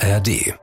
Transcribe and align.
ARD. 0.00 0.54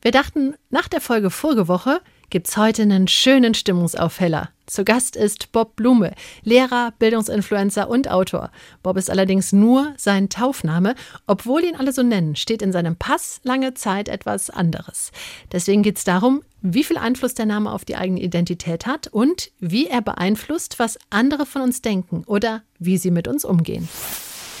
Wir 0.00 0.10
dachten, 0.10 0.54
nach 0.70 0.88
der 0.88 1.02
Folge 1.02 1.28
vorige 1.28 1.68
Woche 1.68 2.00
gibt's 2.30 2.56
heute 2.56 2.80
einen 2.82 3.08
schönen 3.08 3.52
Stimmungsaufheller. 3.52 4.48
Zu 4.64 4.84
Gast 4.84 5.16
ist 5.16 5.52
Bob 5.52 5.76
Blume, 5.76 6.14
Lehrer, 6.42 6.94
Bildungsinfluencer 6.98 7.90
und 7.90 8.10
Autor. 8.10 8.50
Bob 8.82 8.96
ist 8.96 9.10
allerdings 9.10 9.52
nur 9.52 9.92
sein 9.98 10.30
Taufname. 10.30 10.94
Obwohl 11.26 11.62
ihn 11.64 11.76
alle 11.76 11.92
so 11.92 12.02
nennen, 12.02 12.36
steht 12.36 12.62
in 12.62 12.72
seinem 12.72 12.96
Pass 12.96 13.40
lange 13.42 13.74
Zeit 13.74 14.08
etwas 14.08 14.48
anderes. 14.48 15.12
Deswegen 15.52 15.82
geht's 15.82 16.04
darum, 16.04 16.42
wie 16.62 16.84
viel 16.84 16.96
Einfluss 16.96 17.34
der 17.34 17.46
Name 17.46 17.70
auf 17.70 17.84
die 17.84 17.96
eigene 17.96 18.22
Identität 18.22 18.86
hat 18.86 19.08
und 19.08 19.50
wie 19.58 19.88
er 19.88 20.00
beeinflusst, 20.00 20.78
was 20.78 20.98
andere 21.10 21.44
von 21.44 21.60
uns 21.60 21.82
denken 21.82 22.22
oder 22.26 22.62
wie 22.78 22.96
sie 22.96 23.10
mit 23.10 23.28
uns 23.28 23.44
umgehen. 23.44 23.88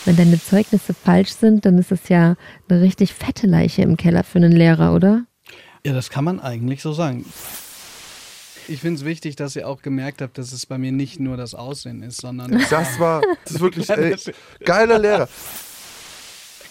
Wenn 0.04 0.16
deine 0.16 0.42
Zeugnisse 0.42 0.94
falsch 0.94 1.30
sind, 1.32 1.66
dann 1.66 1.78
ist 1.78 1.92
es 1.92 2.08
ja 2.08 2.36
eine 2.68 2.80
richtig 2.80 3.12
fette 3.14 3.46
Leiche 3.46 3.82
im 3.82 3.96
Keller 3.96 4.24
für 4.24 4.38
einen 4.38 4.52
Lehrer, 4.52 4.94
oder? 4.94 5.24
Ja, 5.84 5.92
das 5.92 6.10
kann 6.10 6.24
man 6.24 6.40
eigentlich 6.40 6.82
so 6.82 6.92
sagen. 6.92 7.24
Ich 8.68 8.80
finde 8.80 8.98
es 9.00 9.04
wichtig, 9.04 9.36
dass 9.36 9.56
ihr 9.56 9.66
auch 9.68 9.82
gemerkt 9.82 10.22
habt, 10.22 10.38
dass 10.38 10.52
es 10.52 10.64
bei 10.64 10.78
mir 10.78 10.92
nicht 10.92 11.18
nur 11.20 11.36
das 11.36 11.54
Aussehen 11.54 12.02
ist, 12.02 12.20
sondern 12.20 12.62
Das 12.70 12.98
war, 13.00 13.20
das 13.44 13.54
ist 13.56 13.60
wirklich 13.60 13.88
ey, 13.90 14.16
geiler 14.64 14.98
Lehrer. 14.98 15.28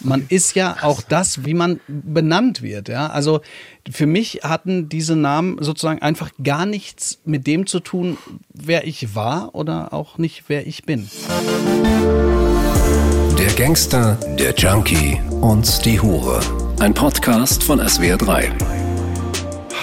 man 0.00 0.24
ist 0.28 0.54
ja 0.56 0.78
auch 0.82 1.02
das, 1.02 1.44
wie 1.44 1.52
man 1.54 1.78
benannt 1.88 2.62
wird. 2.62 2.88
Ja? 2.88 3.08
Also 3.08 3.42
für 3.90 4.06
mich 4.06 4.40
hatten 4.42 4.88
diese 4.88 5.14
Namen 5.14 5.62
sozusagen 5.62 6.00
einfach 6.00 6.30
gar 6.42 6.64
nichts 6.66 7.20
mit 7.24 7.46
dem 7.46 7.66
zu 7.66 7.80
tun, 7.80 8.16
wer 8.52 8.86
ich 8.86 9.14
war 9.14 9.54
oder 9.54 9.92
auch 9.92 10.16
nicht, 10.18 10.44
wer 10.48 10.66
ich 10.66 10.84
bin. 10.84 11.08
Der 13.50 13.66
Gangster, 13.66 14.14
der 14.38 14.54
Junkie 14.54 15.20
und 15.40 15.84
die 15.84 16.00
Hure. 16.00 16.40
Ein 16.78 16.94
Podcast 16.94 17.62
von 17.64 17.80
SWR3. 17.80 18.48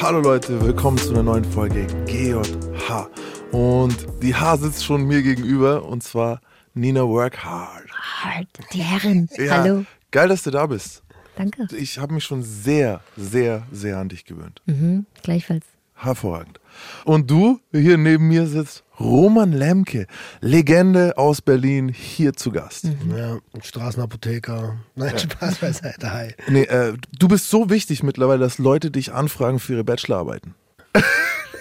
Hallo 0.02 0.20
Leute, 0.22 0.60
willkommen 0.62 0.98
zu 0.98 1.10
einer 1.10 1.22
neuen 1.24 1.44
Folge 1.44 1.86
GJH. 2.06 3.10
Und 3.52 4.08
die 4.24 4.34
H 4.34 4.58
sitzt 4.58 4.86
schon 4.86 5.04
mir 5.04 5.22
gegenüber 5.22 5.84
und 5.86 6.02
zwar 6.02 6.40
Nina 6.74 7.02
Workhard. 7.02 7.88
Halt, 8.24 8.48
die 8.74 8.82
Herren. 8.82 9.30
Ja, 9.38 9.58
Hallo. 9.58 9.86
Geil, 10.12 10.30
dass 10.30 10.44
du 10.44 10.52
da 10.52 10.66
bist. 10.66 11.04
Danke. 11.36 11.68
Ich 11.76 12.00
habe 12.00 12.14
mich 12.14 12.24
schon 12.24 12.44
sehr, 12.44 13.02
sehr, 13.18 13.64
sehr 13.72 13.98
an 13.98 14.08
dich 14.10 14.24
gewöhnt. 14.26 14.62
Mhm, 14.66 15.06
gleichfalls. 15.24 15.66
Hervorragend. 15.96 16.60
Und 17.06 17.30
du, 17.30 17.60
hier 17.72 17.98
neben 17.98 18.28
mir 18.28 18.48
sitzt 18.48 18.84
Roman 19.00 19.52
Lemke, 19.52 20.08
Legende 20.42 21.18
aus 21.18 21.42
Berlin, 21.42 21.90
hier 21.90 22.34
zu 22.34 22.52
Gast. 22.52 22.86
Ja, 23.16 23.38
Straßenapotheker. 23.62 24.78
Nein, 24.96 25.18
Spaß 25.18 25.58
beiseite. 25.58 26.12
Hi. 26.12 26.34
Nee, 26.48 26.64
äh, 26.64 26.94
du 27.18 27.28
bist 27.28 27.50
so 27.50 27.70
wichtig 27.70 28.04
mittlerweile, 28.04 28.40
dass 28.40 28.58
Leute 28.58 28.90
dich 28.90 29.14
anfragen 29.14 29.60
für 29.60 29.74
ihre 29.74 29.84
Bachelorarbeiten. 29.84 30.56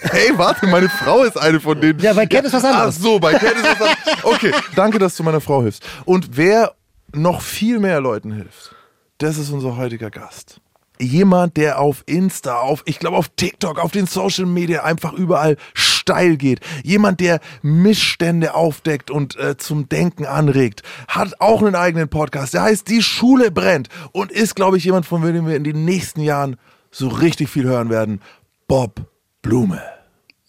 hey, 0.01 0.31
warte, 0.35 0.67
meine 0.67 0.89
Frau 0.89 1.23
ist 1.23 1.37
eine 1.37 1.59
von 1.59 1.79
denen. 1.79 1.99
Ja, 1.99 2.13
bei 2.13 2.25
Cat 2.25 2.45
ist 2.45 2.53
was 2.53 2.63
anderes. 2.63 2.95
Ach 2.97 3.01
so, 3.03 3.19
bei 3.19 3.33
Cat 3.33 3.53
ist 3.55 3.63
was 3.63 3.81
anderes. 3.81 4.23
Okay, 4.23 4.51
danke, 4.75 4.97
dass 4.97 5.15
du 5.15 5.23
meiner 5.23 5.41
Frau 5.41 5.61
hilfst. 5.61 5.83
Und 6.05 6.37
wer 6.37 6.73
noch 7.13 7.41
viel 7.41 7.79
mehr 7.79 8.01
Leuten 8.01 8.31
hilft, 8.31 8.75
das 9.19 9.37
ist 9.37 9.49
unser 9.51 9.77
heutiger 9.77 10.09
Gast. 10.09 10.59
Jemand, 10.99 11.57
der 11.57 11.79
auf 11.79 12.03
Insta, 12.05 12.59
auf, 12.59 12.83
ich 12.85 12.99
glaube 12.99 13.17
auf 13.17 13.29
TikTok, 13.35 13.79
auf 13.79 13.91
den 13.91 14.07
Social 14.07 14.45
Media 14.45 14.83
einfach 14.83 15.13
überall 15.13 15.57
steil 15.73 16.37
geht. 16.37 16.61
Jemand, 16.83 17.19
der 17.19 17.39
Missstände 17.61 18.55
aufdeckt 18.55 19.11
und 19.11 19.35
äh, 19.37 19.57
zum 19.57 19.89
Denken 19.89 20.25
anregt. 20.25 20.83
Hat 21.07 21.39
auch 21.41 21.61
einen 21.61 21.75
eigenen 21.75 22.09
Podcast. 22.09 22.53
Der 22.53 22.63
heißt 22.63 22.87
Die 22.89 23.01
Schule 23.01 23.51
brennt 23.51 23.89
und 24.11 24.31
ist, 24.31 24.55
glaube 24.55 24.77
ich, 24.77 24.85
jemand, 24.85 25.05
von 25.05 25.21
dem 25.21 25.47
wir 25.47 25.55
in 25.55 25.63
den 25.63 25.85
nächsten 25.85 26.21
Jahren 26.21 26.55
so 26.91 27.09
richtig 27.09 27.49
viel 27.49 27.65
hören 27.65 27.89
werden. 27.89 28.21
Bob 28.67 29.01
Blume. 29.41 29.96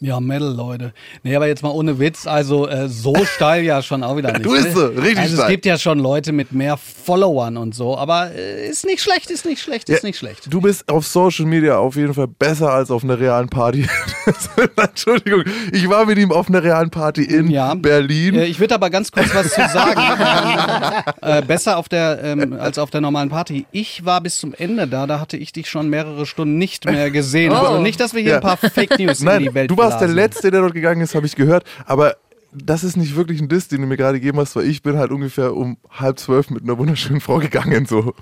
Ja, 0.00 0.20
Metal, 0.20 0.54
Leute. 0.54 0.92
Nee, 1.25 1.34
aber 1.34 1.48
jetzt 1.48 1.64
mal 1.64 1.70
ohne 1.70 1.98
Witz, 1.98 2.28
also 2.28 2.69
äh, 2.69 2.88
so 2.88 3.14
steil 3.34 3.64
ja 3.64 3.82
schon 3.82 4.04
auch 4.04 4.16
wieder 4.16 4.31
nicht. 4.32 4.44
Du 4.47 4.54
ne? 4.54 4.70
so, 4.72 4.86
richtig 4.86 5.19
Also 5.19 5.34
es 5.34 5.41
steil. 5.41 5.50
gibt 5.50 5.66
ja 5.66 5.76
schon 5.76 5.98
Leute 5.98 6.31
mit 6.31 6.53
mehr 6.53 6.76
Followern 6.76 7.56
und 7.56 7.75
so, 7.75 7.98
aber 7.98 8.31
äh, 8.32 8.69
ist 8.69 8.87
nicht 8.87 9.03
schlecht, 9.03 9.28
ist 9.28 9.44
nicht 9.44 9.60
schlecht, 9.60 9.88
ist 9.88 10.04
Ja, 10.04 10.06
nicht 10.08 10.16
schlecht. 10.19 10.47
Du 10.53 10.60
bist 10.60 10.88
auf 10.88 11.04
Social 11.04 11.47
Media 11.47 11.78
auf 11.78 11.97
jeden 11.97 12.14
Fall 12.14 12.28
besser 12.28 12.72
als 12.72 12.92
auf 12.92 13.03
einer 13.03 13.19
realen 13.19 13.48
Party. 13.48 13.88
Entschuldigung, 14.76 15.42
ich 15.72 15.88
war 15.88 16.06
mit 16.06 16.16
ihm 16.19 16.31
auf 16.31 16.48
einer 16.48 16.62
realen 16.62 16.91
Party 16.91 17.25
in 17.25 17.50
Ja. 17.50 17.75
Berlin. 17.75 18.37
Äh, 18.37 18.44
Ich 18.44 18.60
würde 18.60 18.76
aber 18.76 18.91
ganz 18.91 19.10
kurz 19.10 19.34
was 19.34 19.48
zu 19.53 19.69
sagen. 19.69 20.00
ähm, 21.22 21.38
äh, 21.38 21.42
besser 21.42 21.76
auf 21.76 21.88
der, 21.88 22.20
ähm, 22.22 22.53
als 22.53 22.78
auf 22.78 22.91
der 22.91 23.00
normalen 23.00 23.31
Party. 23.31 23.66
Ich 23.72 24.04
war 24.04 24.20
bis 24.20 24.38
zum 24.38 24.54
Ende 24.54 24.87
da, 24.87 25.08
da 25.08 25.19
hatte 25.19 25.37
ich 25.37 25.53
dich 25.53 25.69
schon 25.69 25.88
mehrere 25.91 26.25
Stunden 26.25 26.56
nicht 26.56 26.84
mehr 26.84 27.10
gesehen. 27.10 27.53
Also 27.53 27.81
nicht, 27.81 27.98
dass 27.98 28.14
wir 28.14 28.20
hier 28.22 28.31
Ja. 28.31 28.37
ein 28.37 28.42
paar 28.42 28.56
Fake 28.56 28.97
News 28.98 29.20
in 29.20 29.26
Nein, 29.26 29.42
die 29.42 29.54
Welt 29.54 29.70
du 29.70 29.76
warst 29.76 29.88
der 29.94 30.06
blasen. 30.06 30.15
Letzte, 30.15 30.50
der 30.50 30.60
dort 30.60 30.75
gegangen 30.75 31.00
ist, 31.00 31.15
habe 31.15 31.26
ich 31.26 31.37
gehört. 31.37 31.65
Aber 31.87 32.16
das 32.53 32.84
ist 32.84 32.97
nicht 32.97 33.16
wirklich 33.16 33.41
ein 33.41 33.49
Diss, 33.49 33.69
den 33.69 33.81
du 33.82 33.87
mir 33.87 33.97
gerade 33.97 34.21
gegeben 34.21 34.38
hast, 34.38 34.56
weil 34.56 34.66
ich 34.66 34.82
bin 34.82 34.97
halt 34.97 35.10
ungefähr 35.10 35.54
um 35.54 35.76
halb 35.91 36.19
zwölf 36.19 36.50
mit 36.50 36.62
einer 36.62 36.78
wunderschönen 36.78 37.21
Frau 37.21 37.38
gegangen. 37.38 37.87
So. 37.87 38.15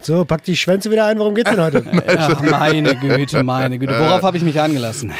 So, 0.00 0.24
pack 0.24 0.42
die 0.44 0.56
Schwänze 0.56 0.90
wieder 0.90 1.06
ein. 1.06 1.18
Worum 1.18 1.34
geht's 1.34 1.50
denn 1.50 1.60
heute? 1.60 1.84
Ach, 2.18 2.42
meine 2.42 2.96
Güte, 2.96 3.42
meine 3.42 3.78
Güte. 3.78 3.98
Worauf 3.98 4.22
habe 4.22 4.36
ich 4.36 4.42
mich 4.42 4.60
eingelassen? 4.60 5.12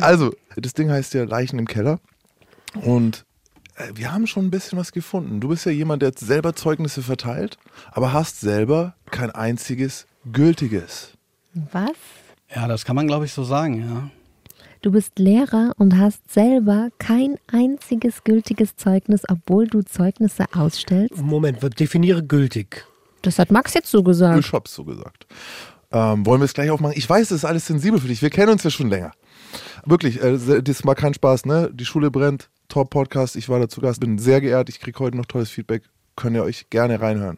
Also, 0.00 0.32
das 0.56 0.74
Ding 0.74 0.90
heißt 0.90 1.14
ja 1.14 1.24
Leichen 1.24 1.58
im 1.58 1.66
Keller. 1.66 2.00
Und 2.82 3.24
äh, 3.76 3.84
wir 3.94 4.12
haben 4.12 4.26
schon 4.26 4.46
ein 4.46 4.50
bisschen 4.50 4.78
was 4.78 4.92
gefunden. 4.92 5.40
Du 5.40 5.48
bist 5.48 5.64
ja 5.64 5.72
jemand, 5.72 6.02
der 6.02 6.12
selber 6.16 6.54
Zeugnisse 6.54 7.02
verteilt, 7.02 7.56
aber 7.92 8.12
hast 8.12 8.40
selber 8.40 8.94
kein 9.10 9.30
einziges 9.30 10.06
gültiges. 10.32 11.12
Was? 11.72 11.92
Ja, 12.54 12.66
das 12.66 12.84
kann 12.84 12.96
man, 12.96 13.06
glaube 13.06 13.26
ich, 13.26 13.32
so 13.32 13.44
sagen, 13.44 13.80
ja. 13.80 14.10
Du 14.82 14.92
bist 14.92 15.18
Lehrer 15.18 15.74
und 15.76 15.98
hast 15.98 16.30
selber 16.30 16.88
kein 16.98 17.36
einziges 17.52 18.24
gültiges 18.24 18.76
Zeugnis, 18.76 19.22
obwohl 19.28 19.66
du 19.66 19.82
Zeugnisse 19.82 20.46
ausstellst? 20.54 21.18
Moment, 21.18 21.58
definiere 21.78 22.24
gültig. 22.24 22.86
Das 23.20 23.38
hat 23.38 23.50
Max 23.50 23.74
jetzt 23.74 23.90
so 23.90 24.02
gesagt. 24.02 24.38
Ich 24.38 24.52
hab's 24.54 24.74
so 24.74 24.84
gesagt. 24.84 25.26
Ähm, 25.92 26.24
wollen 26.24 26.40
wir 26.40 26.46
es 26.46 26.54
gleich 26.54 26.70
aufmachen? 26.70 26.96
Ich 26.96 27.08
weiß, 27.08 27.28
das 27.28 27.38
ist 27.38 27.44
alles 27.44 27.66
sensibel 27.66 28.00
für 28.00 28.08
dich. 28.08 28.22
Wir 28.22 28.30
kennen 28.30 28.52
uns 28.52 28.62
ja 28.62 28.70
schon 28.70 28.88
länger. 28.88 29.12
Wirklich, 29.84 30.22
äh, 30.22 30.62
das 30.62 30.86
war 30.86 30.94
kein 30.94 31.12
Spaß, 31.12 31.44
ne? 31.44 31.70
Die 31.74 31.84
Schule 31.84 32.10
brennt, 32.10 32.48
Top-Podcast. 32.68 33.36
Ich 33.36 33.50
war 33.50 33.58
dazu 33.58 33.82
Gast, 33.82 34.00
bin 34.00 34.16
sehr 34.16 34.40
geehrt. 34.40 34.70
Ich 34.70 34.80
kriege 34.80 34.98
heute 34.98 35.18
noch 35.18 35.26
tolles 35.26 35.50
Feedback. 35.50 35.82
Könnt 36.16 36.36
ihr 36.36 36.44
euch 36.44 36.70
gerne 36.70 37.02
reinhören. 37.02 37.36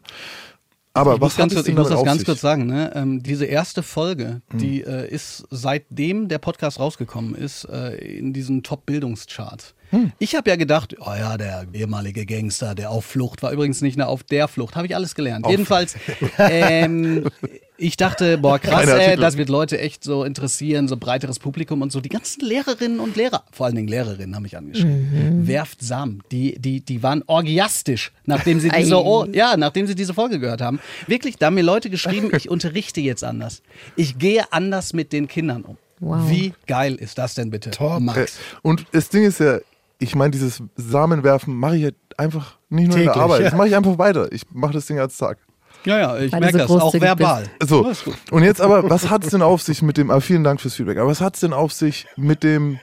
Aber 0.93 1.15
ich 1.15 1.21
was 1.21 1.31
muss, 1.31 1.37
ganz 1.37 1.55
kurz, 1.55 1.67
ich 1.67 1.75
muss 1.75 1.89
das 1.89 2.03
ganz 2.03 2.19
sich? 2.19 2.25
kurz 2.25 2.41
sagen. 2.41 2.67
Ne? 2.67 2.91
Ähm, 2.95 3.23
diese 3.23 3.45
erste 3.45 3.81
Folge, 3.81 4.41
die 4.53 4.81
äh, 4.81 5.09
ist 5.09 5.45
seitdem 5.49 6.27
der 6.27 6.37
Podcast 6.37 6.79
rausgekommen 6.79 7.33
ist, 7.33 7.65
äh, 7.65 7.95
in 7.95 8.31
diesen 8.31 8.61
Top-Bildungschart. 8.61 9.73
Ich 10.19 10.35
habe 10.35 10.49
ja 10.49 10.55
gedacht, 10.55 10.95
oh 10.99 11.13
ja, 11.17 11.37
der 11.37 11.65
ehemalige 11.73 12.25
Gangster, 12.25 12.75
der 12.75 12.91
auf 12.91 13.05
Flucht 13.05 13.43
war 13.43 13.51
übrigens 13.51 13.81
nicht 13.81 13.97
mehr 13.97 14.09
auf 14.09 14.23
der 14.23 14.47
Flucht, 14.47 14.75
habe 14.75 14.87
ich 14.87 14.95
alles 14.95 15.15
gelernt. 15.15 15.45
Jedenfalls, 15.47 15.95
ähm, 16.37 17.29
ich 17.77 17.97
dachte, 17.97 18.37
boah, 18.37 18.59
krass, 18.59 18.87
Artikel. 18.87 19.17
das 19.17 19.37
wird 19.37 19.49
Leute 19.49 19.79
echt 19.79 20.03
so 20.03 20.23
interessieren, 20.23 20.87
so 20.87 20.97
breiteres 20.97 21.39
Publikum 21.39 21.81
und 21.81 21.91
so. 21.91 22.01
Die 22.01 22.09
ganzen 22.09 22.45
Lehrerinnen 22.45 22.99
und 22.99 23.15
Lehrer, 23.15 23.43
vor 23.51 23.65
allen 23.65 23.75
Dingen 23.75 23.87
Lehrerinnen, 23.87 24.35
haben 24.35 24.43
mich 24.43 24.57
angeschrieben. 24.57 25.47
Werft 25.47 25.81
Samen. 25.81 26.23
Die, 26.31 26.59
die, 26.59 26.81
die 26.81 27.03
waren 27.03 27.23
orgiastisch, 27.27 28.11
nachdem 28.25 28.59
sie 28.59 28.69
diese, 28.69 29.03
oh, 29.03 29.25
ja, 29.31 29.57
nachdem 29.57 29.87
sie 29.87 29.95
diese 29.95 30.13
Folge 30.13 30.39
gehört 30.39 30.61
haben. 30.61 30.79
Wirklich, 31.07 31.37
da 31.37 31.47
haben 31.47 31.55
mir 31.55 31.63
Leute 31.63 31.89
geschrieben, 31.89 32.31
ich 32.35 32.49
unterrichte 32.49 33.01
jetzt 33.01 33.23
anders. 33.23 33.61
Ich 33.95 34.17
gehe 34.17 34.51
anders 34.51 34.93
mit 34.93 35.11
den 35.13 35.27
Kindern 35.27 35.63
um. 35.63 35.77
Wow. 35.99 36.29
Wie 36.29 36.53
geil 36.67 36.95
ist 36.95 37.17
das 37.17 37.35
denn 37.35 37.49
bitte, 37.49 37.71
Top. 37.71 37.97
Äh, 37.97 37.99
Max? 38.01 38.37
Und 38.61 38.85
das 38.91 39.09
Ding 39.09 39.23
ist 39.23 39.39
ja, 39.39 39.59
ich 39.99 40.15
meine, 40.15 40.31
dieses 40.31 40.61
Samenwerfen 40.75 41.55
mache 41.55 41.75
ich 41.77 41.83
ja 41.83 41.89
einfach 42.17 42.57
nicht 42.69 42.87
nur 42.89 42.97
in 42.97 43.03
der 43.05 43.13
Täglich, 43.13 43.21
Arbeit. 43.23 43.39
ja. 43.41 43.49
Das 43.49 43.57
mache 43.57 43.67
ich 43.67 43.75
einfach 43.75 43.97
weiter. 43.97 44.31
Ich 44.31 44.43
mache 44.51 44.73
das 44.73 44.85
Ding 44.85 44.99
als 44.99 45.17
Tag. 45.17 45.37
Ja, 45.85 45.97
ja, 45.99 46.17
ich 46.19 46.31
merke 46.31 46.65
so 46.67 46.75
das, 46.75 46.83
auch 46.83 46.93
verbal. 46.93 47.45
So, 47.61 47.83
Alles 47.85 48.03
gut. 48.05 48.15
und 48.31 48.43
jetzt 48.43 48.61
aber, 48.61 48.89
was 48.89 49.09
hat 49.09 49.23
es 49.25 49.31
denn 49.31 49.41
auf 49.41 49.61
sich 49.61 49.81
mit 49.81 49.97
dem, 49.97 50.11
ah, 50.11 50.21
vielen 50.21 50.43
Dank 50.43 50.61
fürs 50.61 50.75
Feedback, 50.75 50.97
aber 50.97 51.09
was 51.09 51.19
hat 51.19 51.33
es 51.35 51.41
denn 51.41 51.51
auf 51.51 51.73
sich 51.73 52.05
mit 52.15 52.41
dem, 52.43 52.79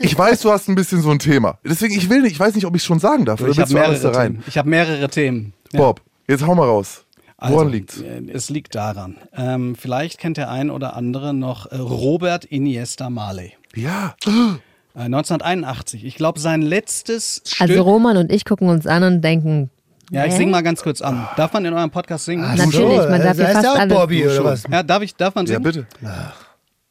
ich 0.00 0.18
weiß, 0.18 0.40
du 0.40 0.50
hast 0.50 0.68
ein 0.68 0.74
bisschen 0.74 1.02
so 1.02 1.10
ein 1.10 1.20
Thema. 1.20 1.58
Deswegen, 1.64 1.94
ich 1.94 2.10
will 2.10 2.22
nicht, 2.22 2.32
ich 2.32 2.40
weiß 2.40 2.56
nicht, 2.56 2.66
ob 2.66 2.74
ich 2.74 2.82
schon 2.82 2.98
sagen 2.98 3.24
darf, 3.26 3.40
oder 3.40 3.50
Ich 3.52 3.60
habe 3.60 3.72
mehrere, 3.72 4.16
rein? 4.16 4.32
Themen. 4.32 4.44
Ich 4.48 4.58
hab 4.58 4.66
mehrere 4.66 5.08
Themen. 5.08 5.52
Ja. 5.72 5.78
Bob, 5.80 6.00
jetzt 6.26 6.44
hau 6.44 6.54
mal 6.56 6.66
raus. 6.66 7.04
Woran 7.38 7.52
Also, 7.58 7.68
liegt's? 7.70 8.00
äh, 8.00 8.22
Es 8.32 8.50
liegt 8.50 8.74
daran. 8.74 9.16
Ähm, 9.36 9.76
vielleicht 9.76 10.18
kennt 10.18 10.36
der 10.36 10.50
ein 10.50 10.68
oder 10.70 10.96
andere 10.96 11.32
noch 11.32 11.66
äh, 11.66 11.76
Robert 11.76 12.44
Iniesta 12.44 13.08
Marley. 13.08 13.52
Ja, 13.76 14.16
Äh, 15.00 15.04
1981. 15.04 16.04
Ich 16.04 16.14
glaube, 16.16 16.38
sein 16.40 16.60
letztes 16.60 17.42
Stück. 17.46 17.60
Also 17.62 17.82
Roman 17.82 18.18
und 18.18 18.30
ich 18.30 18.44
gucken 18.44 18.68
uns 18.68 18.86
an 18.86 19.02
und 19.02 19.22
denken, 19.22 19.70
ja, 20.10 20.26
ich 20.26 20.32
hä? 20.32 20.38
sing 20.38 20.50
mal 20.50 20.62
ganz 20.62 20.82
kurz 20.82 21.00
an. 21.00 21.26
Darf 21.36 21.52
man 21.52 21.64
in 21.64 21.72
eurem 21.72 21.90
Podcast 21.90 22.26
singen? 22.26 22.44
Ach 22.44 22.56
Natürlich, 22.56 23.08
man 23.08 23.22
darf 23.22 23.28
also 23.28 23.44
hier 23.44 23.52
fast 23.52 23.64
der 23.64 23.72
auch 23.72 23.78
alles. 23.78 23.96
Bobby 23.96 24.26
oder 24.26 24.44
was? 24.44 24.64
Ja, 24.70 24.82
darf 24.82 25.02
ich, 25.02 25.14
darf 25.14 25.34
man 25.34 25.46
ja 25.46 25.54
singen? 25.54 25.62
bitte. 25.62 25.86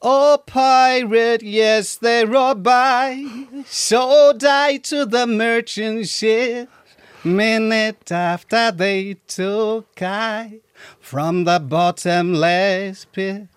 Oh, 0.01 0.37
pirate, 0.45 1.45
yes, 1.45 1.99
they 1.99 2.23
rob 2.23 2.63
by, 2.63 3.27
so 3.67 4.31
die 4.33 4.79
to 4.79 5.05
the 5.05 5.25
merchant 5.27 6.07
ship. 6.07 6.69
Minute 7.23 8.15
after 8.15 8.71
they 8.71 9.17
took 9.27 9.85
I 10.01 10.61
from 11.01 11.45
the 11.45 11.59
bottomless 11.59 13.05
pit. 13.11 13.49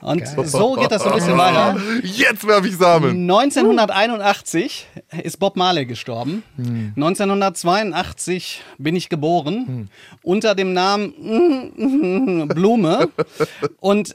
Und 0.00 0.26
so 0.46 0.74
geht 0.74 0.90
das 0.90 1.02
so 1.02 1.10
ein 1.10 1.16
bisschen 1.16 1.36
weiter. 1.36 1.76
Jetzt 2.02 2.46
werfe 2.46 2.68
ich 2.68 2.76
Samen. 2.76 3.30
1981 3.30 4.86
ist 5.22 5.38
Bob 5.38 5.56
Marley 5.56 5.86
gestorben. 5.86 6.42
1982 6.58 8.62
bin 8.78 8.96
ich 8.96 9.08
geboren 9.08 9.90
unter 10.22 10.54
dem 10.54 10.72
Namen 10.72 12.48
Blume. 12.48 13.08
Und 13.80 14.14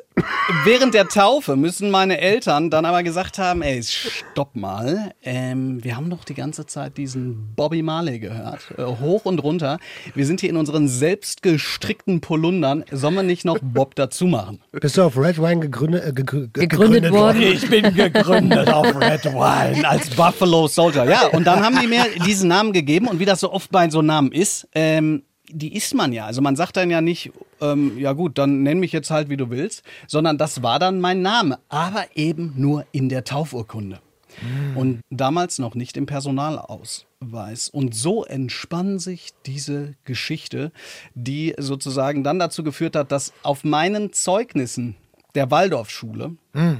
während 0.64 0.94
der 0.94 1.08
Taufe 1.08 1.56
müssen 1.56 1.92
meine 1.92 2.20
Eltern 2.20 2.70
dann 2.70 2.86
aber 2.86 3.04
gesagt 3.04 3.38
haben, 3.38 3.62
ey, 3.62 3.82
stopp 3.84 4.56
mal, 4.56 5.14
ähm, 5.24 5.84
wir 5.84 5.96
haben 5.96 6.10
doch 6.10 6.24
die 6.24 6.34
ganze 6.34 6.66
Zeit 6.66 6.98
diesen 6.98 7.54
Bobby 7.56 7.82
Marley 7.82 8.20
gehört, 8.20 8.74
äh, 8.78 8.84
hoch 8.84 9.26
und 9.26 9.40
runter. 9.40 9.80
Wir 10.14 10.26
sind 10.26 10.42
hier 10.42 10.50
in 10.50 10.58
unseren 10.58 10.88
selbst 10.88 11.42
gestrickten 11.42 12.22
Polundern, 12.22 12.86
sollen 12.92 13.16
wir 13.16 13.24
nicht 13.24 13.46
noch 13.46 13.60
Bob 13.62 13.96
dazu 13.96 14.26
machen? 14.26 14.60
Bist 14.72 14.98
du 14.98 15.04
auf 15.04 15.18
Red 15.18 15.42
Wine 15.42 15.60
gegründet, 15.76 16.06
äh, 16.06 16.10
gegrü- 16.22 16.50
Gegründet 16.54 17.12
worden. 17.12 17.42
Ich 17.42 17.70
bin 17.70 17.94
gegründet 17.94 18.72
auf 18.72 18.88
Red 18.96 19.26
Wine 19.26 19.88
als 19.88 20.10
Buffalo 20.10 20.68
Soldier. 20.68 21.06
Ja, 21.06 21.28
und 21.28 21.46
dann 21.46 21.64
haben 21.64 21.78
die 21.80 21.88
mir 21.88 22.06
diesen 22.26 22.48
Namen 22.50 22.72
gegeben 22.74 23.08
und 23.08 23.20
wie 23.20 23.26
das 23.26 23.42
so 23.42 23.52
oft 23.52 23.70
bei 23.72 23.90
so 23.90 24.02
Namen 24.02 24.32
ist, 24.32 24.68
ähm, 24.74 25.24
die 25.50 25.76
ist 25.76 25.94
man 25.94 26.12
ja. 26.14 26.26
Also 26.26 26.42
man 26.42 26.56
sagt 26.56 26.78
dann 26.78 26.90
ja 26.90 27.02
nicht, 27.02 27.32
ähm, 27.62 27.98
ja 28.00 28.14
gut, 28.14 28.38
dann 28.38 28.64
nenn 28.64 28.80
mich 28.80 28.92
jetzt 28.92 29.12
halt, 29.12 29.30
wie 29.30 29.38
du 29.38 29.50
willst, 29.50 29.84
sondern 30.08 30.38
das 30.38 30.64
war 30.64 30.80
dann 30.80 31.00
mein 31.02 31.22
Name, 31.22 31.60
aber 31.70 32.06
eben 32.16 32.54
nur 32.56 32.86
in 32.92 33.10
der 33.10 33.24
Taufurkunde. 33.24 34.00
Und 34.76 35.00
damals 35.10 35.60
noch 35.60 35.76
nicht 35.76 35.96
im 35.96 36.08
Personalausweis. 36.08 37.70
Und 37.70 37.96
so 37.96 38.26
entspann 38.26 39.00
sich 39.00 39.30
diese 39.46 39.94
Geschichte, 40.04 40.74
die 41.14 41.54
sozusagen 41.58 42.22
dann 42.24 42.38
dazu 42.38 42.62
geführt 42.62 42.98
hat, 42.98 43.14
dass 43.14 43.32
auf 43.44 43.64
meinen 43.64 44.12
Zeugnissen 44.12 44.96
der 45.36 45.52
Waldorfschule, 45.52 46.32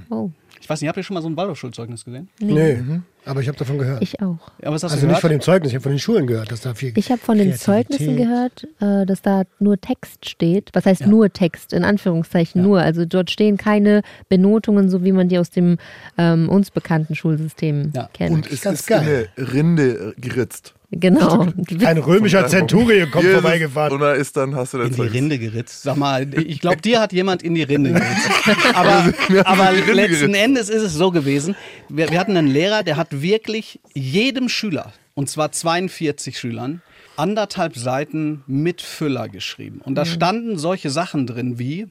Oh, 0.10 0.30
ich 0.62 0.70
weiß 0.70 0.80
nicht, 0.82 0.88
habt 0.88 0.98
ihr 0.98 1.04
schon 1.04 1.14
mal 1.16 1.22
so 1.22 1.28
ein 1.30 1.36
Waldorfschulzeugnis 1.38 2.06
gesehen? 2.06 2.30
Nee, 2.40 2.82
aber 3.26 3.42
ich 3.42 3.48
habe 3.48 3.58
davon 3.58 3.78
gehört. 3.78 4.02
ich 4.02 4.22
auch. 4.22 4.38
Ja, 4.64 4.72
was 4.72 4.84
hast 4.84 4.94
also 4.94 4.96
du 5.02 5.08
nicht 5.08 5.08
gehört? 5.08 5.22
von 5.22 5.30
dem 5.32 5.42
Zeugnis, 5.42 5.70
ich 5.72 5.76
habe 5.76 5.84
von 5.84 5.92
den 5.92 6.00
Schulen 6.00 6.28
gehört, 6.28 6.52
dass 6.52 6.62
da 6.62 6.74
viel 6.74 6.94
Ich 6.96 7.12
habe 7.12 7.20
von 7.20 7.38
den 7.38 7.54
Zeugnissen 7.56 8.16
gehört, 8.18 8.68
äh, 8.80 9.06
dass 9.06 9.22
da 9.22 9.44
nur 9.60 9.80
Text 9.82 10.28
steht. 10.30 10.70
Was 10.74 10.86
heißt 10.86 11.06
nur 11.08 11.32
Text? 11.34 11.74
In 11.74 11.84
Anführungszeichen 11.84 12.62
nur. 12.62 12.80
Also 12.82 13.06
dort 13.06 13.30
stehen 13.32 13.58
keine 13.58 14.02
Benotungen, 14.30 14.90
so 14.90 15.04
wie 15.04 15.12
man 15.12 15.28
die 15.28 15.38
aus 15.40 15.50
dem 15.50 15.78
ähm, 16.18 16.48
uns 16.50 16.72
bekannten 16.72 17.16
Schulsystem 17.16 17.92
Ja. 17.96 18.10
kennt. 18.14 18.32
Und 18.34 18.50
es 18.52 18.62
Ganz 18.62 18.80
ist 18.82 18.90
in 18.90 18.96
geil. 18.98 19.30
eine 19.38 19.52
Rinde 19.54 20.14
geritzt. 20.18 20.74
Genau. 20.96 21.48
Ein 21.86 21.98
römischer 21.98 22.48
Zenturie 22.48 23.06
kommt 23.06 23.26
Jesus. 23.26 23.42
vorbeigefahren. 23.42 23.94
Und 23.94 24.00
da 24.00 24.14
ist 24.14 24.36
dann, 24.36 24.56
hast 24.56 24.74
du 24.74 24.80
dein 24.80 24.88
in 24.88 24.94
die. 24.96 25.02
Rinde 25.02 25.40
geritzt. 25.40 25.84
Sag 25.84 25.98
mal, 25.98 26.28
ich 26.34 26.60
glaube, 26.60 26.82
dir 26.82 27.00
hat 27.00 27.14
jemand 27.14 27.44
in 27.44 27.56
die 27.56 27.64
Rinde 27.64 27.94
geritzt. 27.94 28.30
Aber, 28.74 29.14
aber 29.46 29.72
letzten 29.72 30.32
geritzt. 30.32 30.36
Endes 30.36 30.70
ist 30.70 30.82
es 30.82 30.94
so 30.94 31.12
gewesen, 31.12 31.56
wir, 31.90 32.10
wir 32.10 32.20
hatten 32.20 32.36
einen 32.36 32.48
Lehrer, 32.48 32.84
der 32.84 32.98
hat 32.98 33.22
wirklich 33.22 33.80
jedem 33.94 34.50
Schüler, 34.50 34.94
und 35.14 35.30
zwar 35.30 35.52
42 35.52 36.38
Schülern, 36.38 36.82
anderthalb 37.16 37.76
Seiten 37.76 38.44
mit 38.48 38.82
Füller 38.82 39.30
geschrieben. 39.30 39.82
Und 39.84 39.96
da 39.96 40.06
standen 40.06 40.58
solche 40.58 40.90
Sachen 40.90 41.28
drin 41.28 41.60
wie 41.60 41.88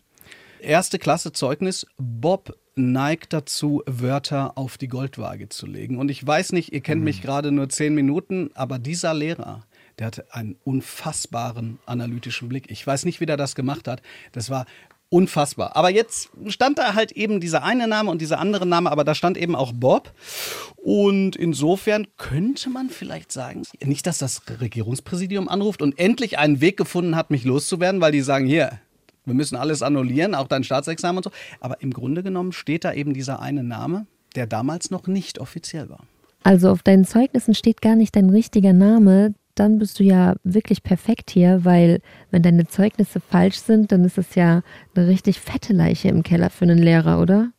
erste 0.60 0.98
Klasse 0.98 1.32
Zeugnis, 1.32 1.86
Bob 1.98 2.54
neigt 2.76 3.32
dazu, 3.32 3.82
Wörter 3.86 4.58
auf 4.58 4.78
die 4.78 4.88
Goldwaage 4.88 5.48
zu 5.48 5.66
legen. 5.66 5.98
Und 5.98 6.10
ich 6.10 6.26
weiß 6.26 6.52
nicht, 6.52 6.72
ihr 6.72 6.80
kennt 6.80 7.02
mich 7.02 7.22
gerade 7.22 7.52
nur 7.52 7.68
zehn 7.68 7.94
Minuten, 7.94 8.50
aber 8.54 8.78
dieser 8.78 9.14
Lehrer, 9.14 9.64
der 9.98 10.08
hatte 10.08 10.26
einen 10.32 10.56
unfassbaren 10.64 11.78
analytischen 11.86 12.48
Blick. 12.48 12.70
Ich 12.70 12.84
weiß 12.84 13.04
nicht, 13.04 13.20
wie 13.20 13.26
der 13.26 13.36
das 13.36 13.54
gemacht 13.54 13.86
hat. 13.86 14.02
Das 14.32 14.50
war 14.50 14.66
unfassbar. 15.08 15.76
Aber 15.76 15.90
jetzt 15.90 16.30
stand 16.48 16.78
da 16.78 16.94
halt 16.94 17.12
eben 17.12 17.38
dieser 17.38 17.62
eine 17.62 17.86
Name 17.86 18.10
und 18.10 18.20
dieser 18.20 18.40
andere 18.40 18.66
Name, 18.66 18.90
aber 18.90 19.04
da 19.04 19.14
stand 19.14 19.36
eben 19.36 19.54
auch 19.54 19.72
Bob. 19.72 20.12
Und 20.76 21.36
insofern 21.36 22.08
könnte 22.16 22.68
man 22.70 22.90
vielleicht 22.90 23.30
sagen, 23.30 23.62
nicht, 23.80 24.06
dass 24.08 24.18
das 24.18 24.42
Regierungspräsidium 24.60 25.48
anruft 25.48 25.82
und 25.82 25.98
endlich 26.00 26.38
einen 26.38 26.60
Weg 26.60 26.76
gefunden 26.76 27.14
hat, 27.14 27.30
mich 27.30 27.44
loszuwerden, 27.44 28.00
weil 28.00 28.10
die 28.10 28.22
sagen, 28.22 28.46
hier, 28.46 28.80
wir 29.24 29.34
müssen 29.34 29.56
alles 29.56 29.82
annullieren, 29.82 30.34
auch 30.34 30.48
dein 30.48 30.64
Staatsexamen 30.64 31.18
und 31.18 31.24
so. 31.24 31.30
Aber 31.60 31.80
im 31.80 31.92
Grunde 31.92 32.22
genommen 32.22 32.52
steht 32.52 32.84
da 32.84 32.92
eben 32.92 33.14
dieser 33.14 33.40
eine 33.40 33.64
Name, 33.64 34.06
der 34.36 34.46
damals 34.46 34.90
noch 34.90 35.06
nicht 35.06 35.38
offiziell 35.38 35.88
war. 35.88 36.04
Also 36.42 36.70
auf 36.70 36.82
deinen 36.82 37.04
Zeugnissen 37.04 37.54
steht 37.54 37.80
gar 37.80 37.96
nicht 37.96 38.14
dein 38.16 38.28
richtiger 38.28 38.74
Name. 38.74 39.34
Dann 39.54 39.78
bist 39.78 39.98
du 39.98 40.04
ja 40.04 40.34
wirklich 40.42 40.82
perfekt 40.82 41.30
hier, 41.30 41.64
weil 41.64 42.00
wenn 42.30 42.42
deine 42.42 42.66
Zeugnisse 42.66 43.20
falsch 43.20 43.56
sind, 43.56 43.92
dann 43.92 44.04
ist 44.04 44.18
es 44.18 44.34
ja 44.34 44.62
eine 44.94 45.06
richtig 45.08 45.40
fette 45.40 45.72
Leiche 45.72 46.08
im 46.08 46.22
Keller 46.22 46.50
für 46.50 46.64
einen 46.64 46.78
Lehrer, 46.78 47.20
oder? 47.20 47.52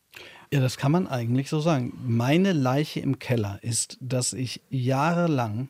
Ja, 0.53 0.59
das 0.59 0.77
kann 0.77 0.91
man 0.91 1.07
eigentlich 1.07 1.49
so 1.49 1.59
sagen. 1.59 1.93
Meine 2.05 2.53
Leiche 2.53 2.99
im 2.99 3.17
Keller 3.17 3.57
ist, 3.61 3.97
dass 4.01 4.33
ich 4.33 4.61
jahrelang 4.69 5.69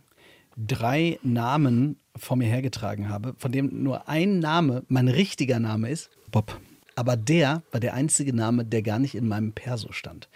drei 0.58 1.20
Namen 1.24 1.98
vor 2.16 2.38
mir 2.38 2.48
hergetragen 2.48 3.10
habe, 3.10 3.36
von 3.38 3.52
dem 3.52 3.84
nur 3.84 4.08
ein 4.08 4.40
Name 4.40 4.84
mein 4.88 5.08
richtiger 5.08 5.60
Name 5.60 5.90
ist, 5.90 6.10
Bob. 6.32 6.60
Aber 6.96 7.18
der 7.18 7.64
war 7.72 7.80
der 7.80 7.94
einzige 7.94 8.34
Name, 8.34 8.66
der 8.66 8.82
gar 8.82 9.00
nicht 9.00 9.16
in 9.16 9.28
meinem 9.28 9.52
Perso 9.52 9.92
stand. 9.92 10.30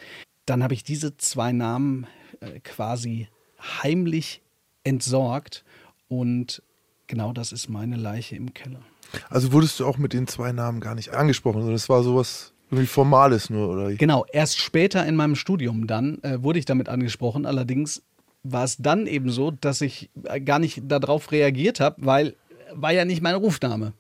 Dann 0.45 0.63
habe 0.63 0.73
ich 0.73 0.83
diese 0.83 1.15
zwei 1.17 1.51
Namen 1.51 2.07
äh, 2.41 2.59
quasi 2.59 3.29
heimlich 3.61 4.41
entsorgt 4.83 5.63
und 6.07 6.61
genau 7.07 7.33
das 7.33 7.51
ist 7.51 7.69
meine 7.69 7.95
Leiche 7.95 8.35
im 8.35 8.53
Keller. 8.53 8.81
Also 9.29 9.51
wurdest 9.51 9.79
du 9.79 9.85
auch 9.85 9.97
mit 9.97 10.13
den 10.13 10.27
zwei 10.27 10.51
Namen 10.51 10.81
gar 10.81 10.95
nicht 10.95 11.13
angesprochen, 11.13 11.61
sondern 11.61 11.75
es 11.75 11.89
war 11.89 12.03
sowas 12.03 12.53
irgendwie 12.69 12.87
Formales 12.87 13.49
nur, 13.49 13.69
oder? 13.69 13.93
Genau, 13.93 14.25
erst 14.31 14.59
später 14.59 15.05
in 15.05 15.15
meinem 15.15 15.35
Studium 15.35 15.87
dann 15.87 16.21
äh, 16.23 16.43
wurde 16.43 16.59
ich 16.59 16.65
damit 16.65 16.89
angesprochen. 16.89 17.45
Allerdings 17.45 18.03
war 18.43 18.63
es 18.63 18.77
dann 18.77 19.07
eben 19.07 19.29
so, 19.31 19.51
dass 19.51 19.81
ich 19.81 20.09
äh, 20.23 20.39
gar 20.41 20.59
nicht 20.59 20.81
darauf 20.87 21.31
reagiert 21.31 21.79
habe, 21.79 21.97
weil 22.05 22.35
war 22.71 22.91
ja 22.93 23.03
nicht 23.03 23.23
mein 23.23 23.33
Rufname. 23.33 23.93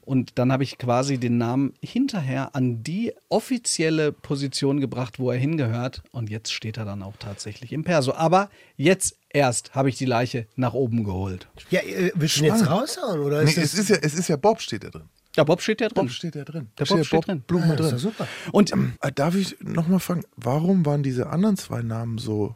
Und 0.00 0.38
dann 0.38 0.52
habe 0.52 0.62
ich 0.62 0.78
quasi 0.78 1.18
den 1.18 1.38
Namen 1.38 1.74
hinterher 1.82 2.54
an 2.54 2.84
die 2.84 3.12
offizielle 3.28 4.12
Position 4.12 4.78
gebracht, 4.80 5.18
wo 5.18 5.32
er 5.32 5.38
hingehört. 5.38 6.02
Und 6.12 6.30
jetzt 6.30 6.52
steht 6.52 6.76
er 6.76 6.84
dann 6.84 7.02
auch 7.02 7.16
tatsächlich 7.18 7.72
im 7.72 7.82
Perso. 7.82 8.12
Aber 8.14 8.48
jetzt 8.76 9.16
erst 9.30 9.74
habe 9.74 9.88
ich 9.88 9.96
die 9.96 10.04
Leiche 10.04 10.46
nach 10.54 10.72
oben 10.72 11.02
geholt. 11.02 11.48
Ja, 11.70 11.80
äh, 11.80 12.12
willst 12.14 12.38
du 12.38 12.44
jetzt 12.44 12.70
raushauen? 12.70 13.18
Oder 13.20 13.42
Nee, 13.42 13.50
ist 13.50 13.56
es, 13.58 13.70
das, 13.72 13.80
ist 13.80 13.88
ja, 13.90 13.96
es 14.00 14.14
ist 14.14 14.28
ja 14.28 14.36
Bob 14.36 14.60
steht 14.60 14.84
da 14.84 14.90
drin. 14.90 15.08
Ja, 15.36 15.42
Bob 15.42 15.60
steht 15.60 15.80
ja 15.80 15.88
drin. 15.88 16.04
Bob 16.04 16.10
steht 16.12 16.36
ja 16.36 16.44
drin. 16.44 16.68
Der 16.78 16.86
Da 16.86 16.94
Bob 16.94 16.98
steht 17.04 17.12
ja 17.12 17.18
steht 17.18 17.26
drin. 17.26 17.40
Blume 17.44 17.72
Ah, 17.72 17.74
das 17.76 17.86
ist 17.86 18.04
drin. 18.04 18.12
doch 18.18 18.18
super. 18.18 18.28
Und 18.52 18.72
Äh, 19.00 19.10
Darf 19.12 19.34
ich 19.34 19.56
nochmal 19.60 19.98
fragen, 19.98 20.22
warum 20.36 20.86
waren 20.86 21.02
diese 21.02 21.26
anderen 21.28 21.56
zwei 21.56 21.82
Namen 21.82 22.18
so 22.18 22.54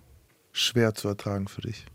schwer 0.57 0.95
zu 0.95 1.09
ertragen 1.09 1.49
für 1.49 1.63
dich? 1.63 1.87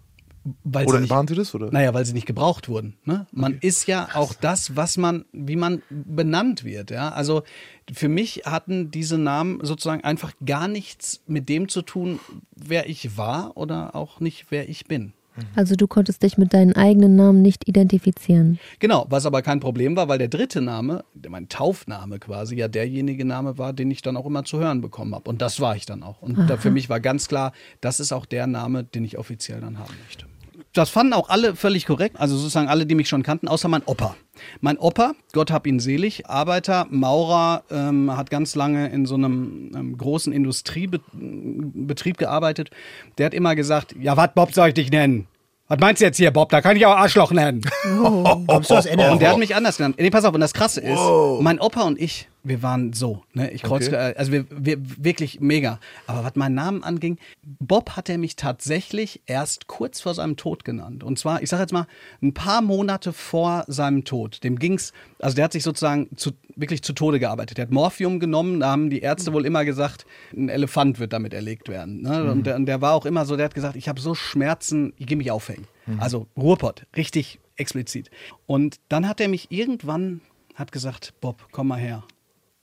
weil 0.64 0.88
Oder 0.88 1.00
nicht, 1.00 1.10
waren 1.10 1.28
sie 1.28 1.36
das? 1.36 1.54
Oder? 1.54 1.72
Naja, 1.72 1.94
weil 1.94 2.06
sie 2.06 2.14
nicht 2.14 2.26
gebraucht 2.26 2.68
wurden. 2.68 2.98
Ne? 3.06 3.28
Man 3.32 3.60
ist 3.62 3.88
ja 3.88 4.10
auch 4.14 4.34
das, 4.34 4.76
was 4.76 4.98
man, 4.98 5.26
wie 5.32 5.56
man 5.56 5.84
benannt 5.90 6.64
wird. 6.64 6.90
Ja? 6.90 7.10
Also 7.10 7.44
für 7.92 8.10
mich 8.10 8.44
hatten 8.46 8.92
diese 8.92 9.18
Namen 9.18 9.64
sozusagen 9.64 10.04
einfach 10.04 10.34
gar 10.44 10.68
nichts 10.68 11.22
mit 11.28 11.48
dem 11.48 11.70
zu 11.70 11.84
tun, 11.84 12.20
wer 12.56 12.90
ich 12.90 13.18
war 13.18 13.56
oder 13.56 13.96
auch 13.96 14.20
nicht, 14.20 14.48
wer 14.50 14.68
ich 14.68 14.86
bin. 14.86 15.14
Also 15.56 15.76
du 15.76 15.88
konntest 15.88 16.24
dich 16.24 16.38
mit 16.38 16.54
deinen 16.54 16.76
eigenen 16.76 17.16
Namen 17.16 17.42
nicht 17.42 17.68
identifizieren. 17.68 18.60
Genau, 18.80 19.06
was 19.10 19.26
aber 19.26 19.42
kein 19.42 19.60
Problem 19.60 19.96
war, 19.96 20.08
weil 20.08 20.18
der 20.18 20.28
dritte 20.28 20.62
Name, 20.62 21.04
der- 21.14 21.32
mein 21.32 21.48
Taufname 21.50 22.20
quasi, 22.20 22.56
ja 22.56 22.68
derjenige 22.68 23.26
Name 23.26 23.58
war, 23.58 23.74
den 23.74 23.90
ich 23.92 24.02
dann 24.02 24.18
auch 24.18 24.26
immer 24.26 24.44
zu 24.44 24.60
hören 24.60 24.82
bekommen 24.82 25.16
habe. 25.16 25.30
Und 25.30 25.42
das 25.42 25.60
war 25.60 25.76
ich 25.76 25.86
dann 25.86 26.04
auch. 26.04 26.22
Und 26.22 26.38
da 26.50 26.58
für 26.58 26.72
mich 26.72 26.90
war 26.90 27.00
ganz 27.00 27.28
klar, 27.28 27.54
das 27.82 28.00
ist 28.00 28.12
auch 28.12 28.26
der 28.26 28.48
Name, 28.48 28.84
den 28.84 29.04
ich 29.06 29.18
offiziell 29.18 29.62
dann 29.62 29.80
haben 29.80 29.94
möchte. 30.06 30.26
Das 30.74 30.90
fanden 30.90 31.12
auch 31.12 31.28
alle 31.28 31.56
völlig 31.56 31.86
korrekt, 31.86 32.18
also 32.20 32.38
sozusagen 32.38 32.70
alle, 32.70 32.86
die 32.86 32.96
mich 32.96 33.10
schon 33.10 33.24
kannten, 33.24 33.50
außer 33.50 33.68
mein 33.68 33.84
Opa. 33.86 34.16
Mein 34.62 34.78
Opa, 34.78 35.14
Gott 35.34 35.52
hab 35.52 35.68
ihn 35.68 35.82
selig, 35.82 36.28
Arbeiter, 36.28 36.88
Maurer, 36.90 37.64
ähm, 37.70 38.16
hat 38.16 38.30
ganz 38.30 38.56
lange 38.56 38.88
in 38.90 39.06
so 39.06 39.16
einem 39.16 39.72
ähm, 39.76 39.98
großen 39.98 40.32
Industriebetrieb 40.32 42.18
gearbeitet. 42.18 42.70
Der 43.18 43.26
hat 43.26 43.34
immer 43.34 43.56
gesagt, 43.56 43.96
ja, 44.00 44.16
was 44.16 44.30
Bob 44.34 44.54
soll 44.54 44.70
ich 44.70 44.74
dich 44.76 44.92
nennen? 44.92 45.28
Was 45.68 45.80
meinst 45.80 46.02
du 46.02 46.06
jetzt 46.06 46.18
hier, 46.18 46.32
Bob? 46.32 46.50
Da 46.50 46.62
kann 46.62 46.76
ich 46.78 46.86
auch 46.86 46.96
Arschloch 46.96 47.32
nennen. 47.32 47.62
Du 47.84 48.76
aus 48.76 48.86
NRW? 48.86 49.12
Und 49.12 49.22
der 49.22 49.32
hat 49.32 49.38
mich 49.38 49.56
anders 49.56 49.78
genannt. 49.78 49.96
Nee, 50.00 50.10
pass 50.10 50.24
auf, 50.26 50.34
und 50.34 50.42
das 50.42 50.54
Krasse 50.54 50.82
ist, 50.82 51.00
mein 51.42 51.60
Opa 51.60 51.84
und 51.84 52.00
ich, 52.00 52.30
wir 52.44 52.64
waren 52.64 52.94
so, 52.94 53.24
ne, 53.34 53.52
ich 53.52 53.62
kreuz, 53.64 53.88
Okay. 53.88 54.14
also 54.16 54.32
wir, 54.32 54.46
wir 54.50 54.78
wirklich 54.80 55.40
mega. 55.42 55.80
Aber 56.08 56.24
was 56.24 56.36
meinen 56.36 56.56
Namen 56.56 56.84
anging, 56.84 57.18
Bob 57.60 57.92
hat 57.92 58.10
er 58.10 58.18
mich 58.18 58.36
tatsächlich 58.36 59.22
erst 59.26 59.68
kurz 59.68 60.02
vor 60.02 60.14
seinem 60.14 60.38
Tod 60.38 60.64
genannt. 60.66 61.04
Und 61.04 61.20
zwar, 61.20 61.42
ich 61.42 61.50
sag 61.50 61.60
jetzt 61.60 61.74
mal, 61.74 61.88
ein 62.22 62.34
paar 62.34 62.62
Monate 62.62 63.14
vor 63.14 63.64
seinem 63.68 64.04
Tod. 64.06 64.44
Dem 64.44 64.58
ging's, 64.58 64.94
also 65.20 65.36
der 65.36 65.46
hat 65.46 65.54
sich 65.54 65.64
sozusagen 65.64 66.10
zu, 66.16 66.32
wirklich 66.56 66.82
zu 66.84 66.94
Tode 66.94 67.20
gearbeitet. 67.20 67.58
Der 67.58 67.64
hat 67.64 67.72
Morphium 67.72 68.20
genommen, 68.20 68.60
da 68.60 68.72
haben 68.72 68.90
die 68.90 69.00
Ärzte 69.02 69.34
wohl 69.34 69.46
immer 69.46 69.66
gesagt, 69.66 70.06
ein 70.36 70.50
Elefant 70.50 71.00
wird 71.00 71.14
damit 71.14 71.34
erlegt 71.34 71.70
werden. 71.70 72.02
Ne? 72.02 72.32
Und, 72.32 72.46
der, 72.48 72.56
und 72.56 72.66
der 72.66 72.82
war 72.82 72.94
auch 72.94 73.06
immer 73.06 73.26
so, 73.26 73.36
der 73.36 73.46
hat 73.46 73.54
gesagt, 73.54 73.76
ich 73.76 73.88
habe 73.88 74.02
so 74.02 74.16
Schmerzen, 74.16 74.94
ich 74.98 75.08
gehe 75.08 75.18
mich 75.18 75.32
aufhängen. 75.32 75.68
Also 75.98 76.28
Ruhrpott, 76.38 76.86
richtig 76.96 77.40
explizit. 77.58 78.10
Und 78.46 78.78
dann 78.88 79.08
hat 79.10 79.20
er 79.20 79.28
mich 79.28 79.52
irgendwann, 79.52 80.22
hat 80.56 80.72
gesagt, 80.72 81.14
Bob, 81.22 81.48
komm 81.52 81.68
mal 81.68 81.80
her. 81.80 82.04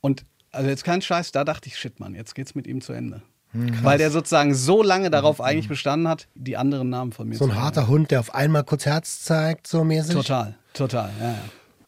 Und 0.01 0.25
also 0.51 0.69
jetzt 0.69 0.83
kein 0.83 1.01
Scheiß, 1.01 1.31
da 1.31 1.43
dachte 1.43 1.67
ich, 1.67 1.77
shit, 1.77 1.99
Mann, 1.99 2.15
jetzt 2.15 2.35
geht's 2.35 2.55
mit 2.55 2.67
ihm 2.67 2.81
zu 2.81 2.93
Ende. 2.93 3.21
Weil 3.51 3.97
der 3.97 4.11
sozusagen 4.11 4.53
so 4.53 4.83
lange 4.83 5.09
darauf 5.09 5.41
eigentlich 5.41 5.67
bestanden 5.67 6.07
hat, 6.07 6.27
die 6.35 6.55
anderen 6.55 6.89
Namen 6.89 7.11
von 7.11 7.27
mir 7.27 7.35
So 7.35 7.45
zu 7.45 7.51
ein 7.51 7.55
haben. 7.57 7.63
harter 7.63 7.87
Hund, 7.87 8.11
der 8.11 8.19
auf 8.19 8.35
einmal 8.35 8.63
kurz 8.63 8.85
Herz 8.85 9.23
zeigt, 9.23 9.65
so 9.65 9.83
mäßig. 9.83 10.13
Total, 10.13 10.55
total, 10.73 11.09
ja, 11.19 11.29
ja. 11.29 11.41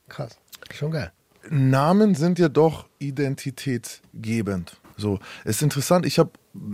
Krass. 0.09 0.39
Schon 0.73 0.91
geil. 0.91 1.11
Namen 1.49 2.15
sind 2.15 2.39
ja 2.39 2.49
doch 2.49 2.87
identitätgebend. 2.97 4.77
So, 4.97 5.19
es 5.43 5.57
ist 5.57 5.61
interessant, 5.61 6.05
ich 6.05 6.19
habe 6.19 6.31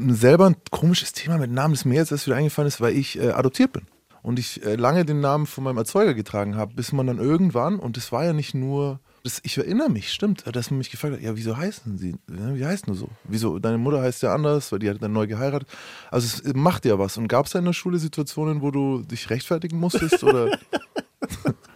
selber 0.08 0.48
ein 0.50 0.56
komisches 0.72 1.14
Thema 1.14 1.38
mit 1.38 1.52
Namen, 1.52 1.74
das 1.74 1.86
mir 1.86 1.96
jetzt 1.96 2.12
erst 2.12 2.26
wieder 2.28 2.36
eingefallen 2.36 2.68
ist, 2.68 2.82
weil 2.82 2.96
ich 2.96 3.20
äh, 3.20 3.32
adoptiert 3.32 3.74
bin. 3.74 3.84
Und 4.24 4.40
ich 4.40 4.64
äh, 4.66 4.76
lange 4.76 5.06
den 5.06 5.22
Namen 5.22 5.46
von 5.46 5.64
meinem 5.64 5.78
Erzeuger 5.78 6.14
getragen 6.14 6.56
habe, 6.58 6.74
bis 6.74 6.92
man 6.92 7.08
dann 7.08 7.20
irgendwann, 7.20 7.80
und 7.80 7.96
das 7.96 8.12
war 8.12 8.26
ja 8.26 8.34
nicht 8.34 8.54
nur, 8.54 9.00
das, 9.24 9.40
ich 9.44 9.58
erinnere 9.58 9.90
mich, 9.90 10.12
stimmt, 10.12 10.44
dass 10.56 10.72
man 10.72 10.78
mich 10.78 10.90
gefragt 10.90 11.16
hat, 11.16 11.22
ja, 11.22 11.36
wieso 11.36 11.58
heißen 11.58 11.98
sie, 11.98 12.16
wie 12.28 12.66
heißt 12.66 12.88
du 12.88 12.94
so? 12.94 13.10
Wieso, 13.24 13.60
deine 13.60 13.78
Mutter 13.78 14.02
heißt 14.02 14.24
ja 14.24 14.34
anders, 14.34 14.72
weil 14.72 14.80
die 14.80 14.90
hat 14.90 15.02
dann 15.02 15.14
neu 15.14 15.28
geheiratet. 15.28 15.68
Also 16.12 16.42
es 16.44 16.54
macht 16.54 16.86
ja 16.86 16.98
was. 16.98 17.18
Und 17.18 17.28
gab 17.28 17.46
es 17.46 17.52
da 17.52 17.60
in 17.60 17.66
der 17.66 17.74
Schule 17.74 18.00
Situationen, 18.00 18.62
wo 18.62 18.72
du 18.72 19.02
dich 19.04 19.30
rechtfertigen 19.30 19.80
musstest? 19.80 20.24
Oder? 20.24 20.58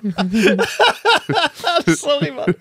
Sorry, 1.87 2.31
Mann. 2.31 2.55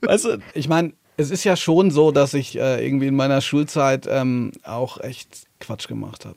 Weißt 0.00 0.24
du, 0.24 0.38
ich 0.54 0.68
meine, 0.68 0.92
es 1.16 1.30
ist 1.30 1.44
ja 1.44 1.56
schon 1.56 1.90
so, 1.90 2.10
dass 2.12 2.34
ich 2.34 2.56
äh, 2.58 2.84
irgendwie 2.84 3.08
in 3.08 3.16
meiner 3.16 3.40
Schulzeit 3.40 4.06
ähm, 4.08 4.52
auch 4.62 5.00
echt 5.00 5.46
Quatsch 5.60 5.88
gemacht 5.88 6.24
habe. 6.24 6.36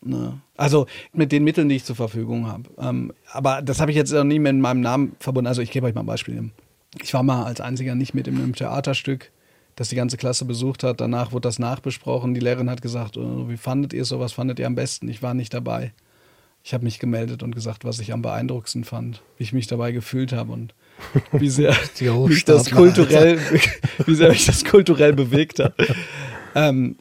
Ne? 0.00 0.40
Also 0.56 0.86
mit 1.12 1.32
den 1.32 1.44
Mitteln, 1.44 1.68
die 1.68 1.76
ich 1.76 1.84
zur 1.84 1.96
Verfügung 1.96 2.46
habe. 2.46 2.70
Ähm, 2.78 3.12
aber 3.30 3.62
das 3.62 3.80
habe 3.80 3.90
ich 3.90 3.96
jetzt 3.96 4.12
auch 4.14 4.24
nie 4.24 4.38
mit 4.38 4.56
meinem 4.56 4.80
Namen 4.80 5.16
verbunden. 5.20 5.46
Also 5.46 5.62
ich 5.62 5.70
gebe 5.70 5.86
euch 5.86 5.94
mal 5.94 6.00
ein 6.00 6.06
Beispiel. 6.06 6.50
Ich 7.00 7.14
war 7.14 7.22
mal 7.22 7.44
als 7.44 7.60
einziger 7.60 7.94
nicht 7.94 8.14
mit 8.14 8.26
in 8.26 8.36
einem 8.36 8.54
Theaterstück, 8.54 9.30
das 9.76 9.88
die 9.88 9.96
ganze 9.96 10.16
Klasse 10.16 10.44
besucht 10.44 10.82
hat. 10.82 11.00
Danach 11.00 11.32
wurde 11.32 11.48
das 11.48 11.58
nachbesprochen. 11.58 12.34
Die 12.34 12.40
Lehrerin 12.40 12.68
hat 12.68 12.82
gesagt, 12.82 13.16
oh, 13.16 13.48
wie 13.48 13.56
fandet 13.56 13.92
ihr 13.92 14.02
es 14.02 14.08
so? 14.08 14.20
Was 14.20 14.32
fandet 14.32 14.58
ihr 14.58 14.66
am 14.66 14.74
besten? 14.74 15.08
Ich 15.08 15.22
war 15.22 15.34
nicht 15.34 15.54
dabei. 15.54 15.92
Ich 16.64 16.74
habe 16.74 16.84
mich 16.84 16.98
gemeldet 16.98 17.42
und 17.42 17.54
gesagt, 17.54 17.84
was 17.84 17.98
ich 17.98 18.12
am 18.12 18.22
beeindruckendsten 18.22 18.84
fand, 18.84 19.20
wie 19.36 19.42
ich 19.42 19.52
mich 19.52 19.66
dabei 19.66 19.90
gefühlt 19.90 20.32
habe 20.32 20.52
und 20.52 20.74
wie 21.32 21.48
sehr 21.48 21.74
mich 22.28 22.44
das 22.44 22.70
kulturell, 22.70 23.40
wie 24.06 24.14
sehr 24.14 24.28
mich 24.28 24.46
das 24.46 24.64
kulturell 24.64 25.12
bewegt 25.12 25.58
hat. 25.58 25.74
Ähm, 26.54 26.96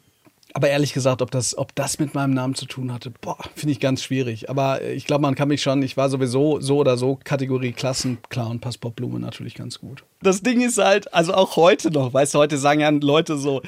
aber 0.53 0.69
ehrlich 0.69 0.93
gesagt, 0.93 1.21
ob 1.21 1.31
das, 1.31 1.57
ob 1.57 1.73
das 1.75 1.99
mit 1.99 2.13
meinem 2.13 2.33
Namen 2.33 2.55
zu 2.55 2.65
tun 2.65 2.91
hatte, 2.91 3.11
boah, 3.21 3.37
finde 3.55 3.71
ich 3.71 3.79
ganz 3.79 4.03
schwierig. 4.03 4.49
Aber 4.49 4.81
ich 4.81 5.05
glaube, 5.05 5.21
man 5.21 5.35
kann 5.35 5.47
mich 5.47 5.61
schon, 5.61 5.81
ich 5.81 5.97
war 5.97 6.09
sowieso 6.09 6.59
so 6.59 6.77
oder 6.77 6.97
so 6.97 7.19
Kategorie 7.23 7.71
Klassen, 7.71 8.17
klar, 8.29 8.49
und 8.49 8.59
Passport 8.59 8.95
Blume 8.95 9.19
natürlich 9.19 9.55
ganz 9.55 9.79
gut. 9.79 10.03
Das 10.21 10.41
Ding 10.41 10.61
ist 10.61 10.77
halt, 10.77 11.13
also 11.13 11.33
auch 11.33 11.55
heute 11.55 11.91
noch, 11.91 12.13
weißt 12.13 12.33
du, 12.33 12.39
heute 12.39 12.57
sagen 12.57 12.81
ja 12.81 12.89
Leute 12.89 13.37
so, 13.37 13.61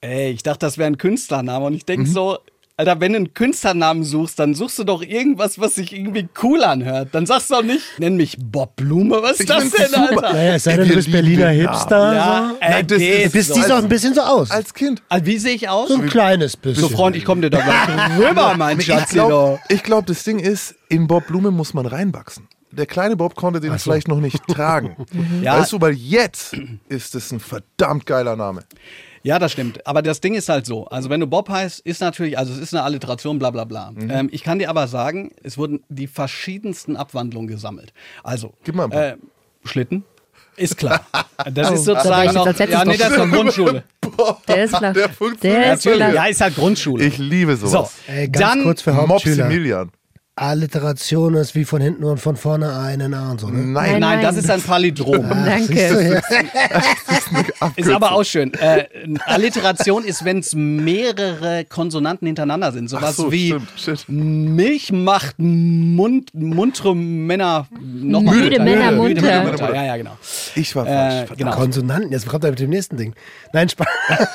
ey, 0.00 0.30
ich 0.30 0.42
dachte, 0.42 0.60
das 0.60 0.78
wäre 0.78 0.86
ein 0.86 0.98
Künstlername. 0.98 1.66
Und 1.66 1.74
ich 1.74 1.84
denke 1.84 2.06
so, 2.06 2.38
Alter, 2.78 3.00
wenn 3.00 3.12
du 3.12 3.16
einen 3.16 3.34
Künstlernamen 3.34 4.04
suchst, 4.04 4.38
dann 4.38 4.54
suchst 4.54 4.78
du 4.78 4.84
doch 4.84 5.02
irgendwas, 5.02 5.58
was 5.58 5.74
sich 5.74 5.92
irgendwie 5.92 6.28
cool 6.44 6.62
anhört. 6.62 7.08
Dann 7.10 7.26
sagst 7.26 7.50
du 7.50 7.54
doch 7.56 7.62
nicht, 7.64 7.82
nenn 7.98 8.16
mich 8.16 8.36
Bob 8.40 8.76
Blume. 8.76 9.20
Was 9.20 9.32
ist 9.32 9.40
Ich 9.40 9.46
das 9.46 9.68
denn, 9.70 9.88
super. 9.88 10.00
Alter? 10.28 10.32
Naja, 10.32 10.54
es 10.54 10.62
sei 10.62 10.76
denn, 10.76 10.88
du 10.88 10.94
bist 10.94 11.10
Berliner 11.10 11.48
Hipster. 11.48 12.14
Ja, 12.14 12.48
so. 12.50 12.56
ey, 12.60 12.70
Nein, 12.70 12.86
das 12.86 13.02
ist- 13.02 13.32
Bist 13.32 13.48
so. 13.48 13.54
siehst 13.54 13.72
auch 13.72 13.78
ein 13.78 13.88
bisschen 13.88 14.14
so 14.14 14.20
aus. 14.20 14.52
Als 14.52 14.72
Kind. 14.72 15.02
Also, 15.08 15.26
wie 15.26 15.38
sehe 15.38 15.54
ich 15.56 15.68
aus? 15.68 15.88
so 15.88 15.96
ein 15.96 16.06
kleines 16.06 16.56
bisschen. 16.56 16.82
So, 16.82 16.88
Freund, 16.88 17.16
ich 17.16 17.24
komme 17.24 17.40
dir 17.40 17.50
da 17.50 17.60
gleich 17.62 18.18
rüber, 18.30 18.54
mein 18.56 18.78
Ich 18.78 18.86
Schatz. 18.86 19.10
glaube, 19.10 19.58
glaub, 19.82 20.06
das 20.06 20.22
Ding 20.22 20.38
ist, 20.38 20.76
in 20.88 21.08
Bob 21.08 21.26
Blume 21.26 21.50
muss 21.50 21.74
man 21.74 21.84
reinwachsen. 21.84 22.46
Der 22.70 22.86
kleine 22.86 23.16
Bob 23.16 23.34
konnte 23.34 23.58
den 23.58 23.76
vielleicht 23.78 24.06
noch 24.06 24.20
nicht 24.20 24.46
tragen. 24.46 24.94
Ja. 25.42 25.58
Weißt 25.58 25.72
du, 25.72 25.80
weil 25.80 25.94
jetzt 25.94 26.54
ist 26.88 27.16
es 27.16 27.32
ein 27.32 27.40
verdammt 27.40 28.06
geiler 28.06 28.36
Name. 28.36 28.60
Ja, 29.22 29.38
das 29.38 29.52
stimmt. 29.52 29.86
Aber 29.86 30.02
das 30.02 30.20
Ding 30.20 30.34
ist 30.34 30.48
halt 30.48 30.66
so. 30.66 30.86
Also, 30.86 31.10
wenn 31.10 31.20
du 31.20 31.26
Bob 31.26 31.48
heißt, 31.48 31.80
ist 31.80 32.00
natürlich, 32.00 32.38
also 32.38 32.52
es 32.52 32.58
ist 32.58 32.74
eine 32.74 32.82
Alliteration, 32.84 33.38
bla 33.38 33.50
bla 33.50 33.64
bla. 33.64 33.90
Mhm. 33.92 34.10
Ähm, 34.10 34.28
ich 34.32 34.42
kann 34.42 34.58
dir 34.58 34.70
aber 34.70 34.86
sagen, 34.88 35.32
es 35.42 35.58
wurden 35.58 35.80
die 35.88 36.06
verschiedensten 36.06 36.96
Abwandlungen 36.96 37.48
gesammelt. 37.48 37.92
Also, 38.22 38.54
Gib 38.64 38.74
mal 38.74 38.90
äh, 38.92 39.16
Schlitten. 39.64 40.04
Ist 40.56 40.76
klar. 40.76 41.06
Das 41.52 41.70
Oh, 41.70 41.74
ist 41.74 41.84
sozusagen 41.84 42.30
ich 42.30 42.34
noch. 42.34 42.46
als 42.46 42.58
Ja, 42.58 42.84
nee, 42.84 42.96
das 42.96 43.10
ist 43.12 43.18
noch 43.18 43.30
Grundschule. 43.30 43.84
Der 44.48 44.64
ist 44.64 44.76
flach. 44.76 44.92
Der 44.92 45.08
funktioniert 45.08 45.62
Der 45.62 45.74
ist 45.74 45.84
Natürlich. 45.84 46.04
flach. 46.06 46.14
Ja, 46.14 46.26
ist 46.26 46.40
halt 46.40 46.56
Grundschule. 46.56 47.04
Ich 47.04 47.16
liebe 47.18 47.56
so, 47.56 47.68
sowas. 47.68 47.94
Ey, 48.08 48.28
ganz 48.28 48.44
dann. 48.54 48.62
kurz 48.64 48.82
für 48.82 48.96
Hauptschüler. 48.96 49.44
Mopsimilian. 49.44 49.90
Alliteration 50.40 51.34
ist 51.34 51.54
wie 51.54 51.64
von 51.64 51.80
hinten 51.80 52.04
und 52.04 52.18
von 52.18 52.36
vorne 52.36 52.76
eine 52.78 53.14
A 53.16 53.30
und 53.32 53.40
so, 53.40 53.48
ne? 53.48 53.58
Nein, 53.58 53.72
Nein, 53.72 54.00
Nein, 54.00 54.22
das 54.22 54.36
ist 54.36 54.48
ein 54.50 54.60
Palindrom. 54.62 55.24
Siehst 55.66 55.90
du, 55.90 56.10
Danke. 56.10 56.22
ja. 57.60 57.72
Ist 57.76 57.90
aber 57.90 58.12
auch 58.12 58.24
schön. 58.24 58.52
Äh, 58.54 58.86
Alliteration 59.26 60.04
ist, 60.04 60.24
wenn 60.24 60.38
es 60.38 60.54
mehrere 60.54 61.64
Konsonanten 61.64 62.26
hintereinander 62.26 62.72
sind. 62.72 62.88
Sowas 62.88 63.16
so, 63.16 63.30
wie 63.32 63.54
stimmt. 63.76 64.04
Milch 64.08 64.92
macht 64.92 65.34
Mund, 65.38 66.30
muntere 66.34 66.94
Männer 66.94 67.66
noch 67.80 68.20
Müde 68.22 68.58
munter. 68.58 68.64
Männer 68.64 68.92
Müde 68.92 69.20
munter. 69.20 69.44
munter. 69.44 69.74
Ja, 69.74 69.84
ja, 69.84 69.96
genau. 69.96 70.16
Ich 70.54 70.74
war 70.76 70.86
Äh, 70.86 71.26
falsch. 71.26 71.30
genau. 71.38 71.52
Konsonanten, 71.56 72.12
jetzt 72.12 72.26
kommt 72.28 72.44
er 72.44 72.50
mit 72.50 72.60
dem 72.60 72.70
nächsten 72.70 72.96
Ding. 72.96 73.14
Nein, 73.52 73.68
Spaß. 73.68 73.86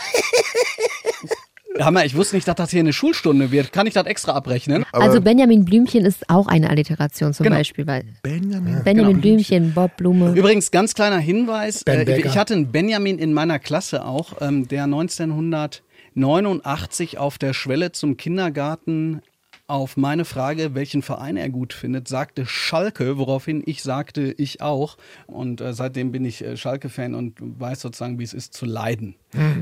Hammer, 1.79 2.05
ich 2.05 2.15
wusste 2.15 2.35
nicht, 2.35 2.47
dass 2.47 2.55
das 2.55 2.71
hier 2.71 2.79
eine 2.81 2.93
Schulstunde 2.93 3.51
wird. 3.51 3.71
Kann 3.73 3.87
ich 3.87 3.93
das 3.93 4.05
extra 4.05 4.33
abrechnen? 4.33 4.85
Also 4.91 5.21
Benjamin 5.21 5.65
Blümchen 5.65 6.05
ist 6.05 6.29
auch 6.29 6.47
eine 6.47 6.69
Alliteration 6.69 7.33
zum 7.33 7.45
Genau. 7.45 7.55
Beispiel, 7.57 7.87
weil 7.87 8.03
Benjamin. 8.21 8.81
Benjamin 8.83 9.19
Blümchen, 9.21 9.73
Bob 9.73 9.97
Blume. 9.97 10.33
Übrigens, 10.35 10.69
ganz 10.71 10.93
kleiner 10.93 11.17
Hinweis. 11.17 11.83
Ben 11.83 12.07
Äh, 12.07 12.19
ich 12.21 12.37
hatte 12.37 12.53
einen 12.53 12.71
Benjamin 12.71 13.17
in 13.17 13.33
meiner 13.33 13.57
Klasse 13.59 14.05
auch, 14.05 14.33
ähm, 14.41 14.67
der 14.67 14.83
1989 14.83 17.17
auf 17.17 17.37
der 17.37 17.53
Schwelle 17.53 17.91
zum 17.91 18.17
Kindergarten 18.17 19.21
auf 19.67 19.95
meine 19.95 20.25
Frage, 20.25 20.75
welchen 20.75 21.01
Verein 21.01 21.37
er 21.37 21.49
gut 21.49 21.73
findet, 21.73 22.07
sagte 22.07 22.45
Schalke, 22.45 23.17
woraufhin 23.17 23.63
ich 23.65 23.81
sagte, 23.81 24.33
ich 24.37 24.61
auch. 24.61 24.97
Und 25.25 25.61
äh, 25.61 25.73
seitdem 25.73 26.11
bin 26.11 26.25
ich 26.25 26.43
äh, 26.43 26.57
Schalke-Fan 26.57 27.15
und 27.15 27.37
weiß 27.39 27.81
sozusagen, 27.81 28.19
wie 28.19 28.23
es 28.23 28.33
ist 28.33 28.53
zu 28.53 28.65
leiden. 28.65 29.15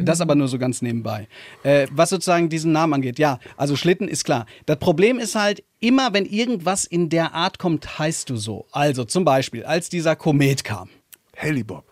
Das 0.03 0.19
aber 0.19 0.35
nur 0.35 0.49
so 0.49 0.59
ganz 0.59 0.81
nebenbei. 0.81 1.29
Äh, 1.63 1.87
was 1.91 2.09
sozusagen 2.09 2.49
diesen 2.49 2.73
Namen 2.73 2.95
angeht, 2.95 3.19
ja, 3.19 3.39
also 3.55 3.77
Schlitten 3.77 4.09
ist 4.09 4.25
klar. 4.25 4.45
Das 4.65 4.79
Problem 4.79 5.17
ist 5.17 5.35
halt, 5.35 5.63
immer 5.79 6.13
wenn 6.13 6.25
irgendwas 6.25 6.83
in 6.83 7.07
der 7.09 7.33
Art 7.33 7.57
kommt, 7.57 7.97
heißt 7.97 8.29
du 8.29 8.35
so. 8.35 8.65
Also 8.71 9.05
zum 9.05 9.23
Beispiel, 9.23 9.63
als 9.63 9.87
dieser 9.87 10.17
Komet 10.17 10.63
kam. 10.63 10.89
Hellybob. 11.35 11.85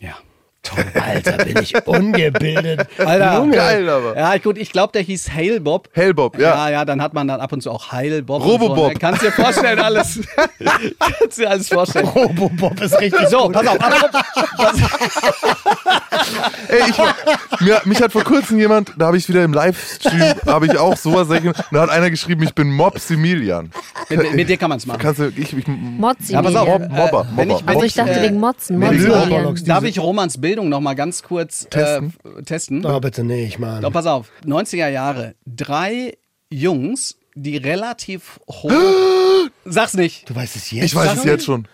Ja. 0.00 0.16
Alter, 0.94 1.44
bin 1.44 1.58
ich 1.62 1.74
ungebildet. 1.86 2.86
Alter, 2.98 3.46
Geil, 3.50 3.88
aber. 3.88 4.16
Ja, 4.16 4.36
gut, 4.38 4.58
ich 4.58 4.70
glaube, 4.72 4.92
der 4.92 5.02
hieß 5.02 5.30
Hailbob. 5.32 5.88
Hellbob, 5.92 6.38
ja. 6.38 6.48
Ja, 6.54 6.70
ja, 6.70 6.84
dann 6.84 7.00
hat 7.02 7.14
man 7.14 7.28
dann 7.28 7.40
ab 7.40 7.52
und 7.52 7.62
zu 7.62 7.70
auch 7.70 7.92
Heilbob. 7.92 8.42
Robobob. 8.44 8.70
Und 8.70 8.76
so, 8.78 8.88
ne? 8.88 8.94
Kannst 8.94 9.22
dir 9.22 9.32
vorstellen, 9.32 9.78
alles. 9.80 10.20
Kannst 11.20 11.38
dir 11.38 11.50
alles 11.50 11.68
vorstellen. 11.68 12.06
Robobob 12.08 12.80
ist 12.80 12.98
richtig 13.00 13.28
So, 13.28 13.44
gut. 13.44 13.52
pass 13.52 13.66
auf. 13.66 13.78
apropos- 13.80 14.22
Ey, 16.68 16.80
ich, 16.90 17.60
mir, 17.60 17.80
mich 17.84 18.00
hat 18.02 18.12
vor 18.12 18.24
kurzem 18.24 18.58
jemand, 18.58 18.92
da 18.96 19.06
habe 19.06 19.16
ich 19.16 19.28
wieder 19.28 19.42
im 19.44 19.52
Livestream, 19.52 20.34
habe 20.46 20.66
ich 20.66 20.76
auch 20.78 20.96
sowas, 20.96 21.28
da 21.28 21.80
hat 21.80 21.90
einer 21.90 22.10
geschrieben, 22.10 22.42
ich 22.42 22.54
bin 22.54 22.70
Mopsimilian. 22.72 23.70
Mit, 24.08 24.34
mit 24.34 24.48
dir 24.48 24.56
kann 24.56 24.68
man 24.70 24.78
es 24.78 24.86
machen. 24.86 24.98
Kannst 25.00 25.20
du, 25.20 25.28
ich, 25.36 25.52
ich. 25.56 25.64
Ja, 26.28 26.42
pass 26.42 26.54
auf. 26.54 26.68
Mob, 26.68 26.90
Mobber, 26.90 27.20
Äh, 27.32 27.36
wenn 27.36 27.48
Mobber. 27.48 27.60
ich- 27.62 27.68
Also 27.68 27.82
ich 27.82 27.94
dachte 27.94 28.12
Äh, 28.12 28.22
wegen 28.24 28.38
Motzen. 28.40 28.78
Motzmilian. 28.78 29.28
Roblox- 29.32 29.64
Darf 29.64 29.84
ich 29.84 29.98
Romans 29.98 30.40
Bildung 30.40 30.68
noch 30.68 30.80
mal 30.80 30.94
ganz 30.94 31.22
kurz 31.22 31.66
Testen? 31.70 32.14
Äh, 32.38 32.42
testen? 32.42 32.84
Oh, 32.86 33.00
bitte 33.00 33.24
nicht, 33.24 33.58
Mann. 33.58 33.82
Doch, 33.82 33.92
pass 33.92 34.06
auf. 34.06 34.30
90er 34.44 34.88
Jahre. 34.88 35.34
Drei 35.46 36.16
Jungs, 36.50 37.16
die 37.34 37.56
relativ 37.56 38.40
hoch. 38.50 38.70
Sag's 39.64 39.94
nicht. 39.94 40.28
Du 40.30 40.34
weißt 40.34 40.56
es 40.56 40.70
jetzt. 40.70 40.84
ich 40.86 40.94
weiß 40.94 41.06
Sag 41.10 41.18
es 41.18 41.24
jetzt 41.24 41.44
schon. 41.44 41.66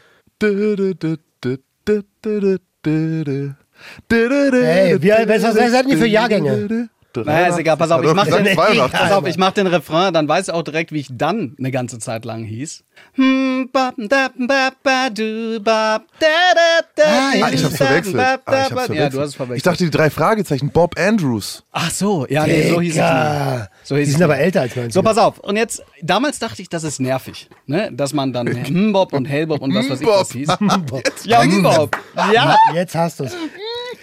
Ey, 4.11 5.03
wie 5.03 5.11
was- 5.11 5.43
was 5.43 5.55
seid 5.73 5.87
ihr 5.87 5.99
für 5.99 6.07
Jahrgänge? 6.07 6.89
Naja, 7.17 7.47
ist 7.47 7.59
egal, 7.61 7.77
pass 7.77 7.93
auf, 7.93 8.03
ich 8.03 8.13
mach, 8.13 8.25
den, 8.27 8.45
82. 8.45 8.91
pass 8.91 9.13
auf, 9.13 9.25
ich 9.29 9.39
mach 9.39 9.53
den 9.53 9.69
Refrain, 9.69 10.13
dann 10.13 10.27
weiß 10.27 10.51
auch 10.51 10.63
direkt, 10.63 10.91
wie 10.91 10.99
ich 10.99 11.07
dann 11.13 11.55
eine 11.61 11.71
ganze 11.71 12.01
Zeit 12.01 12.25
lang 12.25 12.43
hieß. 12.43 12.83
Hm, 13.13 13.71
bap, 13.73 13.95
dap, 13.99 14.33
bap, 14.37 14.75
ba, 14.83 15.11
du, 15.11 15.61
bap, 15.61 16.03
da, 16.19 16.27
da, 16.55 16.85
da, 16.97 17.03
Ah, 17.05 17.37
ja, 17.37 17.49
ich 17.51 17.63
hab's 17.65 17.77
verwechselt. 17.77 18.17
bap, 18.17 18.43
Ah, 18.47 18.53
ich 18.53 18.59
hab's 18.59 18.71
Ja, 18.71 18.77
verwechselt. 18.79 19.15
du 19.15 19.21
hast 19.21 19.29
es 19.29 19.35
verwechselt. 19.37 19.57
Ich 19.59 19.63
dachte, 19.63 19.85
die 19.85 19.91
drei 19.91 20.11
Fragezeichen, 20.11 20.71
Bob 20.71 20.99
Andrews. 20.99 21.63
Ach 21.71 21.91
so, 21.93 22.27
ja, 22.29 22.49
nee, 22.49 22.69
so 22.71 22.81
hieß 22.81 22.97
es 22.97 23.01
nicht. 23.01 23.69
So 23.85 23.97
hieß 23.97 24.07
Die 24.09 24.13
sind 24.13 24.23
aber 24.25 24.39
älter 24.39 24.63
als 24.63 24.75
90. 24.75 24.93
So, 24.95 25.03
pass 25.05 25.17
auf. 25.19 25.39
Und 25.39 25.55
jetzt, 25.57 25.85
damals 26.03 26.41
dachte 26.41 26.63
ich, 26.63 26.69
das 26.69 26.83
ist 26.83 26.99
nervig, 27.01 27.49
ne? 27.67 27.91
Dass 27.93 28.13
man 28.13 28.33
dann 28.33 28.47
Mbob 28.49 29.13
und 29.13 29.27
Hellbob 29.27 29.61
und 29.63 29.73
was 29.73 29.89
weiß 29.89 30.01
ich 30.01 30.07
was 30.09 30.33
hieß. 30.33 30.49
Ja, 31.27 31.45
Mbob. 31.45 31.97
Ja. 32.33 32.57
Jetzt 32.75 32.97
hast 32.97 33.21
du 33.21 33.25
es. 33.25 33.37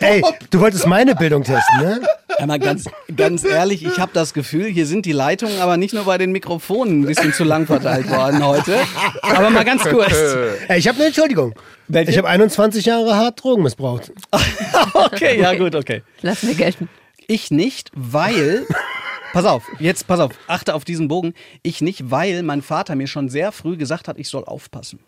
Ey, 0.02 0.24
du 0.50 0.60
wolltest 0.60 0.88
meine 0.88 1.16
Bildung 1.16 1.44
testen, 1.44 1.80
ne? 1.80 2.02
Einmal 2.38 2.58
ganz, 2.60 2.86
ganz 3.16 3.44
ehrlich, 3.44 3.86
ich 3.86 4.00
habe 4.00 4.12
das 4.14 4.34
Gefühl, 4.34 4.66
hier 4.66 4.88
sind 4.88 5.06
die 5.06 5.12
Leitungen 5.12 5.60
aber 5.62 5.78
nicht 5.78 5.94
nur 5.94 6.06
bei 6.06 6.18
den 6.18 6.32
Mikrofonen 6.32 7.02
ein 7.02 7.06
bisschen 7.06 7.34
zu 7.34 7.44
lang 7.44 7.68
verteilt 7.68 8.10
worden 8.10 8.44
heute. 8.44 8.80
Aber 9.22 9.52
mal 9.52 9.64
ganz 9.64 9.84
kurz. 9.84 10.14
Ey, 10.68 10.80
ich 10.80 10.88
habe 10.88 10.98
eine 10.98 11.08
Entschuldigung. 11.08 11.54
Welche? 11.88 12.12
Ich 12.12 12.18
habe 12.18 12.28
21 12.28 12.86
Jahre 12.86 13.16
hart 13.16 13.44
Drogen 13.44 13.64
missbraucht. 13.64 14.12
Okay, 14.94 15.40
ja 15.40 15.54
gut, 15.54 15.76
okay. 15.76 16.02
Lass 16.22 16.44
mir 16.44 16.56
gelten. 16.56 16.90
Ich 17.28 17.52
nicht, 17.52 17.92
weil. 17.94 18.66
Pass 19.34 19.46
auf, 19.46 19.64
jetzt 19.80 20.08
pass 20.08 20.20
auf, 20.20 20.32
achte 20.48 20.74
auf 20.74 20.84
diesen 20.84 21.08
Bogen. 21.08 21.34
Ich 21.64 21.82
nicht, 21.82 22.12
weil 22.12 22.44
mein 22.44 22.62
Vater 22.62 22.96
mir 22.96 23.08
schon 23.08 23.30
sehr 23.30 23.52
früh 23.52 23.78
gesagt 23.78 24.08
hat, 24.08 24.18
ich 24.18 24.28
soll 24.28 24.44
aufpassen. 24.46 25.00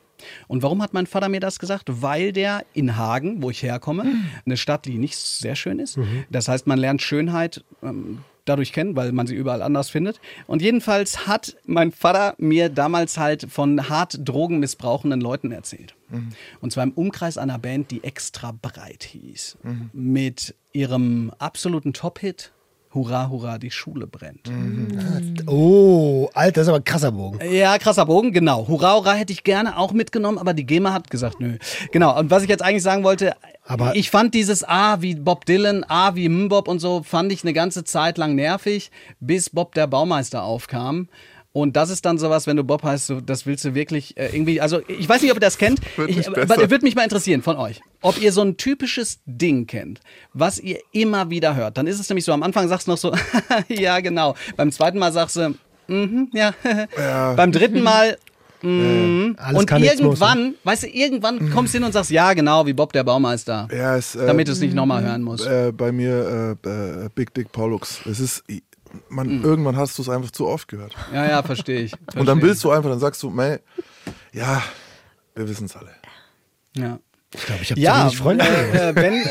Und 0.47 0.63
warum 0.63 0.81
hat 0.81 0.93
mein 0.93 1.07
Vater 1.07 1.29
mir 1.29 1.39
das 1.39 1.59
gesagt? 1.59 1.85
Weil 2.01 2.31
der 2.31 2.65
in 2.73 2.97
Hagen, 2.97 3.41
wo 3.41 3.49
ich 3.49 3.61
herkomme, 3.63 4.05
eine 4.45 4.57
Stadt, 4.57 4.85
die 4.85 4.97
nicht 4.97 5.17
sehr 5.17 5.55
schön 5.55 5.79
ist. 5.79 5.97
Das 6.29 6.47
heißt, 6.47 6.67
man 6.67 6.79
lernt 6.79 7.01
Schönheit 7.01 7.63
ähm, 7.81 8.19
dadurch 8.45 8.73
kennen, 8.73 8.95
weil 8.95 9.11
man 9.13 9.27
sie 9.27 9.35
überall 9.35 9.61
anders 9.61 9.89
findet. 9.89 10.19
Und 10.47 10.61
jedenfalls 10.61 11.27
hat 11.27 11.55
mein 11.65 11.91
Vater 11.91 12.35
mir 12.37 12.69
damals 12.69 13.17
halt 13.17 13.47
von 13.49 13.89
hart 13.89 14.19
drogenmissbrauchenden 14.23 15.21
Leuten 15.21 15.51
erzählt. 15.51 15.95
Und 16.61 16.71
zwar 16.71 16.83
im 16.83 16.91
Umkreis 16.91 17.37
einer 17.37 17.57
Band, 17.59 17.91
die 17.91 18.03
extra 18.03 18.51
breit 18.51 19.03
hieß. 19.03 19.57
Mit 19.93 20.55
ihrem 20.71 21.31
absoluten 21.39 21.93
Top-Hit. 21.93 22.51
Hurra, 22.93 23.29
hurra, 23.29 23.57
die 23.57 23.71
Schule 23.71 24.05
brennt. 24.05 24.51
Oh, 25.47 26.29
Alter, 26.33 26.51
das 26.61 26.61
ist 26.63 26.67
aber 26.69 26.77
ein 26.77 26.83
krasser 26.83 27.11
Bogen. 27.11 27.39
Ja, 27.51 27.77
krasser 27.79 28.05
Bogen, 28.05 28.31
genau. 28.31 28.67
Hurra, 28.67 28.95
hurra 28.95 29.13
hätte 29.13 29.33
ich 29.33 29.43
gerne 29.43 29.77
auch 29.77 29.93
mitgenommen, 29.93 30.37
aber 30.37 30.53
die 30.53 30.65
GEMA 30.65 30.93
hat 30.93 31.09
gesagt, 31.09 31.39
nö. 31.39 31.57
Genau, 31.91 32.17
und 32.19 32.29
was 32.29 32.43
ich 32.43 32.49
jetzt 32.49 32.61
eigentlich 32.61 32.83
sagen 32.83 33.03
wollte, 33.03 33.35
Aber- 33.65 33.95
ich 33.95 34.11
fand 34.11 34.33
dieses 34.35 34.63
A 34.63 35.01
wie 35.01 35.15
Bob 35.15 35.45
Dylan, 35.45 35.83
A 35.87 36.15
wie 36.15 36.29
Mbop 36.29 36.67
und 36.67 36.79
so, 36.79 37.01
fand 37.03 37.31
ich 37.31 37.43
eine 37.43 37.53
ganze 37.53 37.83
Zeit 37.83 38.17
lang 38.17 38.35
nervig, 38.35 38.91
bis 39.19 39.49
Bob 39.49 39.73
der 39.73 39.87
Baumeister 39.87 40.43
aufkam. 40.43 41.07
Und 41.55 41.75
das 41.75 41.91
ist 41.91 42.03
dann 42.03 42.17
sowas, 42.17 42.47
wenn 42.47 42.57
du 42.57 42.63
Bob 42.63 42.81
heißt, 42.81 43.05
so, 43.05 43.21
das 43.21 43.45
willst 43.45 43.63
du 43.63 43.75
wirklich 43.75 44.17
äh, 44.17 44.35
irgendwie, 44.35 44.59
also 44.59 44.81
ich 44.87 45.07
weiß 45.07 45.21
nicht, 45.21 45.29
ob 45.29 45.37
ihr 45.37 45.41
das 45.41 45.59
kennt, 45.59 45.79
Wird 45.97 46.09
ich, 46.09 46.27
aber 46.27 46.47
besser. 46.47 46.71
würde 46.71 46.83
mich 46.83 46.95
mal 46.95 47.03
interessieren 47.03 47.43
von 47.43 47.57
euch, 47.57 47.79
ob 48.01 48.19
ihr 48.19 48.31
so 48.31 48.41
ein 48.41 48.57
typisches 48.57 49.19
Ding 49.27 49.67
kennt, 49.67 49.99
was 50.33 50.57
ihr 50.57 50.79
immer 50.91 51.29
wieder 51.29 51.55
hört. 51.55 51.77
Dann 51.77 51.85
ist 51.85 51.99
es 51.99 52.09
nämlich 52.09 52.25
so, 52.25 52.31
am 52.33 52.41
Anfang 52.41 52.67
sagst 52.67 52.87
du 52.87 52.91
noch 52.91 52.97
so, 52.97 53.13
ja 53.67 53.99
genau, 53.99 54.33
beim 54.57 54.71
zweiten 54.71 54.97
Mal 54.97 55.11
sagst 55.11 55.35
du, 55.35 55.53
mhm, 55.87 56.31
ja, 56.33 56.55
beim 57.35 57.51
dritten 57.51 57.83
Mal, 57.83 58.17
mhm. 58.63 59.35
Alles 59.37 59.59
und 59.59 59.69
muss, 59.71 59.79
ne? 59.79 59.85
irgendwann, 59.85 60.55
weißt 60.63 60.83
du, 60.83 60.87
irgendwann 60.87 61.51
kommst 61.51 61.75
du 61.75 61.77
hin 61.77 61.85
und 61.85 61.91
sagst, 61.91 62.09
ja 62.09 62.33
genau, 62.33 62.65
wie 62.65 62.73
Bob 62.73 62.93
der 62.93 63.03
Baumeister, 63.03 63.67
Ja, 63.71 63.95
es, 63.95 64.15
äh, 64.15 64.25
damit 64.25 64.47
du 64.47 64.53
es 64.53 64.59
nicht 64.59 64.73
nochmal 64.73 65.03
hören 65.03 65.21
musst. 65.21 65.45
äh, 65.45 65.71
bei 65.71 65.91
mir 65.91 66.57
äh, 66.65 66.67
äh, 66.67 67.09
Big 67.13 67.31
Dick 67.35 67.51
Pollux. 67.51 67.99
Es 68.09 68.19
ist, 68.19 68.43
man, 69.09 69.27
Hm. 69.29 69.43
irgendwann 69.43 69.77
hast 69.77 69.97
du 69.97 70.01
es 70.01 70.09
einfach 70.09 70.31
zu 70.31 70.47
oft 70.47 70.67
gehört. 70.67 70.95
Ja, 71.13 71.25
ja, 71.27 71.43
verstehe 71.43 71.81
ich. 71.81 71.93
Und 72.15 72.25
dann 72.25 72.41
willst 72.41 72.63
du 72.63 72.71
einfach, 72.71 72.89
dann 72.89 72.99
sagst 72.99 73.21
du, 73.23 73.29
mei, 73.29 73.59
ja, 74.31 74.61
wir 75.35 75.47
wissen 75.47 75.65
es 75.65 75.75
alle. 75.75 75.91
Ja. 76.75 76.99
Ich 77.35 77.45
glaube, 77.45 77.63
ich 77.63 77.71
habe 77.71 77.79
Ja, 77.81 78.09
zu 78.09 78.23
wenig 78.25 78.43
Freunde. 78.43 78.45
äh, 78.45 78.89
äh, 78.89 78.95
wenn. 78.95 79.23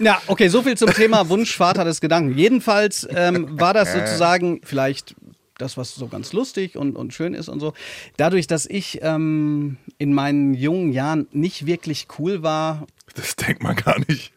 ja, 0.04 0.20
okay, 0.26 0.48
so 0.48 0.62
viel 0.62 0.76
zum 0.78 0.90
Thema 0.90 1.28
Wunschvater 1.28 1.84
des 1.84 2.00
Gedanken. 2.00 2.36
Jedenfalls 2.38 3.06
ähm, 3.10 3.60
war 3.60 3.74
das 3.74 3.92
sozusagen 3.92 4.60
vielleicht 4.64 5.14
das, 5.58 5.76
was 5.76 5.94
so 5.94 6.06
ganz 6.08 6.32
lustig 6.32 6.76
und, 6.76 6.96
und 6.96 7.12
schön 7.12 7.34
ist 7.34 7.48
und 7.48 7.60
so. 7.60 7.74
Dadurch, 8.16 8.46
dass 8.46 8.64
ich 8.64 9.00
ähm, 9.02 9.76
in 9.98 10.14
meinen 10.14 10.54
jungen 10.54 10.92
Jahren 10.92 11.26
nicht 11.32 11.66
wirklich 11.66 12.06
cool 12.18 12.42
war, 12.42 12.86
Das 13.14 13.36
denkt 13.36 13.62
man 13.62 13.76
gar 13.76 13.98
nicht. 14.08 14.32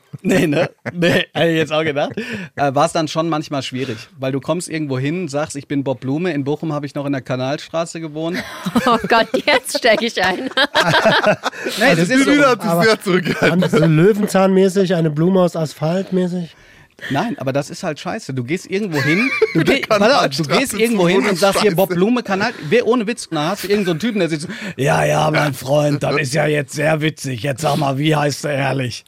Nee, 0.24 0.46
ne? 0.46 0.70
Nee, 0.92 1.26
hätte 1.32 1.50
ich 1.50 1.56
jetzt 1.56 1.72
auch 1.72 1.82
gedacht. 1.82 2.12
Äh, 2.54 2.74
war 2.74 2.86
es 2.86 2.92
dann 2.92 3.08
schon 3.08 3.28
manchmal 3.28 3.62
schwierig, 3.62 3.96
weil 4.18 4.30
du 4.30 4.40
kommst 4.40 4.68
irgendwo 4.68 4.96
hin, 4.98 5.26
sagst, 5.26 5.56
ich 5.56 5.66
bin 5.66 5.82
Bob 5.82 5.98
Blume. 6.00 6.32
In 6.32 6.44
Bochum 6.44 6.72
habe 6.72 6.86
ich 6.86 6.94
noch 6.94 7.06
in 7.06 7.12
der 7.12 7.22
Kanalstraße 7.22 8.00
gewohnt. 8.00 8.38
Oh 8.86 8.98
Gott, 9.08 9.28
jetzt 9.46 9.78
steige 9.78 10.06
ich 10.06 10.22
ein. 10.22 10.50
Nee, 11.78 11.94
das 11.96 12.08
ist 12.08 12.24
so. 12.24 12.30
Lüder 12.30 12.50
hat 12.50 12.62
sich 12.62 12.70
sehr 12.70 13.00
zurückgehalten. 13.00 13.68
So 13.68 13.78
Löwenzahnmäßig, 13.78 14.94
eine 14.94 15.10
Blume 15.10 15.40
aus 15.40 15.56
Asphalt 15.56 16.12
mäßig. 16.12 16.54
Nein, 17.10 17.36
aber 17.38 17.52
das 17.52 17.70
ist 17.70 17.82
halt 17.82 17.98
scheiße. 17.98 18.34
Du 18.34 18.44
gehst 18.44 18.70
irgendwo 18.70 19.00
hin, 19.02 19.30
du, 19.54 19.60
geh, 19.64 19.82
auf, 19.88 20.28
du 20.28 20.42
gehst 20.44 20.74
irgendwo 20.74 21.08
hin 21.08 21.26
und 21.26 21.38
sagst 21.38 21.60
hier 21.60 21.70
Scheiße. 21.70 21.76
Bob 21.76 21.90
Blume 21.90 22.22
Kanal. 22.22 22.52
Wer 22.68 22.86
ohne 22.86 23.06
Witz, 23.06 23.28
na 23.30 23.50
hast 23.50 23.64
du 23.64 23.68
irgendeinen 23.68 23.86
so 23.86 23.90
einen 23.92 24.00
Typen, 24.00 24.18
der 24.20 24.28
sitzt 24.28 24.42
so, 24.42 24.48
ja, 24.76 25.04
ja, 25.04 25.30
mein 25.30 25.54
Freund, 25.54 26.02
das 26.02 26.16
ist 26.16 26.34
ja 26.34 26.46
jetzt 26.46 26.74
sehr 26.74 27.00
witzig. 27.00 27.42
Jetzt 27.42 27.62
sag 27.62 27.76
mal, 27.76 27.98
wie 27.98 28.14
heißt 28.14 28.44
er 28.44 28.52
ehrlich? 28.52 29.04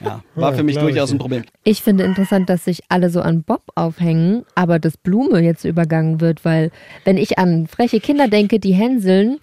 Ja, 0.00 0.22
war 0.34 0.52
für 0.52 0.62
mich 0.62 0.76
ich 0.76 0.82
durchaus 0.82 1.10
ein. 1.12 1.18
Problem. 1.18 1.44
Ich 1.62 1.82
finde 1.82 2.04
interessant, 2.04 2.50
dass 2.50 2.64
sich 2.64 2.82
alle 2.88 3.08
so 3.08 3.20
an 3.20 3.42
Bob 3.42 3.62
aufhängen, 3.74 4.44
aber 4.54 4.78
dass 4.78 4.96
Blume 4.96 5.40
jetzt 5.40 5.64
übergangen 5.64 6.20
wird, 6.20 6.44
weil 6.44 6.70
wenn 7.04 7.16
ich 7.16 7.38
an 7.38 7.66
freche 7.66 8.00
Kinder 8.00 8.28
denke, 8.28 8.58
die 8.58 8.74
hänseln, 8.74 9.38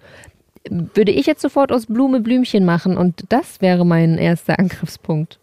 würde 0.70 1.12
ich 1.12 1.26
jetzt 1.26 1.42
sofort 1.42 1.72
aus 1.72 1.86
Blume 1.86 2.20
Blümchen 2.20 2.64
machen 2.64 2.96
und 2.96 3.24
das 3.30 3.60
wäre 3.60 3.84
mein 3.84 4.18
erster 4.18 4.58
Angriffspunkt. 4.58 5.38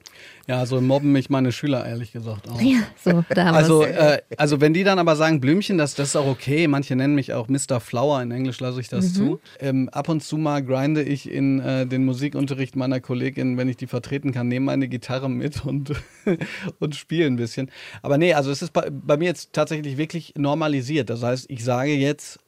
Ja, 0.48 0.66
so 0.66 0.82
mobben 0.82 1.12
mich 1.12 1.30
meine 1.30 1.52
Schüler 1.52 1.86
ehrlich 1.86 2.12
gesagt 2.12 2.50
auch. 2.50 2.60
Ja, 2.62 2.80
so, 3.04 3.24
da 3.30 3.46
haben 3.46 3.56
Also, 3.56 3.84
äh, 3.84 4.22
also 4.38 4.62
wenn 4.62 4.74
die 4.74 4.84
dann 4.84 4.98
aber 4.98 5.16
sagen 5.16 5.40
Blümchen, 5.40 5.78
das, 5.78 5.96
das 5.96 6.10
ist 6.10 6.16
auch 6.16 6.28
okay. 6.28 6.68
Manche 6.68 6.96
nennen 6.96 7.16
mich 7.16 7.34
auch 7.34 7.48
Mr. 7.48 7.80
Flower, 7.80 8.22
in 8.22 8.32
Englisch 8.32 8.60
lasse 8.60 8.80
ich 8.82 8.90
das 8.90 9.14
zu. 9.14 9.40
Ähm, 9.60 9.90
ab 9.90 10.10
und 10.10 10.24
zu 10.24 10.38
mal 10.38 10.64
grinde 10.64 11.04
ich 11.04 11.30
in 11.30 11.60
äh, 11.60 11.86
den 11.86 12.06
Musikunterricht 12.06 12.76
meiner 12.76 13.00
Kollegin, 13.00 13.58
wenn 13.58 13.70
ich 13.70 13.78
die 13.78 13.88
vertreten 13.88 14.32
kann, 14.32 14.48
nehme 14.48 14.66
meine 14.68 14.88
Gitarre 14.88 15.30
mit 15.30 15.66
und, 15.66 15.92
und 16.80 16.96
spiele 16.96 17.28
ein 17.28 17.36
bisschen. 17.36 17.70
Aber 18.02 18.18
nee, 18.18 18.34
also 18.34 18.52
es 18.52 18.62
ist 18.62 18.74
bei, 18.74 18.90
bei 18.90 19.18
mir 19.18 19.26
jetzt 19.26 19.54
tatsächlich 19.54 19.98
wirklich 19.98 20.34
normalisiert. 20.38 21.10
Das 21.10 21.24
heißt, 21.24 21.46
ich 21.50 21.64
sage 21.64 21.94
jetzt 21.94 22.40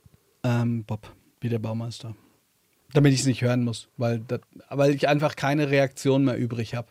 ähm, 0.43 0.84
Bob, 0.86 1.12
wie 1.39 1.49
der 1.49 1.60
Baumeister. 1.60 2.15
Damit 2.93 3.13
ich 3.13 3.21
es 3.21 3.25
nicht 3.25 3.41
hören 3.41 3.63
muss, 3.63 3.88
weil, 3.97 4.19
das, 4.19 4.41
weil 4.69 4.93
ich 4.93 5.07
einfach 5.07 5.36
keine 5.36 5.69
Reaktion 5.69 6.25
mehr 6.25 6.38
übrig 6.38 6.75
habe. 6.75 6.89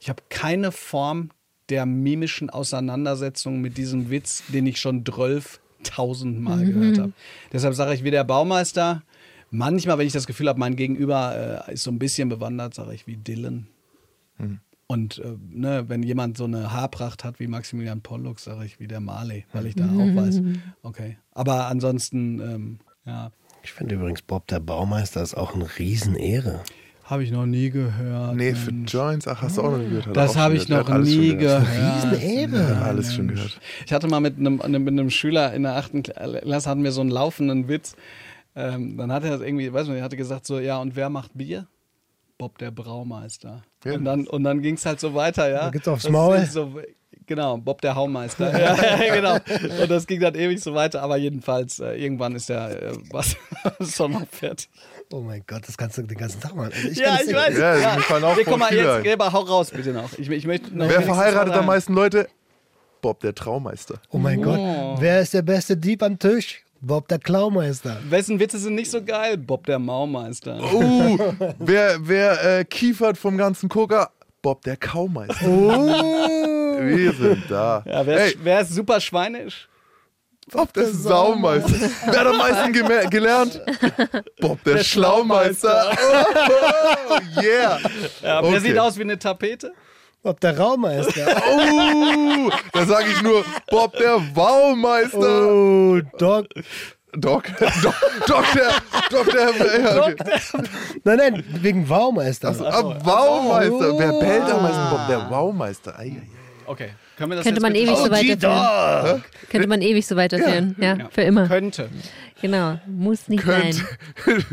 Ich 0.00 0.08
habe 0.08 0.22
keine 0.28 0.72
Form 0.72 1.30
der 1.68 1.86
mimischen 1.86 2.50
Auseinandersetzung 2.50 3.60
mit 3.60 3.76
diesem 3.76 4.10
Witz, 4.10 4.42
den 4.48 4.66
ich 4.66 4.80
schon 4.80 5.04
12.000 5.04 6.40
Mal 6.40 6.64
gehört 6.64 6.98
habe. 6.98 7.12
Deshalb 7.52 7.74
sage 7.74 7.94
ich 7.94 8.02
wie 8.02 8.10
der 8.10 8.24
Baumeister. 8.24 9.02
Manchmal, 9.50 9.98
wenn 9.98 10.06
ich 10.06 10.12
das 10.12 10.26
Gefühl 10.26 10.48
habe, 10.48 10.58
mein 10.58 10.74
Gegenüber 10.74 11.66
äh, 11.68 11.74
ist 11.74 11.82
so 11.84 11.90
ein 11.90 11.98
bisschen 11.98 12.28
bewandert, 12.28 12.74
sage 12.74 12.94
ich 12.94 13.06
wie 13.06 13.16
Dylan. 13.16 13.66
Und 14.86 15.18
äh, 15.18 15.36
ne, 15.50 15.84
wenn 15.88 16.02
jemand 16.02 16.36
so 16.36 16.44
eine 16.44 16.72
Haarpracht 16.72 17.22
hat 17.22 17.38
wie 17.38 17.46
Maximilian 17.46 18.00
Pollux, 18.00 18.44
sage 18.44 18.64
ich 18.64 18.80
wie 18.80 18.88
der 18.88 19.00
Marley, 19.00 19.44
weil 19.52 19.66
ich 19.66 19.74
da 19.76 19.84
auch 19.84 20.16
weiß. 20.16 20.40
Okay. 20.82 21.18
Aber 21.32 21.66
ansonsten, 21.66 22.40
ähm, 22.40 22.78
ja, 23.04 23.30
Ich 23.62 23.72
finde 23.72 23.94
übrigens, 23.96 24.22
Bob 24.22 24.46
der 24.48 24.58
Baumeister 24.60 25.22
ist 25.22 25.36
auch 25.36 25.54
eine 25.54 25.68
Riesenehre. 25.78 26.62
Habe 27.10 27.24
ich 27.24 27.30
noch 27.30 27.46
nie 27.46 27.70
gehört. 27.70 28.36
Nee, 28.36 28.54
für 28.54 28.72
Mensch. 28.72 28.92
Joints, 28.92 29.26
ach, 29.26 29.42
hast 29.42 29.56
du 29.58 29.62
auch 29.62 29.72
noch 29.72 29.78
nie 29.78 29.88
gehört? 29.88 30.06
Hat 30.06 30.16
Das 30.16 30.36
habe 30.36 30.54
ich 30.54 30.68
noch 30.68 30.88
nie 30.98 31.36
gehört. 31.36 31.64
gehört. 31.66 32.12
Riesenehre. 32.12 32.82
Alles 32.82 33.14
schon 33.14 33.28
gehört. 33.28 33.58
Ich 33.84 33.92
hatte 33.92 34.06
mal 34.08 34.20
mit 34.20 34.38
einem, 34.38 34.56
mit 34.56 34.88
einem 34.88 35.10
Schüler 35.10 35.52
in 35.52 35.64
der 35.64 35.76
achten 35.76 36.02
Klasse 36.02 36.70
hatten 36.70 36.84
wir 36.84 36.92
so 36.92 37.00
einen 37.00 37.10
laufenden 37.10 37.68
Witz. 37.68 37.96
Ähm, 38.54 38.96
dann 38.96 39.12
hat 39.12 39.24
er 39.24 39.40
irgendwie, 39.40 39.72
weiß 39.72 39.88
nicht, 39.88 39.98
er 39.98 40.04
hatte 40.04 40.16
gesagt 40.16 40.46
so, 40.46 40.58
ja, 40.58 40.78
und 40.78 40.96
wer 40.96 41.08
macht 41.10 41.32
Bier? 41.34 41.66
Bob 42.38 42.58
der 42.58 42.70
Braumeister. 42.70 43.62
Ja. 43.84 43.94
Und 43.94 44.04
dann, 44.04 44.26
und 44.26 44.44
dann 44.44 44.62
ging 44.62 44.74
es 44.74 44.86
halt 44.86 44.98
so 44.98 45.14
weiter, 45.14 45.50
ja. 45.50 45.64
Da 45.64 45.70
gibt's 45.70 45.88
aufs 45.88 46.04
Das 46.04 46.12
Maul. 46.12 46.44
So, 46.46 46.80
genau, 47.26 47.58
Bob 47.58 47.80
der 47.82 47.94
Haumeister. 47.94 48.58
ja, 48.58 49.14
genau. 49.14 49.34
Und 49.82 49.90
das 49.90 50.06
ging 50.06 50.20
dann 50.20 50.34
ewig 50.34 50.60
so 50.60 50.74
weiter, 50.74 51.02
aber 51.02 51.16
jedenfalls, 51.16 51.80
äh, 51.80 51.94
irgendwann 51.94 52.34
ist 52.34 52.48
der 52.48 52.82
äh, 52.82 52.92
was 53.10 53.36
schon 53.94 54.12
mal 54.12 54.26
fertig. 54.30 54.70
Oh 55.12 55.20
mein 55.20 55.42
Gott, 55.46 55.66
das 55.66 55.76
kannst 55.76 55.98
du 55.98 56.02
den 56.02 56.16
ganzen 56.16 56.40
Tag 56.40 56.54
machen. 56.54 56.72
Also 56.72 56.88
ich 56.88 56.98
ja, 56.98 57.18
ich 57.26 57.34
weiß. 57.34 57.58
Ja, 57.58 57.96
mir 57.96 58.02
fallen 58.02 58.22
auch 58.22 58.36
nee, 58.36 58.44
guck 58.44 58.50
voll 58.50 58.58
mal, 58.58 58.72
jetzt. 58.72 59.02
Gräber, 59.02 59.32
hau 59.32 59.40
raus 59.40 59.70
bitte 59.70 59.90
noch. 59.92 60.16
Ich, 60.16 60.30
ich 60.30 60.46
möchte 60.46 60.76
noch 60.76 60.88
Wer 60.88 61.02
verheiratet 61.02 61.52
am 61.54 61.66
meisten 61.66 61.94
Leute? 61.94 62.28
Bob, 63.00 63.18
der 63.20 63.34
Traumeister. 63.34 64.00
Oh 64.10 64.18
mein 64.18 64.40
Gott, 64.40 64.60
wer 65.00 65.20
ist 65.20 65.34
der 65.34 65.42
beste 65.42 65.76
Dieb 65.76 66.02
am 66.02 66.18
Tisch? 66.18 66.64
Bob 66.82 67.08
der 67.08 67.18
Klaumeister. 67.18 67.98
Wessen 68.08 68.38
Witze 68.40 68.58
sind 68.58 68.74
nicht 68.74 68.90
so 68.90 69.02
geil? 69.02 69.36
Bob 69.36 69.66
der 69.66 69.78
Maumeister. 69.78 70.58
Uh, 70.72 71.18
wer 71.58 71.98
wer 72.00 72.60
äh, 72.60 72.64
kiefert 72.64 73.18
vom 73.18 73.36
ganzen 73.36 73.68
Koker? 73.68 74.10
Bob, 74.40 74.62
der 74.62 74.76
Kaumeister. 74.76 75.46
Wir 75.46 77.12
sind 77.12 77.42
da. 77.50 77.82
Ja, 77.84 78.06
wer, 78.06 78.18
hey, 78.18 78.28
ist, 78.30 78.38
wer 78.42 78.60
ist 78.60 78.74
super 78.74 78.98
schweinisch? 79.00 79.68
Bob, 80.52 80.72
der 80.72 80.86
Saumeister. 80.86 81.90
Wer 82.06 82.20
hat 82.20 82.26
am 82.26 82.38
meisten 82.38 82.72
gelernt? 83.10 83.60
Bob, 84.40 84.62
der, 84.64 84.82
Schlaumeister. 84.84 85.96
Oh, 87.12 87.40
yeah. 87.42 87.78
Ja, 88.22 88.38
Okay. 88.40 88.52
Wer 88.52 88.60
sieht 88.60 88.78
aus 88.78 88.96
wie 88.96 89.02
eine 89.02 89.18
Tapete? 89.18 89.72
Bob 90.22 90.38
der 90.40 90.56
Raumeister. 90.58 91.42
Oh, 91.50 92.50
da 92.72 92.84
sage 92.86 93.06
ich 93.10 93.22
nur 93.22 93.44
Bob, 93.70 93.96
der 93.96 94.20
Waumeister. 94.34 95.18
Oh, 95.48 96.00
Doc. 96.18 96.46
Doc, 97.12 97.42
Doc, 97.58 97.94
Doktor, 98.28 98.70
Doktor, 99.10 99.80
ja, 99.80 100.06
okay. 100.06 100.14
Nein, 101.02 101.16
nein, 101.16 101.44
wegen 101.60 101.84
Baumeister. 101.88 102.54
Ah, 102.64 102.82
Baumeister. 102.82 103.98
Wer 103.98 104.12
bellt 104.20 104.42
am 104.44 104.62
meisten 104.62 104.90
Bob? 104.90 105.00
Der 105.08 105.18
Baumeister. 105.28 105.98
Ei, 105.98 106.02
ei, 106.04 106.08
ei. 106.18 106.30
Okay. 106.66 106.90
Können 107.20 107.32
wir 107.32 107.36
das 107.36 107.44
Könnte 107.44 107.60
man 107.60 107.74
ewig 107.74 107.94
so 107.96 108.04
OG 108.04 108.10
weiterführen. 108.12 108.40
Dog. 108.40 109.22
Könnte 109.50 109.68
man 109.68 109.82
ewig 109.82 110.06
so 110.06 110.16
weiterführen. 110.16 110.74
Ja. 110.80 110.96
für 111.10 111.20
immer. 111.20 111.46
Könnte. 111.48 111.90
Genau. 112.42 112.78
Muss 112.86 113.28
nicht 113.28 113.42
Könnt. 113.42 113.74
sein. 113.74 113.86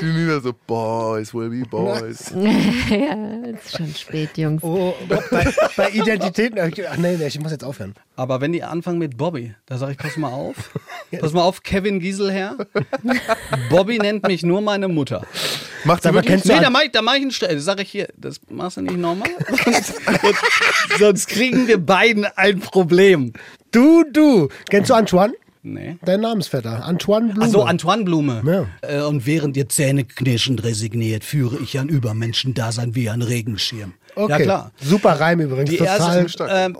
Die 0.00 0.04
Nina 0.04 0.40
so, 0.40 0.52
Boys 0.66 1.34
will 1.34 1.50
be 1.50 1.68
Boys. 1.68 2.30
ja, 2.88 3.50
ist 3.50 3.76
schon 3.76 3.92
spät, 3.94 4.38
Jungs. 4.38 4.62
Oh, 4.62 4.94
bei, 5.08 5.52
bei 5.76 5.90
Identitäten. 5.90 6.58
Ach 6.60 6.96
nee, 6.98 7.16
nee, 7.16 7.26
ich 7.26 7.40
muss 7.40 7.50
jetzt 7.50 7.64
aufhören. 7.64 7.94
Aber 8.14 8.40
wenn 8.40 8.52
die 8.52 8.62
anfangen 8.62 8.98
mit 8.98 9.16
Bobby, 9.16 9.54
da 9.66 9.76
sage 9.78 9.92
ich, 9.92 9.98
pass 9.98 10.16
mal 10.16 10.30
auf. 10.32 10.70
Pass 11.20 11.34
mal 11.34 11.42
auf, 11.42 11.62
Kevin 11.62 12.00
Gieselherr. 12.00 12.56
Bobby 13.68 13.98
nennt 13.98 14.26
mich 14.26 14.42
nur 14.42 14.62
meine 14.62 14.88
Mutter. 14.88 15.26
Macht 15.84 16.06
Aber 16.06 16.16
wirklich? 16.16 16.30
kennst 16.32 16.48
du 16.48 16.54
Nee, 16.54 16.60
da 16.60 16.68
an- 16.68 16.72
mach 16.72 16.82
ich, 16.84 16.90
da 16.92 17.02
mach 17.02 17.14
ich 17.16 17.22
einen 17.22 17.30
Streit. 17.32 17.52
Das 17.56 17.64
sage 17.64 17.82
ich 17.82 17.90
hier, 17.90 18.08
das 18.16 18.40
machst 18.48 18.78
du 18.78 18.80
nicht 18.80 18.96
normal. 18.96 19.28
Sonst, 19.64 20.00
sonst 20.98 21.28
kriegen 21.28 21.66
wir 21.68 21.76
beiden 21.78 22.24
ein 22.24 22.60
Problem. 22.60 23.34
Du, 23.72 24.04
du. 24.10 24.48
Kennst 24.70 24.88
du 24.88 24.94
Antoine? 24.94 25.34
Nee. 25.64 25.96
Dein 26.04 26.20
Namensvetter. 26.20 26.84
Antoine 26.84 27.32
Blume. 27.32 27.46
Ach 27.46 27.50
so, 27.52 27.62
Antoine 27.62 28.02
Blume. 28.04 28.42
Ja. 28.44 28.66
Äh, 28.88 29.02
Und 29.02 29.26
während 29.26 29.56
ihr 29.56 29.68
zähneknirschend 29.68 30.64
resigniert, 30.64 31.22
führe 31.24 31.58
ich 31.62 31.78
ein 31.78 31.88
Übermenschendasein 31.88 32.96
wie 32.96 33.08
ein 33.08 33.22
Regenschirm. 33.22 33.94
Okay. 34.16 34.30
Ja, 34.30 34.38
klar. 34.40 34.72
Super 34.80 35.20
Reim 35.20 35.40
übrigens. 35.40 35.70
Die 35.70 35.76
total. 35.76 36.22
erste 36.22 36.48
ähm, 36.50 36.78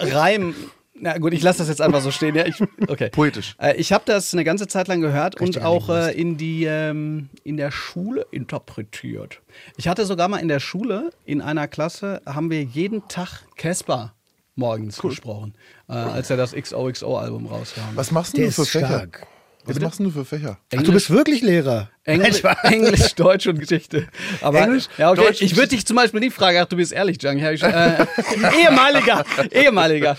Reim. 0.00 0.54
Na 0.98 1.18
gut, 1.18 1.34
ich 1.34 1.42
lasse 1.42 1.58
das 1.58 1.68
jetzt 1.68 1.80
einfach 1.82 2.00
so 2.00 2.10
stehen. 2.10 2.34
Ja, 2.34 2.46
ich, 2.46 2.56
okay. 2.88 3.10
Poetisch. 3.10 3.54
Äh, 3.60 3.76
ich 3.76 3.92
habe 3.92 4.02
das 4.06 4.32
eine 4.32 4.44
ganze 4.44 4.66
Zeit 4.66 4.88
lang 4.88 5.00
gehört 5.00 5.36
und 5.36 5.48
Richtiger 5.48 5.68
auch 5.68 5.88
äh, 5.90 6.18
in, 6.18 6.36
die, 6.36 6.64
ähm, 6.64 7.28
in 7.44 7.56
der 7.56 7.70
Schule 7.70 8.26
interpretiert. 8.30 9.40
Ich 9.76 9.88
hatte 9.88 10.04
sogar 10.04 10.28
mal 10.28 10.38
in 10.38 10.48
der 10.48 10.60
Schule, 10.60 11.10
in 11.24 11.42
einer 11.42 11.68
Klasse, 11.68 12.22
haben 12.26 12.50
wir 12.50 12.62
jeden 12.62 13.06
Tag 13.08 13.44
Casper 13.56 14.14
morgens 14.56 14.98
gesprochen, 14.98 15.54
äh, 15.88 15.92
als 15.92 16.30
er 16.30 16.36
das 16.36 16.52
XOXO-Album 16.52 17.46
rauskam. 17.46 17.80
Was 17.94 18.10
machst 18.10 18.36
denn 18.36 18.44
du 18.44 18.52
für 18.52 18.62
ist 18.62 18.70
Fächer? 18.70 18.86
stark. 18.86 19.26
Was 19.66 19.80
machst 19.80 19.98
denn 19.98 20.06
du 20.06 20.12
für 20.12 20.24
Fächer? 20.24 20.58
Ach, 20.76 20.82
du 20.82 20.92
bist 20.92 21.10
wirklich 21.10 21.42
Lehrer. 21.42 21.90
Englisch, 22.04 22.42
Englisch, 22.62 23.14
Deutsch 23.14 23.48
und 23.48 23.58
Geschichte. 23.58 24.06
Aber 24.40 24.60
Englisch, 24.60 24.84
ja, 24.96 25.10
okay. 25.10 25.22
Deutsch 25.22 25.42
ich 25.42 25.56
würde 25.56 25.68
dich 25.68 25.84
zum 25.84 25.96
Beispiel 25.96 26.20
nie 26.20 26.30
fragen, 26.30 26.58
ach, 26.62 26.66
du 26.66 26.76
bist 26.76 26.92
ehrlich, 26.92 27.20
Jung. 27.20 27.36
Äh, 27.38 28.06
ehemaliger, 28.62 29.24
ehemaliger. 29.50 30.16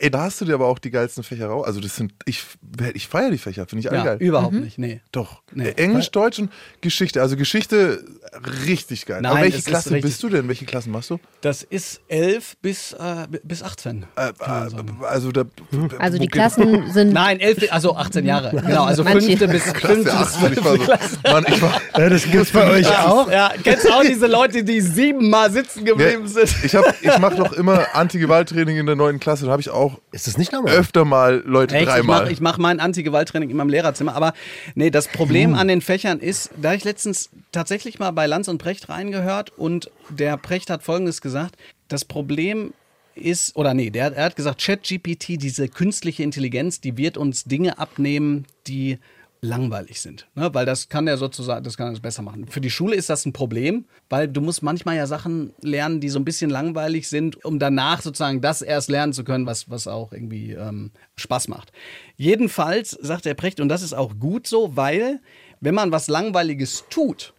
Ey, 0.00 0.10
da 0.10 0.22
hast 0.22 0.40
du 0.40 0.44
dir 0.44 0.54
aber 0.54 0.66
auch 0.66 0.78
die 0.78 0.90
geilsten 0.90 1.22
Fächer 1.24 1.46
raus. 1.48 1.66
Also 1.66 1.80
das 1.80 1.96
sind, 1.96 2.12
ich, 2.24 2.42
ich 2.94 3.08
feiere 3.08 3.30
die 3.30 3.38
Fächer, 3.38 3.66
finde 3.66 3.80
ich 3.80 3.88
alle 3.90 3.98
Ja, 3.98 4.04
geil. 4.04 4.16
überhaupt 4.20 4.54
nicht, 4.54 4.78
nee. 4.78 5.00
Doch. 5.12 5.42
Nee. 5.52 5.70
Englisch, 5.76 6.10
Deutsch 6.10 6.38
und 6.38 6.50
Geschichte. 6.80 7.20
Also 7.22 7.36
Geschichte 7.36 8.04
richtig 8.66 9.06
geil. 9.06 9.20
Nein, 9.22 9.32
aber 9.32 9.40
welche 9.42 9.56
es 9.58 9.62
ist 9.64 9.68
Klasse 9.68 9.90
richtig- 9.90 10.10
bist 10.10 10.22
du 10.22 10.28
denn? 10.28 10.48
Welche 10.48 10.64
Klassen 10.64 10.90
machst 10.92 11.10
du? 11.10 11.18
Das 11.40 11.62
ist 11.62 12.00
11 12.08 12.56
bis, 12.62 12.92
äh, 12.92 13.26
bis 13.42 13.62
18. 13.62 14.06
Äh, 14.16 14.28
äh, 14.28 14.32
also 15.04 15.32
da, 15.32 15.44
Also 15.98 16.16
wo 16.16 16.18
die 16.18 16.18
geht- 16.20 16.32
Klassen 16.32 16.90
sind. 16.92 17.12
Nein, 17.12 17.40
11, 17.40 17.58
bis- 17.60 17.70
also 17.70 17.96
18 17.96 18.24
Jahre. 18.26 18.50
Genau, 18.50 18.84
also 18.84 19.04
Manche- 19.04 19.36
5. 19.36 19.50
bis, 19.52 19.62
Klasse 19.72 19.94
5. 19.94 20.04
bis 20.04 20.12
18, 20.14 20.52
ich 20.52 20.64
war 20.64 20.74
12. 20.76 21.00
so, 21.24 21.32
Mann, 21.32 21.44
ich 21.48 21.62
war, 21.62 21.80
Ja, 21.96 22.08
das 22.08 22.24
gibt's 22.30 22.50
bei 22.50 22.70
euch 22.70 22.88
auch. 22.98 23.30
Ja, 23.30 23.52
kennst 23.62 23.84
du 23.84 23.90
auch 23.92 24.02
diese 24.02 24.26
Leute, 24.26 24.62
die 24.64 24.80
siebenmal 24.80 25.50
sitzen 25.50 25.84
geblieben 25.84 26.24
Ja, 26.26 26.46
sind? 26.46 26.64
ich 26.64 26.74
hab, 26.74 26.84
ich 27.02 27.18
mache 27.18 27.36
doch 27.36 27.52
immer 27.52 27.86
Anti-Gewalt-Training 27.94 28.76
in 28.76 28.86
der 28.86 28.96
neunten 28.96 29.20
Klasse. 29.20 29.46
Da 29.46 29.52
habe 29.52 29.62
ich 29.62 29.70
auch 29.70 29.87
Ist 30.12 30.26
das 30.26 30.38
nicht 30.38 30.52
normal? 30.52 30.74
öfter 30.74 31.04
mal 31.04 31.42
Leute 31.44 31.74
Echt? 31.74 31.82
Ich 31.84 31.88
dreimal. 31.88 32.22
mache 32.22 32.32
ich 32.32 32.40
mach 32.40 32.58
mein 32.58 32.80
Anti-Gewalt-Training 32.80 33.50
in 33.50 33.56
meinem 33.56 33.70
Lehrerzimmer. 33.70 34.14
Aber 34.14 34.34
nee, 34.74 34.90
das 34.90 35.08
Problem 35.08 35.54
an 35.54 35.68
den 35.68 35.80
Fächern 35.80 36.20
ist, 36.20 36.50
da 36.60 36.74
ich 36.74 36.84
letztens 36.84 37.30
tatsächlich 37.52 37.98
mal 37.98 38.10
bei 38.10 38.26
Lanz 38.26 38.48
und 38.48 38.58
Precht 38.58 38.88
reingehört 38.88 39.50
und 39.56 39.90
der 40.10 40.36
Precht 40.36 40.70
hat 40.70 40.82
Folgendes 40.82 41.20
gesagt: 41.20 41.56
Das 41.88 42.04
Problem 42.04 42.72
ist, 43.14 43.56
oder 43.56 43.74
nee, 43.74 43.90
der, 43.90 44.14
er 44.14 44.26
hat 44.26 44.36
gesagt, 44.36 44.62
ChatGPT, 44.62 45.40
diese 45.42 45.68
künstliche 45.68 46.22
Intelligenz, 46.22 46.80
die 46.80 46.96
wird 46.96 47.16
uns 47.16 47.44
Dinge 47.44 47.78
abnehmen, 47.78 48.46
die 48.66 48.98
langweilig 49.40 50.00
sind. 50.00 50.28
Ne? 50.34 50.52
Weil 50.52 50.66
das 50.66 50.88
kann 50.88 51.06
er 51.06 51.16
sozusagen, 51.16 51.62
das 51.64 51.76
kann 51.76 51.92
es 51.92 52.00
besser 52.00 52.22
machen. 52.22 52.46
Für 52.48 52.60
die 52.60 52.70
Schule 52.70 52.96
ist 52.96 53.08
das 53.08 53.24
ein 53.24 53.32
Problem, 53.32 53.84
weil 54.08 54.28
du 54.28 54.40
musst 54.40 54.62
manchmal 54.62 54.96
ja 54.96 55.06
Sachen 55.06 55.52
lernen, 55.60 56.00
die 56.00 56.08
so 56.08 56.18
ein 56.18 56.24
bisschen 56.24 56.50
langweilig 56.50 57.08
sind, 57.08 57.44
um 57.44 57.58
danach 57.58 58.02
sozusagen 58.02 58.40
das 58.40 58.62
erst 58.62 58.90
lernen 58.90 59.12
zu 59.12 59.24
können, 59.24 59.46
was, 59.46 59.70
was 59.70 59.86
auch 59.86 60.12
irgendwie 60.12 60.52
ähm, 60.52 60.90
Spaß 61.16 61.48
macht. 61.48 61.72
Jedenfalls 62.16 62.90
sagt 62.90 63.24
der 63.24 63.34
Precht, 63.34 63.60
und 63.60 63.68
das 63.68 63.82
ist 63.82 63.92
auch 63.92 64.18
gut 64.18 64.46
so, 64.46 64.76
weil 64.76 65.20
wenn 65.60 65.74
man 65.74 65.92
was 65.92 66.08
Langweiliges 66.08 66.84
tut, 66.90 67.34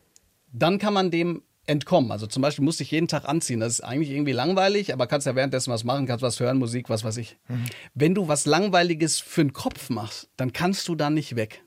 dann 0.52 0.78
kann 0.78 0.94
man 0.94 1.12
dem 1.12 1.42
entkommen. 1.70 2.12
Also 2.12 2.26
zum 2.26 2.42
Beispiel 2.42 2.66
musst 2.66 2.80
du 2.80 2.84
dich 2.84 2.92
jeden 2.92 3.08
Tag 3.08 3.26
anziehen. 3.26 3.60
Das 3.60 3.74
ist 3.74 3.82
eigentlich 3.82 4.10
irgendwie 4.10 4.32
langweilig, 4.32 4.92
aber 4.92 5.06
kannst 5.06 5.28
ja 5.28 5.36
währenddessen 5.36 5.72
was 5.72 5.84
machen, 5.84 6.08
kannst 6.08 6.24
was 6.24 6.40
hören, 6.40 6.58
Musik, 6.58 6.90
was 6.90 7.04
weiß 7.04 7.18
ich. 7.18 7.38
Wenn 7.94 8.16
du 8.16 8.28
was 8.28 8.46
Langweiliges 8.46 9.20
für 9.20 9.44
den 9.44 9.54
Kopf 9.54 9.90
machst, 9.90 10.30
dann 10.36 10.52
kannst 10.52 10.88
du 10.88 10.96
da 10.96 11.10
nicht 11.10 11.36
weg. 11.36 11.64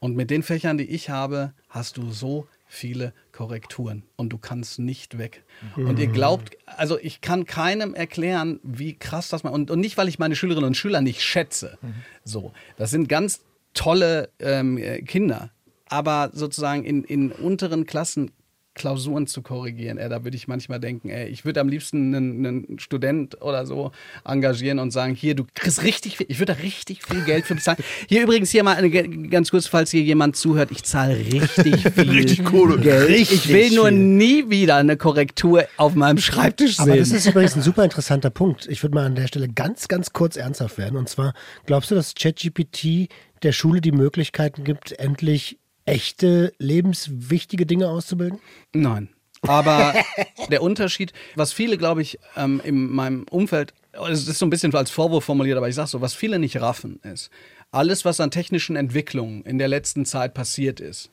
Und 0.00 0.16
mit 0.16 0.30
den 0.30 0.42
Fächern, 0.42 0.78
die 0.78 0.84
ich 0.84 1.10
habe, 1.10 1.52
hast 1.68 1.96
du 1.96 2.10
so 2.10 2.46
viele 2.68 3.12
Korrekturen 3.32 4.02
und 4.16 4.30
du 4.30 4.38
kannst 4.38 4.78
nicht 4.78 5.18
weg. 5.18 5.44
Und 5.76 5.98
ihr 5.98 6.08
glaubt, 6.08 6.56
also 6.66 6.98
ich 6.98 7.20
kann 7.20 7.46
keinem 7.46 7.94
erklären, 7.94 8.60
wie 8.62 8.94
krass 8.94 9.28
das 9.28 9.44
mal 9.44 9.50
und, 9.50 9.70
und 9.70 9.80
nicht, 9.80 9.96
weil 9.96 10.08
ich 10.08 10.18
meine 10.18 10.36
Schülerinnen 10.36 10.68
und 10.68 10.76
Schüler 10.76 11.00
nicht 11.00 11.22
schätze. 11.22 11.78
So, 12.24 12.52
das 12.76 12.90
sind 12.90 13.08
ganz 13.08 13.42
tolle 13.72 14.30
ähm, 14.40 14.78
äh, 14.78 15.02
Kinder, 15.02 15.50
aber 15.88 16.30
sozusagen 16.32 16.84
in, 16.84 17.04
in 17.04 17.30
unteren 17.30 17.86
Klassen 17.86 18.32
Klausuren 18.76 19.26
zu 19.26 19.42
korrigieren. 19.42 19.98
Ey, 19.98 20.08
da 20.08 20.22
würde 20.22 20.36
ich 20.36 20.46
manchmal 20.46 20.78
denken, 20.78 21.08
ey, 21.08 21.26
ich 21.28 21.44
würde 21.44 21.60
am 21.60 21.68
liebsten 21.68 22.14
einen, 22.14 22.46
einen 22.46 22.78
Student 22.78 23.42
oder 23.42 23.66
so 23.66 23.90
engagieren 24.24 24.78
und 24.78 24.92
sagen, 24.92 25.14
hier, 25.16 25.34
du 25.34 25.44
kriegst 25.54 25.82
richtig 25.82 26.18
viel, 26.18 26.26
ich 26.28 26.38
würde 26.38 26.54
da 26.54 26.60
richtig 26.62 27.02
viel 27.02 27.22
Geld 27.24 27.46
für 27.46 27.54
bezahlen. 27.56 27.78
Hier 28.08 28.22
übrigens 28.22 28.50
hier 28.50 28.62
mal 28.62 28.76
eine, 28.76 28.90
ganz 28.90 29.50
kurz, 29.50 29.66
falls 29.66 29.90
hier 29.90 30.02
jemand 30.02 30.36
zuhört, 30.36 30.70
ich 30.70 30.84
zahle 30.84 31.16
richtig 31.16 31.88
viel 31.94 32.10
Richtig 32.10 32.44
Kohle. 32.44 32.78
Geld. 32.78 33.08
Richtig 33.08 33.46
ich 33.46 33.52
will 33.52 33.70
nur 33.74 33.88
viel. 33.88 33.96
nie 33.98 34.50
wieder 34.50 34.76
eine 34.76 34.96
Korrektur 34.96 35.64
auf 35.76 35.94
meinem 35.94 36.18
Schreibtisch 36.18 36.78
Aber 36.78 36.92
sehen. 36.92 36.98
das 37.00 37.10
ist 37.10 37.26
übrigens 37.26 37.56
ein 37.56 37.62
super 37.62 37.82
interessanter 37.84 38.30
Punkt. 38.30 38.66
Ich 38.68 38.82
würde 38.82 38.94
mal 38.94 39.06
an 39.06 39.14
der 39.14 39.26
Stelle 39.26 39.48
ganz, 39.48 39.88
ganz 39.88 40.12
kurz 40.12 40.36
ernsthaft 40.36 40.78
werden. 40.78 40.96
Und 40.96 41.08
zwar, 41.08 41.34
glaubst 41.64 41.90
du, 41.90 41.94
dass 41.94 42.14
ChatGPT 42.14 43.08
der 43.42 43.52
Schule 43.52 43.80
die 43.80 43.92
Möglichkeiten 43.92 44.64
gibt, 44.64 44.92
endlich 44.92 45.58
echte, 45.86 46.52
lebenswichtige 46.58 47.64
Dinge 47.66 47.88
auszubilden? 47.88 48.38
Nein. 48.74 49.08
Aber 49.42 49.94
der 50.50 50.62
Unterschied, 50.62 51.12
was 51.34 51.52
viele, 51.52 51.78
glaube 51.78 52.02
ich, 52.02 52.18
ähm, 52.36 52.60
in 52.64 52.92
meinem 52.92 53.24
Umfeld, 53.30 53.72
es 54.10 54.28
ist 54.28 54.38
so 54.38 54.46
ein 54.46 54.50
bisschen 54.50 54.74
als 54.74 54.90
Vorwurf 54.90 55.24
formuliert, 55.24 55.56
aber 55.56 55.68
ich 55.68 55.74
sage 55.74 55.88
so, 55.88 56.00
was 56.00 56.14
viele 56.14 56.38
nicht 56.38 56.60
raffen, 56.60 57.00
ist, 57.02 57.30
alles, 57.70 58.04
was 58.04 58.20
an 58.20 58.30
technischen 58.30 58.76
Entwicklungen 58.76 59.42
in 59.42 59.58
der 59.58 59.68
letzten 59.68 60.04
Zeit 60.04 60.34
passiert 60.34 60.80
ist, 60.80 61.10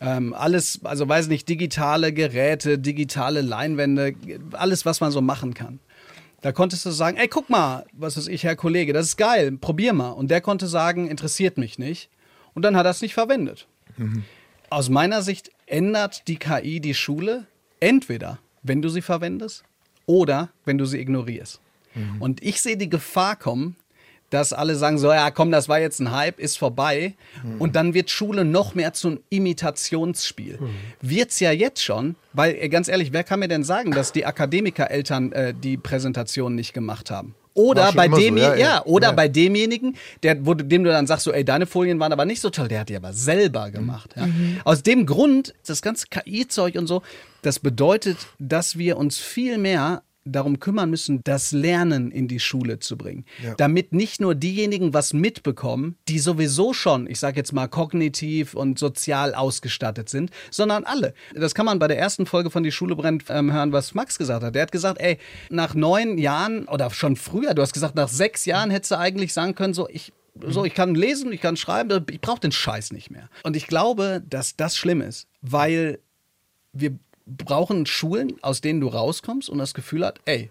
ähm, 0.00 0.32
alles, 0.34 0.80
also 0.84 1.08
weiß 1.08 1.28
nicht, 1.28 1.48
digitale 1.48 2.12
Geräte, 2.12 2.78
digitale 2.78 3.42
Leinwände, 3.42 4.14
alles, 4.52 4.86
was 4.86 5.00
man 5.00 5.10
so 5.10 5.20
machen 5.20 5.54
kann. 5.54 5.80
Da 6.42 6.52
konntest 6.52 6.86
du 6.86 6.90
sagen, 6.90 7.18
ey, 7.18 7.28
guck 7.28 7.50
mal, 7.50 7.84
was 7.92 8.16
ist 8.16 8.28
ich, 8.28 8.44
Herr 8.44 8.56
Kollege, 8.56 8.94
das 8.94 9.08
ist 9.08 9.16
geil, 9.18 9.52
probier 9.60 9.92
mal. 9.92 10.10
Und 10.10 10.30
der 10.30 10.40
konnte 10.40 10.68
sagen, 10.68 11.08
interessiert 11.08 11.58
mich 11.58 11.78
nicht. 11.78 12.08
Und 12.54 12.64
dann 12.64 12.76
hat 12.76 12.86
er 12.86 12.90
es 12.90 13.02
nicht 13.02 13.12
verwendet. 13.12 13.68
Aus 14.70 14.88
meiner 14.88 15.22
Sicht 15.22 15.50
ändert 15.66 16.28
die 16.28 16.36
KI 16.36 16.80
die 16.80 16.94
Schule 16.94 17.46
entweder, 17.80 18.38
wenn 18.62 18.82
du 18.82 18.88
sie 18.88 19.02
verwendest 19.02 19.64
oder 20.06 20.50
wenn 20.64 20.78
du 20.78 20.84
sie 20.84 20.98
ignorierst. 21.00 21.60
Und 22.20 22.42
ich 22.42 22.60
sehe 22.60 22.76
die 22.76 22.88
Gefahr 22.88 23.36
kommen, 23.36 23.76
dass 24.30 24.52
alle 24.52 24.76
sagen 24.76 24.96
so, 24.98 25.12
ja 25.12 25.30
komm, 25.32 25.50
das 25.50 25.68
war 25.68 25.80
jetzt 25.80 25.98
ein 25.98 26.12
Hype, 26.12 26.38
ist 26.38 26.56
vorbei. 26.56 27.14
Und 27.58 27.74
dann 27.74 27.94
wird 27.94 28.10
Schule 28.10 28.44
noch 28.44 28.76
mehr 28.76 28.92
zum 28.92 29.18
Imitationsspiel. 29.28 30.58
Wird's 31.00 31.40
ja 31.40 31.50
jetzt 31.50 31.82
schon, 31.82 32.14
weil 32.32 32.68
ganz 32.68 32.86
ehrlich, 32.88 33.12
wer 33.12 33.24
kann 33.24 33.40
mir 33.40 33.48
denn 33.48 33.64
sagen, 33.64 33.90
dass 33.90 34.12
die 34.12 34.24
Akademikereltern 34.24 35.32
äh, 35.32 35.52
die 35.52 35.76
Präsentation 35.76 36.54
nicht 36.54 36.72
gemacht 36.72 37.10
haben? 37.10 37.34
Oder 37.60 37.92
bei 37.92 38.06
immer 38.06 38.16
so, 38.16 38.22
dem, 38.22 38.36
ja, 38.36 38.54
ja, 38.54 38.84
oder 38.84 39.08
Ja. 39.08 39.12
bei 39.12 39.28
demjenigen, 39.28 39.96
der, 40.22 40.44
wo, 40.46 40.54
dem 40.54 40.84
du 40.84 40.90
dann 40.90 41.06
sagst, 41.06 41.24
so, 41.24 41.32
ey, 41.32 41.44
deine 41.44 41.66
Folien 41.66 41.98
waren 42.00 42.12
aber 42.12 42.24
nicht 42.24 42.40
so 42.40 42.50
toll, 42.50 42.68
der 42.68 42.80
hat 42.80 42.88
die 42.88 42.96
aber 42.96 43.12
selber 43.12 43.70
gemacht. 43.70 44.14
Ja. 44.16 44.28
Aus 44.64 44.82
dem 44.82 45.06
Grund, 45.06 45.54
das 45.66 45.82
ganze 45.82 46.06
KI-Zeug 46.08 46.76
und 46.76 46.86
so, 46.86 47.02
das 47.42 47.58
bedeutet, 47.58 48.18
dass 48.38 48.76
wir 48.78 48.96
uns 48.96 49.18
viel 49.18 49.58
mehr 49.58 50.02
darum 50.32 50.60
kümmern 50.60 50.90
müssen, 50.90 51.20
das 51.24 51.52
Lernen 51.52 52.10
in 52.10 52.28
die 52.28 52.40
Schule 52.40 52.78
zu 52.78 52.96
bringen. 52.96 53.24
Ja. 53.42 53.54
Damit 53.54 53.92
nicht 53.92 54.20
nur 54.20 54.34
diejenigen 54.34 54.94
was 54.94 55.12
mitbekommen, 55.12 55.96
die 56.08 56.18
sowieso 56.18 56.72
schon, 56.72 57.06
ich 57.06 57.18
sage 57.18 57.36
jetzt 57.36 57.52
mal, 57.52 57.68
kognitiv 57.68 58.54
und 58.54 58.78
sozial 58.78 59.34
ausgestattet 59.34 60.08
sind, 60.08 60.30
sondern 60.50 60.84
alle. 60.84 61.14
Das 61.34 61.54
kann 61.54 61.66
man 61.66 61.78
bei 61.78 61.88
der 61.88 61.98
ersten 61.98 62.26
Folge 62.26 62.50
von 62.50 62.62
Die 62.62 62.72
Schule 62.72 62.96
brennt 62.96 63.24
ähm, 63.28 63.52
hören, 63.52 63.72
was 63.72 63.94
Max 63.94 64.18
gesagt 64.18 64.44
hat. 64.44 64.54
Der 64.54 64.62
hat 64.62 64.72
gesagt, 64.72 65.00
ey, 65.00 65.18
nach 65.50 65.74
neun 65.74 66.18
Jahren 66.18 66.66
oder 66.66 66.90
schon 66.90 67.16
früher, 67.16 67.54
du 67.54 67.62
hast 67.62 67.72
gesagt, 67.72 67.94
nach 67.94 68.08
sechs 68.08 68.44
Jahren 68.44 68.70
hättest 68.70 68.92
du 68.92 68.98
eigentlich 68.98 69.32
sagen 69.32 69.54
können, 69.54 69.74
so, 69.74 69.88
ich 69.88 70.12
So, 70.46 70.64
ich 70.64 70.74
kann 70.74 70.94
lesen, 70.94 71.32
ich 71.32 71.40
kann 71.40 71.56
schreiben, 71.56 72.06
ich 72.08 72.20
brauche 72.20 72.40
den 72.40 72.52
Scheiß 72.52 72.92
nicht 72.92 73.10
mehr. 73.10 73.28
Und 73.42 73.56
ich 73.56 73.66
glaube, 73.66 74.22
dass 74.26 74.56
das 74.56 74.76
schlimm 74.76 75.00
ist, 75.02 75.26
weil 75.42 75.98
wir 76.72 76.98
brauchen 77.36 77.86
Schulen, 77.86 78.36
aus 78.42 78.60
denen 78.60 78.80
du 78.80 78.88
rauskommst 78.88 79.48
und 79.48 79.58
das 79.58 79.74
Gefühl 79.74 80.04
hat, 80.04 80.20
ey, 80.24 80.50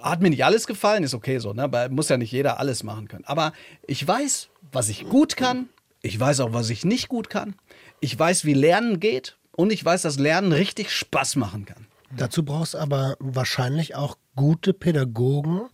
hat 0.00 0.22
mir 0.22 0.30
nicht 0.30 0.44
alles 0.44 0.66
gefallen, 0.66 1.04
ist 1.04 1.14
okay 1.14 1.38
so, 1.38 1.52
ne? 1.52 1.64
Aber 1.64 1.88
muss 1.88 2.08
ja 2.08 2.16
nicht 2.16 2.32
jeder 2.32 2.58
alles 2.58 2.82
machen 2.82 3.08
können. 3.08 3.24
Aber 3.26 3.52
ich 3.86 4.06
weiß, 4.06 4.48
was 4.72 4.88
ich 4.88 5.08
gut 5.08 5.36
kann, 5.36 5.68
ich 6.02 6.18
weiß 6.18 6.40
auch, 6.40 6.52
was 6.52 6.70
ich 6.70 6.84
nicht 6.84 7.08
gut 7.08 7.28
kann. 7.28 7.54
Ich 8.00 8.18
weiß, 8.18 8.44
wie 8.44 8.54
Lernen 8.54 9.00
geht 9.00 9.36
und 9.52 9.72
ich 9.72 9.84
weiß, 9.84 10.02
dass 10.02 10.18
Lernen 10.18 10.52
richtig 10.52 10.90
Spaß 10.90 11.36
machen 11.36 11.66
kann. 11.66 11.86
Dazu 12.16 12.44
brauchst 12.44 12.74
aber 12.74 13.16
wahrscheinlich 13.20 13.94
auch 13.94 14.16
gute 14.34 14.72
Pädagogen, 14.72 15.68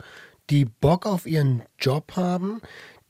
die 0.51 0.65
Bock 0.65 1.07
auf 1.07 1.27
ihren 1.27 1.63
Job 1.79 2.17
haben, 2.17 2.61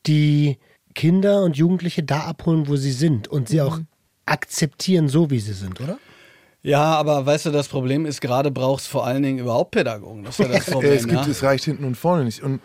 die 0.06 0.58
Kinder 0.94 1.42
und 1.42 1.56
Jugendliche 1.56 2.02
da 2.02 2.20
abholen, 2.20 2.68
wo 2.68 2.76
sie 2.76 2.92
sind 2.92 3.28
und 3.28 3.48
sie 3.48 3.60
auch 3.60 3.80
akzeptieren, 4.26 5.08
so 5.08 5.30
wie 5.30 5.40
sie 5.40 5.52
sind, 5.52 5.80
oder? 5.80 5.98
Ja, 6.66 6.96
aber 6.96 7.24
weißt 7.24 7.46
du, 7.46 7.50
das 7.52 7.68
Problem 7.68 8.06
ist, 8.06 8.20
gerade 8.20 8.50
brauchst 8.50 8.88
vor 8.88 9.06
allen 9.06 9.22
Dingen 9.22 9.38
überhaupt 9.38 9.70
Pädagogen. 9.70 10.24
Das 10.24 10.38
ist 10.38 10.44
ja 10.44 10.52
das 10.52 10.66
Problem. 10.66 10.92
es, 10.92 11.06
gibt, 11.06 11.24
ja? 11.24 11.30
es 11.30 11.42
reicht 11.44 11.64
hinten 11.64 11.84
und 11.84 11.94
vorne 11.94 12.24
nicht. 12.24 12.42
Und 12.42 12.60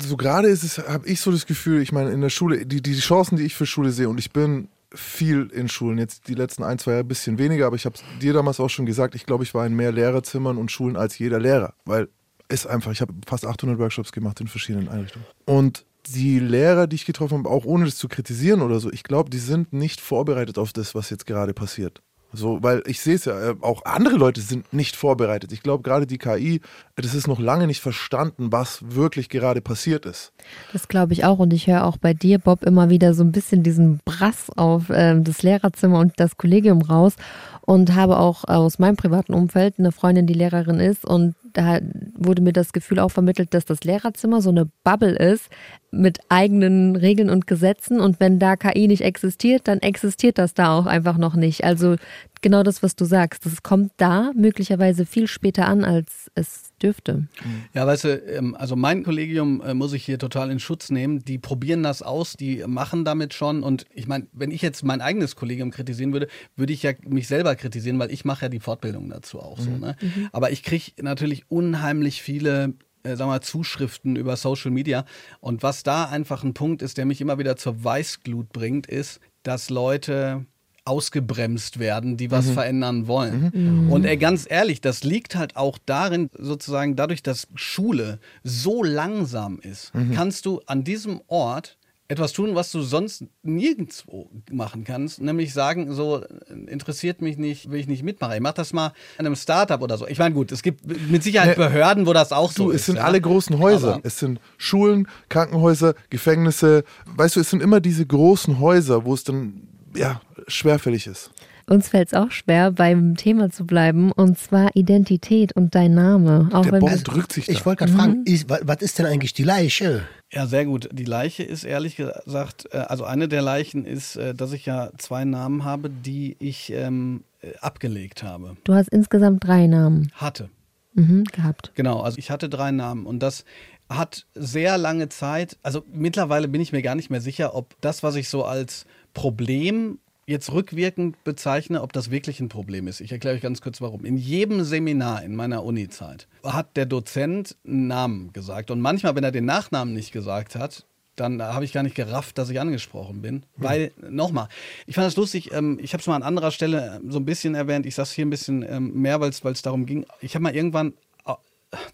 so 0.00 0.16
gerade 0.16 0.46
ist 0.46 0.62
es, 0.62 0.78
habe 0.78 1.08
ich 1.08 1.20
so 1.20 1.32
das 1.32 1.44
Gefühl, 1.44 1.82
ich 1.82 1.90
meine, 1.90 2.12
in 2.12 2.20
der 2.20 2.30
Schule, 2.30 2.64
die, 2.64 2.80
die 2.80 2.94
Chancen, 2.94 3.36
die 3.36 3.44
ich 3.44 3.56
für 3.56 3.66
Schule 3.66 3.90
sehe, 3.90 4.08
und 4.08 4.18
ich 4.18 4.30
bin 4.30 4.68
viel 4.94 5.50
in 5.52 5.68
Schulen, 5.68 5.98
jetzt 5.98 6.28
die 6.28 6.34
letzten 6.34 6.62
ein, 6.62 6.78
zwei 6.78 6.92
Jahre 6.92 7.02
ein 7.02 7.08
bisschen 7.08 7.36
weniger, 7.36 7.66
aber 7.66 7.74
ich 7.74 7.84
habe 7.84 7.96
dir 8.22 8.32
damals 8.32 8.60
auch 8.60 8.70
schon 8.70 8.86
gesagt, 8.86 9.16
ich 9.16 9.26
glaube, 9.26 9.42
ich 9.42 9.54
war 9.54 9.66
in 9.66 9.74
mehr 9.74 9.90
Lehrerzimmern 9.90 10.56
und 10.56 10.70
Schulen 10.70 10.96
als 10.96 11.18
jeder 11.18 11.40
Lehrer, 11.40 11.74
weil 11.84 12.08
es 12.48 12.64
einfach, 12.64 12.92
ich 12.92 13.00
habe 13.00 13.12
fast 13.26 13.44
800 13.44 13.76
Workshops 13.80 14.12
gemacht 14.12 14.40
in 14.40 14.46
verschiedenen 14.46 14.88
Einrichtungen. 14.88 15.26
Und 15.46 15.84
die 16.06 16.38
Lehrer, 16.38 16.86
die 16.86 16.94
ich 16.94 17.06
getroffen 17.06 17.38
habe, 17.38 17.50
auch 17.50 17.64
ohne 17.64 17.86
das 17.86 17.96
zu 17.96 18.06
kritisieren 18.06 18.62
oder 18.62 18.78
so, 18.78 18.92
ich 18.92 19.02
glaube, 19.02 19.30
die 19.30 19.38
sind 19.38 19.72
nicht 19.72 20.00
vorbereitet 20.00 20.58
auf 20.58 20.72
das, 20.72 20.94
was 20.94 21.10
jetzt 21.10 21.26
gerade 21.26 21.52
passiert. 21.52 22.02
So, 22.36 22.62
weil 22.62 22.82
ich 22.86 23.00
sehe 23.00 23.14
es 23.14 23.24
ja, 23.24 23.50
äh, 23.50 23.54
auch 23.62 23.84
andere 23.84 24.16
Leute 24.16 24.40
sind 24.40 24.72
nicht 24.72 24.94
vorbereitet. 24.94 25.52
Ich 25.52 25.62
glaube, 25.62 25.82
gerade 25.82 26.06
die 26.06 26.18
KI, 26.18 26.60
das 26.96 27.14
ist 27.14 27.26
noch 27.26 27.40
lange 27.40 27.66
nicht 27.66 27.80
verstanden, 27.80 28.52
was 28.52 28.80
wirklich 28.82 29.28
gerade 29.28 29.60
passiert 29.60 30.06
ist. 30.06 30.32
Das 30.72 30.88
glaube 30.88 31.14
ich 31.14 31.24
auch. 31.24 31.38
Und 31.38 31.52
ich 31.52 31.66
höre 31.66 31.84
auch 31.84 31.96
bei 31.96 32.14
dir, 32.14 32.38
Bob, 32.38 32.62
immer 32.62 32.90
wieder 32.90 33.14
so 33.14 33.24
ein 33.24 33.32
bisschen 33.32 33.62
diesen 33.62 34.00
Brass 34.04 34.50
auf 34.56 34.84
ähm, 34.90 35.24
das 35.24 35.42
Lehrerzimmer 35.42 35.98
und 35.98 36.12
das 36.16 36.36
Kollegium 36.36 36.82
raus. 36.82 37.14
Und 37.62 37.94
habe 37.94 38.18
auch 38.18 38.44
aus 38.44 38.78
meinem 38.78 38.96
privaten 38.96 39.34
Umfeld 39.34 39.74
eine 39.78 39.90
Freundin, 39.90 40.28
die 40.28 40.34
Lehrerin 40.34 40.78
ist. 40.78 41.04
Und 41.04 41.34
da 41.56 41.80
wurde 42.14 42.42
mir 42.42 42.52
das 42.52 42.74
Gefühl 42.74 42.98
auch 42.98 43.10
vermittelt, 43.10 43.54
dass 43.54 43.64
das 43.64 43.82
Lehrerzimmer 43.82 44.42
so 44.42 44.50
eine 44.50 44.68
Bubble 44.84 45.16
ist 45.16 45.48
mit 45.90 46.18
eigenen 46.28 46.96
Regeln 46.96 47.30
und 47.30 47.46
Gesetzen. 47.46 47.98
Und 47.98 48.20
wenn 48.20 48.38
da 48.38 48.56
KI 48.56 48.88
nicht 48.88 49.02
existiert, 49.02 49.66
dann 49.66 49.78
existiert 49.78 50.36
das 50.36 50.52
da 50.52 50.76
auch 50.76 50.84
einfach 50.84 51.16
noch 51.16 51.34
nicht. 51.34 51.64
Also 51.64 51.96
genau 52.42 52.62
das, 52.62 52.82
was 52.82 52.94
du 52.94 53.04
sagst. 53.04 53.46
Das 53.46 53.62
kommt 53.62 53.92
da 53.96 54.32
möglicherweise 54.34 55.06
viel 55.06 55.26
später 55.26 55.66
an, 55.66 55.84
als 55.84 56.30
es 56.34 56.72
dürfte. 56.82 57.26
Ja, 57.72 57.86
weißt 57.86 58.04
du, 58.04 58.08
ähm, 58.08 58.54
also 58.54 58.76
mein 58.76 59.02
Kollegium 59.02 59.62
äh, 59.62 59.72
muss 59.72 59.94
ich 59.94 60.04
hier 60.04 60.18
total 60.18 60.50
in 60.50 60.58
Schutz 60.58 60.90
nehmen. 60.90 61.24
Die 61.24 61.38
probieren 61.38 61.82
das 61.82 62.02
aus, 62.02 62.34
die 62.34 62.62
machen 62.66 63.04
damit 63.04 63.32
schon. 63.32 63.62
Und 63.62 63.86
ich 63.94 64.06
meine, 64.06 64.26
wenn 64.32 64.50
ich 64.50 64.60
jetzt 64.60 64.84
mein 64.84 65.00
eigenes 65.00 65.36
Kollegium 65.36 65.70
kritisieren 65.70 66.12
würde, 66.12 66.28
würde 66.54 66.72
ich 66.72 66.82
ja 66.82 66.92
mich 67.06 67.26
selber 67.28 67.56
kritisieren, 67.56 67.98
weil 67.98 68.12
ich 68.12 68.24
mache 68.24 68.44
ja 68.44 68.48
die 68.50 68.60
Fortbildung 68.60 69.08
dazu 69.08 69.40
auch 69.40 69.58
so. 69.58 69.70
Ne? 69.70 69.96
Aber 70.32 70.50
ich 70.50 70.62
kriege 70.62 70.92
natürlich 71.00 71.45
unheimlich 71.48 72.22
viele 72.22 72.74
äh, 73.06 73.18
wir, 73.18 73.26
mal, 73.26 73.40
Zuschriften 73.40 74.16
über 74.16 74.36
Social 74.36 74.70
Media. 74.70 75.04
Und 75.40 75.62
was 75.62 75.82
da 75.82 76.04
einfach 76.06 76.44
ein 76.44 76.54
Punkt 76.54 76.82
ist, 76.82 76.98
der 76.98 77.06
mich 77.06 77.20
immer 77.20 77.38
wieder 77.38 77.56
zur 77.56 77.82
Weißglut 77.82 78.52
bringt, 78.52 78.86
ist, 78.86 79.20
dass 79.42 79.70
Leute 79.70 80.46
ausgebremst 80.84 81.80
werden, 81.80 82.16
die 82.16 82.30
was 82.30 82.48
verändern 82.50 83.08
wollen. 83.08 83.50
Und 83.90 84.04
ey, 84.04 84.16
ganz 84.16 84.46
ehrlich, 84.48 84.80
das 84.80 85.02
liegt 85.02 85.34
halt 85.34 85.56
auch 85.56 85.78
darin, 85.84 86.30
sozusagen 86.38 86.94
dadurch, 86.94 87.24
dass 87.24 87.48
Schule 87.56 88.20
so 88.44 88.84
langsam 88.84 89.58
ist, 89.58 89.92
kannst 90.14 90.46
du 90.46 90.60
an 90.66 90.84
diesem 90.84 91.20
Ort 91.26 91.76
etwas 92.08 92.32
tun, 92.32 92.54
was 92.54 92.70
du 92.70 92.82
sonst 92.82 93.24
nirgendwo 93.42 94.30
machen 94.50 94.84
kannst, 94.84 95.20
nämlich 95.20 95.52
sagen, 95.52 95.92
so 95.92 96.24
interessiert 96.68 97.20
mich 97.20 97.36
nicht, 97.36 97.70
will 97.70 97.80
ich 97.80 97.88
nicht 97.88 98.02
mitmachen. 98.02 98.34
Ich 98.34 98.40
mach 98.40 98.52
das 98.52 98.72
mal 98.72 98.92
an 99.18 99.26
einem 99.26 99.34
Startup 99.36 99.80
oder 99.82 99.98
so. 99.98 100.06
Ich 100.06 100.18
meine, 100.18 100.34
gut, 100.34 100.52
es 100.52 100.62
gibt 100.62 100.86
mit 101.10 101.22
Sicherheit. 101.22 101.56
Behörden, 101.56 102.06
wo 102.06 102.12
das 102.12 102.32
auch 102.32 102.52
so 102.52 102.64
Du, 102.66 102.70
ist. 102.70 102.82
es 102.82 102.86
sind 102.86 102.96
ja. 102.96 103.02
alle 103.04 103.20
großen 103.20 103.58
Häuser. 103.58 103.94
Aber- 103.94 104.00
es 104.04 104.18
sind 104.18 104.40
Schulen, 104.56 105.08
Krankenhäuser, 105.28 105.94
Gefängnisse. 106.10 106.84
Weißt 107.06 107.36
du, 107.36 107.40
es 107.40 107.50
sind 107.50 107.62
immer 107.62 107.80
diese 107.80 108.06
großen 108.06 108.60
Häuser, 108.60 109.04
wo 109.04 109.14
es 109.14 109.24
dann 109.24 109.62
ja 109.94 110.20
schwerfällig 110.48 111.06
ist. 111.06 111.30
Uns 111.68 111.88
fällt 111.88 112.08
es 112.08 112.14
auch 112.14 112.30
schwer, 112.30 112.70
beim 112.70 113.16
Thema 113.16 113.50
zu 113.50 113.66
bleiben, 113.66 114.12
und 114.12 114.38
zwar 114.38 114.70
Identität 114.76 115.52
und 115.56 115.74
dein 115.74 115.94
Name. 115.94 116.48
Auch 116.52 116.62
Der 116.62 116.72
wenn 116.72 116.80
Bob 116.80 116.92
drückt 117.04 117.32
sich 117.32 117.46
da. 117.46 117.52
Ich 117.52 117.66
wollte 117.66 117.84
gerade 117.86 117.92
fragen, 117.96 118.22
ist, 118.24 118.48
wa- 118.48 118.60
was 118.62 118.82
ist 118.82 118.98
denn 118.98 119.06
eigentlich 119.06 119.32
die 119.34 119.42
Leiche? 119.42 120.02
Ja, 120.32 120.46
sehr 120.46 120.64
gut. 120.64 120.88
Die 120.92 121.04
Leiche 121.04 121.42
ist 121.42 121.64
ehrlich 121.64 121.96
gesagt, 121.96 122.68
äh, 122.72 122.78
also 122.78 123.04
eine 123.04 123.26
der 123.28 123.42
Leichen 123.42 123.84
ist, 123.84 124.14
äh, 124.16 124.32
dass 124.34 124.52
ich 124.52 124.64
ja 124.66 124.90
zwei 124.98 125.24
Namen 125.24 125.64
habe, 125.64 125.90
die 125.90 126.36
ich 126.38 126.72
ähm, 126.72 127.24
äh, 127.40 127.52
abgelegt 127.60 128.22
habe. 128.22 128.56
du 128.64 128.74
hast 128.74 128.88
insgesamt 128.88 129.44
drei 129.44 129.66
Namen 129.66 130.10
Hatte. 130.14 130.50
mhm, 130.94 131.24
gehabt. 131.24 131.72
Genau, 131.74 132.00
also 132.00 132.16
ich 132.18 132.30
hatte 132.30 132.48
drei 132.48 132.70
Namen 132.70 133.06
und 133.06 133.20
das 133.20 133.44
hat 133.88 134.26
sehr 134.34 134.78
lange 134.78 135.08
Zeit, 135.08 135.58
also 135.62 135.84
mittlerweile 135.92 136.48
bin 136.48 136.60
ich 136.60 136.72
mir 136.72 136.82
gar 136.82 136.94
nicht 136.96 137.10
mehr 137.10 137.20
sicher, 137.20 137.54
ob 137.54 137.74
das, 137.80 138.02
was 138.02 138.16
ich 138.16 138.28
so 138.28 138.44
als 138.44 138.84
Problem 139.14 139.98
jetzt 140.26 140.52
rückwirkend 140.52 141.22
bezeichne, 141.24 141.82
ob 141.82 141.92
das 141.92 142.10
wirklich 142.10 142.40
ein 142.40 142.48
Problem 142.48 142.88
ist. 142.88 143.00
Ich 143.00 143.12
erkläre 143.12 143.36
euch 143.36 143.42
ganz 143.42 143.60
kurz 143.60 143.80
warum. 143.80 144.04
In 144.04 144.16
jedem 144.16 144.64
Seminar 144.64 145.22
in 145.22 145.36
meiner 145.36 145.64
Uni-Zeit 145.64 146.26
hat 146.42 146.76
der 146.76 146.86
Dozent 146.86 147.56
einen 147.64 147.86
Namen 147.86 148.32
gesagt 148.32 148.70
und 148.70 148.80
manchmal, 148.80 149.14
wenn 149.14 149.24
er 149.24 149.32
den 149.32 149.44
Nachnamen 149.44 149.94
nicht 149.94 150.12
gesagt 150.12 150.56
hat, 150.56 150.84
dann 151.14 151.40
habe 151.42 151.64
ich 151.64 151.72
gar 151.72 151.82
nicht 151.82 151.96
gerafft, 151.96 152.38
dass 152.38 152.50
ich 152.50 152.60
angesprochen 152.60 153.22
bin. 153.22 153.44
Weil, 153.56 153.92
nochmal, 154.10 154.48
ich 154.86 154.94
fand 154.94 155.06
das 155.06 155.16
lustig, 155.16 155.52
ähm, 155.52 155.78
ich 155.80 155.92
habe 155.94 156.02
es 156.02 156.06
mal 156.06 156.16
an 156.16 156.22
anderer 156.22 156.50
Stelle 156.50 157.00
ähm, 157.02 157.10
so 157.10 157.18
ein 157.18 157.24
bisschen 157.24 157.54
erwähnt, 157.54 157.86
ich 157.86 157.94
sage 157.94 158.10
hier 158.12 158.26
ein 158.26 158.30
bisschen 158.30 158.62
ähm, 158.68 158.92
mehr, 159.00 159.20
weil 159.20 159.30
es 159.30 159.62
darum 159.62 159.86
ging. 159.86 160.04
Ich 160.20 160.34
habe 160.34 160.42
mal 160.42 160.54
irgendwann, 160.54 160.92
ah, 161.24 161.38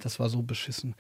das 0.00 0.18
war 0.18 0.28
so 0.28 0.42
beschissen, 0.42 0.94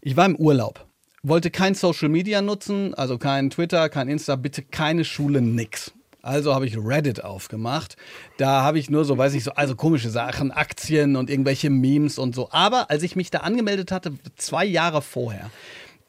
ich 0.00 0.16
war 0.16 0.26
im 0.26 0.36
Urlaub, 0.36 0.86
wollte 1.24 1.50
kein 1.50 1.74
Social 1.74 2.08
Media 2.08 2.42
nutzen, 2.42 2.94
also 2.94 3.18
kein 3.18 3.50
Twitter, 3.50 3.88
kein 3.88 4.08
Insta, 4.08 4.36
bitte 4.36 4.62
keine 4.62 5.04
Schule, 5.04 5.40
nix. 5.40 5.92
Also 6.24 6.54
habe 6.54 6.66
ich 6.66 6.78
Reddit 6.78 7.22
aufgemacht. 7.22 7.96
Da 8.38 8.62
habe 8.62 8.78
ich 8.78 8.88
nur 8.88 9.04
so, 9.04 9.18
weiß 9.18 9.34
ich 9.34 9.44
so, 9.44 9.52
also 9.52 9.76
komische 9.76 10.08
Sachen, 10.08 10.50
Aktien 10.50 11.16
und 11.16 11.28
irgendwelche 11.28 11.68
Memes 11.68 12.18
und 12.18 12.34
so. 12.34 12.48
Aber 12.50 12.90
als 12.90 13.02
ich 13.02 13.14
mich 13.14 13.30
da 13.30 13.40
angemeldet 13.40 13.92
hatte, 13.92 14.14
zwei 14.36 14.64
Jahre 14.64 15.02
vorher, 15.02 15.50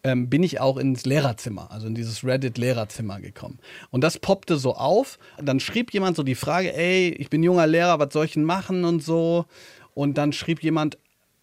ähm, 0.04 0.30
bin 0.30 0.41
ich 0.41 0.62
auch 0.62 0.78
ins 0.78 1.06
Lehrerzimmer, 1.06 1.69
also 1.69 1.88
in 1.88 1.95
dieses 1.95 2.23
Reddit-Lehrerzimmer 2.23 3.19
gekommen. 3.19 3.60
Und 3.91 4.06
das 4.06 4.17
poppte 4.17 4.56
so 4.56 4.75
auf. 4.75 5.19
Dann 5.38 5.60
schrieb 5.60 5.91
jemand 5.91 6.15
so 6.15 6.23
die 6.23 6.36
Frage, 6.36 6.73
ey, 6.73 7.10
ich 7.10 7.30
bin 7.30 7.43
junger 7.43 7.67
Lehrer, 7.67 7.99
was 7.99 8.13
soll 8.13 8.23
ich 8.23 8.34
denn 8.34 8.45
machen 8.45 8.86
und 8.86 9.04
so. 9.04 9.45
Und 9.93 10.17
dann 10.17 10.32
schrieb 10.32 10.63
jemand, 10.63 10.97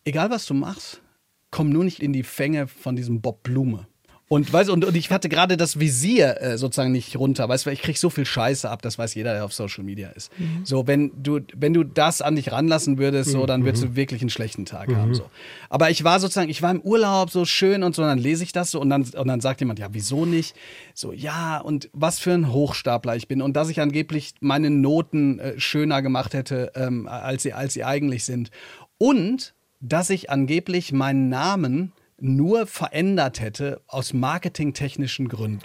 egal 0.07 0.31
was 0.31 0.47
du 0.47 0.55
machst, 0.55 1.03
komm 1.51 1.69
nur 1.69 1.85
nicht 1.85 2.01
in 2.01 2.15
die 2.15 2.23
Fänge 2.23 2.69
von 2.69 2.97
diesem 2.97 3.21
Bob 3.21 3.43
Blume. 3.43 3.87
Und, 4.33 4.51
weißt, 4.51 4.71
du, 4.71 4.73
und, 4.73 4.83
und 4.87 4.97
ich 4.97 5.11
hatte 5.11 5.29
gerade 5.29 5.59
das 5.59 5.79
Visier 5.79 6.41
äh, 6.41 6.57
sozusagen 6.57 6.91
nicht 6.91 7.19
runter, 7.19 7.51
weißt 7.51 7.67
du, 7.67 7.67
weil 7.67 7.75
ich 7.75 7.83
krieg 7.83 7.99
so 7.99 8.09
viel 8.09 8.25
Scheiße 8.25 8.71
ab, 8.71 8.81
das 8.81 8.97
weiß 8.97 9.15
jeder, 9.15 9.35
der 9.35 9.45
auf 9.45 9.53
Social 9.53 9.85
Media 9.85 10.09
ist. 10.09 10.33
So, 10.65 10.87
wenn 10.87 11.13
du, 11.23 11.41
wenn 11.55 11.75
du 11.75 11.85
das 11.85 12.23
an 12.23 12.37
dich 12.37 12.51
ranlassen 12.51 12.97
würdest, 12.97 13.31
so, 13.31 13.45
dann 13.45 13.67
würdest 13.67 13.85
du 13.85 13.95
wirklich 13.95 14.23
einen 14.23 14.31
schlechten 14.31 14.65
Tag 14.65 14.89
haben. 14.97 15.15
So. 15.15 15.29
Aber 15.69 15.91
ich 15.91 16.03
war 16.03 16.19
sozusagen, 16.19 16.49
ich 16.49 16.63
war 16.63 16.71
im 16.71 16.81
Urlaub 16.81 17.29
so 17.29 17.45
schön 17.45 17.83
und 17.83 17.95
so, 17.95 18.01
und 18.01 18.09
dann 18.09 18.17
lese 18.17 18.43
ich 18.43 18.53
das 18.53 18.71
so 18.71 18.81
und 18.81 18.89
dann, 18.89 19.03
und 19.03 19.29
dann 19.29 19.43
sagt 19.43 19.61
jemand, 19.61 19.79
ja, 19.79 19.89
wieso 19.91 20.25
nicht? 20.25 20.57
So, 20.95 21.13
ja, 21.13 21.59
und 21.59 21.91
was 21.93 22.19
für 22.19 22.33
ein 22.33 22.55
Hochstapler 22.55 23.15
ich 23.17 23.29
bin 23.29 23.43
und 23.43 23.55
dass 23.55 23.69
ich 23.69 23.83
angeblich 23.83 24.33
meine 24.41 24.71
Noten 24.71 25.41
äh, 25.41 25.61
schöner 25.61 26.01
gemacht 26.01 26.33
hätte, 26.33 26.73
ähm, 26.75 27.07
als, 27.07 27.43
sie, 27.43 27.53
als 27.53 27.75
sie 27.75 27.85
eigentlich 27.85 28.25
sind. 28.25 28.51
Und 28.97 29.53
dass 29.81 30.09
ich 30.09 30.31
angeblich 30.31 30.91
meinen 30.91 31.29
Namen 31.29 31.93
nur 32.23 32.67
verändert 32.67 33.41
hätte 33.41 33.81
aus 33.87 34.13
marketingtechnischen 34.13 35.29
Gründen. 35.29 35.61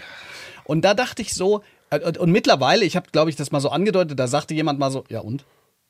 Und 0.63 0.83
da 0.83 0.93
dachte 0.93 1.21
ich 1.21 1.33
so, 1.33 1.61
äh, 1.89 1.99
und, 1.99 2.17
und 2.17 2.31
mittlerweile, 2.31 2.83
ich 2.83 2.95
habe, 2.95 3.09
glaube 3.11 3.29
ich, 3.29 3.35
das 3.35 3.51
mal 3.51 3.61
so 3.61 3.69
angedeutet, 3.69 4.19
da 4.19 4.27
sagte 4.27 4.53
jemand 4.53 4.79
mal 4.79 4.91
so, 4.91 5.03
ja 5.09 5.19
und? 5.19 5.45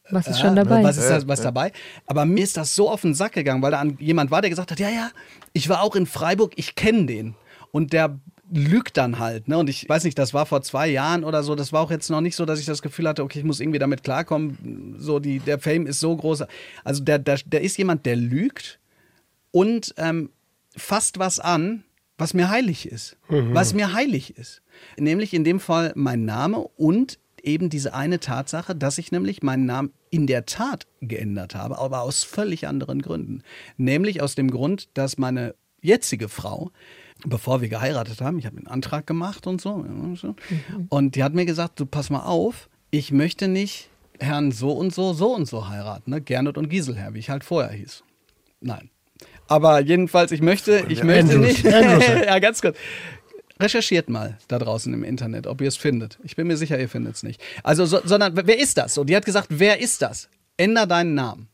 Was 0.09 0.27
ist 0.27 0.39
Ja, 0.39 0.45
schon 0.45 0.55
dabei? 0.55 0.83
Was 0.83 0.97
ist 0.97 1.09
da, 1.09 1.27
was 1.27 1.41
dabei? 1.41 1.71
Aber 2.05 2.25
mir 2.25 2.43
ist 2.43 2.55
das 2.55 2.75
so 2.75 2.89
auf 2.89 3.01
den 3.01 3.13
Sack 3.13 3.33
gegangen, 3.33 3.61
weil 3.61 3.71
da 3.71 3.79
an, 3.79 3.97
jemand 3.99 4.31
war, 4.31 4.41
der 4.41 4.49
gesagt 4.49 4.71
hat, 4.71 4.79
ja, 4.79 4.89
ja, 4.89 5.09
ich 5.53 5.67
war 5.67 5.81
auch 5.81 5.95
in 5.95 6.05
Freiburg, 6.05 6.53
ich 6.55 6.75
kenne 6.75 7.05
den. 7.07 7.35
Und 7.71 7.91
der 7.91 8.17
lügt 8.49 8.95
dann 8.95 9.19
halt, 9.19 9.49
ne? 9.49 9.57
Und 9.57 9.69
ich 9.69 9.89
weiß 9.89 10.05
nicht, 10.05 10.17
das 10.17 10.33
war 10.33 10.45
vor 10.45 10.61
zwei 10.61 10.87
Jahren 10.87 11.25
oder 11.25 11.43
so, 11.43 11.55
das 11.55 11.73
war 11.73 11.81
auch 11.81 11.91
jetzt 11.91 12.09
noch 12.09 12.21
nicht 12.21 12.37
so, 12.37 12.45
dass 12.45 12.59
ich 12.61 12.65
das 12.65 12.81
Gefühl 12.81 13.07
hatte, 13.07 13.21
okay, 13.23 13.39
ich 13.39 13.45
muss 13.45 13.59
irgendwie 13.59 13.79
damit 13.79 14.03
klarkommen. 14.03 14.95
So, 14.97 15.19
die, 15.19 15.39
der 15.39 15.59
Fame 15.59 15.85
ist 15.85 15.99
so 15.99 16.15
groß. 16.15 16.45
Also 16.85 17.03
der, 17.03 17.19
der, 17.19 17.39
der 17.45 17.61
ist 17.61 17.77
jemand, 17.77 18.05
der 18.05 18.15
lügt 18.15 18.79
und 19.51 19.93
ähm, 19.97 20.29
fasst 20.77 21.19
was 21.19 21.39
an, 21.39 21.83
was 22.17 22.33
mir 22.33 22.49
heilig 22.49 22.87
ist. 22.87 23.17
Was 23.53 23.73
mir 23.73 23.93
heilig 23.93 24.37
ist. 24.37 24.61
Nämlich 24.97 25.33
in 25.33 25.43
dem 25.43 25.59
Fall 25.59 25.91
mein 25.95 26.25
Name 26.25 26.59
und 26.59 27.19
eben 27.43 27.69
diese 27.69 27.93
eine 27.93 28.19
Tatsache, 28.19 28.75
dass 28.75 28.97
ich 28.97 29.11
nämlich 29.11 29.43
meinen 29.43 29.65
Namen 29.65 29.93
in 30.09 30.27
der 30.27 30.45
Tat 30.45 30.87
geändert 31.01 31.55
habe, 31.55 31.77
aber 31.77 32.01
aus 32.01 32.23
völlig 32.23 32.67
anderen 32.67 33.01
Gründen. 33.01 33.43
Nämlich 33.77 34.21
aus 34.21 34.35
dem 34.35 34.51
Grund, 34.51 34.89
dass 34.95 35.17
meine 35.17 35.55
jetzige 35.81 36.29
Frau, 36.29 36.71
bevor 37.25 37.61
wir 37.61 37.69
geheiratet 37.69 38.21
haben, 38.21 38.39
ich 38.39 38.45
habe 38.45 38.57
einen 38.57 38.67
Antrag 38.67 39.07
gemacht 39.07 39.47
und 39.47 39.61
so, 39.61 39.85
und 40.89 41.15
die 41.15 41.23
hat 41.23 41.33
mir 41.33 41.45
gesagt, 41.45 41.79
du 41.79 41.85
pass 41.85 42.09
mal 42.09 42.23
auf, 42.23 42.69
ich 42.89 43.11
möchte 43.11 43.47
nicht 43.47 43.89
Herrn 44.19 44.51
so 44.51 44.71
und 44.71 44.93
so, 44.93 45.13
so 45.13 45.33
und 45.33 45.45
so 45.45 45.69
heiraten, 45.69 46.11
ne? 46.11 46.21
Gernot 46.21 46.57
und 46.57 46.69
Giselher, 46.69 47.13
wie 47.13 47.19
ich 47.19 47.29
halt 47.29 47.43
vorher 47.43 47.71
hieß. 47.71 48.03
Nein. 48.61 48.89
Aber 49.47 49.79
jedenfalls, 49.79 50.31
ich 50.31 50.41
möchte, 50.41 50.85
ich 50.89 51.03
möchte 51.03 51.35
Andrews. 51.35 51.63
nicht. 51.63 51.63
Ja, 52.25 52.39
ganz 52.39 52.61
kurz. 52.61 52.77
Recherchiert 53.59 54.09
mal 54.09 54.37
da 54.47 54.59
draußen 54.59 54.93
im 54.93 55.03
Internet, 55.03 55.47
ob 55.47 55.61
ihr 55.61 55.67
es 55.67 55.77
findet. 55.77 56.19
Ich 56.23 56.35
bin 56.35 56.47
mir 56.47 56.57
sicher, 56.57 56.79
ihr 56.79 56.89
findet 56.89 57.15
es 57.15 57.23
nicht. 57.23 57.41
Also, 57.63 57.85
so, 57.85 57.99
sondern 58.03 58.33
wer 58.35 58.59
ist 58.59 58.77
das? 58.77 58.93
So, 58.93 59.03
die 59.03 59.15
hat 59.15 59.25
gesagt, 59.25 59.47
wer 59.49 59.79
ist 59.79 60.01
das? 60.01 60.29
Änder 60.57 60.85
deinen 60.85 61.15
Namen. 61.15 61.47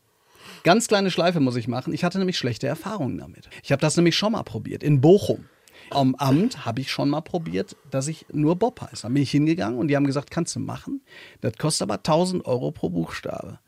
Ganz 0.64 0.88
kleine 0.88 1.10
Schleife 1.10 1.40
muss 1.40 1.56
ich 1.56 1.68
machen. 1.68 1.92
Ich 1.92 2.04
hatte 2.04 2.18
nämlich 2.18 2.38
schlechte 2.38 2.66
Erfahrungen 2.66 3.18
damit. 3.18 3.48
Ich 3.62 3.70
habe 3.72 3.80
das 3.80 3.96
nämlich 3.96 4.16
schon 4.16 4.32
mal 4.32 4.42
probiert 4.42 4.82
in 4.82 5.00
Bochum. 5.00 5.46
Am 5.90 6.14
Amt 6.14 6.64
habe 6.64 6.80
ich 6.80 6.90
schon 6.90 7.10
mal 7.10 7.20
probiert, 7.20 7.76
dass 7.90 8.08
ich 8.08 8.24
nur 8.32 8.56
Bob 8.56 8.80
heiße. 8.80 9.02
Dann 9.02 9.14
bin 9.14 9.22
ich 9.22 9.30
hingegangen 9.30 9.78
und 9.78 9.88
die 9.88 9.96
haben 9.96 10.06
gesagt, 10.06 10.30
kannst 10.30 10.56
du 10.56 10.60
machen. 10.60 11.02
Das 11.42 11.56
kostet 11.58 11.82
aber 11.82 11.96
1000 11.96 12.46
Euro 12.46 12.70
pro 12.70 12.88
Buchstabe. 12.88 13.58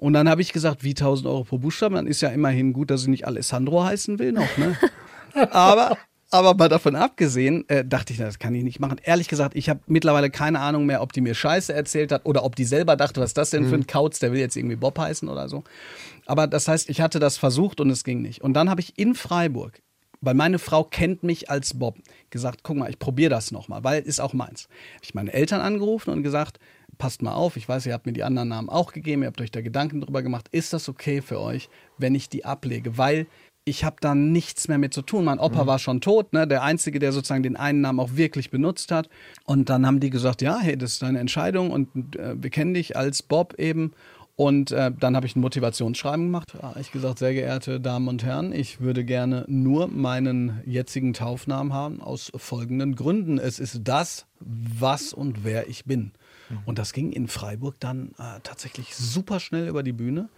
Und 0.00 0.12
dann 0.12 0.28
habe 0.28 0.40
ich 0.40 0.52
gesagt, 0.52 0.84
wie 0.84 0.90
1000 0.90 1.26
Euro 1.26 1.42
pro 1.42 1.58
Buchstabe? 1.58 1.96
Dann 1.96 2.06
ist 2.06 2.20
ja 2.20 2.28
immerhin 2.28 2.72
gut, 2.72 2.90
dass 2.90 3.02
ich 3.02 3.08
nicht 3.08 3.26
Alessandro 3.26 3.82
heißen 3.82 4.20
will 4.20 4.30
noch, 4.30 4.56
ne? 4.56 4.76
aber, 5.50 5.98
aber 6.30 6.54
mal 6.54 6.68
davon 6.68 6.94
abgesehen, 6.94 7.68
äh, 7.68 7.84
dachte 7.84 8.12
ich, 8.12 8.20
das 8.20 8.38
kann 8.38 8.54
ich 8.54 8.62
nicht 8.62 8.78
machen. 8.78 9.00
Ehrlich 9.02 9.26
gesagt, 9.26 9.56
ich 9.56 9.68
habe 9.68 9.80
mittlerweile 9.88 10.30
keine 10.30 10.60
Ahnung 10.60 10.86
mehr, 10.86 11.02
ob 11.02 11.12
die 11.12 11.20
mir 11.20 11.34
Scheiße 11.34 11.72
erzählt 11.72 12.12
hat 12.12 12.26
oder 12.26 12.44
ob 12.44 12.54
die 12.54 12.64
selber 12.64 12.94
dachte, 12.94 13.20
was 13.20 13.30
ist 13.30 13.38
das 13.38 13.50
denn 13.50 13.68
für 13.68 13.74
ein 13.74 13.88
Kauz, 13.88 14.20
der 14.20 14.30
will 14.30 14.38
jetzt 14.38 14.56
irgendwie 14.56 14.76
Bob 14.76 14.96
heißen 14.96 15.28
oder 15.28 15.48
so. 15.48 15.64
Aber 16.26 16.46
das 16.46 16.68
heißt, 16.68 16.88
ich 16.90 17.00
hatte 17.00 17.18
das 17.18 17.36
versucht 17.36 17.80
und 17.80 17.90
es 17.90 18.04
ging 18.04 18.22
nicht. 18.22 18.40
Und 18.40 18.54
dann 18.54 18.70
habe 18.70 18.80
ich 18.80 18.96
in 19.00 19.16
Freiburg, 19.16 19.82
weil 20.20 20.34
meine 20.34 20.60
Frau 20.60 20.84
kennt 20.84 21.24
mich 21.24 21.50
als 21.50 21.76
Bob, 21.76 21.98
gesagt, 22.30 22.60
guck 22.62 22.76
mal, 22.76 22.88
ich 22.88 23.00
probiere 23.00 23.30
das 23.30 23.50
nochmal, 23.50 23.82
weil 23.82 24.02
ist 24.02 24.20
auch 24.20 24.32
meins. 24.32 24.68
Habe 24.94 25.04
ich 25.04 25.14
meine 25.14 25.32
Eltern 25.32 25.60
angerufen 25.60 26.10
und 26.10 26.22
gesagt, 26.22 26.60
passt 26.98 27.22
mal 27.22 27.32
auf, 27.32 27.56
ich 27.56 27.68
weiß, 27.68 27.86
ihr 27.86 27.92
habt 27.92 28.06
mir 28.06 28.12
die 28.12 28.24
anderen 28.24 28.48
Namen 28.48 28.68
auch 28.68 28.92
gegeben, 28.92 29.22
ihr 29.22 29.28
habt 29.28 29.40
euch 29.40 29.50
da 29.50 29.60
Gedanken 29.60 30.00
drüber 30.00 30.22
gemacht, 30.22 30.48
ist 30.50 30.72
das 30.72 30.88
okay 30.88 31.22
für 31.22 31.40
euch, 31.40 31.68
wenn 31.96 32.14
ich 32.14 32.28
die 32.28 32.44
ablege? 32.44 32.98
Weil 32.98 33.26
ich 33.68 33.84
habe 33.84 33.96
da 34.00 34.14
nichts 34.14 34.68
mehr 34.68 34.78
mit 34.78 34.94
zu 34.94 35.02
tun. 35.02 35.24
Mein 35.24 35.38
Opa 35.38 35.66
war 35.66 35.78
schon 35.78 36.00
tot, 36.00 36.32
ne? 36.32 36.46
der 36.46 36.62
Einzige, 36.62 36.98
der 36.98 37.12
sozusagen 37.12 37.42
den 37.42 37.56
einen 37.56 37.82
Namen 37.82 38.00
auch 38.00 38.16
wirklich 38.16 38.50
benutzt 38.50 38.90
hat. 38.90 39.08
Und 39.44 39.68
dann 39.68 39.86
haben 39.86 40.00
die 40.00 40.10
gesagt, 40.10 40.42
ja, 40.42 40.58
hey, 40.58 40.76
das 40.76 40.92
ist 40.92 41.02
deine 41.02 41.18
Entscheidung 41.18 41.70
und 41.70 42.16
äh, 42.16 42.34
wir 42.42 42.50
kennen 42.50 42.74
dich 42.74 42.96
als 42.96 43.22
Bob 43.22 43.54
eben. 43.58 43.92
Und 44.36 44.70
äh, 44.70 44.92
dann 44.96 45.16
habe 45.16 45.26
ich 45.26 45.34
ein 45.34 45.40
Motivationsschreiben 45.40 46.26
gemacht. 46.26 46.54
Da 46.56 46.68
habe 46.68 46.80
ich 46.80 46.92
gesagt, 46.92 47.18
sehr 47.18 47.34
geehrte 47.34 47.80
Damen 47.80 48.06
und 48.06 48.24
Herren, 48.24 48.52
ich 48.52 48.80
würde 48.80 49.04
gerne 49.04 49.44
nur 49.48 49.88
meinen 49.88 50.62
jetzigen 50.64 51.12
Taufnamen 51.12 51.72
haben 51.72 52.00
aus 52.00 52.30
folgenden 52.36 52.94
Gründen. 52.94 53.38
Es 53.38 53.58
ist 53.58 53.80
das, 53.82 54.26
was 54.38 55.12
und 55.12 55.42
wer 55.44 55.68
ich 55.68 55.86
bin. 55.86 56.12
Und 56.64 56.78
das 56.78 56.92
ging 56.92 57.12
in 57.12 57.28
Freiburg 57.28 57.76
dann 57.80 58.12
äh, 58.18 58.40
tatsächlich 58.42 58.94
super 58.94 59.40
schnell 59.40 59.68
über 59.68 59.82
die 59.82 59.92
Bühne. 59.92 60.28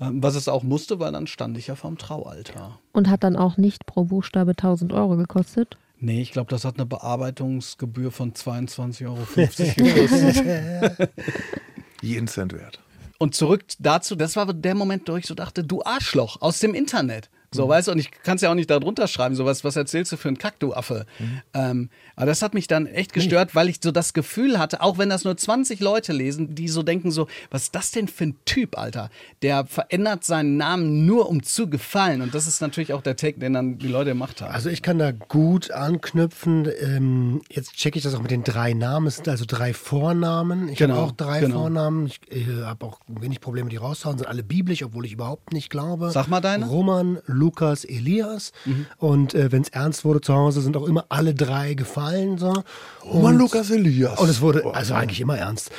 Ähm, 0.00 0.22
Was 0.22 0.34
es 0.34 0.48
auch 0.48 0.62
musste, 0.62 0.98
weil 0.98 1.12
dann 1.12 1.26
stand 1.26 1.56
ich 1.58 1.66
ja 1.66 1.74
vorm 1.74 1.98
Traualtar. 1.98 2.78
Und 2.92 3.08
hat 3.08 3.24
dann 3.24 3.36
auch 3.36 3.56
nicht 3.56 3.86
pro 3.86 4.04
Buchstabe 4.04 4.52
1000 4.52 4.92
Euro 4.92 5.16
gekostet. 5.16 5.76
Nee, 5.98 6.20
ich 6.20 6.32
glaube, 6.32 6.50
das 6.50 6.64
hat 6.64 6.76
eine 6.76 6.86
Bearbeitungsgebühr 6.86 8.10
von 8.10 8.32
22,50 8.32 9.06
Euro 9.06 9.24
gekostet. 9.34 11.10
Jeden 12.02 12.26
Cent 12.26 12.52
wert. 12.52 12.80
Und 13.18 13.36
zurück 13.36 13.64
dazu, 13.78 14.16
das 14.16 14.34
war 14.34 14.52
der 14.52 14.74
Moment, 14.74 15.08
wo 15.08 15.16
ich 15.16 15.26
so 15.26 15.34
dachte, 15.34 15.62
du 15.62 15.84
Arschloch 15.84 16.40
aus 16.40 16.58
dem 16.58 16.74
Internet. 16.74 17.30
So, 17.52 17.68
weißt 17.68 17.88
du, 17.88 17.92
und 17.92 17.98
ich 17.98 18.10
kann 18.10 18.36
es 18.36 18.42
ja 18.42 18.50
auch 18.50 18.54
nicht 18.54 18.70
da 18.70 18.80
drunter 18.80 19.06
schreiben, 19.06 19.34
so 19.34 19.44
was, 19.44 19.62
was 19.62 19.76
erzählst 19.76 20.10
du 20.12 20.16
für 20.16 20.28
einen 20.28 20.38
Kack, 20.38 20.58
du 20.58 20.74
Affe. 20.74 21.06
Ähm, 21.54 21.90
aber 22.16 22.26
das 22.26 22.42
hat 22.42 22.54
mich 22.54 22.66
dann 22.66 22.86
echt 22.86 23.12
gestört, 23.12 23.54
weil 23.54 23.68
ich 23.68 23.76
so 23.82 23.90
das 23.92 24.12
Gefühl 24.14 24.58
hatte, 24.58 24.80
auch 24.82 24.98
wenn 24.98 25.08
das 25.08 25.24
nur 25.24 25.36
20 25.36 25.80
Leute 25.80 26.12
lesen, 26.12 26.54
die 26.54 26.68
so 26.68 26.82
denken 26.82 27.10
so, 27.10 27.28
was 27.50 27.64
ist 27.64 27.74
das 27.74 27.90
denn 27.90 28.08
für 28.08 28.24
ein 28.24 28.36
Typ, 28.44 28.78
Alter? 28.78 29.10
Der 29.42 29.66
verändert 29.66 30.24
seinen 30.24 30.56
Namen 30.56 31.06
nur, 31.06 31.28
um 31.28 31.42
zu 31.42 31.68
gefallen. 31.68 32.22
Und 32.22 32.34
das 32.34 32.46
ist 32.46 32.60
natürlich 32.60 32.92
auch 32.92 33.02
der 33.02 33.16
Take, 33.16 33.38
den 33.38 33.52
dann 33.52 33.78
die 33.78 33.88
Leute 33.88 34.10
gemacht 34.10 34.40
haben. 34.42 34.52
Also 34.52 34.70
ich 34.70 34.82
kann 34.82 34.98
da 34.98 35.12
gut 35.12 35.70
anknüpfen. 35.70 36.68
Ähm, 36.80 37.42
jetzt 37.50 37.74
checke 37.74 37.98
ich 37.98 38.04
das 38.04 38.14
auch 38.14 38.22
mit 38.22 38.30
den 38.30 38.44
drei 38.44 38.72
Namen. 38.72 39.06
Es 39.06 39.16
sind 39.16 39.28
also 39.28 39.44
drei 39.46 39.74
Vornamen. 39.74 40.68
Ich 40.68 40.78
Genau, 40.78 40.96
habe 40.96 41.06
auch 41.06 41.12
drei 41.12 41.40
genau. 41.40 41.60
Vornamen. 41.60 42.06
Ich 42.06 42.20
äh, 42.30 42.62
habe 42.64 42.86
auch 42.86 43.00
wenig 43.08 43.40
Probleme, 43.40 43.68
die 43.68 43.76
rauszuhauen. 43.76 44.18
Sind 44.18 44.26
alle 44.26 44.42
biblisch, 44.42 44.82
obwohl 44.82 45.04
ich 45.04 45.12
überhaupt 45.12 45.52
nicht 45.52 45.70
glaube. 45.70 46.10
Sag 46.10 46.28
mal 46.28 46.40
deine. 46.40 46.66
Roman, 46.66 47.18
Lukas, 47.42 47.84
Elias. 47.84 48.52
Und 48.98 49.34
äh, 49.34 49.50
wenn 49.52 49.62
es 49.62 49.68
ernst 49.70 50.04
wurde 50.04 50.20
zu 50.20 50.32
Hause, 50.34 50.60
sind 50.62 50.76
auch 50.76 50.86
immer 50.86 51.04
alle 51.08 51.34
drei 51.34 51.74
gefallen. 51.74 52.38
So. 52.38 52.62
Oh 53.04 53.18
Mann, 53.20 53.36
Lukas 53.38 53.70
Elias. 53.70 54.18
Und 54.20 54.28
es 54.28 54.40
wurde 54.40 54.62
Oh, 54.64 54.70
also 54.70 54.94
eigentlich 54.94 55.20
immer 55.20 55.36
ernst. 55.38 55.70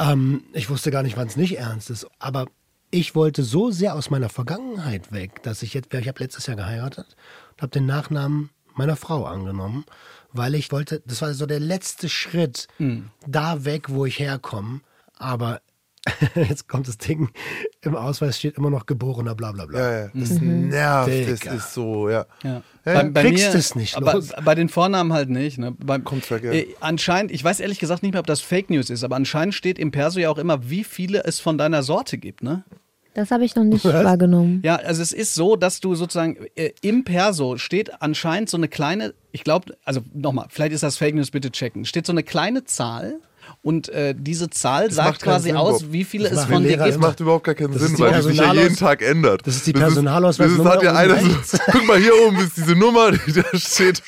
ähm, 0.00 0.44
ich 0.52 0.70
wusste 0.70 0.90
gar 0.90 1.02
nicht, 1.02 1.16
wann 1.16 1.28
es 1.28 1.36
nicht 1.36 1.58
ernst 1.58 1.90
ist. 1.90 2.06
Aber 2.18 2.46
ich 2.90 3.14
wollte 3.14 3.42
so 3.44 3.70
sehr 3.70 3.94
aus 3.94 4.10
meiner 4.10 4.28
Vergangenheit 4.28 5.12
weg, 5.12 5.42
dass 5.42 5.62
ich 5.62 5.74
jetzt, 5.74 5.92
ich 5.94 6.08
habe 6.08 6.18
letztes 6.24 6.46
Jahr 6.46 6.56
geheiratet 6.56 7.16
und 7.52 7.62
habe 7.62 7.70
den 7.70 7.86
Nachnamen 7.86 8.50
meiner 8.74 8.96
Frau 8.96 9.24
angenommen, 9.26 9.84
weil 10.32 10.54
ich 10.54 10.72
wollte, 10.72 11.02
das 11.06 11.20
war 11.22 11.34
so 11.34 11.44
der 11.46 11.60
letzte 11.60 12.08
Schritt 12.08 12.66
da 13.26 13.64
weg, 13.64 13.90
wo 13.90 14.06
ich 14.06 14.18
herkomme. 14.18 14.80
Aber 15.18 15.60
jetzt 16.34 16.66
kommt 16.66 16.88
das 16.88 16.96
Ding, 16.96 17.28
im 17.82 17.94
Ausweis 17.94 18.38
steht 18.38 18.56
immer 18.56 18.70
noch 18.70 18.86
geborener, 18.86 19.34
bla 19.34 19.52
bla 19.52 19.66
bla. 19.66 19.78
Ja, 19.78 20.00
ja. 20.04 20.10
Das 20.14 20.30
nervt. 20.40 21.28
Das 21.30 21.40
Digga. 21.40 21.54
ist 21.54 21.74
so, 21.74 22.08
ja. 22.08 22.26
Ja. 22.42 22.62
Ja, 22.86 23.08
kriegst 23.10 23.54
es 23.54 23.74
nicht 23.74 23.96
aber 23.96 24.14
los. 24.14 24.30
bei 24.42 24.54
den 24.54 24.70
Vornamen 24.70 25.12
halt 25.12 25.28
nicht. 25.28 25.58
Ne? 25.58 25.72
Beim, 25.72 26.02
Kommt 26.02 26.24
verkehrt. 26.24 26.54
äh, 26.54 26.68
anscheinend, 26.80 27.30
ich 27.30 27.44
weiß 27.44 27.60
ehrlich 27.60 27.78
gesagt 27.78 28.02
nicht 28.02 28.12
mehr, 28.12 28.20
ob 28.20 28.26
das 28.26 28.40
Fake 28.40 28.70
News 28.70 28.88
ist, 28.88 29.04
aber 29.04 29.16
anscheinend 29.16 29.54
steht 29.54 29.78
im 29.78 29.90
Perso 29.90 30.18
ja 30.18 30.30
auch 30.30 30.38
immer, 30.38 30.70
wie 30.70 30.84
viele 30.84 31.24
es 31.24 31.38
von 31.38 31.58
deiner 31.58 31.82
Sorte 31.82 32.16
gibt. 32.16 32.42
Ne? 32.42 32.64
Das 33.12 33.30
habe 33.30 33.44
ich 33.44 33.54
noch 33.54 33.64
nicht 33.64 33.84
wahrgenommen. 33.84 34.62
Ja, 34.64 34.76
also 34.76 35.02
es 35.02 35.12
ist 35.12 35.34
so, 35.34 35.56
dass 35.56 35.80
du 35.80 35.94
sozusagen 35.94 36.38
äh, 36.54 36.70
im 36.80 37.04
Perso 37.04 37.58
steht 37.58 38.00
anscheinend 38.00 38.48
so 38.48 38.56
eine 38.56 38.68
kleine, 38.68 39.12
ich 39.32 39.44
glaube, 39.44 39.76
also 39.84 40.00
nochmal, 40.14 40.46
vielleicht 40.48 40.72
ist 40.72 40.82
das 40.82 40.96
Fake 40.96 41.14
News, 41.14 41.30
bitte 41.30 41.50
checken. 41.50 41.84
Steht 41.84 42.06
so 42.06 42.12
eine 42.12 42.22
kleine 42.22 42.64
Zahl 42.64 43.20
und 43.62 43.88
äh, 43.90 44.14
diese 44.16 44.50
Zahl 44.50 44.90
sagt 44.90 45.08
macht 45.08 45.22
keinen 45.22 45.32
quasi 45.32 45.48
Sinn, 45.48 45.56
aus, 45.56 45.92
wie 45.92 46.04
viele 46.04 46.28
Das 46.30 46.40
es 46.40 46.44
von 46.46 46.62
dir 46.62 46.70
Lehrer 46.70 46.84
Das 46.86 46.94
gibt. 46.94 47.02
macht 47.02 47.20
überhaupt 47.20 47.44
gar 47.44 47.54
keinen 47.54 47.72
Das 47.72 47.82
Sinn, 47.82 47.98
weil 47.98 48.14
die 48.14 48.22
sich 48.22 48.36
ja 48.38 48.52
jeden 48.54 48.76
Tag 48.76 49.02
ändert. 49.02 49.46
Das 49.46 49.56
ist 49.56 49.66
die 49.66 49.72
Das 49.72 49.82
Personalausweisnummer 49.82 50.70
hat 50.70 50.82
ja 50.82 50.94
einer 50.94 51.18
so, 51.20 51.58
guck 51.70 51.86
mal, 51.86 51.98
hier 51.98 52.12
oben 52.26 52.38
ist 52.38 52.56
diese 52.56 52.74
Nummer, 52.76 53.12
die 53.12 53.32
da 53.32 53.44
steht. 53.54 54.02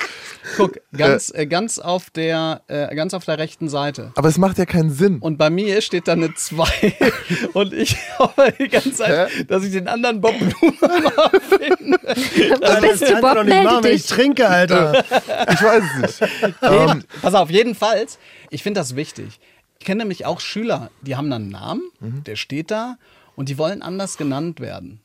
Guck, 0.56 0.80
ganz, 0.96 1.32
äh, 1.32 1.46
ganz, 1.46 1.78
auf 1.78 2.10
der, 2.10 2.62
äh, 2.66 2.92
ganz 2.96 3.14
auf 3.14 3.24
der 3.24 3.38
rechten 3.38 3.68
Seite. 3.68 4.10
Aber 4.16 4.28
es 4.28 4.38
macht 4.38 4.58
ja 4.58 4.66
keinen 4.66 4.90
Sinn. 4.90 5.18
Und 5.18 5.38
bei 5.38 5.50
mir 5.50 5.80
steht 5.82 6.08
da 6.08 6.12
eine 6.12 6.34
2 6.34 6.94
und 7.52 7.72
ich 7.72 7.96
hoffe 8.18 8.52
die 8.58 8.68
ganze 8.68 8.92
Zeit, 8.92 9.30
dass 9.48 9.62
ich 9.64 9.70
den 9.70 9.86
anderen 9.86 10.20
Bob 10.20 10.34
Blume 10.36 10.74
mal 10.80 11.30
finde. 11.48 11.98
Was 12.60 12.80
bist 12.80 13.02
du, 13.08 13.20
Bob? 13.20 13.34
doch 13.34 13.44
nicht 13.44 13.62
machen, 13.62 13.84
wenn 13.84 13.94
ich 13.94 14.06
trinke, 14.06 14.48
Alter. 14.48 15.04
Ich 15.52 15.62
weiß 15.62 15.82
es 16.04 16.20
nicht. 16.20 16.32
Jeden, 16.62 17.04
pass 17.20 17.34
auf, 17.34 17.50
jedenfalls, 17.50 18.18
ich 18.52 18.62
finde 18.62 18.80
das 18.80 18.96
wichtig. 18.96 19.40
Ich 19.78 19.86
kenne 19.86 20.02
nämlich 20.02 20.26
auch 20.26 20.38
Schüler, 20.40 20.90
die 21.00 21.16
haben 21.16 21.28
dann 21.30 21.42
einen 21.42 21.50
Namen, 21.50 21.82
der 22.24 22.36
steht 22.36 22.70
da 22.70 22.98
und 23.34 23.48
die 23.48 23.58
wollen 23.58 23.82
anders 23.82 24.16
genannt 24.16 24.60
werden. 24.60 25.00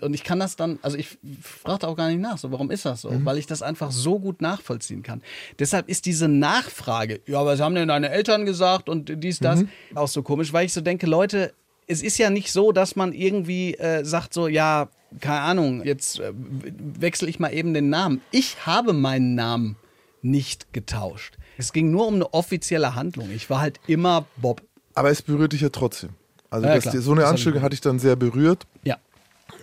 Und 0.00 0.14
ich 0.14 0.24
kann 0.24 0.38
das 0.38 0.56
dann, 0.56 0.78
also 0.80 0.96
ich 0.96 1.18
frage 1.42 1.86
auch 1.86 1.96
gar 1.96 2.08
nicht 2.08 2.20
nach, 2.20 2.38
so 2.38 2.50
warum 2.50 2.70
ist 2.70 2.84
das 2.86 3.02
so? 3.02 3.10
Weil 3.26 3.36
ich 3.38 3.46
das 3.46 3.60
einfach 3.60 3.90
so 3.90 4.18
gut 4.18 4.40
nachvollziehen 4.40 5.02
kann. 5.02 5.20
Deshalb 5.58 5.88
ist 5.88 6.06
diese 6.06 6.28
Nachfrage, 6.28 7.20
ja, 7.26 7.44
was 7.44 7.60
haben 7.60 7.74
denn 7.74 7.88
deine 7.88 8.08
Eltern 8.10 8.46
gesagt 8.46 8.88
und 8.88 9.12
dies, 9.22 9.38
das, 9.40 9.64
auch 9.94 10.08
so 10.08 10.22
komisch, 10.22 10.52
weil 10.52 10.64
ich 10.64 10.72
so 10.72 10.80
denke, 10.80 11.06
Leute, 11.06 11.52
es 11.86 12.02
ist 12.02 12.16
ja 12.16 12.30
nicht 12.30 12.52
so, 12.52 12.72
dass 12.72 12.96
man 12.96 13.12
irgendwie 13.12 13.74
äh, 13.74 14.04
sagt 14.04 14.32
so, 14.32 14.48
ja, 14.48 14.88
keine 15.20 15.40
Ahnung, 15.40 15.84
jetzt 15.84 16.20
äh, 16.20 16.32
wechsle 16.34 17.28
ich 17.28 17.38
mal 17.38 17.52
eben 17.52 17.74
den 17.74 17.90
Namen. 17.90 18.22
Ich 18.30 18.64
habe 18.64 18.94
meinen 18.94 19.34
Namen 19.34 19.76
nicht 20.22 20.72
getauscht. 20.72 21.36
Es 21.58 21.72
ging 21.72 21.90
nur 21.90 22.06
um 22.06 22.14
eine 22.14 22.32
offizielle 22.32 22.94
Handlung. 22.94 23.30
Ich 23.30 23.48
war 23.50 23.60
halt 23.60 23.78
immer 23.86 24.24
Bob. 24.36 24.62
Aber 24.94 25.10
es 25.10 25.22
berührt 25.22 25.52
dich 25.52 25.60
ja 25.60 25.68
trotzdem. 25.68 26.10
Also 26.50 26.66
Ja, 26.66 26.74
das, 26.74 26.82
klar. 26.84 26.98
so 27.00 27.12
eine 27.12 27.22
ich- 27.34 27.60
hatte 27.62 27.74
ich 27.74 27.80
dann 27.80 27.98
sehr 27.98 28.16
berührt. 28.16 28.66
Ja. 28.84 28.96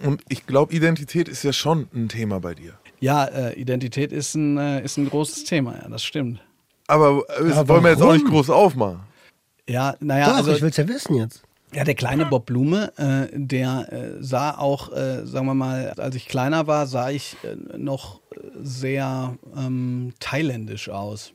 Und 0.03 0.21
ich 0.29 0.45
glaube, 0.47 0.73
Identität 0.73 1.27
ist 1.27 1.43
ja 1.43 1.53
schon 1.53 1.87
ein 1.93 2.09
Thema 2.09 2.39
bei 2.39 2.53
dir. 2.55 2.73
Ja, 2.99 3.25
äh, 3.25 3.53
Identität 3.59 4.11
ist 4.11 4.35
ein, 4.35 4.57
äh, 4.57 4.83
ist 4.83 4.97
ein 4.97 5.09
großes 5.09 5.43
Thema, 5.45 5.75
ja, 5.81 5.87
das 5.89 6.03
stimmt. 6.03 6.41
Aber 6.87 7.23
äh, 7.37 7.47
das 7.47 7.57
Aber 7.57 7.69
wollen 7.69 7.83
wir 7.83 7.91
jetzt 7.91 8.01
auch 8.01 8.13
nicht 8.13 8.25
groß 8.25 8.49
aufmachen. 8.49 9.01
Ja, 9.67 9.95
naja, 9.99 10.29
Doch, 10.29 10.35
also 10.37 10.51
ich 10.53 10.61
will 10.61 10.69
es 10.69 10.77
ja 10.77 10.87
wissen 10.87 11.15
jetzt. 11.15 11.43
ja, 11.73 11.83
der 11.83 11.93
kleine 11.95 12.25
Bob 12.25 12.45
Blume, 12.47 12.91
äh, 12.97 13.27
der 13.37 13.91
äh, 13.93 14.23
sah 14.23 14.57
auch, 14.57 14.91
äh, 14.91 15.25
sagen 15.25 15.45
wir 15.45 15.53
mal, 15.53 15.91
als 15.97 16.15
ich 16.15 16.27
kleiner 16.27 16.65
war, 16.67 16.87
sah 16.87 17.09
ich 17.11 17.37
äh, 17.43 17.77
noch 17.77 18.19
sehr 18.61 19.37
ähm, 19.55 20.13
thailändisch 20.19 20.89
aus. 20.89 21.33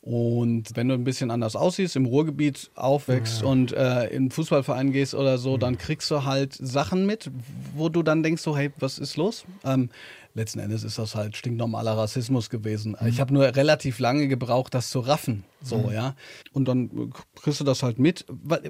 Und 0.00 0.74
wenn 0.74 0.88
du 0.88 0.94
ein 0.94 1.04
bisschen 1.04 1.30
anders 1.30 1.56
aussiehst, 1.56 1.96
im 1.96 2.06
Ruhrgebiet 2.06 2.70
aufwächst 2.76 3.42
und 3.42 3.72
äh, 3.72 4.06
in 4.06 4.16
einen 4.16 4.30
Fußballverein 4.30 4.92
gehst 4.92 5.14
oder 5.14 5.38
so, 5.38 5.56
dann 5.56 5.76
kriegst 5.76 6.10
du 6.10 6.24
halt 6.24 6.54
Sachen 6.54 7.04
mit, 7.04 7.30
wo 7.74 7.88
du 7.88 8.02
dann 8.02 8.22
denkst 8.22 8.42
so, 8.42 8.56
hey, 8.56 8.70
was 8.78 8.98
ist 8.98 9.16
los? 9.16 9.44
Ähm, 9.64 9.90
letzten 10.34 10.60
Endes 10.60 10.84
ist 10.84 10.98
das 10.98 11.14
halt 11.14 11.36
stinknormaler 11.36 11.96
Rassismus 11.96 12.48
gewesen. 12.48 12.96
Ich 13.06 13.20
habe 13.20 13.34
nur 13.34 13.44
relativ 13.56 13.98
lange 13.98 14.28
gebraucht, 14.28 14.72
das 14.72 14.90
zu 14.90 15.00
raffen, 15.00 15.44
so, 15.62 15.90
ja. 15.92 16.14
Und 16.52 16.68
dann 16.68 17.12
kriegst 17.42 17.60
du 17.60 17.64
das 17.64 17.82
halt 17.82 17.98
mit. 17.98 18.24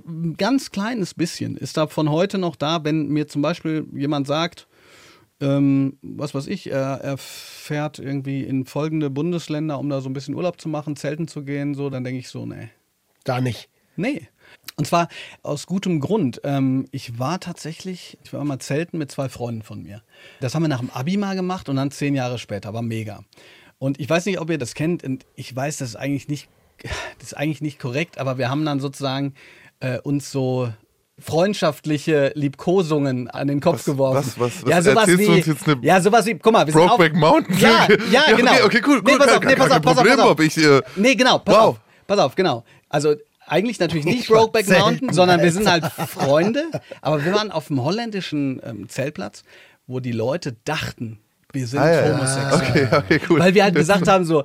Ein 0.06 0.36
ganz 0.36 0.70
kleines 0.70 1.14
bisschen 1.14 1.56
ist 1.56 1.76
da 1.76 1.86
von 1.86 2.10
heute 2.10 2.38
noch 2.38 2.56
da, 2.56 2.82
wenn 2.84 3.08
mir 3.08 3.28
zum 3.28 3.42
Beispiel 3.42 3.86
jemand 3.92 4.26
sagt, 4.26 4.66
ähm, 5.40 5.98
was 6.02 6.34
weiß 6.34 6.46
ich, 6.48 6.70
er, 6.70 7.00
er 7.02 7.18
fährt 7.18 7.98
irgendwie 7.98 8.42
in 8.42 8.64
folgende 8.64 9.10
Bundesländer, 9.10 9.78
um 9.78 9.88
da 9.88 10.00
so 10.00 10.08
ein 10.08 10.12
bisschen 10.12 10.34
Urlaub 10.34 10.60
zu 10.60 10.68
machen, 10.68 10.96
zelten 10.96 11.28
zu 11.28 11.44
gehen, 11.44 11.74
so, 11.74 11.90
dann 11.90 12.04
denke 12.04 12.20
ich 12.20 12.28
so, 12.28 12.46
nee. 12.46 12.70
Da 13.24 13.40
nicht. 13.40 13.68
Nee. 13.96 14.28
Und 14.76 14.86
zwar 14.86 15.08
aus 15.42 15.66
gutem 15.66 16.00
Grund. 16.00 16.40
Ähm, 16.44 16.86
ich 16.92 17.18
war 17.18 17.40
tatsächlich, 17.40 18.16
ich 18.24 18.32
war 18.32 18.44
mal 18.44 18.60
zelten 18.60 18.98
mit 18.98 19.10
zwei 19.10 19.28
Freunden 19.28 19.62
von 19.62 19.82
mir. 19.82 20.02
Das 20.40 20.54
haben 20.54 20.62
wir 20.62 20.68
nach 20.68 20.80
dem 20.80 20.90
Abi 20.90 21.16
mal 21.16 21.34
gemacht 21.34 21.68
und 21.68 21.76
dann 21.76 21.90
zehn 21.90 22.14
Jahre 22.14 22.38
später, 22.38 22.72
war 22.72 22.82
mega. 22.82 23.24
Und 23.78 24.00
ich 24.00 24.08
weiß 24.08 24.26
nicht, 24.26 24.40
ob 24.40 24.50
ihr 24.50 24.58
das 24.58 24.74
kennt 24.74 25.04
und 25.04 25.26
ich 25.34 25.54
weiß, 25.54 25.78
das 25.78 25.90
ist 25.90 25.96
eigentlich 25.96 26.28
nicht, 26.28 26.48
das 27.18 27.28
ist 27.28 27.36
eigentlich 27.36 27.60
nicht 27.60 27.78
korrekt, 27.78 28.18
aber 28.18 28.38
wir 28.38 28.48
haben 28.48 28.64
dann 28.64 28.80
sozusagen 28.80 29.34
äh, 29.80 29.98
uns 29.98 30.30
so 30.30 30.72
freundschaftliche 31.18 32.32
Liebkosungen 32.34 33.28
an 33.28 33.48
den 33.48 33.60
Kopf 33.60 33.76
Was- 33.78 33.84
geworfen. 33.84 34.16
was- 34.36 34.38
was- 34.38 34.62
was 34.64 34.70
ja, 34.70 34.82
sowas 34.82 35.08
wie, 35.08 35.26
du 35.26 35.32
uns 35.32 35.46
jetzt 35.46 35.68
eine 35.68 35.78
ja, 35.84 36.00
sowas 36.00 36.26
wie, 36.26 36.34
guck 36.34 36.52
mal, 36.52 36.66
wir 36.66 36.72
sind 36.72 36.86
Brokeback 36.86 37.14
Mountain? 37.14 37.58
Ja, 37.58 37.86
ja, 37.88 37.96
Ja, 38.28 38.36
genau. 38.36 38.52
okay, 38.52 38.62
okay, 38.64 38.82
cool, 38.86 39.00
Nee, 39.04 39.12
cool, 39.12 39.18
pass 39.18 39.32
auf, 39.36 39.44
nee, 39.44 39.54
pass 39.56 39.70
auf, 39.70 39.82
pass 39.82 39.92
auf, 39.92 39.96
Problem, 40.04 40.16
pass 40.16 40.26
auf. 40.26 40.40
Ich, 40.40 40.56
äh, 40.58 40.82
Nee, 40.96 41.14
genau, 41.14 41.38
pass 41.38 41.54
wow. 41.54 41.62
auf, 41.64 41.76
pass 42.06 42.18
auf, 42.18 42.34
genau. 42.34 42.64
Also 42.88 43.14
eigentlich 43.46 43.78
natürlich 43.78 44.04
nicht 44.04 44.26
Brokeback 44.28 44.68
Mountain, 44.68 45.12
sondern 45.12 45.42
wir 45.42 45.50
sind 45.52 45.68
halt 45.68 45.84
Freunde. 45.86 46.64
Aber 47.00 47.24
wir 47.24 47.32
waren 47.34 47.50
auf 47.50 47.68
dem 47.68 47.82
holländischen 47.82 48.60
ähm, 48.64 48.88
Zeltplatz, 48.88 49.42
wo 49.86 50.00
die 50.00 50.12
Leute 50.12 50.54
dachten, 50.64 51.18
wir 51.52 51.66
sind 51.66 51.78
Ah, 51.80 51.90
ja, 51.90 52.12
homosexuell. 52.14 52.86
Okay, 52.86 52.88
okay, 52.96 53.20
cool. 53.28 53.40
Weil 53.40 53.54
wir 53.54 53.64
halt 53.64 53.74
gesagt 53.74 54.06
haben 54.08 54.24
so, 54.24 54.44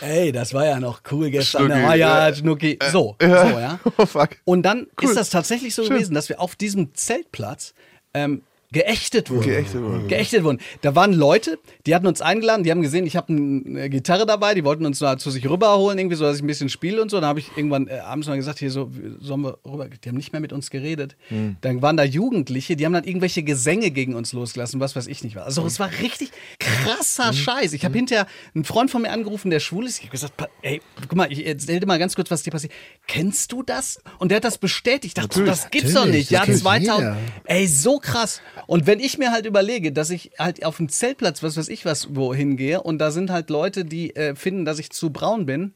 ey, 0.00 0.32
das 0.32 0.52
war 0.54 0.66
ja 0.66 0.80
noch 0.80 1.00
cool 1.10 1.30
gestern. 1.30 1.66
Schnucki, 1.66 1.80
oh 1.84 1.92
ja, 1.92 2.28
ja. 2.28 2.34
Schnucki. 2.34 2.78
So, 2.90 3.16
Ja. 3.22 3.48
so, 3.50 3.58
ja. 3.58 3.80
Oh, 3.98 4.06
fuck. 4.06 4.30
Und 4.44 4.62
dann 4.62 4.86
Cool. 5.00 5.08
ist 5.10 5.16
das 5.16 5.30
tatsächlich 5.30 5.74
so 5.74 5.82
Schön. 5.84 5.94
gewesen, 5.94 6.14
dass 6.14 6.28
wir 6.28 6.40
auf 6.40 6.56
diesem 6.56 6.94
Zeltplatz 6.94 7.74
ähm, 8.14 8.42
geächtet 8.72 9.30
wurden. 9.30 9.42
Geächtet 9.42 9.82
wurden. 9.82 10.08
Geächtet 10.08 10.44
wurden. 10.44 10.58
Da 10.82 10.94
waren 10.94 11.12
Leute, 11.12 11.58
die 11.86 11.94
hatten 11.94 12.06
uns 12.06 12.20
eingeladen, 12.20 12.62
die 12.62 12.70
haben 12.70 12.82
gesehen, 12.82 13.04
ich 13.06 13.16
habe 13.16 13.32
eine 13.32 13.90
Gitarre 13.90 14.26
dabei, 14.26 14.54
die 14.54 14.64
wollten 14.64 14.86
uns 14.86 15.00
da 15.00 15.18
zu 15.18 15.30
sich 15.30 15.48
rüberholen, 15.48 15.98
irgendwie 15.98 16.16
so, 16.16 16.24
dass 16.24 16.36
ich 16.36 16.42
ein 16.42 16.46
bisschen 16.46 16.68
spiele 16.68 17.02
und 17.02 17.10
so. 17.10 17.18
Dann 17.20 17.28
habe 17.28 17.40
ich 17.40 17.50
irgendwann 17.56 17.88
äh, 17.88 17.98
abends 17.98 18.28
mal 18.28 18.36
gesagt, 18.36 18.58
hier 18.60 18.70
so, 18.70 18.90
sollen 19.20 19.42
wir 19.42 19.58
rüber? 19.66 19.88
Die 19.88 20.08
haben 20.08 20.16
nicht 20.16 20.32
mehr 20.32 20.40
mit 20.40 20.52
uns 20.52 20.70
geredet. 20.70 21.16
Hm. 21.28 21.56
Dann 21.62 21.82
waren 21.82 21.96
da 21.96 22.04
Jugendliche, 22.04 22.76
die 22.76 22.86
haben 22.86 22.92
dann 22.92 23.04
irgendwelche 23.04 23.42
Gesänge 23.42 23.90
gegen 23.90 24.14
uns 24.14 24.32
losgelassen, 24.32 24.78
was 24.80 24.94
weiß 24.94 25.06
ich 25.08 25.24
nicht 25.24 25.34
was. 25.36 25.44
Also 25.44 25.66
es 25.66 25.80
war 25.80 25.90
richtig 26.00 26.30
krasser 26.58 27.28
Hm. 27.28 27.32
Scheiß. 27.34 27.72
Ich 27.72 27.84
habe 27.84 27.96
hinterher 27.96 28.26
einen 28.54 28.64
Freund 28.64 28.90
von 28.90 29.02
mir 29.02 29.10
angerufen, 29.10 29.50
der 29.50 29.60
schwul 29.60 29.86
ist. 29.86 29.96
Ich 29.98 30.02
habe 30.04 30.10
gesagt, 30.12 30.34
ey, 30.62 30.80
guck 31.00 31.16
mal, 31.16 31.30
ich 31.32 31.44
erzähl 31.46 31.80
dir 31.80 31.86
mal 31.86 31.98
ganz 31.98 32.14
kurz, 32.14 32.30
was 32.30 32.42
dir 32.42 32.50
passiert. 32.50 32.72
Kennst 33.06 33.50
du 33.52 33.62
das? 33.62 34.00
Und 34.18 34.30
der 34.30 34.36
hat 34.36 34.44
das 34.44 34.58
bestätigt. 34.58 35.04
Ich 35.06 35.14
dachte, 35.14 35.38
so, 35.40 35.44
das 35.44 35.70
gibt's 35.70 35.92
doch 35.92 36.00
natürlich, 36.06 36.30
nicht. 36.30 36.32
das 36.32 36.38
Ja, 36.38 36.44
kennt 36.44 36.58
2000. 36.60 36.98
jeder. 36.98 37.16
Ey, 37.44 37.66
so 37.66 37.98
krass. 37.98 38.40
Und 38.70 38.86
wenn 38.86 39.00
ich 39.00 39.18
mir 39.18 39.32
halt 39.32 39.46
überlege, 39.46 39.90
dass 39.90 40.10
ich 40.10 40.30
halt 40.38 40.64
auf 40.64 40.76
dem 40.76 40.88
Zeltplatz, 40.88 41.42
was 41.42 41.56
weiß 41.56 41.68
ich 41.68 41.84
was, 41.84 42.14
wohin 42.14 42.56
gehe 42.56 42.80
und 42.80 42.98
da 42.98 43.10
sind 43.10 43.28
halt 43.28 43.50
Leute, 43.50 43.84
die 43.84 44.14
äh, 44.14 44.36
finden, 44.36 44.64
dass 44.64 44.78
ich 44.78 44.90
zu 44.90 45.10
braun 45.10 45.44
bin, 45.44 45.74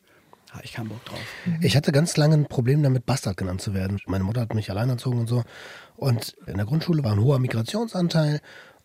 habe 0.52 0.64
ich 0.64 0.74
keinen 0.74 0.90
Bock 0.90 1.04
drauf. 1.04 1.18
Ich 1.60 1.76
hatte 1.76 1.90
ganz 1.90 2.16
lange 2.16 2.36
ein 2.36 2.46
Problem 2.46 2.84
damit, 2.84 3.04
Bastard 3.04 3.36
genannt 3.36 3.60
zu 3.60 3.74
werden. 3.74 3.98
Meine 4.06 4.22
Mutter 4.22 4.42
hat 4.42 4.54
mich 4.54 4.70
allein 4.70 4.90
erzogen 4.90 5.18
und 5.18 5.26
so. 5.26 5.42
Und 5.96 6.36
in 6.46 6.56
der 6.56 6.66
Grundschule 6.66 7.02
war 7.02 7.10
ein 7.10 7.20
hoher 7.20 7.40
Migrationsanteil 7.40 8.40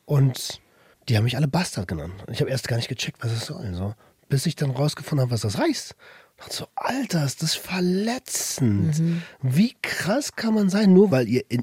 und 0.05 0.59
die 1.07 1.15
haben 1.15 1.25
mich 1.25 1.37
alle 1.37 1.47
Bastard 1.47 1.87
genannt. 1.87 2.15
Und 2.25 2.33
ich 2.33 2.41
habe 2.41 2.49
erst 2.49 2.67
gar 2.67 2.77
nicht 2.77 2.89
gecheckt, 2.89 3.23
was 3.23 3.31
es 3.31 3.45
soll. 3.45 3.75
So. 3.75 3.93
Bis 4.27 4.47
ich 4.47 4.55
dann 4.55 4.71
rausgefunden 4.71 5.21
habe, 5.21 5.33
was 5.33 5.41
das 5.41 5.59
heißt. 5.59 5.95
Ich 6.35 6.43
dachte 6.43 6.55
so, 6.55 6.67
Alter, 6.73 7.25
ist 7.25 7.43
das 7.43 7.53
verletzend. 7.53 8.99
Wie 9.43 9.75
krass 9.83 10.35
kann 10.35 10.55
man 10.55 10.71
sein, 10.71 10.93
nur 10.93 11.11
weil 11.11 11.27
ihr 11.27 11.43
in 11.49 11.61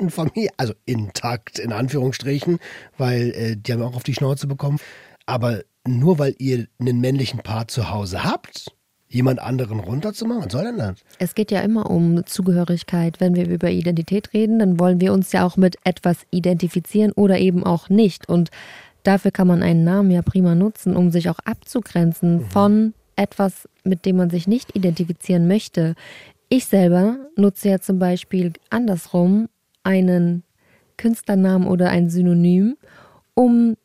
intakten 0.00 0.10
Familie, 0.10 0.50
also 0.56 0.74
intakt 0.86 1.58
in 1.58 1.72
Anführungsstrichen, 1.72 2.58
weil 2.96 3.30
äh, 3.30 3.56
die 3.56 3.72
haben 3.72 3.82
auch 3.82 3.96
auf 3.96 4.02
die 4.02 4.14
Schnauze 4.14 4.46
bekommen, 4.46 4.78
aber 5.26 5.62
nur 5.86 6.18
weil 6.18 6.34
ihr 6.38 6.66
einen 6.78 7.00
männlichen 7.00 7.40
Part 7.40 7.70
zu 7.70 7.90
Hause 7.90 8.24
habt, 8.24 8.72
jemand 9.08 9.40
anderen 9.40 9.80
runterzumachen, 9.80 10.44
was 10.44 10.52
soll 10.52 10.64
denn 10.64 10.78
das? 10.78 10.94
Es 11.18 11.34
geht 11.34 11.50
ja 11.50 11.60
immer 11.60 11.90
um 11.90 12.24
Zugehörigkeit. 12.26 13.20
Wenn 13.20 13.34
wir 13.34 13.48
über 13.48 13.70
Identität 13.70 14.32
reden, 14.32 14.58
dann 14.58 14.78
wollen 14.78 15.00
wir 15.00 15.12
uns 15.12 15.32
ja 15.32 15.44
auch 15.44 15.56
mit 15.56 15.76
etwas 15.84 16.18
identifizieren 16.30 17.12
oder 17.12 17.38
eben 17.38 17.64
auch 17.64 17.88
nicht. 17.88 18.28
Und 18.28 18.50
dafür 19.02 19.32
kann 19.32 19.48
man 19.48 19.62
einen 19.62 19.84
Namen 19.84 20.10
ja 20.10 20.22
prima 20.22 20.54
nutzen, 20.54 20.96
um 20.96 21.10
sich 21.10 21.28
auch 21.28 21.40
abzugrenzen 21.40 22.46
von 22.50 22.94
etwas, 23.16 23.68
mit 23.82 24.06
dem 24.06 24.16
man 24.16 24.30
sich 24.30 24.46
nicht 24.46 24.76
identifizieren 24.76 25.48
möchte. 25.48 25.94
Ich 26.48 26.66
selber 26.66 27.16
nutze 27.36 27.68
ja 27.68 27.80
zum 27.80 27.98
Beispiel 27.98 28.52
andersrum 28.70 29.48
einen 29.82 30.42
Künstlernamen 30.96 31.66
oder 31.66 31.90
ein 31.90 32.10
Synonym, 32.10 32.76
um 33.34 33.76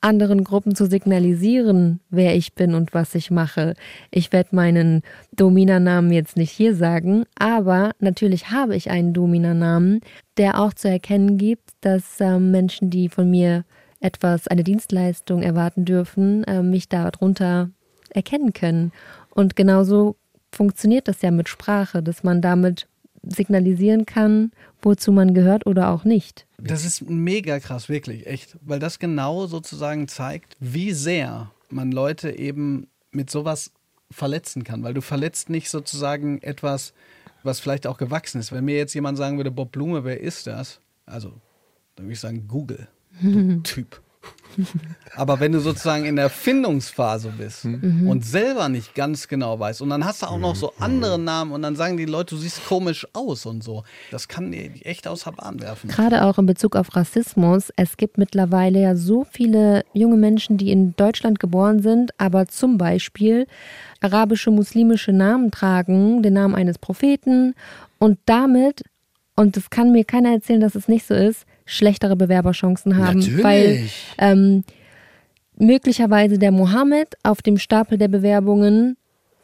anderen 0.00 0.44
Gruppen 0.44 0.74
zu 0.74 0.86
signalisieren, 0.86 2.00
wer 2.10 2.36
ich 2.36 2.54
bin 2.54 2.74
und 2.74 2.94
was 2.94 3.14
ich 3.14 3.30
mache. 3.30 3.74
Ich 4.10 4.32
werde 4.32 4.54
meinen 4.54 5.02
Dominanamen 5.32 6.12
jetzt 6.12 6.36
nicht 6.36 6.52
hier 6.52 6.74
sagen, 6.74 7.24
aber 7.38 7.92
natürlich 7.98 8.50
habe 8.50 8.76
ich 8.76 8.90
einen 8.90 9.12
Dominanamen, 9.12 10.00
der 10.36 10.60
auch 10.60 10.72
zu 10.72 10.88
erkennen 10.88 11.36
gibt, 11.36 11.70
dass 11.80 12.20
ähm, 12.20 12.50
Menschen, 12.50 12.90
die 12.90 13.08
von 13.08 13.30
mir 13.30 13.64
etwas, 14.00 14.46
eine 14.46 14.62
Dienstleistung 14.62 15.42
erwarten 15.42 15.84
dürfen, 15.84 16.44
äh, 16.44 16.62
mich 16.62 16.88
darunter 16.88 17.70
erkennen 18.10 18.52
können. 18.52 18.92
Und 19.30 19.56
genauso 19.56 20.16
funktioniert 20.52 21.08
das 21.08 21.22
ja 21.22 21.30
mit 21.30 21.48
Sprache, 21.48 22.02
dass 22.02 22.22
man 22.22 22.40
damit 22.40 22.86
signalisieren 23.22 24.06
kann, 24.06 24.52
wozu 24.82 25.12
man 25.12 25.34
gehört 25.34 25.66
oder 25.66 25.90
auch 25.90 26.04
nicht. 26.04 26.46
Das 26.58 26.84
ist 26.84 27.08
mega 27.08 27.60
krass, 27.60 27.88
wirklich, 27.88 28.26
echt. 28.26 28.56
Weil 28.62 28.78
das 28.78 28.98
genau 28.98 29.46
sozusagen 29.46 30.08
zeigt, 30.08 30.56
wie 30.60 30.92
sehr 30.92 31.50
man 31.70 31.92
Leute 31.92 32.30
eben 32.30 32.88
mit 33.10 33.30
sowas 33.30 33.72
verletzen 34.10 34.64
kann. 34.64 34.82
Weil 34.82 34.94
du 34.94 35.00
verletzt 35.00 35.50
nicht 35.50 35.70
sozusagen 35.70 36.40
etwas, 36.42 36.92
was 37.42 37.60
vielleicht 37.60 37.86
auch 37.86 37.98
gewachsen 37.98 38.40
ist. 38.40 38.52
Wenn 38.52 38.64
mir 38.64 38.76
jetzt 38.76 38.94
jemand 38.94 39.18
sagen 39.18 39.36
würde, 39.36 39.50
Bob 39.50 39.72
Blume, 39.72 40.04
wer 40.04 40.20
ist 40.20 40.46
das? 40.46 40.80
Also, 41.06 41.32
dann 41.96 42.06
würde 42.06 42.14
ich 42.14 42.20
sagen, 42.20 42.46
Google. 42.48 42.88
Du 43.20 43.60
Typ. 43.62 44.00
Aber 45.14 45.40
wenn 45.40 45.52
du 45.52 45.60
sozusagen 45.60 46.04
in 46.04 46.16
der 46.16 46.30
Findungsphase 46.30 47.32
bist 47.36 47.64
und 47.64 48.24
selber 48.24 48.68
nicht 48.68 48.94
ganz 48.94 49.28
genau 49.28 49.58
weißt 49.58 49.82
und 49.82 49.90
dann 49.90 50.04
hast 50.04 50.22
du 50.22 50.26
auch 50.26 50.38
noch 50.38 50.56
so 50.56 50.72
andere 50.78 51.18
Namen 51.18 51.52
und 51.52 51.62
dann 51.62 51.76
sagen 51.76 51.96
die 51.96 52.04
Leute, 52.04 52.34
du 52.34 52.40
siehst 52.40 52.66
komisch 52.66 53.06
aus 53.12 53.46
und 53.46 53.62
so, 53.62 53.84
das 54.10 54.28
kann 54.28 54.50
dir 54.50 54.70
echt 54.82 55.06
aus 55.06 55.24
der 55.24 55.32
Bahn 55.32 55.60
werfen. 55.60 55.88
Gerade 55.88 56.24
auch 56.24 56.38
in 56.38 56.46
Bezug 56.46 56.76
auf 56.76 56.94
Rassismus. 56.96 57.72
Es 57.76 57.96
gibt 57.96 58.18
mittlerweile 58.18 58.80
ja 58.80 58.96
so 58.96 59.24
viele 59.30 59.84
junge 59.92 60.16
Menschen, 60.16 60.58
die 60.58 60.70
in 60.70 60.94
Deutschland 60.96 61.38
geboren 61.38 61.80
sind, 61.80 62.12
aber 62.18 62.46
zum 62.46 62.78
Beispiel 62.78 63.46
arabische, 64.00 64.50
muslimische 64.50 65.12
Namen 65.12 65.50
tragen, 65.50 66.22
den 66.22 66.34
Namen 66.34 66.54
eines 66.54 66.78
Propheten. 66.78 67.54
Und 67.98 68.18
damit, 68.26 68.82
und 69.36 69.56
das 69.56 69.70
kann 69.70 69.92
mir 69.92 70.04
keiner 70.04 70.30
erzählen, 70.30 70.60
dass 70.60 70.74
es 70.74 70.88
nicht 70.88 71.06
so 71.06 71.14
ist, 71.14 71.44
schlechtere 71.68 72.16
Bewerberchancen 72.16 72.96
haben. 72.96 73.20
Natürlich. 73.20 73.44
Weil 73.44 73.88
ähm, 74.16 74.64
möglicherweise 75.56 76.38
der 76.38 76.50
Mohammed 76.50 77.16
auf 77.22 77.42
dem 77.42 77.58
Stapel 77.58 77.98
der 77.98 78.08
Bewerbungen 78.08 78.96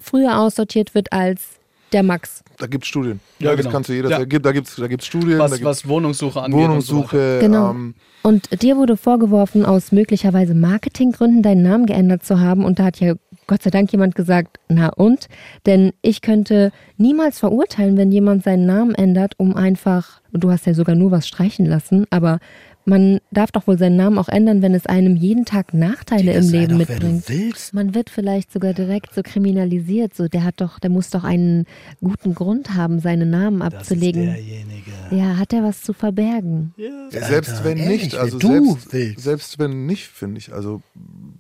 früher 0.03 0.39
aussortiert 0.39 0.95
wird 0.95 1.13
als 1.13 1.61
der 1.95 2.03
Max. 2.03 2.43
Da 2.59 2.67
gibt 2.67 2.85
es 2.85 2.89
Studien. 2.89 3.21
Ja, 3.39 3.51
Ja, 3.51 3.57
das 3.57 3.65
genau. 3.65 3.75
kannst 3.75 3.89
du 3.89 3.95
jeder. 3.95 4.11
Ja. 4.11 4.19
Da 4.19 4.25
gibt 4.25 4.45
es 4.45 4.51
da 4.51 4.53
gibt's, 4.53 4.77
da 4.77 4.87
gibt's 4.87 5.07
Studien, 5.07 5.39
da 5.39 5.45
was, 5.45 5.53
gibt's 5.53 5.65
was 5.65 5.89
Wohnungssuche 5.89 6.43
angeht. 6.43 6.69
Und 6.69 6.81
so. 6.83 6.95
Wohnungssuche. 6.97 7.39
Genau. 7.41 7.71
Ähm, 7.71 7.95
Und 8.23 8.63
dir 8.63 8.77
wurde 8.77 8.97
vorgeworfen, 8.97 9.65
aus 9.65 9.93
möglicherweise 9.93 10.55
Marketinggründen 10.55 11.43
deinen 11.43 11.63
Namen 11.63 11.87
geändert 11.87 12.25
zu 12.25 12.41
haben. 12.41 12.65
Und 12.65 12.79
da 12.79 12.85
hat 12.85 13.01
ja 13.01 13.15
Gott 13.47 13.63
sei 13.63 13.71
Dank 13.71 13.93
jemand 13.93 14.15
gesagt, 14.15 14.59
na 14.69 14.89
und? 14.89 15.29
Denn 15.67 15.93
ich 16.03 16.21
könnte 16.21 16.73
niemals 16.97 17.39
verurteilen, 17.39 17.97
wenn 17.97 18.11
jemand 18.13 18.43
seinen 18.43 18.67
Namen 18.67 18.95
ändert, 18.95 19.35
um 19.39 19.55
einfach, 19.55 20.21
du 20.33 20.51
hast 20.51 20.67
ja 20.67 20.75
sogar 20.75 20.97
nur 20.97 21.11
was 21.11 21.29
streichen 21.29 21.67
lassen, 21.67 22.07
aber 22.11 22.39
man 22.87 23.21
darf 23.31 23.51
doch 23.51 23.67
wohl 23.67 23.79
seinen 23.79 23.97
Namen 23.97 24.19
auch 24.19 24.29
ändern, 24.29 24.61
wenn 24.61 24.75
es 24.75 24.87
einem 24.87 25.17
jeden 25.17 25.45
Tag 25.45 25.73
Nachteile 25.73 26.33
im 26.35 26.51
Leben 26.51 26.79
doch, 26.79 26.89
wer 26.89 26.99
du 26.99 27.07
mitbringt. 27.07 27.29
willst. 27.29 27.75
Man 27.75 27.95
wird 27.95 28.11
vielleicht 28.11 28.53
sogar 28.53 28.75
direkt 28.75 29.15
so 29.15 29.23
kriminalisiert. 29.23 30.15
So, 30.15 30.29
der 30.29 30.45
hat 30.45 30.61
doch, 30.61 30.79
der 30.79 30.91
muss 30.91 31.11
doch 31.11 31.25
einen 31.25 31.67
guten 32.01 32.35
Grund 32.35 32.75
haben, 32.75 33.01
seinen 33.01 33.31
Namen 33.31 33.63
abzulegen. 33.63 34.27
derjenige. 34.27 34.91
Ja, 35.11 35.37
hat 35.37 35.53
er 35.53 35.63
was 35.63 35.83
zu 35.83 35.93
verbergen? 35.93 36.75
selbst 37.11 37.65
wenn 37.65 37.79
ehrlich, 37.79 38.03
nicht, 38.03 38.15
also 38.17 38.39
du 38.39 38.49
selbst, 38.49 38.93
willst. 38.93 39.21
selbst 39.21 39.59
wenn 39.59 39.87
nicht, 39.87 40.07
finde 40.07 40.39
ich. 40.39 40.53
Also 40.53 40.83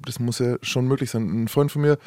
das 0.04 0.20
muss 0.20 0.38
ja 0.38 0.56
schon 0.62 0.86
möglich 0.86 1.10
sein. 1.10 1.44
Ein 1.44 1.48
Freund 1.48 1.70
von 1.70 1.82
mir, 1.82 1.98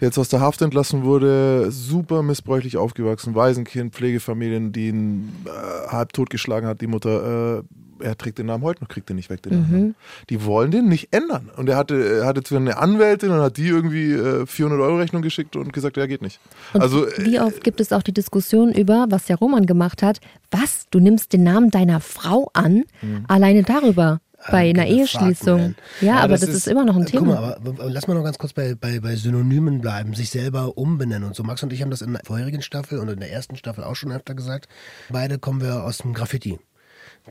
der 0.00 0.08
jetzt 0.08 0.18
aus 0.18 0.28
der 0.28 0.40
Haft 0.40 0.62
entlassen 0.62 1.04
wurde, 1.04 1.70
super 1.70 2.22
missbräuchlich 2.22 2.76
aufgewachsen, 2.76 3.34
Waisenkind, 3.34 3.94
Pflegefamilien, 3.94 4.72
die 4.72 4.88
ihn 4.88 5.32
äh, 5.44 5.88
halb 5.88 6.12
totgeschlagen 6.12 6.68
hat, 6.68 6.80
die 6.80 6.86
Mutter. 6.86 7.58
Äh, 7.58 7.62
er 8.00 8.16
trägt 8.18 8.38
den 8.38 8.46
Namen 8.46 8.62
heute 8.64 8.82
noch, 8.82 8.88
kriegt 8.88 9.08
den 9.08 9.16
nicht 9.16 9.30
weg, 9.30 9.42
den 9.42 9.60
Namen. 9.62 9.94
Die 10.28 10.44
wollen 10.44 10.70
den 10.70 10.88
nicht 10.88 11.08
ändern. 11.12 11.50
Und 11.56 11.68
er 11.68 11.76
hatte, 11.76 12.20
er 12.20 12.26
hatte 12.26 12.42
zwar 12.42 12.58
eine 12.58 12.76
Anwältin 12.78 13.30
und 13.30 13.40
hat 13.40 13.56
die 13.56 13.66
irgendwie 13.68 14.12
äh, 14.12 14.46
400 14.46 14.80
Euro 14.80 14.96
Rechnung 14.98 15.22
geschickt 15.22 15.56
und 15.56 15.72
gesagt, 15.72 15.96
ja, 15.96 16.06
geht 16.06 16.22
nicht. 16.22 16.40
Und 16.72 16.80
also, 16.82 17.06
äh, 17.06 17.24
wie 17.24 17.40
oft 17.40 17.62
gibt 17.64 17.80
es 17.80 17.92
auch 17.92 18.02
die 18.02 18.12
Diskussion 18.14 18.72
über, 18.72 19.06
was 19.10 19.26
der 19.26 19.36
Roman 19.36 19.66
gemacht 19.66 20.02
hat? 20.02 20.20
Was? 20.50 20.86
Du 20.90 20.98
nimmst 21.00 21.32
den 21.32 21.42
Namen 21.44 21.70
deiner 21.70 22.00
Frau 22.00 22.50
an? 22.54 22.84
Mhm. 23.02 23.24
Alleine 23.28 23.62
darüber. 23.62 24.20
Bei 24.50 24.70
einer 24.70 24.86
Eheschließung. 24.86 25.74
Ja, 26.00 26.06
Ja, 26.06 26.16
aber 26.20 26.28
das 26.28 26.40
das, 26.40 26.48
ist- 26.48 26.56
ist, 26.56 26.68
immer 26.68 26.86
noch 26.86 26.96
ein 26.96 27.02
Äh, 27.02 27.10
Guck 27.10 27.20
Thema. 27.24 27.26
mal, 27.34 27.54
aber, 27.56 27.70
aber 27.72 27.90
lass 27.90 28.08
mal 28.08 28.14
noch 28.14 28.24
ganz 28.24 28.38
kurz 28.38 28.54
bei, 28.54 28.74
bei, 28.74 28.98
bei 28.98 29.14
Synonymen 29.14 29.82
bleiben, 29.82 30.14
sich 30.14 30.30
selber 30.30 30.78
umbenennen 30.78 31.24
und 31.24 31.36
so. 31.36 31.42
Max 31.42 31.62
und 31.62 31.74
ich 31.74 31.82
haben 31.82 31.90
das 31.90 32.00
in 32.00 32.12
der 32.14 32.22
vorherigen 32.24 32.62
Staffel 32.62 33.00
und 33.00 33.10
in 33.10 33.20
der 33.20 33.30
ersten 33.30 33.56
Staffel 33.56 33.84
auch 33.84 33.96
schon 33.96 34.10
öfter 34.12 34.34
gesagt. 34.34 34.66
Beide 35.10 35.38
kommen 35.38 35.60
wir 35.60 35.84
aus 35.84 35.98
dem 35.98 36.14
Graffiti. 36.14 36.58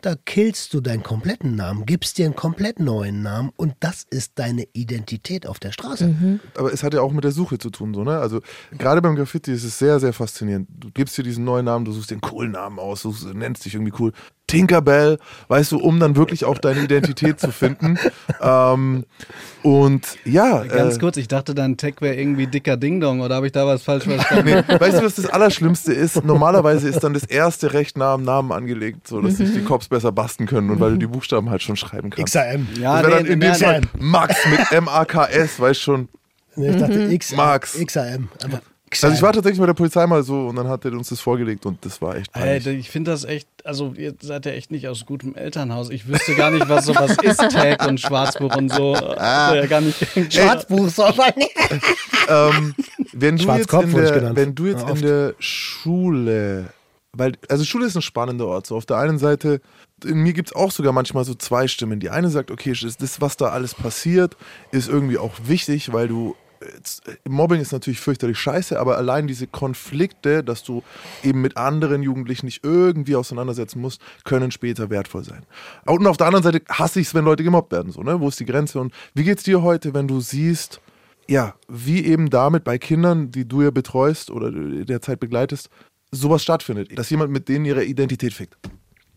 Da 0.01 0.15
killst 0.15 0.73
du 0.73 0.81
deinen 0.81 1.03
kompletten 1.03 1.55
Namen, 1.55 1.85
gibst 1.85 2.17
dir 2.17 2.25
einen 2.25 2.35
komplett 2.35 2.79
neuen 2.79 3.21
Namen 3.21 3.51
und 3.55 3.73
das 3.79 4.05
ist 4.09 4.39
deine 4.39 4.65
Identität 4.73 5.45
auf 5.45 5.59
der 5.59 5.71
Straße. 5.71 6.07
Mhm. 6.07 6.39
aber 6.55 6.71
es 6.71 6.83
hat 6.83 6.93
ja 6.93 7.01
auch 7.01 7.11
mit 7.11 7.23
der 7.23 7.31
Suche 7.31 7.57
zu 7.57 7.69
tun, 7.69 7.93
so, 7.93 8.03
ne? 8.03 8.17
Also 8.19 8.41
gerade 8.77 9.01
beim 9.01 9.15
Graffiti 9.15 9.51
ist 9.51 9.63
es 9.63 9.77
sehr, 9.77 9.99
sehr 9.99 10.13
faszinierend. 10.13 10.67
Du 10.71 10.89
gibst 10.91 11.17
dir 11.17 11.23
diesen 11.23 11.43
neuen 11.43 11.65
Namen, 11.65 11.85
du 11.85 11.91
suchst 11.91 12.11
den 12.11 12.21
coolen 12.21 12.51
Namen 12.51 12.79
aus, 12.79 13.01
du 13.01 13.13
nennst 13.33 13.65
dich 13.65 13.75
irgendwie 13.75 13.93
cool. 13.99 14.13
Tinkerbell, 14.49 15.19
weißt 15.47 15.71
du, 15.71 15.79
um 15.79 15.99
dann 15.99 16.15
wirklich 16.15 16.43
auch 16.43 16.57
deine 16.57 16.81
Identität 16.81 17.39
zu 17.39 17.51
finden. 17.51 17.97
Ähm, 18.41 19.05
und 19.63 20.17
ja, 20.25 20.63
Ganz 20.63 20.95
äh, 20.95 20.99
kurz, 20.99 21.17
ich 21.17 21.27
dachte, 21.27 21.53
dein 21.53 21.77
Tag 21.77 22.01
wäre 22.01 22.15
irgendwie 22.15 22.47
dicker 22.47 22.77
Ding 22.77 22.99
Dong 22.99 23.19
oder 23.21 23.35
habe 23.35 23.45
ich 23.45 23.51
da 23.51 23.67
was 23.67 23.83
falsch 23.83 24.05
verstanden? 24.05 24.63
Nee, 24.67 24.79
weißt 24.79 24.99
du, 24.99 25.03
was 25.03 25.15
das 25.15 25.25
Allerschlimmste 25.27 25.93
ist? 25.93 26.23
Normalerweise 26.23 26.87
ist 26.87 27.03
dann 27.03 27.13
das 27.13 27.25
erste 27.25 27.73
Recht 27.73 27.97
nah 27.97 28.13
am 28.13 28.23
Namen 28.23 28.51
angelegt, 28.51 29.07
so 29.07 29.21
dass 29.21 29.37
sich 29.37 29.53
die 29.53 29.63
Cops 29.63 29.87
besser 29.87 30.11
basten 30.11 30.45
können 30.45 30.69
und 30.69 30.79
weil 30.79 30.91
du 30.91 30.97
die 30.97 31.07
Buchstaben 31.07 31.49
halt 31.49 31.61
schon 31.61 31.75
schreiben 31.75 32.09
kannst. 32.09 32.33
XAM. 32.33 32.67
Ja, 32.79 33.01
das 33.01 33.11
wäre 33.11 33.17
dann 33.17 33.25
nee, 33.25 33.33
in 33.33 33.39
dem 33.39 33.49
nein, 33.51 33.59
Fall 33.59 33.81
nein. 33.81 33.89
Max 33.99 34.35
mit 34.49 34.71
M-A-K-S, 34.71 35.59
weißt 35.59 35.81
schon. 35.81 36.07
Ich 36.55 36.75
dachte 36.77 37.01
X, 37.11 37.35
Max. 37.35 37.77
XAM. 37.85 38.29
Aber 38.43 38.61
Also 39.01 39.15
ich 39.15 39.21
war 39.21 39.33
tatsächlich 39.33 39.59
bei 39.59 39.65
der 39.65 39.73
Polizei 39.73 40.05
mal 40.07 40.23
so 40.23 40.47
und 40.47 40.55
dann 40.55 40.67
hat 40.67 40.85
er 40.85 40.93
uns 40.93 41.09
das 41.09 41.19
vorgelegt 41.19 41.65
und 41.65 41.85
das 41.85 42.01
war 42.01 42.15
echt 42.15 42.31
peinlich. 42.31 42.65
Alter, 42.65 42.71
ich 42.71 42.89
finde 42.89 43.11
das 43.11 43.23
echt, 43.23 43.47
also 43.63 43.93
ihr 43.95 44.13
seid 44.19 44.45
ja 44.45 44.51
echt 44.53 44.71
nicht 44.71 44.87
aus 44.87 45.05
gutem 45.05 45.35
Elternhaus. 45.35 45.89
Ich 45.89 46.07
wüsste 46.07 46.35
gar 46.35 46.51
nicht, 46.51 46.67
was 46.67 46.85
sowas 46.85 47.15
ist, 47.21 47.37
Tag 47.37 47.87
und 47.87 47.99
Schwarzbuch 47.99 48.55
und 48.55 48.71
so. 48.71 48.95
Ah. 48.95 49.55
Ja, 49.55 49.65
gar 49.65 49.81
nicht. 49.81 50.05
Schwarzbuch 50.33 50.89
soll 50.89 51.13
man 51.15 51.29
ähm, 52.29 52.75
wenn 53.13 53.37
du 53.37 53.51
jetzt, 53.51 53.73
in 53.73 53.91
der, 53.93 54.35
wenn 54.35 54.55
du 54.55 54.65
jetzt 54.67 54.83
Ja, 54.83 54.89
in 54.89 55.01
der 55.01 55.35
Schule, 55.39 56.73
weil, 57.13 57.33
also 57.49 57.63
Schule 57.63 57.85
ist 57.85 57.95
ein 57.95 58.01
spannender 58.01 58.47
Ort. 58.47 58.67
So 58.67 58.75
auf 58.75 58.85
der 58.85 58.97
einen 58.97 59.17
Seite, 59.17 59.61
in 60.03 60.19
mir 60.19 60.33
gibt 60.33 60.49
es 60.49 60.55
auch 60.55 60.71
sogar 60.71 60.93
manchmal 60.93 61.25
so 61.25 61.33
zwei 61.33 61.67
Stimmen. 61.67 61.99
Die 61.99 62.09
eine 62.09 62.29
sagt, 62.29 62.51
okay, 62.51 62.73
das, 62.73 63.21
was 63.21 63.37
da 63.37 63.47
alles 63.47 63.73
passiert, 63.73 64.37
ist 64.71 64.87
irgendwie 64.87 65.17
auch 65.17 65.33
wichtig, 65.45 65.91
weil 65.91 66.07
du 66.07 66.35
äh, 66.35 66.48
Mobbing 67.27 67.61
ist 67.61 67.71
natürlich 67.71 67.99
fürchterlich 67.99 68.37
scheiße, 68.39 68.79
aber 68.79 68.97
allein 68.97 69.27
diese 69.27 69.47
Konflikte, 69.47 70.43
dass 70.43 70.63
du 70.63 70.83
eben 71.23 71.41
mit 71.41 71.57
anderen 71.57 72.03
Jugendlichen 72.03 72.45
nicht 72.45 72.63
irgendwie 72.63 73.15
auseinandersetzen 73.15 73.81
musst, 73.81 74.01
können 74.23 74.51
später 74.51 74.89
wertvoll 74.89 75.23
sein. 75.23 75.43
Und 75.85 76.07
auf 76.07 76.17
der 76.17 76.27
anderen 76.27 76.43
Seite 76.43 76.61
hasse 76.69 76.99
ich 76.99 77.07
es, 77.07 77.13
wenn 77.13 77.25
Leute 77.25 77.43
gemobbt 77.43 77.71
werden. 77.71 77.91
So, 77.91 78.01
ne? 78.01 78.19
Wo 78.19 78.27
ist 78.27 78.39
die 78.39 78.45
Grenze? 78.45 78.79
Und 78.79 78.93
wie 79.13 79.23
geht's 79.23 79.43
dir 79.43 79.61
heute, 79.61 79.93
wenn 79.93 80.07
du 80.07 80.19
siehst, 80.19 80.81
ja, 81.27 81.53
wie 81.67 82.05
eben 82.05 82.29
damit 82.29 82.63
bei 82.63 82.77
Kindern, 82.77 83.31
die 83.31 83.47
du 83.47 83.61
ja 83.61 83.71
betreust 83.71 84.31
oder 84.31 84.51
derzeit 84.51 85.19
begleitest, 85.19 85.69
sowas 86.11 86.41
stattfindet, 86.41 86.97
dass 86.97 87.09
jemand 87.09 87.31
mit 87.31 87.47
denen 87.49 87.65
ihre 87.65 87.83
Identität 87.83 88.33
fickt. 88.33 88.57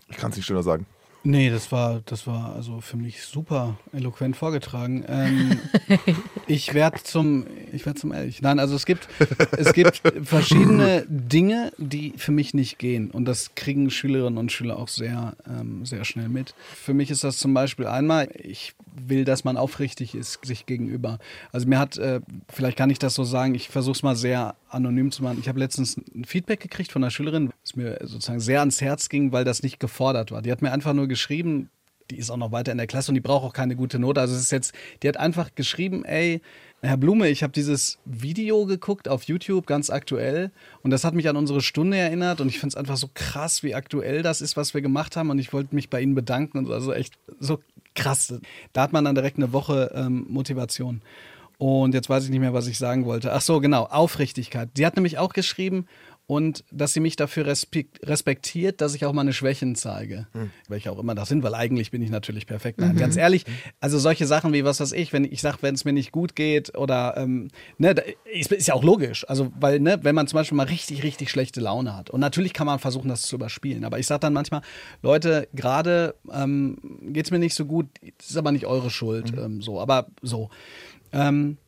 Ich 0.09 0.18
kann 0.18 0.30
es 0.30 0.36
nicht 0.36 0.46
schöner 0.46 0.62
sagen. 0.62 0.86
Nee, 1.25 1.51
das 1.51 1.70
war, 1.70 2.01
das 2.05 2.27
war 2.27 2.55
also 2.57 2.81
für 2.81 2.97
mich 2.97 3.23
super 3.23 3.79
eloquent 3.93 4.37
vorgetragen. 4.37 5.05
Ähm, 5.07 5.61
ich 6.49 6.75
werde 6.75 7.03
zum, 7.05 7.47
ich 7.73 7.87
werde 7.87 8.01
zum 8.01 8.12
ehrlich. 8.12 8.43
Nein, 8.43 8.59
also 8.59 8.75
es 8.75 8.87
gibt, 8.87 9.09
es 9.57 9.73
gibt 9.73 10.03
verschiedene 10.25 11.05
Dinge, 11.09 11.73
die 11.79 12.14
für 12.16 12.33
mich 12.33 12.55
nicht 12.55 12.79
gehen. 12.79 13.11
Und 13.11 13.27
das 13.27 13.55
kriegen 13.55 13.91
Schülerinnen 13.91 14.37
und 14.37 14.51
Schüler 14.51 14.79
auch 14.79 14.89
sehr, 14.89 15.37
ähm, 15.49 15.87
sehr 15.87 16.05
schnell 16.05 16.29
mit. 16.29 16.55
Für 16.75 16.93
mich 16.93 17.11
ist 17.11 17.23
das 17.23 17.39
zum 17.39 17.55
Beispiel 17.55 17.87
einmal, 17.87 18.29
ich 18.35 18.75
will, 18.95 19.25
dass 19.25 19.45
man 19.45 19.57
aufrichtig 19.57 20.16
ist 20.16 20.45
sich 20.45 20.66
gegenüber. 20.66 21.18
Also 21.53 21.68
mir 21.68 21.79
hat, 21.79 21.99
äh, 21.99 22.20
vielleicht 22.49 22.77
kann 22.77 22.91
ich 22.91 22.99
das 22.99 23.14
so 23.14 23.23
sagen, 23.23 23.55
ich 23.55 23.68
versuche 23.68 23.97
es 23.97 24.03
mal 24.03 24.16
sehr 24.16 24.57
anonym 24.68 25.12
zu 25.12 25.23
machen. 25.23 25.39
Ich 25.41 25.49
habe 25.49 25.59
letztens 25.59 25.97
ein 25.97 26.25
Feedback 26.25 26.61
gekriegt 26.61 26.93
von 26.93 27.03
einer 27.03 27.11
Schülerin, 27.11 27.53
was 27.62 27.77
mir 27.77 27.99
sozusagen 28.03 28.41
sehr 28.41 28.61
ans 28.61 28.81
Herz 28.81 29.09
ging, 29.09 29.33
weil 29.33 29.45
das 29.45 29.62
nicht 29.62 29.81
gefordert 29.81 30.31
war. 30.33 30.43
Die 30.43 30.51
hat 30.51 30.62
mir 30.62 30.73
einfach 30.73 30.95
nur 30.95 31.09
geschrieben, 31.12 31.68
die 32.10 32.18
ist 32.18 32.30
auch 32.30 32.36
noch 32.36 32.52
weiter 32.52 32.72
in 32.72 32.78
der 32.78 32.86
Klasse 32.86 33.10
und 33.10 33.14
die 33.14 33.20
braucht 33.20 33.44
auch 33.44 33.52
keine 33.52 33.76
gute 33.76 33.98
Note. 33.98 34.20
Also 34.20 34.34
es 34.34 34.42
ist 34.42 34.52
jetzt, 34.52 34.74
die 35.02 35.08
hat 35.08 35.16
einfach 35.16 35.54
geschrieben, 35.54 36.04
ey, 36.04 36.40
Herr 36.80 36.96
Blume, 36.96 37.28
ich 37.28 37.42
habe 37.42 37.52
dieses 37.52 37.98
Video 38.04 38.66
geguckt 38.66 39.08
auf 39.08 39.22
YouTube, 39.24 39.66
ganz 39.66 39.88
aktuell, 39.88 40.50
und 40.82 40.90
das 40.90 41.04
hat 41.04 41.14
mich 41.14 41.28
an 41.28 41.36
unsere 41.36 41.60
Stunde 41.60 41.96
erinnert 41.96 42.40
und 42.40 42.48
ich 42.48 42.58
finde 42.58 42.72
es 42.72 42.76
einfach 42.76 42.96
so 42.96 43.08
krass, 43.14 43.62
wie 43.62 43.74
aktuell 43.74 44.22
das 44.22 44.40
ist, 44.40 44.56
was 44.56 44.74
wir 44.74 44.80
gemacht 44.80 45.16
haben 45.16 45.30
und 45.30 45.38
ich 45.38 45.52
wollte 45.52 45.74
mich 45.74 45.90
bei 45.90 46.00
Ihnen 46.00 46.14
bedanken 46.14 46.58
und 46.58 46.66
so, 46.66 46.72
also 46.72 46.92
echt 46.92 47.14
so 47.38 47.60
krass. 47.94 48.34
Da 48.72 48.82
hat 48.82 48.92
man 48.92 49.04
dann 49.04 49.14
direkt 49.14 49.36
eine 49.36 49.52
Woche 49.52 49.92
ähm, 49.94 50.26
Motivation. 50.28 51.02
Und 51.58 51.94
jetzt 51.94 52.10
weiß 52.10 52.24
ich 52.24 52.30
nicht 52.30 52.40
mehr, 52.40 52.54
was 52.54 52.66
ich 52.66 52.76
sagen 52.76 53.04
wollte. 53.04 53.32
Ach 53.32 53.40
so, 53.40 53.60
genau, 53.60 53.84
Aufrichtigkeit. 53.84 54.70
Sie 54.76 54.84
hat 54.84 54.96
nämlich 54.96 55.18
auch 55.18 55.32
geschrieben 55.32 55.86
und 56.33 56.64
dass 56.70 56.95
sie 56.95 57.01
mich 57.01 57.16
dafür 57.16 57.45
respekt, 57.45 58.09
respektiert, 58.09 58.80
dass 58.80 58.95
ich 58.95 59.05
auch 59.05 59.12
meine 59.12 59.35
Schwächen 59.35 59.74
zeige. 59.74 60.28
Welche 60.66 60.91
auch 60.91 60.99
immer 60.99 61.14
das 61.14 61.28
sind, 61.28 61.43
weil 61.43 61.55
eigentlich 61.55 61.91
bin 61.91 62.01
ich 62.01 62.09
natürlich 62.09 62.47
perfekt. 62.47 62.80
Nein, 62.80 62.97
ganz 62.97 63.18
ehrlich, 63.18 63.45
also 63.80 63.99
solche 63.99 64.26
Sachen 64.26 64.55
wie, 64.55 64.64
was 64.64 64.80
weiß 64.80 64.93
ich, 64.93 65.12
wenn 65.12 65.24
ich 65.24 65.43
sage, 65.43 65.59
wenn 65.61 65.74
es 65.74 65.85
mir 65.85 65.93
nicht 65.93 66.11
gut 66.11 66.35
geht 66.35 66.74
oder, 66.74 67.18
ähm, 67.18 67.49
ne, 67.76 67.95
ist, 68.24 68.66
ja 68.66 68.72
auch 68.72 68.83
logisch. 68.83 69.28
Also, 69.28 69.53
weil, 69.61 69.78
ne, 69.78 69.99
wenn 70.05 70.14
man 70.14 70.26
zum 70.26 70.39
Beispiel 70.39 70.57
mal 70.57 70.68
richtig, 70.68 71.03
richtig 71.03 71.28
schlechte 71.30 71.61
Laune 71.61 71.95
hat 71.95 72.09
und 72.09 72.20
natürlich 72.20 72.55
kann 72.55 72.66
man 72.66 72.78
versuchen, 72.78 73.11
das 73.11 73.20
zu 73.20 73.37
überspielen, 73.37 73.85
aber 73.85 73.99
ich 73.99 74.07
sage 74.07 74.20
dann 74.20 74.33
manchmal, 74.33 74.62
Leute, 75.03 75.49
gerade 75.53 76.14
ähm, 76.33 76.78
geht 77.09 77.26
es 77.26 77.30
mir 77.30 77.41
nicht 77.41 77.55
so 77.55 77.66
gut, 77.66 77.89
das 78.16 78.30
ist 78.30 78.39
aber 78.39 78.53
nicht 78.53 78.64
eure 78.64 78.89
Schuld, 78.89 79.35
ähm, 79.37 79.61
so, 79.61 79.78
aber 79.78 80.07
so. 80.22 80.49
Ähm, 81.12 81.59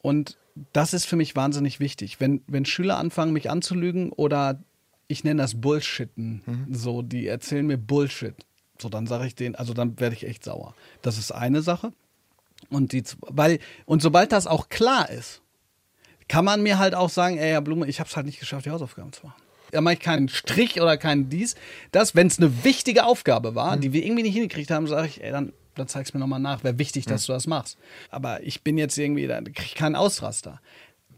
und 0.00 0.38
das 0.72 0.94
ist 0.94 1.04
für 1.04 1.16
mich 1.16 1.36
wahnsinnig 1.36 1.80
wichtig. 1.80 2.20
Wenn, 2.20 2.42
wenn 2.46 2.64
Schüler 2.64 2.98
anfangen, 2.98 3.32
mich 3.32 3.50
anzulügen 3.50 4.12
oder 4.12 4.62
ich 5.08 5.24
nenne 5.24 5.42
das 5.42 5.60
Bullshitten, 5.60 6.42
so, 6.70 7.02
die 7.02 7.26
erzählen 7.26 7.66
mir 7.66 7.78
Bullshit. 7.78 8.34
So, 8.80 8.88
dann 8.88 9.06
sage 9.06 9.26
ich 9.26 9.34
denen, 9.34 9.54
also 9.54 9.72
dann 9.72 9.98
werde 10.00 10.16
ich 10.16 10.26
echt 10.26 10.44
sauer. 10.44 10.74
Das 11.02 11.18
ist 11.18 11.30
eine 11.30 11.62
Sache. 11.62 11.92
Und, 12.70 12.92
die, 12.92 13.04
weil, 13.20 13.58
und 13.84 14.02
sobald 14.02 14.32
das 14.32 14.46
auch 14.46 14.68
klar 14.68 15.08
ist, 15.10 15.42
kann 16.28 16.44
man 16.44 16.62
mir 16.62 16.78
halt 16.78 16.94
auch 16.94 17.10
sagen, 17.10 17.38
ey, 17.38 17.50
Herr 17.50 17.60
Blume, 17.60 17.86
ich 17.86 18.00
habe 18.00 18.08
es 18.08 18.16
halt 18.16 18.26
nicht 18.26 18.40
geschafft, 18.40 18.66
die 18.66 18.70
Hausaufgaben 18.70 19.12
zu 19.12 19.26
machen. 19.26 19.40
Da 19.70 19.80
mache 19.80 19.94
ich 19.94 20.00
keinen 20.00 20.28
Strich 20.28 20.80
oder 20.80 20.96
keinen 20.96 21.28
dies. 21.28 21.54
Das, 21.92 22.14
wenn 22.14 22.26
es 22.26 22.38
eine 22.38 22.64
wichtige 22.64 23.04
Aufgabe 23.04 23.54
war, 23.54 23.76
die 23.76 23.92
wir 23.92 24.04
irgendwie 24.04 24.22
nicht 24.22 24.34
hingekriegt 24.34 24.70
haben, 24.70 24.86
sage 24.86 25.08
ich, 25.08 25.22
ey, 25.22 25.30
dann, 25.30 25.52
dann 25.76 25.88
zeig's 25.88 26.14
mir 26.14 26.20
nochmal 26.20 26.40
nach. 26.40 26.64
Wäre 26.64 26.78
wichtig, 26.78 27.06
dass 27.06 27.26
du 27.26 27.32
das 27.32 27.46
machst. 27.46 27.78
Aber 28.10 28.42
ich 28.42 28.62
bin 28.62 28.78
jetzt 28.78 28.98
irgendwie, 28.98 29.26
da 29.26 29.40
kriege 29.40 29.62
ich 29.62 29.74
keinen 29.74 29.96
Ausraster. 29.96 30.60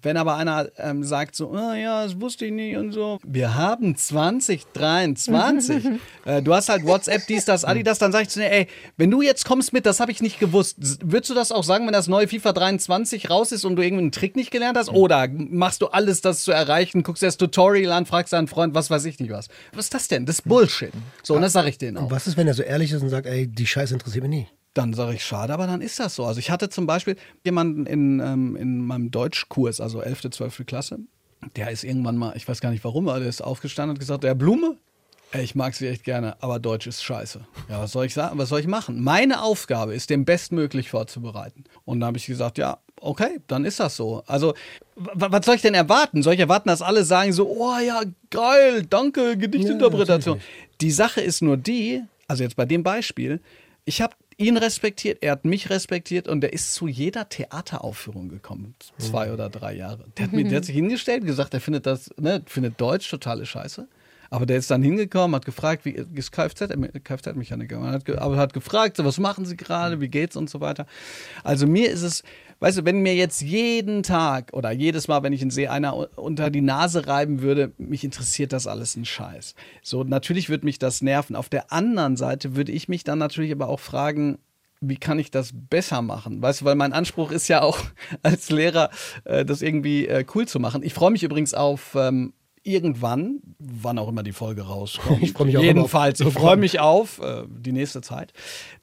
Wenn 0.02 0.16
aber 0.16 0.36
einer 0.36 0.68
ähm, 0.78 1.04
sagt 1.04 1.36
so, 1.36 1.52
ah 1.52 1.74
ja, 1.74 2.04
das 2.04 2.20
wusste 2.20 2.46
ich 2.46 2.52
nicht 2.52 2.76
und 2.76 2.92
so. 2.92 3.18
Wir 3.24 3.54
haben 3.54 3.96
2023. 3.96 5.84
äh, 6.24 6.42
du 6.42 6.54
hast 6.54 6.68
halt 6.68 6.84
WhatsApp, 6.84 7.26
dies, 7.26 7.44
das, 7.44 7.64
Adidas, 7.64 7.98
dann 7.98 8.12
sag 8.12 8.22
ich 8.22 8.28
zu 8.28 8.40
dir, 8.40 8.50
ey, 8.50 8.66
wenn 8.96 9.10
du 9.10 9.22
jetzt 9.22 9.44
kommst 9.44 9.72
mit, 9.72 9.86
das 9.86 10.00
habe 10.00 10.12
ich 10.12 10.20
nicht 10.20 10.38
gewusst, 10.38 10.76
würdest 11.04 11.30
du 11.30 11.34
das 11.34 11.52
auch 11.52 11.64
sagen, 11.64 11.86
wenn 11.86 11.92
das 11.92 12.08
neue 12.08 12.28
FIFA 12.28 12.52
23 12.52 13.30
raus 13.30 13.52
ist 13.52 13.64
und 13.64 13.76
du 13.76 13.82
irgendeinen 13.82 14.12
Trick 14.12 14.36
nicht 14.36 14.50
gelernt 14.50 14.76
hast? 14.78 14.90
Oder 14.90 15.28
machst 15.28 15.82
du 15.82 15.88
alles, 15.88 16.20
das 16.20 16.42
zu 16.42 16.52
erreichen, 16.52 17.02
guckst 17.02 17.22
dir 17.22 17.26
das 17.26 17.36
Tutorial 17.36 17.92
an, 17.92 18.06
fragst 18.06 18.32
deinen 18.32 18.48
Freund, 18.48 18.74
was 18.74 18.90
weiß 18.90 19.04
ich 19.04 19.18
nicht 19.20 19.32
was. 19.32 19.48
Was 19.72 19.86
ist 19.86 19.94
das 19.94 20.08
denn? 20.08 20.26
Das 20.26 20.36
ist 20.36 20.48
Bullshit. 20.48 20.92
So, 21.22 21.34
und 21.34 21.42
das 21.42 21.52
sage 21.52 21.68
ich 21.68 21.78
denen 21.78 21.96
auch. 21.96 22.02
Und 22.04 22.10
was 22.10 22.26
ist, 22.26 22.36
wenn 22.36 22.46
er 22.46 22.54
so 22.54 22.62
ehrlich 22.62 22.92
ist 22.92 23.02
und 23.02 23.08
sagt, 23.08 23.26
ey, 23.26 23.46
die 23.46 23.66
Scheiße 23.66 23.94
interessiert 23.94 24.22
mich 24.22 24.30
nie? 24.30 24.46
Dann 24.78 24.94
sage 24.94 25.16
ich, 25.16 25.24
schade, 25.24 25.52
aber 25.52 25.66
dann 25.66 25.80
ist 25.80 25.98
das 25.98 26.14
so. 26.14 26.24
Also 26.24 26.38
ich 26.38 26.52
hatte 26.52 26.68
zum 26.68 26.86
Beispiel 26.86 27.16
jemanden 27.44 27.84
in, 27.84 28.20
ähm, 28.20 28.54
in 28.54 28.78
meinem 28.78 29.10
Deutschkurs, 29.10 29.80
also 29.80 30.00
11., 30.00 30.30
12. 30.30 30.66
Klasse, 30.66 31.00
der 31.56 31.72
ist 31.72 31.82
irgendwann 31.82 32.16
mal, 32.16 32.36
ich 32.36 32.46
weiß 32.46 32.60
gar 32.60 32.70
nicht 32.70 32.84
warum, 32.84 33.08
aber 33.08 33.18
der 33.18 33.28
ist 33.28 33.42
aufgestanden 33.42 33.96
und 33.96 33.98
gesagt, 33.98 34.22
der 34.22 34.36
Blume, 34.36 34.76
ich 35.32 35.56
mag 35.56 35.74
sie 35.74 35.88
echt 35.88 36.04
gerne, 36.04 36.40
aber 36.40 36.60
Deutsch 36.60 36.86
ist 36.86 37.02
scheiße. 37.02 37.40
Ja, 37.68 37.80
was 37.80 37.90
soll 37.90 38.06
ich 38.06 38.14
sagen? 38.14 38.38
Was 38.38 38.50
soll 38.50 38.60
ich 38.60 38.68
machen? 38.68 39.02
Meine 39.02 39.42
Aufgabe 39.42 39.94
ist, 39.94 40.10
den 40.10 40.24
bestmöglich 40.24 40.90
vorzubereiten. 40.90 41.64
Und 41.84 41.98
da 41.98 42.06
habe 42.06 42.18
ich 42.18 42.26
gesagt, 42.26 42.56
ja, 42.56 42.78
okay, 43.00 43.40
dann 43.48 43.64
ist 43.64 43.80
das 43.80 43.96
so. 43.96 44.22
Also, 44.28 44.54
was 44.94 45.44
soll 45.44 45.56
ich 45.56 45.62
denn 45.62 45.74
erwarten? 45.74 46.22
Soll 46.22 46.34
ich 46.34 46.40
erwarten, 46.40 46.68
dass 46.68 46.82
alle 46.82 47.02
sagen 47.02 47.32
so, 47.32 47.48
oh 47.48 47.80
ja, 47.84 48.02
geil, 48.30 48.84
danke, 48.88 49.36
Gedichtinterpretation. 49.36 50.40
die 50.80 50.92
Sache 50.92 51.20
ist 51.20 51.42
nur 51.42 51.56
die, 51.56 52.04
also 52.28 52.44
jetzt 52.44 52.54
bei 52.54 52.64
dem 52.64 52.84
Beispiel, 52.84 53.40
ich 53.84 54.00
habe 54.00 54.14
ihn 54.38 54.56
respektiert, 54.56 55.18
er 55.20 55.32
hat 55.32 55.44
mich 55.44 55.68
respektiert 55.68 56.28
und 56.28 56.40
der 56.40 56.52
ist 56.52 56.72
zu 56.72 56.86
jeder 56.86 57.28
Theateraufführung 57.28 58.28
gekommen. 58.28 58.74
Zwei 58.96 59.32
oder 59.32 59.50
drei 59.50 59.74
Jahre. 59.74 60.04
Der 60.16 60.26
hat, 60.26 60.32
mir, 60.32 60.44
der 60.44 60.58
hat 60.58 60.64
sich 60.64 60.76
hingestellt 60.76 61.22
und 61.22 61.26
gesagt, 61.26 61.52
er 61.52 61.60
findet 61.60 61.84
das, 61.86 62.10
ne, 62.16 62.42
findet 62.46 62.80
Deutsch 62.80 63.10
totale 63.10 63.44
Scheiße. 63.44 63.88
Aber 64.30 64.46
der 64.46 64.58
ist 64.58 64.70
dann 64.70 64.82
hingekommen, 64.82 65.34
hat 65.34 65.44
gefragt, 65.44 65.84
wie 65.84 65.90
ist 65.92 66.32
Kfz, 66.32 66.68
Kfz-Mechaniker, 67.02 67.80
hat, 67.82 68.04
ge- 68.04 68.16
aber 68.18 68.36
hat 68.36 68.52
gefragt, 68.52 68.96
so, 68.96 69.04
was 69.04 69.18
machen 69.18 69.46
Sie 69.46 69.56
gerade, 69.56 70.00
wie 70.00 70.08
geht's 70.08 70.36
und 70.36 70.50
so 70.50 70.60
weiter. 70.60 70.86
Also 71.44 71.66
mir 71.66 71.90
ist 71.90 72.02
es, 72.02 72.22
weißt 72.60 72.78
du, 72.78 72.84
wenn 72.84 73.00
mir 73.00 73.14
jetzt 73.14 73.40
jeden 73.40 74.02
Tag 74.02 74.50
oder 74.52 74.70
jedes 74.70 75.08
Mal, 75.08 75.22
wenn 75.22 75.32
ich 75.32 75.42
ihn 75.42 75.50
sehe, 75.50 75.70
einer 75.70 76.18
unter 76.18 76.50
die 76.50 76.60
Nase 76.60 77.06
reiben 77.06 77.40
würde, 77.40 77.72
mich 77.78 78.04
interessiert 78.04 78.52
das 78.52 78.66
alles 78.66 78.96
ein 78.96 79.04
Scheiß. 79.04 79.54
So, 79.82 80.04
natürlich 80.04 80.48
würde 80.48 80.66
mich 80.66 80.78
das 80.78 81.00
nerven. 81.00 81.34
Auf 81.36 81.48
der 81.48 81.72
anderen 81.72 82.16
Seite 82.16 82.54
würde 82.54 82.72
ich 82.72 82.88
mich 82.88 83.04
dann 83.04 83.18
natürlich 83.18 83.52
aber 83.52 83.68
auch 83.68 83.80
fragen, 83.80 84.38
wie 84.80 84.96
kann 84.96 85.18
ich 85.18 85.30
das 85.32 85.50
besser 85.52 86.02
machen? 86.02 86.40
Weißt 86.40 86.60
du, 86.60 86.64
weil 86.64 86.76
mein 86.76 86.92
Anspruch 86.92 87.32
ist 87.32 87.48
ja 87.48 87.62
auch 87.62 87.78
als 88.22 88.50
Lehrer, 88.50 88.90
äh, 89.24 89.44
das 89.44 89.62
irgendwie 89.62 90.06
äh, 90.06 90.24
cool 90.34 90.46
zu 90.46 90.60
machen. 90.60 90.82
Ich 90.82 90.94
freue 90.94 91.10
mich 91.10 91.22
übrigens 91.24 91.54
auf 91.54 91.94
ähm, 91.96 92.32
irgendwann, 92.68 93.40
wann 93.58 93.98
auch 93.98 94.08
immer 94.08 94.22
die 94.22 94.32
Folge 94.32 94.62
rauskommt. 94.62 95.22
Ich 95.22 95.32
freu 95.32 95.44
mich 95.44 95.56
auch 95.56 95.62
Jedenfalls, 95.62 96.20
ich 96.20 96.32
freue 96.32 96.56
mich 96.56 96.80
auf 96.80 97.18
äh, 97.20 97.44
die 97.48 97.72
nächste 97.72 98.00
Zeit. 98.02 98.32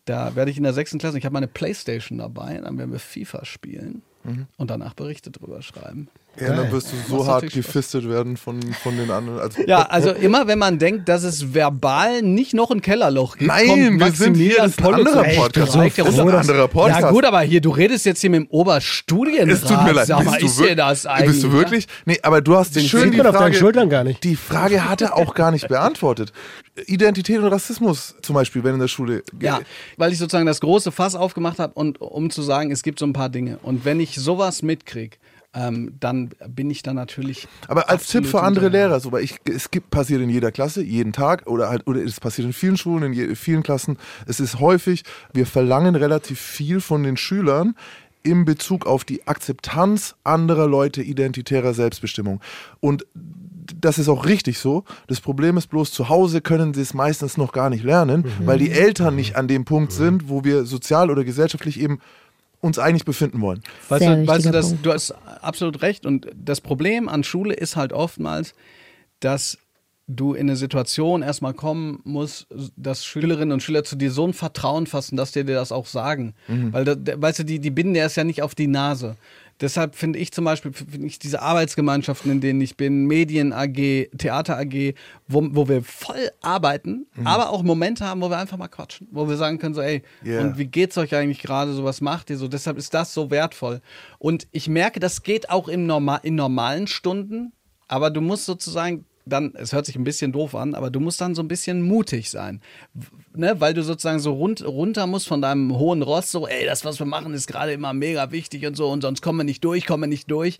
Da 0.06 0.36
werde 0.36 0.52
ich 0.52 0.58
in 0.58 0.64
der 0.64 0.74
sechsten 0.74 0.98
Klasse, 0.98 1.18
ich 1.18 1.26
habe 1.26 1.34
meine 1.34 1.48
Playstation 1.48 2.18
dabei, 2.18 2.58
dann 2.58 2.78
werden 2.78 2.92
wir 2.92 3.00
FIFA 3.00 3.46
spielen 3.46 4.02
und 4.58 4.72
danach 4.72 4.94
Berichte 4.96 5.30
drüber 5.32 5.62
schreiben. 5.62 6.08
Ja, 6.40 6.54
dann 6.54 6.72
wirst 6.72 6.92
du 6.92 6.96
so 7.10 7.26
hart 7.26 7.52
gefistet 7.52 8.10
werden 8.10 8.36
von, 8.36 8.62
von 8.62 8.98
den 8.98 9.10
anderen. 9.10 9.40
Also, 9.40 9.62
Ja, 9.66 9.84
also 9.84 10.12
immer 10.12 10.48
wenn 10.48 10.60
man 10.60 10.80
denkt, 10.80 11.08
dass 11.08 11.24
es 11.24 11.54
verbal 11.54 12.22
nicht 12.22 12.54
noch 12.54 12.72
ein 12.72 12.82
Kellerloch 12.82 13.38
gibt, 13.38 13.48
Nein, 13.48 13.68
kommt 13.68 14.00
wir 14.00 14.12
sind 14.12 14.36
hier, 14.36 14.64
ein 14.64 14.74
anderer 14.84 15.24
Podcast. 15.24 15.76
Das 15.76 15.98
ist 15.98 16.20
ein 16.20 16.30
anderer 16.30 16.68
Podcast. 16.68 17.02
Ja 17.02 17.12
gut, 17.12 17.26
aber 17.26 17.42
hier, 17.42 17.62
du 17.62 17.70
redest 17.70 18.06
jetzt 18.06 18.22
hier 18.22 18.30
mit 18.30 18.42
dem 18.42 18.48
Oberstudienrat. 18.48 19.50
Es 19.50 19.62
tut 19.62 19.84
mir 19.84 19.94
leid. 19.94 20.08
Sag 20.08 20.26
mal, 20.26 20.32
bist, 20.40 20.44
ist 20.46 20.60
du 20.60 20.64
dir 20.64 20.76
das 20.76 21.06
eigentlich? 21.06 21.32
bist 21.32 21.44
du 21.44 21.52
wirklich? 21.52 21.88
Nee, 22.06 22.20
aber 22.22 22.42
du 22.42 22.56
hast 22.56 22.74
schön 22.82 23.04
Sieht 23.04 23.14
die 23.14 23.18
man 23.18 23.28
auf 23.28 23.34
deinen 23.34 23.42
Frage, 23.44 23.56
Schultern 23.56 23.90
gar 23.90 24.04
nicht. 24.04 24.24
die 24.24 24.36
Frage 24.36 24.90
hat 24.90 25.02
er 25.02 25.16
auch 25.16 25.34
gar 25.34 25.52
nicht 25.52 25.68
beantwortet. 25.68 26.34
Identität 26.88 27.40
und 27.40 27.46
Rassismus 27.46 28.16
zum 28.22 28.36
Beispiel, 28.36 28.64
wenn 28.64 28.74
in 28.74 28.80
der 28.82 28.88
Schule. 28.90 29.24
Ja, 29.42 29.62
weil 29.98 30.12
ich 30.12 30.18
sozusagen 30.18 30.46
das 30.46 30.60
große 30.60 30.92
Fass 30.92 31.16
aufgemacht 31.16 31.60
habe 31.60 31.74
und 31.74 32.02
um 32.02 32.30
zu 32.30 32.42
sagen, 32.42 32.72
es 32.72 32.84
gibt 32.84 33.00
so 33.00 33.06
ein 33.06 33.14
paar 33.14 33.30
Dinge. 33.30 33.60
Und 33.64 33.86
wenn 33.86 34.00
ich 34.00 34.16
sowas 34.16 34.62
mitkriege, 34.62 35.18
ähm, 35.56 35.94
dann 36.00 36.30
bin 36.48 36.70
ich 36.70 36.84
da 36.84 36.94
natürlich. 36.94 37.48
Aber 37.68 37.90
als 37.90 38.08
Tipp 38.08 38.26
für 38.26 38.42
andere. 38.42 38.70
Lehrer, 38.70 39.00
so, 39.00 39.12
weil 39.12 39.24
ich, 39.24 39.38
es 39.46 39.72
gibt, 39.72 39.92
passiert 39.92 40.22
in 40.22 40.30
jeder 40.30 40.52
Klasse, 40.52 40.84
jeden 40.84 41.14
Tag, 41.14 41.48
oder 41.48 41.70
halt, 41.70 41.88
oder 41.88 42.04
es 42.04 42.20
passiert 42.20 42.48
in 42.48 42.54
vielen 42.54 42.78
Schulen, 42.78 43.04
in 43.04 43.14
je, 43.14 43.36
vielen 43.36 43.64
Klassen. 43.64 43.98
Es 44.26 44.40
ist 44.40 44.60
häufig, 44.60 45.04
wir 45.34 45.46
verlangen 45.46 45.96
relativ 45.96 46.40
viel 46.40 46.82
von 46.82 47.04
den 47.04 47.16
Schülern 47.16 47.76
in 48.24 48.44
Bezug 48.44 48.88
auf 48.88 49.04
die 49.04 49.28
Akzeptanz 49.28 50.16
anderer 50.24 50.68
Leute 50.68 51.04
identitärer 51.04 51.74
Selbstbestimmung. 51.74 52.42
Und 52.80 53.06
das 53.80 53.98
ist 53.98 54.10
auch 54.10 54.26
richtig 54.26 54.60
so. 54.60 54.84
Das 55.08 55.22
Problem 55.22 55.58
ist 55.58 55.68
bloß, 55.68 55.92
zu 55.92 56.10
Hause 56.10 56.42
können 56.42 56.74
sie 56.74 56.82
es 56.82 56.94
meistens 56.94 57.38
noch 57.38 57.52
gar 57.52 57.70
nicht 57.70 57.84
lernen, 57.84 58.26
weil 58.40 58.58
die 58.58 58.72
Eltern 58.72 59.16
nicht 59.16 59.36
an 59.36 59.48
dem 59.48 59.66
Punkt 59.66 59.92
sind, 59.92 60.30
wo 60.30 60.44
wir 60.44 60.66
sozial 60.66 61.10
oder 61.12 61.24
gesellschaftlich 61.24 61.80
eben 61.80 62.00
uns 62.66 62.80
eigentlich 62.80 63.06
befinden 63.06 63.42
wollen. 63.42 63.62
Weißt 63.90 64.02
du, 64.02 64.28
weißt 64.28 64.46
du 64.46 64.52
das, 64.52 64.72
du 64.82 64.92
hast 64.94 65.12
absolut 65.42 65.82
recht. 65.82 66.06
Und 66.06 66.28
das 66.36 66.60
Problem 66.62 67.08
an 67.08 67.24
Schule 67.24 67.54
ist 67.54 67.76
halt 67.76 67.94
oftmals, 67.94 68.54
dass 69.20 69.58
du 70.08 70.34
in 70.34 70.42
eine 70.48 70.56
Situation 70.56 71.24
erstmal 71.24 71.54
kommen 71.56 72.00
musst, 72.04 72.46
dass 72.76 73.04
Schülerinnen 73.06 73.52
und 73.54 73.64
Schüler 73.64 73.84
zu 73.84 73.96
dir 73.96 74.12
so 74.12 74.28
ein 74.28 74.34
Vertrauen 74.34 74.86
fassen, 74.86 75.16
dass 75.18 75.32
die 75.32 75.44
dir 75.44 75.56
das 75.56 75.72
auch 75.72 75.88
sagen. 75.88 76.36
Weil, 76.48 76.86
da, 76.86 76.94
da- 76.96 77.20
weißt 77.20 77.40
du, 77.40 77.44
die, 77.44 77.60
die 77.60 77.72
binden 77.72 77.96
dir 77.96 78.04
es 78.06 78.16
ja 78.16 78.24
nicht 78.24 78.42
auf 78.44 78.54
die 78.54 78.68
Nase. 78.68 79.16
Deshalb 79.62 79.96
finde 79.96 80.20
ich 80.20 80.34
zum 80.34 80.44
Beispiel, 80.44 80.74
finde 80.74 81.08
ich 81.08 81.18
diese 81.18 81.42
Arbeitsgemeinschaften, 81.42 82.30
in 82.30 82.42
denen 82.42 82.60
ich 82.60 82.76
bin, 82.76 83.06
Medien 83.06 83.54
AG, 83.54 84.10
Theater 84.18 84.58
AG, 84.58 84.96
wo, 85.30 85.48
wo 85.52 85.70
wir 85.70 85.82
voll 85.82 86.30
arbeiten, 86.42 87.08
aber 87.24 87.52
auch 87.52 87.64
Momente 87.64 88.06
haben, 88.06 88.22
wo 88.22 88.30
wir 88.30 88.38
einfach 88.38 88.58
mal 88.58 88.68
quatschen, 88.68 89.08
wo 89.12 89.30
wir 89.30 89.38
sagen 89.38 89.58
können, 89.58 89.74
so, 89.74 89.82
ey, 89.82 90.04
Yeah. 90.26 90.42
und 90.42 90.58
wie 90.58 90.66
geht's 90.66 90.98
euch 90.98 91.16
eigentlich 91.16 91.42
gerade, 91.42 91.74
so 91.74 91.84
was 91.86 92.02
macht 92.02 92.30
ihr 92.30 92.38
so? 92.38 92.48
Deshalb 92.50 92.78
ist 92.78 92.94
das 92.94 93.14
so 93.14 93.32
wertvoll. 93.32 93.82
Und 94.20 94.48
ich 94.52 94.68
merke, 94.68 95.00
das 95.00 95.24
geht 95.24 95.50
auch 95.50 95.68
im 95.70 95.86
Norma 95.86 96.18
in 96.18 96.36
normalen 96.36 96.88
Stunden, 96.88 97.54
aber 97.88 98.10
du 98.10 98.20
musst 98.22 98.46
sozusagen 98.46 99.06
dann, 99.26 99.54
es 99.56 99.74
hört 99.74 99.86
sich 99.86 99.96
ein 99.96 100.04
bisschen 100.04 100.32
doof 100.32 100.56
an, 100.56 100.76
aber 100.76 100.92
du 100.92 101.00
musst 101.00 101.20
dann 101.20 101.36
so 101.36 101.42
ein 101.42 101.48
bisschen 101.48 101.82
mutig 101.82 102.30
sein. 102.30 102.62
Ne, 103.34 103.60
weil 103.60 103.74
du 103.74 103.84
sozusagen 103.84 104.20
so 104.20 104.34
rund, 104.34 104.66
runter 104.66 105.08
musst 105.08 105.28
von 105.28 105.42
deinem 105.42 105.78
hohen 105.78 106.02
Ross, 106.02 106.32
so, 106.32 106.48
ey, 106.48 106.66
das, 106.66 106.86
was 106.86 107.00
wir 107.00 107.06
machen, 107.06 107.34
ist 107.34 107.48
gerade 107.48 107.74
immer 107.74 107.94
mega 107.94 108.32
wichtig 108.32 108.66
und 108.66 108.76
so, 108.76 108.90
und 108.92 109.02
sonst 109.02 109.22
kommen 109.22 109.40
wir 109.40 109.44
nicht 109.44 109.64
durch, 109.64 109.86
kommen 109.86 110.04
wir 110.04 110.08
nicht 110.08 110.30
durch. 110.30 110.60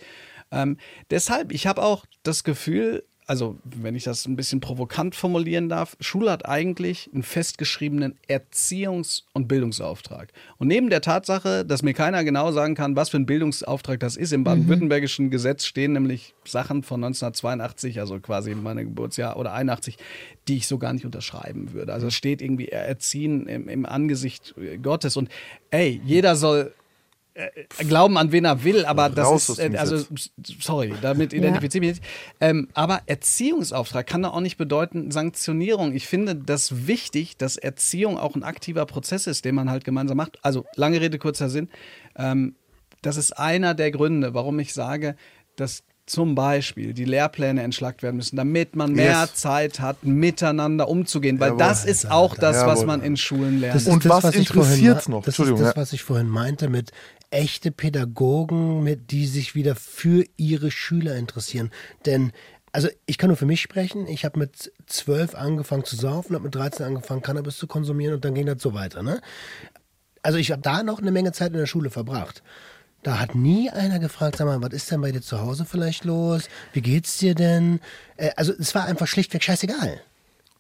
Ähm, 0.52 0.78
deshalb, 1.10 1.52
ich 1.52 1.68
habe 1.68 1.84
auch 1.84 2.06
das 2.24 2.44
Gefühl, 2.44 3.04
also 3.28 3.58
wenn 3.64 3.96
ich 3.96 4.04
das 4.04 4.28
ein 4.28 4.36
bisschen 4.36 4.60
provokant 4.60 5.16
formulieren 5.16 5.70
darf, 5.70 5.98
Schule 6.00 6.32
hat 6.32 6.46
eigentlich 6.46 7.10
einen 7.14 7.24
festgeschriebenen 7.24 8.16
Erziehungs- 8.30 9.24
und 9.34 9.48
Bildungsauftrag. 9.48 10.32
Und 10.58 10.68
neben 10.68 10.90
der 10.90 11.02
Tatsache, 11.02 11.66
dass 11.66 11.82
mir 11.82 11.94
keiner 11.94 12.24
genau 12.24 12.52
sagen 12.52 12.76
kann, 12.76 12.96
was 12.96 13.10
für 13.10 13.18
ein 13.18 13.26
Bildungsauftrag 13.26 14.00
das 14.00 14.16
ist, 14.16 14.32
im 14.32 14.44
baden-württembergischen 14.44 15.32
Gesetz 15.32 15.66
stehen 15.66 15.94
nämlich 15.94 16.36
Sachen 16.46 16.84
von 16.84 17.04
1982, 17.04 18.00
also 18.00 18.20
quasi 18.20 18.54
mein 18.54 18.78
Geburtsjahr 18.78 19.38
oder 19.38 19.54
81, 19.54 19.98
die 20.48 20.58
ich 20.58 20.68
so 20.68 20.78
gar 20.78 20.94
nicht 20.94 21.06
unterschreiben 21.06 21.74
würde. 21.74 21.94
Also 21.94 22.08
es 22.08 22.14
steht 22.14 22.42
irgendwie 22.42 22.70
Erziehen 22.70 23.48
im, 23.48 23.68
im 23.68 23.86
Angesicht 23.86 24.54
Gottes. 24.82 25.18
Und 25.18 25.30
ey, 25.72 26.00
jeder 26.06 26.36
soll 26.36 26.72
äh, 26.72 26.85
glauben, 27.88 28.18
an 28.18 28.32
wen 28.32 28.46
er 28.46 28.64
will, 28.64 28.86
aber 28.86 29.10
das 29.10 29.26
Raus 29.28 29.50
aus 29.50 29.60
ist, 29.60 29.74
äh, 29.74 29.78
also, 29.78 30.06
sorry, 30.60 30.94
damit 31.02 31.34
identifiziere 31.34 31.86
ich 31.86 31.92
mich 31.92 32.00
nicht. 32.02 32.12
Ähm, 32.40 32.70
aber 32.74 33.02
Erziehungsauftrag 33.08 34.08
kann 34.08 34.24
da 34.24 34.30
auch 34.30 34.40
nicht 34.40 34.58
bedeuten 34.58 35.12
Sanktionierung. 35.12 35.94
Ich 35.94 36.08
finde 36.08 36.36
das 36.36 36.88
wichtig, 36.88 37.38
dass 37.38 37.58
Erziehung 37.58 38.18
auch 38.18 38.36
ein 38.36 38.44
aktiver 38.44 38.86
Prozess 38.86 39.28
ist, 39.28 39.46
den 39.46 39.56
man 39.56 39.70
halt 39.70 39.84
gemeinsam 39.84 40.18
macht. 40.18 40.38
Also, 40.44 40.66
lange 40.76 41.02
Rede, 41.02 41.18
kurzer 41.20 41.50
Sinn. 41.50 41.70
Ähm, 42.16 42.56
das 43.02 43.18
ist 43.18 43.34
einer 43.38 43.74
der 43.74 43.92
Gründe, 43.92 44.34
warum 44.34 44.58
ich 44.60 44.74
sage, 44.74 45.16
dass 45.56 45.84
zum 46.08 46.36
Beispiel 46.36 46.94
die 46.94 47.06
Lehrpläne 47.06 47.64
entschlackt 47.64 48.04
werden 48.04 48.18
müssen, 48.18 48.36
damit 48.36 48.76
man 48.76 48.92
mehr 48.94 49.22
Yes. 49.22 49.34
Zeit 49.34 49.80
hat, 49.80 50.04
miteinander 50.04 50.88
umzugehen. 50.88 51.40
Weil 51.40 51.48
Jawohl. 51.50 51.60
das 51.60 51.84
ist 51.84 52.12
auch 52.12 52.36
das, 52.36 52.58
was 52.58 52.82
Jawohl. 52.82 52.86
man 52.86 53.02
in 53.02 53.18
Schulen 53.18 53.60
lernt. 53.60 53.74
Das 53.76 53.84
ist 53.88 53.88
Und 53.92 54.06
das, 54.06 54.24
was 54.24 54.36
interessiert's 54.36 55.08
ma- 55.08 55.16
noch? 55.16 55.24
Das 55.26 55.40
ist 55.40 55.50
das, 55.60 55.76
was 55.76 55.94
ich 55.94 56.04
vorhin 56.04 56.30
meinte 56.30 56.70
mit 56.70 56.92
echte 57.36 57.70
Pädagogen, 57.70 58.82
mit, 58.82 59.12
die 59.12 59.28
sich 59.28 59.56
wieder 59.56 59.76
für 59.76 60.24
ihre 60.38 60.72
Schüler 60.72 61.18
interessieren. 61.18 61.70
Denn, 62.06 62.32
also 62.72 62.88
ich 63.06 63.18
kann 63.18 63.28
nur 63.28 63.36
für 63.36 63.46
mich 63.46 63.62
sprechen. 63.62 64.08
Ich 64.08 64.24
habe 64.24 64.40
mit 64.40 64.72
zwölf 64.88 65.36
angefangen 65.36 65.84
zu 65.84 65.98
saufen, 65.98 66.34
habe 66.34 66.46
mit 66.46 66.56
13 66.56 66.86
angefangen, 66.86 67.22
Cannabis 67.22 67.58
zu 67.58 67.68
konsumieren 67.68 68.16
und 68.16 68.24
dann 68.24 68.36
ging 68.36 68.46
das 68.46 68.62
so 68.62 68.74
weiter. 68.74 69.04
Ne? 69.04 69.20
Also 70.22 70.38
ich 70.38 70.52
habe 70.52 70.62
da 70.62 70.82
noch 70.82 71.00
eine 71.00 71.12
Menge 71.12 71.34
Zeit 71.34 71.52
in 71.52 71.58
der 71.58 71.66
Schule 71.66 71.90
verbracht. 71.90 72.42
Da 73.04 73.20
hat 73.20 73.36
nie 73.36 73.70
einer 73.70 74.00
gefragt, 74.00 74.38
sag 74.38 74.46
mal, 74.46 74.62
was 74.62 74.74
ist 74.74 74.90
denn 74.90 75.02
bei 75.02 75.12
dir 75.12 75.22
zu 75.22 75.42
Hause 75.42 75.66
vielleicht 75.66 76.06
los? 76.06 76.48
Wie 76.72 76.82
geht's 76.82 77.18
dir 77.18 77.36
denn? 77.36 77.82
Äh, 78.16 78.32
also 78.38 78.54
es 78.58 78.74
war 78.74 78.86
einfach 78.86 79.08
schlichtweg 79.08 79.44
scheißegal. 79.44 80.02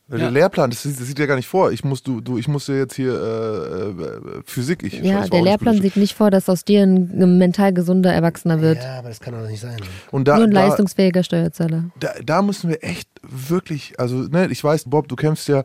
Weil 0.07 0.19
Ja. 0.19 0.25
Der 0.25 0.31
Lehrplan, 0.31 0.69
das 0.69 0.83
sieht, 0.83 0.99
das 0.99 1.07
sieht 1.07 1.17
ja 1.17 1.25
gar 1.25 1.35
nicht 1.35 1.47
vor. 1.47 1.71
Ich 1.71 1.83
muss, 1.83 2.03
du, 2.03 2.21
du, 2.21 2.37
ich 2.37 2.47
muss 2.47 2.67
ja 2.67 2.75
jetzt 2.75 2.95
hier 2.95 3.13
äh, 3.13 4.03
äh, 4.03 4.41
Physik. 4.45 4.83
Ich, 4.83 4.99
Ja, 5.01 5.27
der 5.27 5.41
Lehrplan 5.41 5.75
nicht 5.75 5.83
sieht 5.83 5.97
nicht 5.97 6.13
vor, 6.15 6.29
dass 6.29 6.47
aus 6.47 6.63
dir 6.63 6.83
ein 6.83 7.37
mental 7.39 7.73
gesunder 7.73 8.13
Erwachsener 8.13 8.61
wird. 8.61 8.83
Ja, 8.83 8.99
aber 8.99 9.09
das 9.09 9.19
kann 9.19 9.33
doch 9.33 9.47
nicht 9.49 9.59
sein. 9.61 9.77
Und 10.11 10.27
da, 10.27 10.35
Nur 10.35 10.45
ein 10.45 10.51
da, 10.51 10.67
leistungsfähiger 10.67 11.23
Steuerzahler. 11.23 11.85
da, 11.99 12.09
da 12.23 12.41
müssen 12.43 12.69
wir 12.69 12.83
echt 12.83 13.09
wirklich, 13.23 13.99
also 13.99 14.17
ne, 14.17 14.47
ich 14.51 14.63
weiß, 14.63 14.85
Bob, 14.85 15.07
du 15.07 15.15
kämpfst 15.15 15.47
ja 15.47 15.63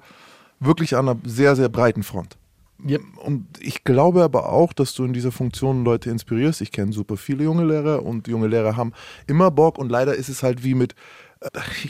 wirklich 0.59 0.97
an 0.97 1.09
einer 1.09 1.19
sehr, 1.25 1.55
sehr 1.55 1.69
breiten 1.69 2.03
Front. 2.03 2.39
Yep. 2.89 3.03
Und 3.23 3.47
ich 3.61 3.85
glaube 3.85 4.23
aber 4.23 4.51
auch, 4.51 4.73
dass 4.73 4.95
du 4.95 5.05
in 5.05 5.13
dieser 5.13 5.33
Funktion 5.33 5.85
Leute 5.85 6.09
inspirierst. 6.11 6.63
Ich 6.63 6.73
kenne 6.73 6.93
super 6.93 7.19
viele 7.19 7.45
junge 7.45 7.65
Lehrer 7.65 8.03
und 8.05 8.27
junge 8.27 8.47
Lehrer 8.47 8.75
haben 8.77 8.93
immer 9.27 9.51
Bock 9.51 9.79
und 9.79 9.91
leider 9.91 10.15
ist 10.15 10.31
es 10.31 10.43
halt 10.43 10.65
wie 10.65 10.75
mit 10.75 10.95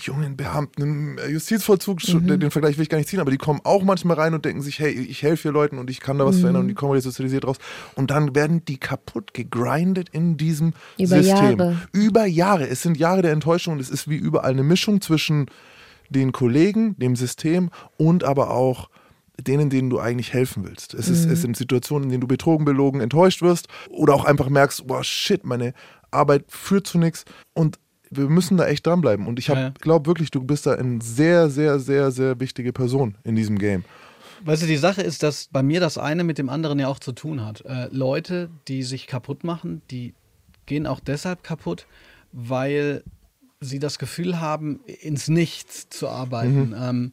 jungen 0.02 0.36
Beamten 0.36 0.82
im 0.82 1.18
äh, 1.18 1.28
Justizvollzug, 1.28 1.98
Mhm. 2.08 2.38
den 2.40 2.50
Vergleich 2.50 2.76
will 2.76 2.82
ich 2.84 2.88
gar 2.88 2.98
nicht 2.98 3.08
ziehen, 3.08 3.20
aber 3.20 3.30
die 3.32 3.36
kommen 3.38 3.60
auch 3.64 3.82
manchmal 3.82 4.16
rein 4.16 4.32
und 4.34 4.44
denken 4.44 4.62
sich, 4.62 4.78
hey, 4.78 4.90
ich 4.90 5.22
helfe 5.22 5.42
hier 5.42 5.52
Leuten 5.52 5.78
und 5.78 5.90
ich 5.90 6.00
kann 6.00 6.18
da 6.18 6.24
was 6.26 6.36
Mhm. 6.36 6.40
verändern 6.40 6.62
und 6.62 6.68
die 6.68 6.74
kommen 6.74 6.92
resozialisiert 6.92 7.44
raus. 7.46 7.56
Und 7.96 8.10
dann 8.10 8.34
werden 8.34 8.64
die 8.64 8.78
kaputt 8.78 9.34
gegrindet 9.34 10.08
in 10.10 10.36
diesem 10.36 10.72
Über 10.98 11.22
System. 11.22 11.58
Jahre. 11.58 11.76
Über 11.92 12.26
Jahre. 12.26 12.68
Es 12.68 12.82
sind 12.82 12.96
Jahre 12.96 13.22
der 13.22 13.32
Enttäuschung 13.32 13.74
und 13.74 13.80
es 13.80 13.90
ist 13.90 14.08
wie 14.08 14.16
überall 14.16 14.52
eine 14.52 14.62
Mischung 14.62 15.00
zwischen 15.00 15.46
den 16.10 16.32
Kollegen, 16.32 16.96
dem 16.98 17.16
System 17.16 17.70
und 17.96 18.24
aber 18.24 18.50
auch 18.50 18.88
denen, 19.40 19.70
denen 19.70 19.90
du 19.90 19.98
eigentlich 19.98 20.32
helfen 20.32 20.64
willst. 20.64 20.92
Es, 20.94 21.08
ist, 21.08 21.24
es 21.24 21.40
sind 21.42 21.56
Situationen, 21.56 22.04
in 22.04 22.10
denen 22.10 22.20
du 22.20 22.26
betrogen, 22.26 22.64
belogen, 22.64 23.00
enttäuscht 23.00 23.42
wirst 23.42 23.68
oder 23.88 24.14
auch 24.14 24.24
einfach 24.26 24.48
merkst, 24.48 24.84
wow, 24.86 25.02
shit, 25.02 25.44
meine 25.44 25.72
Arbeit 26.10 26.44
führt 26.48 26.86
zu 26.86 26.98
nichts 26.98 27.24
und 27.54 27.78
wir 28.10 28.28
müssen 28.28 28.56
da 28.56 28.66
echt 28.66 28.86
dranbleiben. 28.86 29.26
Und 29.26 29.38
ich 29.38 29.48
Ja, 29.48 29.58
ja. 29.60 29.72
glaube 29.80 30.06
wirklich, 30.06 30.30
du 30.30 30.42
bist 30.42 30.66
da 30.66 30.74
eine 30.74 31.00
sehr, 31.00 31.48
sehr, 31.48 31.78
sehr, 31.78 32.10
sehr 32.10 32.38
wichtige 32.40 32.72
Person 32.72 33.16
in 33.24 33.36
diesem 33.36 33.58
Game. 33.58 33.84
Weißt 34.44 34.62
du, 34.62 34.66
die 34.66 34.76
Sache 34.76 35.02
ist, 35.02 35.22
dass 35.22 35.48
bei 35.52 35.62
mir 35.62 35.80
das 35.80 35.98
eine 35.98 36.24
mit 36.24 36.38
dem 36.38 36.48
anderen 36.48 36.78
ja 36.78 36.88
auch 36.88 36.98
zu 36.98 37.12
tun 37.12 37.44
hat. 37.44 37.60
Äh, 37.66 37.88
Leute, 37.92 38.48
die 38.68 38.82
sich 38.82 39.06
kaputt 39.06 39.44
machen, 39.44 39.82
die 39.90 40.14
gehen 40.66 40.86
auch 40.86 41.00
deshalb 41.00 41.44
kaputt, 41.44 41.86
weil 42.32 43.02
sie 43.60 43.78
das 43.78 43.98
Gefühl 43.98 44.40
haben, 44.40 44.80
ins 44.86 45.28
Nichts 45.28 45.88
zu 45.90 46.08
arbeiten. 46.08 46.74
Ähm, 46.78 47.12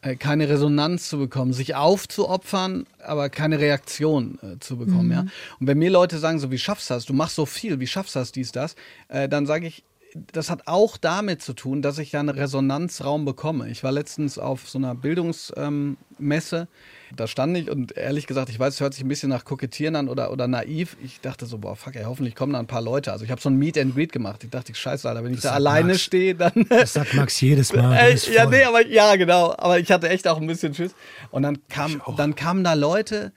äh, 0.00 0.14
keine 0.14 0.48
Resonanz 0.48 1.08
zu 1.08 1.18
bekommen, 1.18 1.52
sich 1.52 1.74
aufzuopfern, 1.74 2.86
aber 3.04 3.30
keine 3.30 3.58
Reaktion 3.58 4.38
äh, 4.42 4.60
zu 4.60 4.76
bekommen. 4.76 5.10
Ja? 5.10 5.20
Und 5.58 5.66
wenn 5.66 5.78
mir 5.78 5.90
Leute 5.90 6.18
sagen, 6.18 6.38
so 6.38 6.52
wie 6.52 6.58
schaffst 6.58 6.88
du 6.90 6.94
das, 6.94 7.04
du 7.04 7.14
machst 7.14 7.34
so 7.34 7.46
viel, 7.46 7.80
wie 7.80 7.86
schaffst 7.88 8.14
du 8.14 8.20
das, 8.20 8.30
dies, 8.30 8.52
das, 8.52 8.76
äh, 9.08 9.28
dann 9.28 9.46
sage 9.46 9.66
ich, 9.66 9.82
das 10.14 10.50
hat 10.50 10.66
auch 10.66 10.96
damit 10.96 11.42
zu 11.42 11.52
tun, 11.52 11.82
dass 11.82 11.98
ich 11.98 12.12
ja 12.12 12.20
einen 12.20 12.30
Resonanzraum 12.30 13.24
bekomme. 13.24 13.68
Ich 13.68 13.84
war 13.84 13.92
letztens 13.92 14.38
auf 14.38 14.68
so 14.68 14.78
einer 14.78 14.94
Bildungsmesse, 14.94 16.68
da 17.14 17.26
stand 17.26 17.56
ich 17.56 17.70
und 17.70 17.96
ehrlich 17.96 18.26
gesagt, 18.26 18.48
ich 18.48 18.58
weiß, 18.58 18.74
es 18.74 18.80
hört 18.80 18.94
sich 18.94 19.04
ein 19.04 19.08
bisschen 19.08 19.28
nach 19.28 19.44
Kokettieren 19.44 19.96
an 19.96 20.08
oder, 20.08 20.32
oder 20.32 20.48
naiv. 20.48 20.96
Ich 21.02 21.20
dachte 21.20 21.46
so, 21.46 21.58
boah, 21.58 21.76
fuck, 21.76 21.96
ey, 21.96 22.04
hoffentlich 22.04 22.34
kommen 22.34 22.52
da 22.52 22.58
ein 22.58 22.66
paar 22.66 22.82
Leute. 22.82 23.12
Also 23.12 23.24
ich 23.24 23.30
habe 23.30 23.40
so 23.40 23.48
ein 23.50 23.56
Meet 23.56 23.78
and 23.78 23.94
Greet 23.94 24.12
gemacht. 24.12 24.44
Ich 24.44 24.50
dachte, 24.50 24.74
scheiße, 24.74 25.08
Alter, 25.08 25.24
wenn 25.24 25.34
ich 25.34 25.40
da 25.40 25.52
alleine 25.52 25.88
Max. 25.88 26.02
stehe, 26.02 26.34
dann... 26.34 26.66
Das 26.68 26.94
sagt 26.94 27.14
Max 27.14 27.40
jedes 27.40 27.72
Mal. 27.72 27.88
Äh, 27.98 28.14
ja, 28.32 28.46
nee, 28.46 28.62
aber 28.62 28.86
ja, 28.86 29.16
genau. 29.16 29.54
Aber 29.56 29.78
ich 29.78 29.90
hatte 29.90 30.08
echt 30.08 30.28
auch 30.28 30.40
ein 30.40 30.46
bisschen 30.46 30.74
Schiss. 30.74 30.94
Und 31.30 31.42
dann, 31.42 31.58
kam, 31.68 32.00
dann 32.16 32.34
kamen 32.34 32.62
da 32.62 32.74
Leute, 32.74 33.32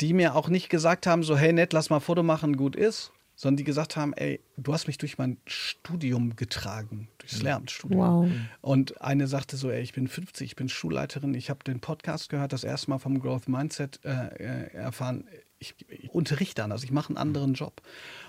die 0.00 0.14
mir 0.14 0.34
auch 0.34 0.48
nicht 0.48 0.68
gesagt 0.68 1.06
haben, 1.06 1.22
so, 1.22 1.36
hey, 1.36 1.52
nett, 1.52 1.72
lass 1.72 1.90
mal 1.90 1.96
ein 1.96 2.02
Foto 2.02 2.22
machen, 2.22 2.56
gut 2.56 2.76
ist. 2.76 3.12
Sondern 3.38 3.58
die 3.58 3.64
gesagt 3.64 3.96
haben, 3.96 4.14
ey, 4.14 4.40
du 4.56 4.72
hast 4.72 4.86
mich 4.86 4.96
durch 4.96 5.18
mein 5.18 5.36
Studium 5.46 6.36
getragen, 6.36 7.08
durchs 7.18 7.42
Lehramtsstudium. 7.42 8.00
Wow. 8.00 8.30
Und 8.62 9.00
eine 9.02 9.26
sagte 9.26 9.58
so, 9.58 9.70
ey, 9.70 9.82
ich 9.82 9.92
bin 9.92 10.08
50, 10.08 10.46
ich 10.46 10.56
bin 10.56 10.70
Schulleiterin, 10.70 11.34
ich 11.34 11.50
habe 11.50 11.62
den 11.62 11.80
Podcast 11.80 12.30
gehört, 12.30 12.54
das 12.54 12.64
erste 12.64 12.90
Mal 12.90 12.98
vom 12.98 13.20
Growth 13.20 13.48
Mindset 13.48 14.00
äh, 14.04 14.28
äh, 14.38 14.74
erfahren. 14.74 15.28
Ich, 15.58 15.74
ich 15.88 16.10
unterrichte 16.10 16.64
anders, 16.64 16.82
ich 16.82 16.92
mache 16.92 17.10
einen 17.10 17.18
anderen 17.18 17.52
Job. 17.54 17.82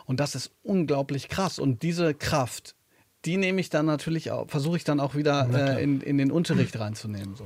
Und 0.06 0.20
das 0.20 0.36
ist 0.36 0.52
unglaublich 0.62 1.30
krass. 1.30 1.58
Und 1.58 1.84
diese 1.84 2.14
Kraft, 2.14 2.76
die 3.24 3.38
nehme 3.38 3.62
ich 3.62 3.70
dann 3.70 3.86
natürlich 3.86 4.32
auch, 4.32 4.50
versuche 4.50 4.76
ich 4.78 4.84
dann 4.84 5.00
auch 5.00 5.16
wieder 5.16 5.78
äh, 5.78 5.82
in, 5.82 6.02
in 6.02 6.18
den 6.18 6.32
Unterricht 6.32 6.78
reinzunehmen. 6.78 7.36
So. 7.36 7.46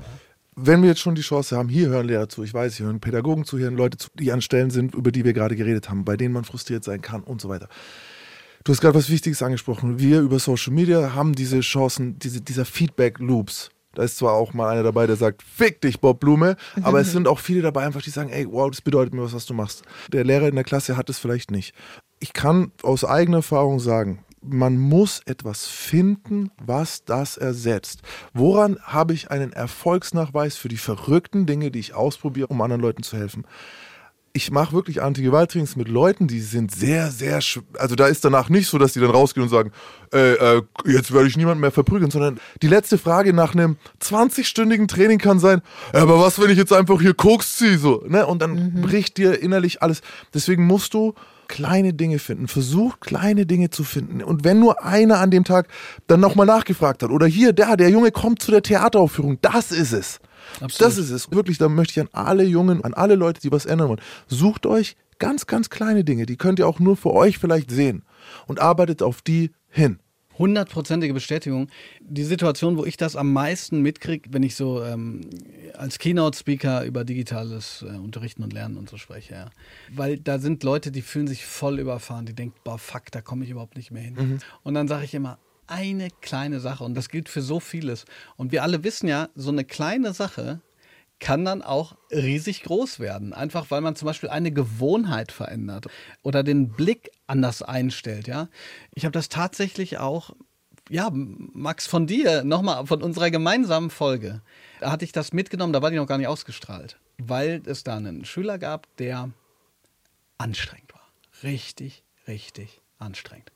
Wenn 0.56 0.82
wir 0.82 0.90
jetzt 0.90 1.00
schon 1.00 1.16
die 1.16 1.22
Chance 1.22 1.58
haben, 1.58 1.70
hier 1.70 1.90
hören 1.90 2.08
Lehrer 2.08 2.28
zu, 2.28 2.44
ich 2.44 2.54
weiß, 2.54 2.76
hier 2.76 2.86
hören 2.88 3.00
Pädagogen 3.00 3.46
zu, 3.46 3.58
hier 3.58 3.66
hören 3.66 3.78
Leute 3.78 3.98
zu, 3.98 4.10
die 4.16 4.32
an 4.32 4.42
Stellen 4.42 4.70
sind, 4.70 4.94
über 4.96 5.12
die 5.12 5.24
wir 5.24 5.34
gerade 5.34 5.56
geredet 5.56 5.90
haben, 5.90 6.04
bei 6.04 6.18
denen 6.18 6.34
man 6.34 6.44
frustriert 6.44 6.84
sein 6.84 7.02
kann 7.02 7.24
und 7.24 7.42
so 7.42 7.50
weiter. 7.50 7.70
Du 8.64 8.72
hast 8.72 8.82
gerade 8.82 8.96
was 8.96 9.10
Wichtiges 9.10 9.42
angesprochen. 9.42 9.98
Wir 10.00 10.22
über 10.22 10.38
Social 10.40 10.74
Media 10.74 11.16
haben 11.16 11.34
diese 11.34 11.62
Chancen, 11.62 12.20
diese, 12.20 12.42
dieser 12.42 12.66
Feedback-Loops. 12.66 13.72
Da 13.94 14.04
ist 14.04 14.18
zwar 14.18 14.34
auch 14.34 14.54
mal 14.54 14.70
einer 14.70 14.84
dabei, 14.84 15.08
der 15.08 15.16
sagt, 15.16 15.42
fick 15.42 15.82
dich, 15.82 16.00
Bob 16.00 16.20
Blume, 16.20 16.56
aber 16.84 17.02
es 17.02 17.12
sind 17.14 17.28
auch 17.28 17.40
viele 17.40 17.62
dabei, 17.62 17.86
einfach 17.86 18.02
die 18.02 18.10
sagen, 18.10 18.30
ey, 18.30 18.48
wow, 18.50 18.70
das 18.70 18.82
bedeutet 18.82 19.14
mir 19.14 19.24
was, 19.24 19.34
was 19.34 19.46
du 19.46 19.54
machst. 19.54 19.84
Der 20.14 20.24
Lehrer 20.24 20.48
in 20.48 20.56
der 20.56 20.64
Klasse 20.64 20.96
hat 20.96 21.10
es 21.10 21.18
vielleicht 21.18 21.52
nicht. 21.52 21.74
Ich 22.20 22.34
kann 22.34 22.72
aus 22.84 23.04
eigener 23.04 23.38
Erfahrung 23.38 23.80
sagen, 23.80 24.24
man 24.42 24.78
muss 24.78 25.22
etwas 25.26 25.68
finden, 25.68 26.52
was 26.64 27.06
das 27.06 27.38
ersetzt. 27.38 28.02
Woran 28.34 28.78
habe 28.84 29.14
ich 29.14 29.32
einen 29.32 29.54
Erfolgsnachweis 29.54 30.58
für 30.58 30.68
die 30.70 30.78
verrückten 30.78 31.46
Dinge, 31.46 31.72
die 31.72 31.80
ich 31.80 31.94
ausprobiere, 31.94 32.48
um 32.48 32.62
anderen 32.62 32.82
Leuten 32.82 33.04
zu 33.04 33.18
helfen? 33.18 33.46
Ich 34.34 34.50
mache 34.50 34.72
wirklich 34.72 35.02
Anti-Gewalt-Trainings 35.02 35.76
mit 35.76 35.90
Leuten, 35.90 36.30
die 36.30 36.40
sind 36.40 36.74
sehr, 36.74 37.12
sehr, 37.12 37.42
also 37.78 37.96
da 37.96 38.08
ist 38.08 38.24
danach 38.24 38.48
nicht 38.48 38.68
so, 38.68 38.78
dass 38.78 38.94
die 38.94 39.02
dann 39.02 39.10
rausgehen 39.10 39.44
und 39.44 39.50
sagen, 39.50 39.74
äh, 40.14 40.36
äh, 40.36 40.62
jetzt 40.86 41.14
werde 41.14 41.28
ich 41.28 41.36
niemanden 41.36 41.60
mehr 41.60 41.72
verprügeln, 41.72 42.12
sondern 42.12 42.40
die 42.62 42.70
letzte 42.70 42.98
Frage 42.98 43.34
nach 43.34 43.54
einem 43.54 43.76
20-stündigen 44.00 44.88
Training 44.88 45.20
kann 45.20 45.40
sein, 45.40 45.62
"Ja, 45.94 46.04
aber 46.04 46.18
was, 46.22 46.40
wenn 46.40 46.50
ich 46.50 46.58
jetzt 46.58 46.72
einfach 46.72 47.02
hier 47.02 47.14
Koks 47.14 47.58
ziehe, 47.58 47.78
so, 47.78 48.06
ne? 48.08 48.26
Und 48.26 48.42
dann 48.42 48.82
bricht 48.82 49.18
dir 49.18 49.38
innerlich 49.38 49.82
alles. 49.82 50.02
Deswegen 50.34 50.66
musst 50.66 50.94
du 50.94 51.14
kleine 51.52 51.94
Dinge 51.94 52.18
finden. 52.18 52.48
Versuch 52.48 53.00
kleine 53.00 53.46
Dinge 53.46 53.70
zu 53.70 53.84
finden. 53.84 54.24
Und 54.24 54.44
wenn 54.44 54.60
nur 54.60 54.84
einer 54.84 55.20
an 55.20 55.30
dem 55.30 55.44
Tag 55.44 55.68
dann 56.08 56.22
nochmal 56.22 56.48
nachgefragt 56.48 57.04
hat, 57.04 57.12
oder 57.12 57.28
hier, 57.28 57.54
der, 57.54 57.78
der 57.78 57.90
Junge 57.90 58.12
kommt 58.12 58.42
zu 58.42 58.50
der 58.50 58.64
Theateraufführung, 58.64 59.38
das 59.42 59.72
ist 59.72 59.92
es. 59.92 60.20
Das 60.80 60.98
ist 60.98 61.12
es. 61.12 61.30
Wirklich, 61.32 61.58
da 61.58 61.70
möchte 61.70 61.92
ich 61.92 62.00
an 62.00 62.10
alle 62.14 62.44
Jungen, 62.44 62.84
an 62.84 62.94
alle 62.94 63.16
Leute, 63.16 63.42
die 63.42 63.52
was 63.52 63.66
ändern 63.66 63.90
wollen, 63.90 64.02
sucht 64.28 64.66
euch 64.66 64.96
ganz, 65.20 65.46
ganz 65.46 65.70
kleine 65.70 66.04
Dinge, 66.04 66.26
die 66.26 66.38
könnt 66.38 66.58
ihr 66.58 66.68
auch 66.68 66.80
nur 66.80 66.98
für 66.98 67.12
euch 67.12 67.38
vielleicht 67.38 67.70
sehen. 67.70 68.04
Und 68.48 68.60
arbeitet 68.60 69.04
auf 69.04 69.22
die 69.22 69.52
hin. 69.70 70.00
Hundertprozentige 70.42 71.14
Bestätigung. 71.14 71.68
Die 72.02 72.24
Situation, 72.24 72.76
wo 72.78 72.84
ich 72.84 72.98
das 72.98 73.16
am 73.16 73.32
meisten 73.32 73.82
mitkriege, 73.82 74.30
wenn 74.34 74.42
ich 74.42 74.56
so 74.56 74.84
ähm, 74.84 75.22
als 75.76 76.00
Keynote-Speaker 76.00 76.84
über 76.84 77.06
digitales 77.06 77.86
äh, 77.88 77.96
Unterrichten 77.98 78.44
und 78.44 78.52
Lernen 78.52 78.78
und 78.78 78.90
so 78.90 78.98
spreche, 78.98 79.34
ja. 79.36 79.50
Weil 79.94 80.18
da 80.18 80.40
sind 80.40 80.64
Leute, 80.64 80.92
die 80.92 81.04
fühlen 81.04 81.28
sich 81.28 81.46
voll 81.46 81.80
überfahren, 81.80 82.26
die 82.26 82.34
denken, 82.34 82.56
boah, 82.64 82.80
fuck, 82.80 83.12
da 83.12 83.22
komme 83.22 83.46
ich 83.46 83.52
überhaupt 83.52 83.78
nicht 83.78 83.92
mehr 83.92 84.02
hin. 84.02 84.40
Und 84.64 84.74
dann 84.74 84.88
sage 84.88 85.06
ich 85.06 85.14
immer, 85.14 85.38
eine 85.68 86.10
kleine 86.22 86.60
Sache 86.60 86.84
und 86.84 86.96
das 86.96 87.10
gilt 87.10 87.30
für 87.30 87.42
so 87.42 87.60
vieles. 87.60 88.06
Und 88.36 88.52
wir 88.52 88.64
alle 88.64 88.84
wissen 88.84 89.08
ja, 89.08 89.30
so 89.36 89.50
eine 89.52 89.64
kleine 89.64 90.14
Sache 90.14 90.60
kann 91.22 91.46
dann 91.46 91.62
auch 91.62 91.96
riesig 92.12 92.64
groß 92.64 93.00
werden. 93.00 93.32
Einfach 93.32 93.68
weil 93.70 93.80
man 93.80 93.96
zum 93.96 94.08
Beispiel 94.08 94.30
eine 94.30 94.52
Gewohnheit 94.52 95.32
verändert 95.32 95.86
oder 96.24 96.44
den 96.44 96.70
Blick 96.70 97.12
anders 97.28 97.62
einstellt. 97.62 98.28
Ja, 98.28 98.50
ich 98.94 99.06
habe 99.06 99.14
das 99.14 99.30
tatsächlich 99.30 100.00
auch. 100.00 100.32
Ja, 100.90 101.10
Max, 101.14 101.88
von 101.88 102.08
dir, 102.08 102.44
nochmal 102.44 102.86
von 102.88 103.02
unserer 103.02 103.32
gemeinsamen 103.32 103.92
Folge, 103.92 104.42
da 104.82 104.92
hatte 104.92 105.06
ich 105.06 105.14
das 105.14 105.32
mitgenommen, 105.32 105.72
da 105.72 105.82
war 105.82 105.92
die 105.92 105.96
noch 105.96 106.08
gar 106.08 106.18
nicht 106.18 106.28
ausgestrahlt, 106.28 106.98
weil 107.18 107.62
es 107.66 107.86
da 107.86 107.96
einen 107.96 108.26
Schüler 108.26 108.58
gab, 108.58 108.94
der 108.98 109.30
anstrengend 110.38 110.92
war. 110.94 111.08
Richtig, 111.44 112.04
richtig 112.28 112.82
anstrengend. 112.98 113.54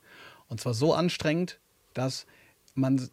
Und 0.48 0.60
zwar 0.60 0.72
so 0.72 0.94
anstrengend, 0.94 1.58
dass 1.92 2.26
man 2.74 3.10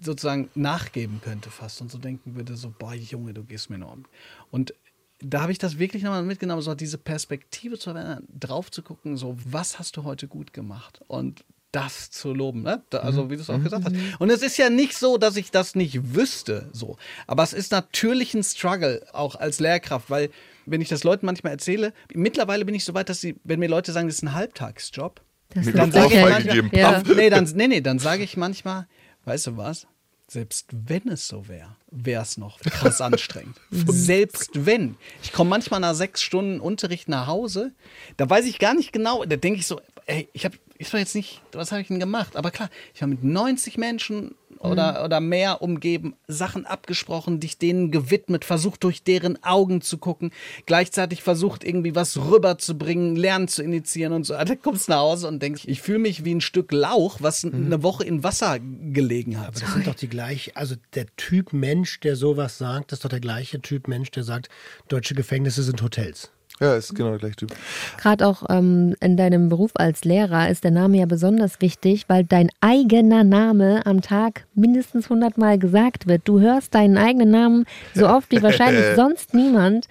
sozusagen 0.00 0.50
nachgeben 0.54 1.20
könnte 1.22 1.50
fast 1.50 1.80
und 1.80 1.90
so 1.90 1.98
denken 1.98 2.34
würde, 2.34 2.56
so, 2.56 2.72
boah, 2.78 2.94
Junge, 2.94 3.34
du 3.34 3.44
gehst 3.44 3.70
mir 3.70 3.78
nur 3.78 3.92
um. 3.92 4.04
Und 4.50 4.74
da 5.20 5.42
habe 5.42 5.52
ich 5.52 5.58
das 5.58 5.78
wirklich 5.78 6.02
nochmal 6.02 6.22
mitgenommen, 6.22 6.62
so 6.62 6.74
diese 6.74 6.98
Perspektive 6.98 7.78
zu 7.78 7.92
verändern, 7.92 8.26
drauf 8.38 8.70
zu 8.70 8.82
gucken, 8.82 9.16
so, 9.16 9.36
was 9.44 9.78
hast 9.78 9.96
du 9.96 10.04
heute 10.04 10.28
gut 10.28 10.52
gemacht? 10.52 11.00
Und 11.06 11.44
das 11.70 12.10
zu 12.10 12.34
loben, 12.34 12.62
ne? 12.62 12.82
Da, 12.90 12.98
also 12.98 13.30
wie 13.30 13.36
du 13.36 13.42
es 13.42 13.48
auch 13.48 13.62
gesagt 13.62 13.86
hast. 13.86 13.96
Und 14.18 14.28
es 14.28 14.42
ist 14.42 14.58
ja 14.58 14.68
nicht 14.68 14.94
so, 14.94 15.16
dass 15.16 15.36
ich 15.36 15.50
das 15.50 15.74
nicht 15.74 16.14
wüsste, 16.14 16.68
so. 16.72 16.98
Aber 17.26 17.42
es 17.42 17.54
ist 17.54 17.72
natürlich 17.72 18.34
ein 18.34 18.42
Struggle, 18.42 19.06
auch 19.12 19.36
als 19.36 19.58
Lehrkraft, 19.58 20.10
weil 20.10 20.28
wenn 20.66 20.82
ich 20.82 20.90
das 20.90 21.02
Leuten 21.02 21.24
manchmal 21.24 21.52
erzähle, 21.52 21.94
mittlerweile 22.12 22.66
bin 22.66 22.74
ich 22.74 22.84
so 22.84 22.92
weit, 22.92 23.08
dass 23.08 23.22
sie, 23.22 23.36
wenn 23.44 23.58
mir 23.58 23.68
Leute 23.68 23.92
sagen, 23.92 24.06
das 24.06 24.16
ist 24.16 24.22
ein 24.22 24.34
Halbtagsjob, 24.34 25.22
Das 25.54 25.72
dann 25.72 25.92
sage 25.92 26.14
ich 26.14 26.20
manchmal. 26.20 26.78
Ja. 26.78 27.02
Nee, 27.02 27.30
dann, 27.30 27.44
nee, 27.54 27.68
nee, 27.68 27.80
dann 27.80 27.98
sage 27.98 28.22
ich 28.22 28.36
manchmal, 28.36 28.86
weißt 29.24 29.48
du 29.48 29.56
was? 29.56 29.86
Selbst 30.28 30.68
wenn 30.72 31.08
es 31.08 31.28
so 31.28 31.46
wäre, 31.48 31.76
wäre 31.90 32.22
es 32.22 32.38
noch 32.38 32.58
krass 32.60 33.00
anstrengend. 33.02 33.56
Selbst 33.70 34.50
wenn. 34.54 34.96
Ich 35.22 35.32
komme 35.32 35.50
manchmal 35.50 35.80
nach 35.80 35.94
sechs 35.94 36.22
Stunden 36.22 36.58
Unterricht 36.58 37.08
nach 37.08 37.26
Hause, 37.26 37.72
da 38.16 38.30
weiß 38.30 38.46
ich 38.46 38.58
gar 38.58 38.72
nicht 38.72 38.92
genau, 38.92 39.24
da 39.24 39.36
denke 39.36 39.60
ich 39.60 39.66
so, 39.66 39.80
ey, 40.06 40.28
ich 40.32 40.46
habe, 40.46 40.56
ist 40.78 40.94
doch 40.94 40.98
jetzt 40.98 41.14
nicht, 41.14 41.42
was 41.52 41.70
habe 41.70 41.82
ich 41.82 41.88
denn 41.88 42.00
gemacht? 42.00 42.36
Aber 42.36 42.50
klar, 42.50 42.70
ich 42.94 43.02
war 43.02 43.08
mit 43.08 43.22
90 43.22 43.76
Menschen 43.76 44.34
oder, 44.62 45.04
oder 45.04 45.20
mehr 45.20 45.62
umgeben, 45.62 46.14
Sachen 46.28 46.66
abgesprochen, 46.66 47.40
dich 47.40 47.58
denen 47.58 47.90
gewidmet, 47.90 48.44
versucht 48.44 48.84
durch 48.84 49.02
deren 49.02 49.42
Augen 49.42 49.80
zu 49.80 49.98
gucken, 49.98 50.30
gleichzeitig 50.66 51.22
versucht 51.22 51.64
irgendwie 51.64 51.94
was 51.94 52.16
rüberzubringen, 52.16 53.16
Lernen 53.16 53.48
zu 53.48 53.62
initiieren 53.62 54.12
und 54.12 54.24
so. 54.24 54.34
Da 54.34 54.54
kommst 54.62 54.88
du 54.88 54.92
nach 54.92 55.00
Hause 55.00 55.28
und 55.28 55.42
denkst, 55.42 55.64
ich 55.66 55.82
fühle 55.82 55.98
mich 55.98 56.24
wie 56.24 56.34
ein 56.34 56.40
Stück 56.40 56.72
Lauch, 56.72 57.18
was 57.20 57.44
eine 57.44 57.82
Woche 57.82 58.04
in 58.04 58.22
Wasser 58.22 58.58
gelegen 58.60 59.38
hat. 59.38 59.48
Aber 59.48 59.60
das 59.60 59.72
sind 59.72 59.86
doch 59.86 59.94
die 59.94 60.08
gleich, 60.08 60.56
also 60.56 60.76
der 60.94 61.06
Typ 61.16 61.52
Mensch, 61.52 62.00
der 62.00 62.16
sowas 62.16 62.58
sagt, 62.58 62.92
das 62.92 62.98
ist 62.98 63.04
doch 63.04 63.10
der 63.10 63.20
gleiche 63.20 63.60
Typ 63.60 63.88
Mensch, 63.88 64.10
der 64.10 64.24
sagt, 64.24 64.48
deutsche 64.88 65.14
Gefängnisse 65.14 65.62
sind 65.62 65.82
Hotels. 65.82 66.30
Ja, 66.62 66.76
ist 66.76 66.94
genau 66.94 67.10
der 67.10 67.18
gleiche 67.18 67.36
Typ. 67.36 67.54
Gerade 67.98 68.26
auch 68.26 68.44
ähm, 68.48 68.94
in 69.00 69.16
deinem 69.16 69.48
Beruf 69.48 69.72
als 69.74 70.04
Lehrer 70.04 70.48
ist 70.48 70.62
der 70.64 70.70
Name 70.70 70.98
ja 70.98 71.06
besonders 71.06 71.60
wichtig, 71.60 72.04
weil 72.08 72.24
dein 72.24 72.50
eigener 72.60 73.24
Name 73.24 73.84
am 73.84 74.00
Tag 74.00 74.46
mindestens 74.54 75.06
100 75.06 75.38
Mal 75.38 75.58
gesagt 75.58 76.06
wird. 76.06 76.22
Du 76.24 76.40
hörst 76.40 76.74
deinen 76.74 76.96
eigenen 76.98 77.30
Namen 77.30 77.64
so 77.94 78.08
oft 78.08 78.30
wie 78.30 78.42
wahrscheinlich 78.42 78.84
sonst 78.96 79.34
niemand. 79.34 79.88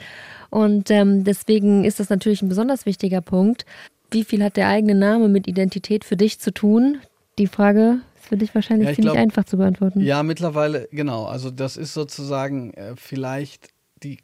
Und 0.49 0.89
ähm, 0.91 1.23
deswegen 1.23 1.83
ist 1.83 1.99
das 1.99 2.09
natürlich 2.09 2.41
ein 2.41 2.49
besonders 2.49 2.85
wichtiger 2.85 3.21
Punkt. 3.21 3.65
Wie 4.09 4.23
viel 4.23 4.43
hat 4.43 4.57
der 4.57 4.67
eigene 4.67 4.95
Name 4.95 5.27
mit 5.29 5.47
Identität 5.47 6.03
für 6.05 6.17
dich 6.17 6.39
zu 6.39 6.53
tun? 6.53 6.99
Die 7.37 7.47
Frage 7.47 7.99
ist 8.19 8.27
für 8.27 8.37
dich 8.37 8.53
wahrscheinlich 8.55 8.85
Ja, 8.87 8.91
ich 8.91 8.95
ziemlich 8.95 9.13
glaub- 9.13 9.23
einfach 9.23 9.43
zu 9.45 9.57
beantworten. 9.57 10.01
Ja, 10.01 10.23
mittlerweile, 10.23 10.87
genau. 10.91 11.25
Also 11.25 11.51
das 11.51 11.75
ist 11.77 11.93
sozusagen 11.93 12.73
äh, 12.73 12.93
vielleicht 12.95 13.69
die 14.03 14.19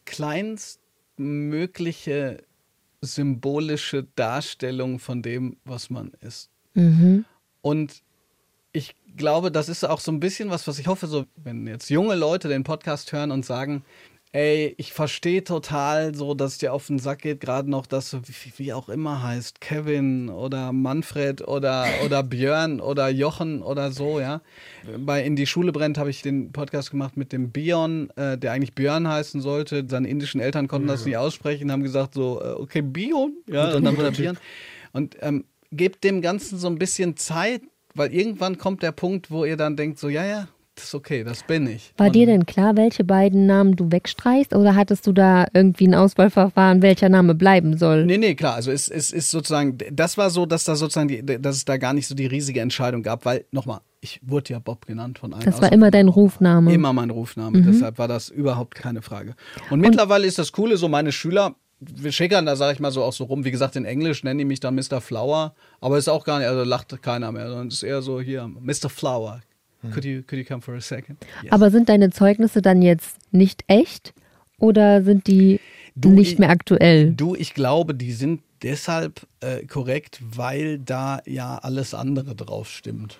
kleinstmögliche 1.17 2.43
symbolische 3.01 4.07
Darstellung 4.15 4.99
von 4.99 5.21
dem, 5.21 5.57
was 5.65 5.89
man 5.89 6.11
ist. 6.21 6.49
Mhm. 6.73 7.25
Und 7.61 8.01
ich 8.71 8.95
glaube, 9.15 9.51
das 9.51 9.69
ist 9.69 9.83
auch 9.83 9.99
so 9.99 10.11
ein 10.11 10.19
bisschen 10.19 10.49
was, 10.49 10.67
was 10.67 10.79
ich 10.79 10.87
hoffe, 10.87 11.07
so 11.07 11.25
wenn 11.35 11.67
jetzt 11.67 11.89
junge 11.89 12.15
Leute 12.15 12.47
den 12.47 12.63
Podcast 12.63 13.11
hören 13.11 13.31
und 13.31 13.45
sagen, 13.45 13.83
ey, 14.37 14.75
ich 14.77 14.93
verstehe 14.93 15.43
total 15.43 16.13
so, 16.13 16.35
dass 16.35 16.59
dir 16.59 16.71
auf 16.71 16.85
den 16.85 16.99
Sack 16.99 17.23
geht, 17.23 17.41
gerade 17.41 17.67
noch, 17.71 17.87
dass 17.87 18.11
du, 18.11 18.19
wie, 18.19 18.53
wie 18.57 18.71
auch 18.73 18.87
immer 18.87 19.23
heißt, 19.23 19.61
Kevin 19.61 20.29
oder 20.29 20.71
Manfred 20.71 21.47
oder, 21.47 21.87
oder 22.05 22.21
Björn 22.21 22.79
oder 22.79 23.09
Jochen 23.09 23.63
oder 23.63 23.91
so, 23.91 24.19
ja. 24.19 24.41
Bei 24.99 25.23
In 25.23 25.35
die 25.35 25.47
Schule 25.47 25.71
brennt 25.71 25.97
habe 25.97 26.11
ich 26.11 26.21
den 26.21 26.51
Podcast 26.51 26.91
gemacht 26.91 27.17
mit 27.17 27.31
dem 27.33 27.49
Bion, 27.49 28.11
äh, 28.15 28.37
der 28.37 28.51
eigentlich 28.51 28.75
Björn 28.75 29.07
heißen 29.07 29.41
sollte. 29.41 29.83
Seine 29.89 30.07
indischen 30.07 30.39
Eltern 30.39 30.67
konnten 30.67 30.87
das 30.87 31.03
nicht 31.03 31.17
aussprechen, 31.17 31.71
haben 31.71 31.81
gesagt 31.81 32.13
so, 32.13 32.39
äh, 32.39 32.49
okay, 32.49 32.83
Bion, 32.83 33.37
ja, 33.47 33.73
und 33.73 33.83
dann 33.83 33.97
wurde 33.97 34.11
Björn. 34.11 34.37
Und 34.93 35.17
ähm, 35.19 35.45
gebt 35.71 36.03
dem 36.03 36.21
Ganzen 36.21 36.57
so 36.57 36.67
ein 36.67 36.79
bisschen 36.79 37.17
Zeit, 37.17 37.61
weil 37.93 38.13
irgendwann 38.13 38.57
kommt 38.57 38.81
der 38.83 38.91
Punkt, 38.91 39.29
wo 39.29 39.45
ihr 39.45 39.57
dann 39.57 39.75
denkt 39.75 39.99
so, 39.99 40.09
ja, 40.09 40.25
ja, 40.25 40.47
das 40.77 40.85
ist 40.85 40.95
okay, 40.95 41.23
das 41.23 41.43
bin 41.43 41.67
ich. 41.67 41.91
War 41.97 42.07
Und- 42.07 42.15
dir 42.15 42.27
denn 42.27 42.45
klar, 42.45 42.75
welche 42.77 43.03
beiden 43.03 43.47
Namen 43.47 43.75
du 43.75 43.91
wegstreichst 43.91 44.53
oder 44.53 44.75
hattest 44.75 45.07
du 45.07 45.11
da 45.11 45.47
irgendwie 45.53 45.87
ein 45.87 45.95
Auswahlverfahren, 45.95 46.81
welcher 46.83 47.09
Name 47.09 47.33
bleiben 47.33 47.77
soll? 47.77 48.05
Nee, 48.05 48.17
nee, 48.17 48.35
klar. 48.35 48.53
Also 48.53 48.71
es, 48.71 48.87
es 48.87 49.11
ist 49.11 49.31
sozusagen, 49.31 49.77
das 49.91 50.17
war 50.17 50.29
so, 50.29 50.45
dass 50.45 50.63
da 50.65 50.75
sozusagen 50.75 51.07
die, 51.07 51.25
dass 51.25 51.55
es 51.55 51.65
da 51.65 51.77
gar 51.77 51.93
nicht 51.93 52.07
so 52.07 52.13
die 52.13 52.27
riesige 52.27 52.61
Entscheidung 52.61 53.01
gab, 53.01 53.25
weil, 53.25 53.45
nochmal, 53.51 53.79
ich 54.01 54.19
wurde 54.23 54.53
ja 54.53 54.59
Bob 54.59 54.85
genannt 54.85 55.17
von 55.19 55.33
allen. 55.33 55.43
Das 55.45 55.61
war 55.61 55.71
immer 55.71 55.89
dein. 55.89 56.07
Rufname. 56.07 56.71
Immer 56.71 56.93
mein 56.93 57.09
Rufname. 57.09 57.61
Deshalb 57.61 57.97
war 57.97 58.07
das 58.07 58.29
überhaupt 58.29 58.75
keine 58.75 59.01
Frage. 59.01 59.35
Und 59.71 59.79
mittlerweile 59.79 60.27
ist 60.27 60.37
das 60.37 60.51
Coole, 60.51 60.77
so 60.77 60.87
meine 60.87 61.11
Schüler, 61.11 61.55
wir 61.79 62.11
schickern 62.11 62.45
da, 62.45 62.55
sage 62.55 62.73
ich 62.73 62.79
mal, 62.79 62.91
so 62.91 63.03
auch 63.03 63.13
so 63.13 63.25
rum. 63.25 63.43
Wie 63.45 63.51
gesagt, 63.51 63.75
in 63.75 63.85
Englisch 63.85 64.23
nennen 64.23 64.37
die 64.39 64.45
mich 64.45 64.59
dann 64.59 64.75
Mr. 64.75 65.01
Flower, 65.01 65.53
aber 65.81 65.97
ist 65.97 66.07
auch 66.07 66.23
gar 66.23 66.39
nicht, 66.39 66.47
also 66.47 66.63
lacht 66.63 67.01
keiner 67.01 67.31
mehr, 67.31 67.47
sondern 67.49 67.67
es 67.67 67.75
ist 67.75 67.83
eher 67.83 68.01
so 68.01 68.21
hier, 68.21 68.47
Mr. 68.47 68.89
Flower. 68.89 69.41
Could 69.93 70.05
you, 70.05 70.21
could 70.23 70.39
you 70.39 70.45
come 70.45 70.61
for 70.61 70.75
a 70.75 70.81
second? 70.81 71.17
Yes. 71.43 71.51
Aber 71.51 71.71
sind 71.71 71.87
deine 71.89 72.09
Zeugnisse 72.09 72.61
dann 72.61 72.81
jetzt 72.81 73.17
nicht 73.31 73.63
echt 73.67 74.13
oder 74.59 75.03
sind 75.03 75.27
die 75.27 75.59
Du, 75.95 76.11
nicht 76.11 76.33
ich- 76.33 76.39
mehr 76.39 76.49
aktuell? 76.49 77.13
Du, 77.13 77.35
ich 77.35 77.53
glaube, 77.53 77.95
die 77.95 78.11
sind 78.11 78.41
deshalb 78.63 79.25
äh, 79.39 79.65
korrekt, 79.65 80.19
weil 80.21 80.79
da 80.79 81.21
ja 81.25 81.57
alles 81.59 81.93
andere 81.93 82.35
drauf 82.35 82.69
stimmt. 82.69 83.19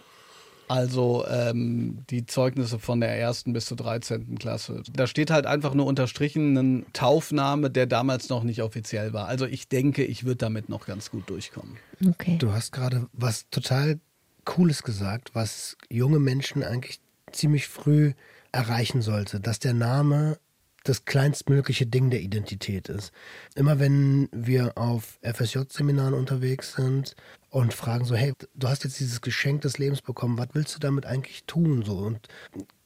Also 0.70 1.26
ähm, 1.30 2.00
die 2.10 2.26
Zeugnisse 2.26 2.78
von 2.78 3.00
der 3.00 3.18
ersten 3.18 3.54
bis 3.54 3.68
zur 3.68 3.78
13. 3.78 4.38
Klasse. 4.38 4.84
Da 4.92 5.08
steht 5.08 5.32
halt 5.32 5.46
einfach 5.46 5.74
nur 5.74 5.86
unterstrichen 5.86 6.58
ein 6.58 6.86
Taufname, 6.92 7.70
der 7.72 7.86
damals 7.86 8.28
noch 8.28 8.44
nicht 8.44 8.62
offiziell 8.62 9.14
war. 9.14 9.28
Also 9.28 9.46
ich 9.46 9.70
denke, 9.70 10.04
ich 10.04 10.26
würde 10.26 10.36
damit 10.38 10.68
noch 10.68 10.86
ganz 10.86 11.10
gut 11.10 11.30
durchkommen. 11.30 11.78
Okay. 12.06 12.36
Du 12.38 12.52
hast 12.52 12.74
gerade 12.74 13.08
was 13.14 13.50
total 13.50 14.00
Cooles 14.48 14.82
gesagt, 14.82 15.36
was 15.36 15.78
junge 15.90 16.20
Menschen 16.20 16.64
eigentlich 16.64 17.02
ziemlich 17.34 17.68
früh 17.68 18.14
erreichen 18.54 19.02
sollte, 19.02 19.42
dass 19.42 19.60
der 19.60 19.74
Name 19.74 20.40
das 20.86 21.04
kleinstmögliche 21.04 21.86
Ding 21.86 22.10
der 22.10 22.22
Identität 22.22 22.88
ist. 22.88 23.12
Immer 23.56 23.78
wenn 23.80 24.30
wir 24.32 24.78
auf 24.78 25.20
FSJ-Seminaren 25.22 26.14
unterwegs 26.14 26.74
sind 26.74 27.14
und 27.50 27.74
fragen 27.74 28.06
so, 28.06 28.16
hey, 28.16 28.34
du 28.56 28.70
hast 28.70 28.86
jetzt 28.86 29.02
dieses 29.02 29.20
Geschenk 29.20 29.62
des 29.62 29.80
Lebens 29.80 30.02
bekommen, 30.02 30.38
was 30.38 30.48
willst 30.54 30.74
du 30.76 30.80
damit 30.80 31.06
eigentlich 31.06 31.44
tun? 31.44 31.84
So 31.84 31.98
und 31.98 32.30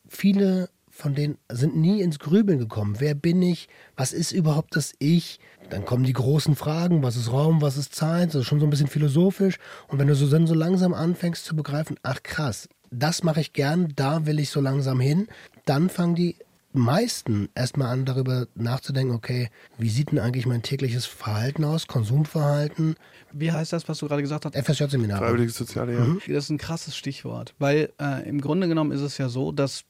viele 0.08 0.68
von 1.02 1.16
denen 1.16 1.38
sind 1.50 1.76
nie 1.76 2.02
ins 2.02 2.20
Grübeln 2.20 2.60
gekommen. 2.60 2.98
Wer 3.00 3.16
bin 3.16 3.42
ich? 3.42 3.68
Was 3.96 4.14
ist 4.14 4.32
überhaupt 4.32 4.76
das 4.76 4.94
Ich? 5.00 5.40
Dann 5.70 5.84
kommen 5.84 6.04
die 6.04 6.14
großen 6.14 6.56
Fragen, 6.56 7.02
was 7.02 7.16
ist 7.16 7.32
Raum, 7.32 7.62
was 7.62 7.76
ist 7.78 7.96
Zeit? 7.96 8.30
Das 8.30 8.42
ist 8.42 8.46
schon 8.46 8.60
so 8.60 8.68
ein 8.68 8.70
bisschen 8.70 8.88
philosophisch. 8.88 9.58
Und 9.88 10.00
wenn 10.00 10.08
du 10.08 10.16
so 10.16 10.28
dann 10.30 10.48
so 10.48 10.54
langsam 10.54 10.94
anfängst 10.94 11.44
zu 11.44 11.56
begreifen, 11.56 11.98
ach 12.04 12.22
krass, 12.24 12.70
das 12.92 13.24
mache 13.24 13.42
ich 13.42 13.54
gern, 13.54 13.94
da 13.96 14.26
will 14.26 14.40
ich 14.40 14.50
so 14.50 14.62
langsam 14.62 15.00
hin, 15.00 15.28
dann 15.66 15.90
fangen 15.90 16.16
die 16.16 16.36
meisten 16.74 17.50
erstmal 17.56 17.88
an, 17.88 18.06
darüber 18.06 18.48
nachzudenken, 18.56 19.14
okay, 19.14 19.50
wie 19.78 19.90
sieht 19.90 20.12
denn 20.12 20.20
eigentlich 20.20 20.46
mein 20.46 20.62
tägliches 20.62 21.06
Verhalten 21.06 21.64
aus, 21.66 21.88
Konsumverhalten, 21.88 22.96
Wie 23.34 23.52
heißt 23.52 23.74
das, 23.74 23.88
was 23.90 23.98
du 24.00 24.08
gerade 24.08 24.22
gesagt 24.22 24.46
hast? 24.46 24.56
FSJ-Seminare. 24.56 25.26
Freiwilliges 25.26 25.56
soziale 25.56 25.94
Jahr. 25.94 26.18
Das 26.28 26.46
ist 26.46 26.50
ein 26.50 26.58
krasses 26.58 26.96
Stichwort, 26.96 27.54
weil 27.60 27.92
äh, 28.00 28.28
im 28.28 28.42
Grunde 28.42 28.68
genommen 28.68 28.92
ist 28.92 29.02
es 29.02 29.18
ja 29.18 29.30
so, 29.30 29.52
dass 29.52 29.86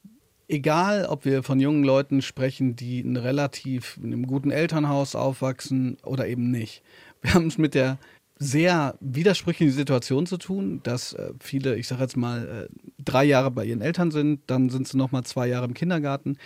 egal, 0.52 1.06
ob 1.06 1.24
wir 1.24 1.42
von 1.42 1.58
jungen 1.58 1.82
Leuten 1.82 2.22
sprechen, 2.22 2.76
die 2.76 3.00
in 3.00 3.16
relativ 3.16 3.96
in 3.96 4.12
einem 4.12 4.26
guten 4.26 4.50
Elternhaus 4.50 5.14
aufwachsen 5.14 5.96
oder 6.04 6.28
eben 6.28 6.50
nicht, 6.50 6.82
wir 7.22 7.34
haben 7.34 7.46
es 7.46 7.58
mit 7.58 7.74
der 7.74 7.98
sehr 8.38 8.96
widersprüchlichen 9.00 9.72
Situation 9.72 10.26
zu 10.26 10.36
tun, 10.36 10.80
dass 10.82 11.12
äh, 11.12 11.32
viele, 11.40 11.76
ich 11.76 11.86
sage 11.86 12.02
jetzt 12.02 12.16
mal, 12.16 12.68
äh, 12.68 12.92
drei 12.98 13.24
Jahre 13.24 13.52
bei 13.52 13.64
ihren 13.64 13.80
Eltern 13.80 14.10
sind, 14.10 14.40
dann 14.48 14.68
sind 14.68 14.88
sie 14.88 14.96
noch 14.96 15.12
mal 15.12 15.22
zwei 15.22 15.46
Jahre 15.46 15.66
im 15.66 15.74
Kindergarten, 15.74 16.36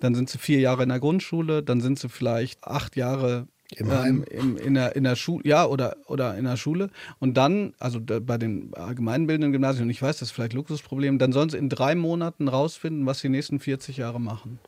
dann 0.00 0.14
sind 0.14 0.28
sie 0.28 0.38
vier 0.38 0.60
Jahre 0.60 0.82
in 0.82 0.90
der 0.90 1.00
Grundschule, 1.00 1.62
dann 1.62 1.80
sind 1.80 1.98
sie 1.98 2.10
vielleicht 2.10 2.62
acht 2.62 2.94
Jahre 2.94 3.48
Im 3.74 3.90
Heim. 3.90 4.24
im, 4.30 4.56
in 4.56 4.74
der, 4.74 4.94
in 4.94 5.04
der 5.04 5.16
Schule, 5.16 5.42
ja, 5.44 5.66
oder, 5.66 5.96
oder 6.06 6.36
in 6.36 6.44
der 6.44 6.56
Schule. 6.56 6.90
Und 7.18 7.36
dann, 7.36 7.74
also 7.78 7.98
da, 7.98 8.20
bei 8.20 8.38
den 8.38 8.72
allgemeinbildenden 8.74 9.52
Gymnasien, 9.52 9.84
und 9.84 9.90
ich 9.90 10.00
weiß, 10.00 10.18
das 10.18 10.28
ist 10.28 10.32
vielleicht 10.32 10.52
Luxusproblem, 10.52 11.18
dann 11.18 11.32
sollen 11.32 11.50
sie 11.50 11.58
in 11.58 11.68
drei 11.68 11.94
Monaten 11.94 12.48
rausfinden, 12.48 13.06
was 13.06 13.20
sie 13.20 13.28
die 13.28 13.32
nächsten 13.32 13.58
40 13.58 13.96
Jahre 13.96 14.20
machen. 14.20 14.60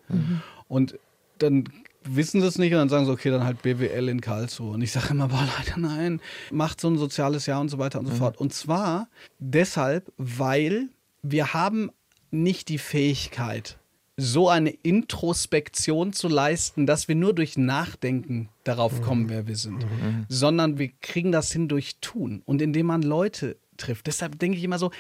Und 0.66 0.99
dann 1.38 1.64
wissen 2.05 2.40
sie 2.40 2.46
es 2.46 2.59
nicht 2.59 2.72
und 2.72 2.78
dann 2.78 2.88
sagen 2.88 3.07
sie, 3.07 3.12
okay, 3.12 3.30
dann 3.30 3.44
halt 3.44 3.62
BWL 3.62 4.09
in 4.09 4.20
Karlsruhe. 4.20 4.72
Und 4.72 4.82
ich 4.82 4.92
sage 4.92 5.11
immer, 5.11 5.28
boah, 5.28 5.46
leider 5.59 5.78
nein, 5.78 6.20
macht 6.51 6.80
so 6.80 6.88
ein 6.88 6.99
soziales 6.99 7.46
Jahr 7.46 7.61
und 7.61 7.68
so 7.68 7.78
weiter 7.78 7.99
und 8.01 8.07
so 8.07 8.14
fort. 8.14 8.38
Und 8.38 8.53
zwar 8.53 9.09
deshalb, 9.38 10.12
weil 10.16 10.88
wir 11.22 11.55
haben 11.55 11.90
nicht 12.30 12.68
die 12.68 12.78
Fähigkeit, 12.78 13.78
so 14.21 14.49
eine 14.49 14.71
Introspektion 14.71 16.12
zu 16.12 16.27
leisten, 16.27 16.87
dass 16.87 17.07
wir 17.07 17.14
nur 17.14 17.33
durch 17.33 17.57
Nachdenken 17.57 18.49
darauf 18.64 19.01
kommen, 19.01 19.29
wer 19.29 19.47
wir 19.47 19.55
sind, 19.55 19.87
sondern 20.29 20.77
wir 20.77 20.91
kriegen 21.01 21.31
das 21.31 21.53
hin 21.53 21.69
durch 21.69 21.97
Tun. 22.01 22.43
Und 22.45 22.61
indem 22.61 22.87
man 22.87 23.03
Leute 23.03 23.57
trifft. 23.77 24.09
Deshalb 24.09 24.37
denke 24.41 24.59
ich 24.59 24.64
immer 24.64 24.81
so, 24.81 24.91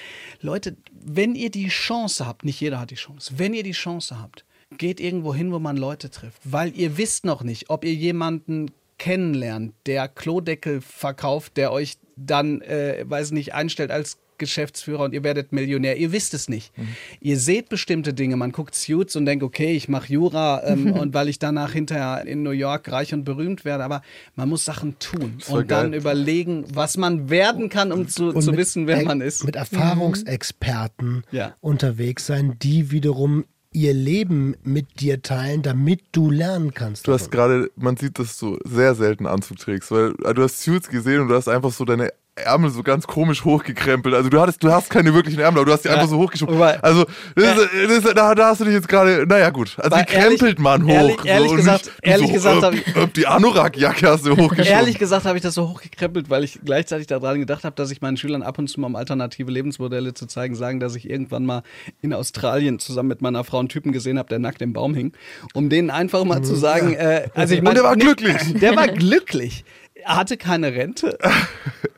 Leute, 0.40 0.76
wenn 0.92 1.34
ihr 1.34 1.50
die 1.50 1.66
Chance 1.66 2.24
habt, 2.24 2.44
nicht 2.44 2.60
jeder 2.60 2.78
hat 2.78 2.92
die 2.92 2.94
Chance, 2.94 3.34
wenn 3.36 3.54
ihr 3.54 3.64
die 3.64 3.72
Chance 3.72 4.20
habt, 4.20 4.44
geht 4.76 5.00
irgendwo 5.00 5.34
hin, 5.34 5.52
wo 5.52 5.58
man 5.58 5.76
Leute 5.76 6.10
trifft, 6.10 6.40
weil 6.44 6.76
ihr 6.76 6.96
wisst 6.96 7.24
noch 7.24 7.42
nicht, 7.42 7.70
ob 7.70 7.84
ihr 7.84 7.94
jemanden 7.94 8.70
kennenlernt, 8.98 9.74
der 9.86 10.06
Klodeckel 10.06 10.80
verkauft, 10.80 11.56
der 11.56 11.72
euch 11.72 11.98
dann, 12.14 12.60
äh, 12.62 13.04
weiß 13.04 13.32
nicht, 13.32 13.52
einstellt 13.52 13.90
als 13.90 14.18
Geschäftsführer 14.38 15.04
und 15.04 15.12
ihr 15.14 15.24
werdet 15.24 15.52
Millionär. 15.52 15.96
Ihr 15.96 16.12
wisst 16.12 16.34
es 16.34 16.48
nicht. 16.48 16.72
Ihr 17.20 17.38
seht 17.38 17.68
bestimmte 17.68 18.14
Dinge. 18.14 18.36
Man 18.36 18.52
guckt 18.52 18.74
Suits 18.74 19.16
und 19.16 19.26
denkt, 19.26 19.42
okay, 19.44 19.74
ich 19.74 19.88
mache 19.88 20.12
Jura 20.12 20.62
ähm, 20.64 20.92
und 20.98 21.14
weil 21.14 21.28
ich 21.28 21.38
danach 21.38 21.72
hinterher 21.72 22.24
in 22.26 22.42
New 22.42 22.50
York 22.50 22.90
reich 22.90 23.12
und 23.12 23.24
berühmt 23.24 23.64
werde. 23.64 23.84
Aber 23.84 24.02
man 24.36 24.48
muss 24.48 24.64
Sachen 24.64 24.98
tun 24.98 25.38
und 25.48 25.70
dann 25.70 25.90
geil. 25.90 26.00
überlegen, 26.00 26.64
was 26.72 26.96
man 26.96 27.30
werden 27.30 27.68
kann, 27.68 27.92
um 27.92 28.08
zu, 28.08 28.32
zu 28.32 28.50
mit 28.50 28.58
wissen, 28.60 28.86
wer 28.86 29.02
man 29.04 29.20
ist. 29.20 29.44
Mit 29.44 29.56
Erfahrungsexperten 29.56 31.24
Ja. 31.30 31.54
unterwegs 31.60 32.26
sein, 32.26 32.56
die 32.62 32.90
wiederum 32.90 33.44
ihr 33.72 33.92
Leben 33.92 34.54
mit 34.62 35.00
dir 35.00 35.20
teilen, 35.22 35.62
damit 35.62 36.00
du 36.12 36.30
lernen 36.30 36.72
kannst. 36.72 37.06
Du 37.06 37.12
hast 37.12 37.30
gerade, 37.30 37.70
man 37.76 37.96
sieht, 37.96 38.18
dass 38.18 38.38
du 38.38 38.58
sehr 38.64 38.94
selten 38.94 39.26
Anzug 39.26 39.58
trägst, 39.58 39.90
weil 39.90 40.14
äh, 40.24 40.32
du 40.34 40.42
hast 40.42 40.60
Suits 40.62 40.88
gesehen 40.88 41.20
und 41.20 41.28
du 41.28 41.34
hast 41.34 41.48
einfach 41.48 41.70
so 41.72 41.84
deine 41.84 42.10
Ärmel 42.44 42.70
so 42.70 42.82
ganz 42.82 43.06
komisch 43.06 43.44
hochgekrempelt. 43.44 44.14
Also 44.14 44.28
du 44.30 44.40
hattest, 44.40 44.62
du 44.62 44.70
hast 44.72 44.90
keine 44.90 45.14
wirklichen 45.14 45.40
Ärmel, 45.40 45.58
aber 45.60 45.66
du 45.66 45.72
hast 45.72 45.84
die 45.84 45.88
Ja. 45.88 45.94
einfach 45.94 46.08
so 46.08 46.18
hochgeschoben. 46.18 46.60
Also 46.82 47.04
das 47.34 47.58
ist, 47.58 48.04
das 48.04 48.14
da, 48.14 48.34
da 48.34 48.48
hast 48.48 48.60
du 48.60 48.64
dich 48.64 48.74
jetzt 48.74 48.88
gerade, 48.88 49.26
naja 49.26 49.50
gut. 49.50 49.76
Also 49.78 49.96
wie 49.96 50.04
krempelt 50.04 50.42
ehrlich- 50.42 50.58
man 50.58 50.84
hoch? 50.84 50.88
ehrlich- 50.90 51.24
ehrlich 51.24 51.50
und 51.50 51.56
gesagt- 51.58 51.86
nicht 51.86 51.94
ehrlich 52.02 52.26
so, 52.28 52.32
gesagt 52.34 52.58
äh, 52.62 52.66
hab 52.66 52.74
ich- 52.74 52.96
äh, 52.96 53.06
die 53.16 53.26
Anorak-Jacke 53.26 54.08
hast 54.08 54.26
du 54.26 54.30
hochgeschoben. 54.36 54.64
Ehrlich 54.72 54.98
gesagt 54.98 55.24
habe 55.26 55.36
ich 55.36 55.42
das 55.42 55.54
so 55.54 55.68
hochgekrempelt, 55.68 56.30
weil 56.30 56.44
ich 56.44 56.58
gleichzeitig 56.64 57.06
daran 57.06 57.38
gedacht 57.40 57.64
habe, 57.64 57.76
dass 57.76 57.90
ich 57.90 58.00
meinen 58.00 58.16
Schülern 58.16 58.42
ab 58.42 58.58
und 58.58 58.68
zu 58.68 58.80
mal, 58.80 58.86
um 58.88 58.96
alternative 58.96 59.50
Lebensmodelle 59.50 60.14
zu 60.14 60.26
zeigen, 60.26 60.54
sagen, 60.54 60.80
dass 60.80 60.94
ich 60.96 61.08
irgendwann 61.08 61.44
mal 61.46 61.62
in 62.00 62.12
Australien 62.12 62.78
zusammen 62.78 63.08
mit 63.08 63.22
meiner 63.22 63.44
Frau 63.44 63.58
einen 63.58 63.68
Typen 63.68 63.92
gesehen 63.92 64.18
habe, 64.18 64.28
der 64.28 64.38
nackt 64.38 64.62
im 64.62 64.72
Baum 64.72 64.94
hing. 64.94 65.12
Um 65.54 65.68
denen 65.68 65.90
einfach 65.90 66.24
mal 66.24 66.42
zu 66.42 66.54
sagen, 66.54 66.94
äh, 66.94 67.28
also 67.34 67.54
ich 67.54 67.60
Und 67.60 67.64
mein, 67.64 67.74
der 67.78 67.84
war 67.84 67.96
glücklich. 67.96 68.36
Der 68.60 68.76
war 68.76 68.88
glücklich. 68.88 69.64
Er 70.04 70.16
hatte 70.16 70.36
keine 70.36 70.72
Rente. 70.74 71.18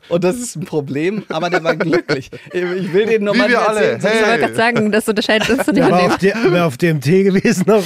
Und 0.09 0.23
das 0.23 0.35
ist 0.37 0.55
ein 0.55 0.65
Problem, 0.65 1.23
aber 1.29 1.49
der 1.49 1.63
war 1.63 1.75
glücklich. 1.75 2.29
Ich 2.51 2.93
will 2.93 3.05
denen 3.05 3.25
nur 3.25 3.33
Wie 3.35 3.39
mal 3.39 3.49
wir 3.49 3.67
alle. 3.67 3.91
erzählen. 3.93 4.13
Ich 4.13 4.19
wollte 4.19 4.31
Hey. 4.31 4.39
gerade 4.39 4.55
sagen, 4.55 4.91
das 4.91 5.07
unterscheidet 5.07 5.49
uns 5.49 5.63
zu 5.65 5.71
dem 5.73 5.89
war 5.89 6.01
auf, 6.03 6.17
der, 6.17 6.65
auf 6.65 6.77
DMT 6.77 7.05
gewesen 7.05 7.63
noch? 7.67 7.83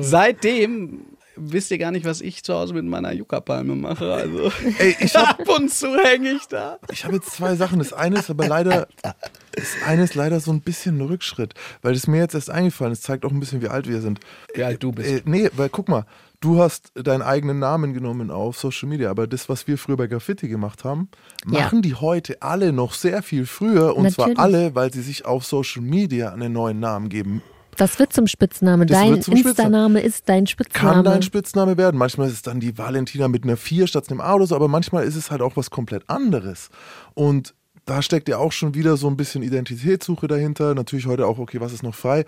Seitdem 0.00 1.00
wisst 1.36 1.70
ihr 1.72 1.78
gar 1.78 1.90
nicht, 1.90 2.06
was 2.06 2.20
ich 2.20 2.44
zu 2.44 2.54
Hause 2.54 2.74
mit 2.74 2.84
meiner 2.84 3.12
Yucca-Palme 3.12 3.74
mache. 3.74 4.12
Also 4.12 4.52
Ey, 4.78 4.96
ich 5.00 5.14
hab, 5.16 5.40
ab 5.40 5.48
und 5.48 5.70
zu 5.72 5.88
hänge 5.98 6.30
ich 6.30 6.46
da. 6.46 6.78
ich 6.92 7.04
habe 7.04 7.16
jetzt 7.16 7.32
zwei 7.32 7.56
Sachen. 7.56 7.78
Das 7.80 7.92
eine 7.92 8.18
ist 8.20 8.30
aber 8.30 8.46
leider, 8.46 8.86
das 9.02 9.66
eine 9.86 10.04
ist 10.04 10.14
leider 10.14 10.38
so 10.40 10.52
ein 10.52 10.60
bisschen 10.60 10.98
ein 10.98 11.06
Rückschritt, 11.06 11.54
weil 11.82 11.92
das 11.94 12.06
mir 12.06 12.18
jetzt 12.20 12.34
erst 12.34 12.50
eingefallen 12.50 12.92
ist. 12.92 13.02
Zeigt 13.02 13.24
auch 13.24 13.30
ein 13.32 13.40
bisschen, 13.40 13.62
wie 13.62 13.68
alt 13.68 13.88
wir 13.88 14.00
sind. 14.00 14.20
Wie 14.54 14.62
alt 14.62 14.82
du 14.82 14.92
bist. 14.92 15.10
Äh, 15.10 15.22
nee, 15.24 15.50
weil 15.54 15.68
guck 15.68 15.88
mal, 15.88 16.06
du 16.44 16.58
hast 16.60 16.92
deinen 16.94 17.22
eigenen 17.22 17.58
Namen 17.58 17.94
genommen 17.94 18.30
auf 18.30 18.58
Social 18.58 18.88
Media, 18.88 19.10
aber 19.10 19.26
das, 19.26 19.48
was 19.48 19.66
wir 19.66 19.78
früher 19.78 19.96
bei 19.96 20.06
Graffiti 20.06 20.48
gemacht 20.48 20.84
haben, 20.84 21.08
Ja. 21.46 21.62
machen 21.62 21.82
die 21.82 21.94
heute 21.94 22.42
alle 22.42 22.72
noch 22.72 22.92
sehr 22.94 23.22
viel 23.22 23.46
früher 23.46 23.96
und 23.96 24.04
Natürlich. 24.04 24.14
zwar 24.36 24.44
alle, 24.44 24.74
weil 24.74 24.92
sie 24.92 25.02
sich 25.02 25.24
auf 25.24 25.44
Social 25.44 25.82
Media 25.82 26.32
einen 26.32 26.52
neuen 26.52 26.80
Namen 26.80 27.08
geben 27.08 27.42
Das 27.76 27.98
wird 27.98 28.12
zum 28.12 28.28
Spitzname. 28.28 28.86
Das 28.86 28.98
dein. 29.00 29.14
Insta-Name 29.16 30.00
ist 30.00 30.28
dein 30.28 30.46
Spitzname. 30.46 30.94
Kann 30.94 31.04
dein 31.04 31.22
Spitzname 31.22 31.76
werden. 31.76 31.96
Manchmal 31.98 32.28
ist 32.28 32.34
es 32.34 32.42
dann 32.42 32.60
die 32.60 32.78
Valentina 32.78 33.26
mit 33.26 33.42
einer 33.42 33.56
4 33.56 33.88
statt 33.88 34.08
einem 34.10 34.20
A 34.20 34.34
oder 34.34 34.46
so, 34.46 34.54
aber 34.54 34.68
manchmal 34.68 35.04
ist 35.04 35.16
es 35.16 35.32
halt 35.32 35.42
auch 35.42 35.56
was 35.56 35.70
komplett 35.70 36.08
anderes. 36.08 36.68
Und 37.14 37.52
da 37.84 38.00
steckt 38.00 38.28
ja 38.28 38.38
auch 38.38 38.52
schon 38.52 38.74
wieder 38.74 38.96
so 38.96 39.08
ein 39.08 39.16
bisschen 39.16 39.42
Identitätssuche 39.42 40.28
dahinter. 40.28 40.74
Natürlich 40.74 41.06
heute 41.06 41.26
auch, 41.26 41.38
okay, 41.38 41.60
was 41.60 41.72
ist 41.72 41.82
noch 41.82 41.94
frei? 41.96 42.24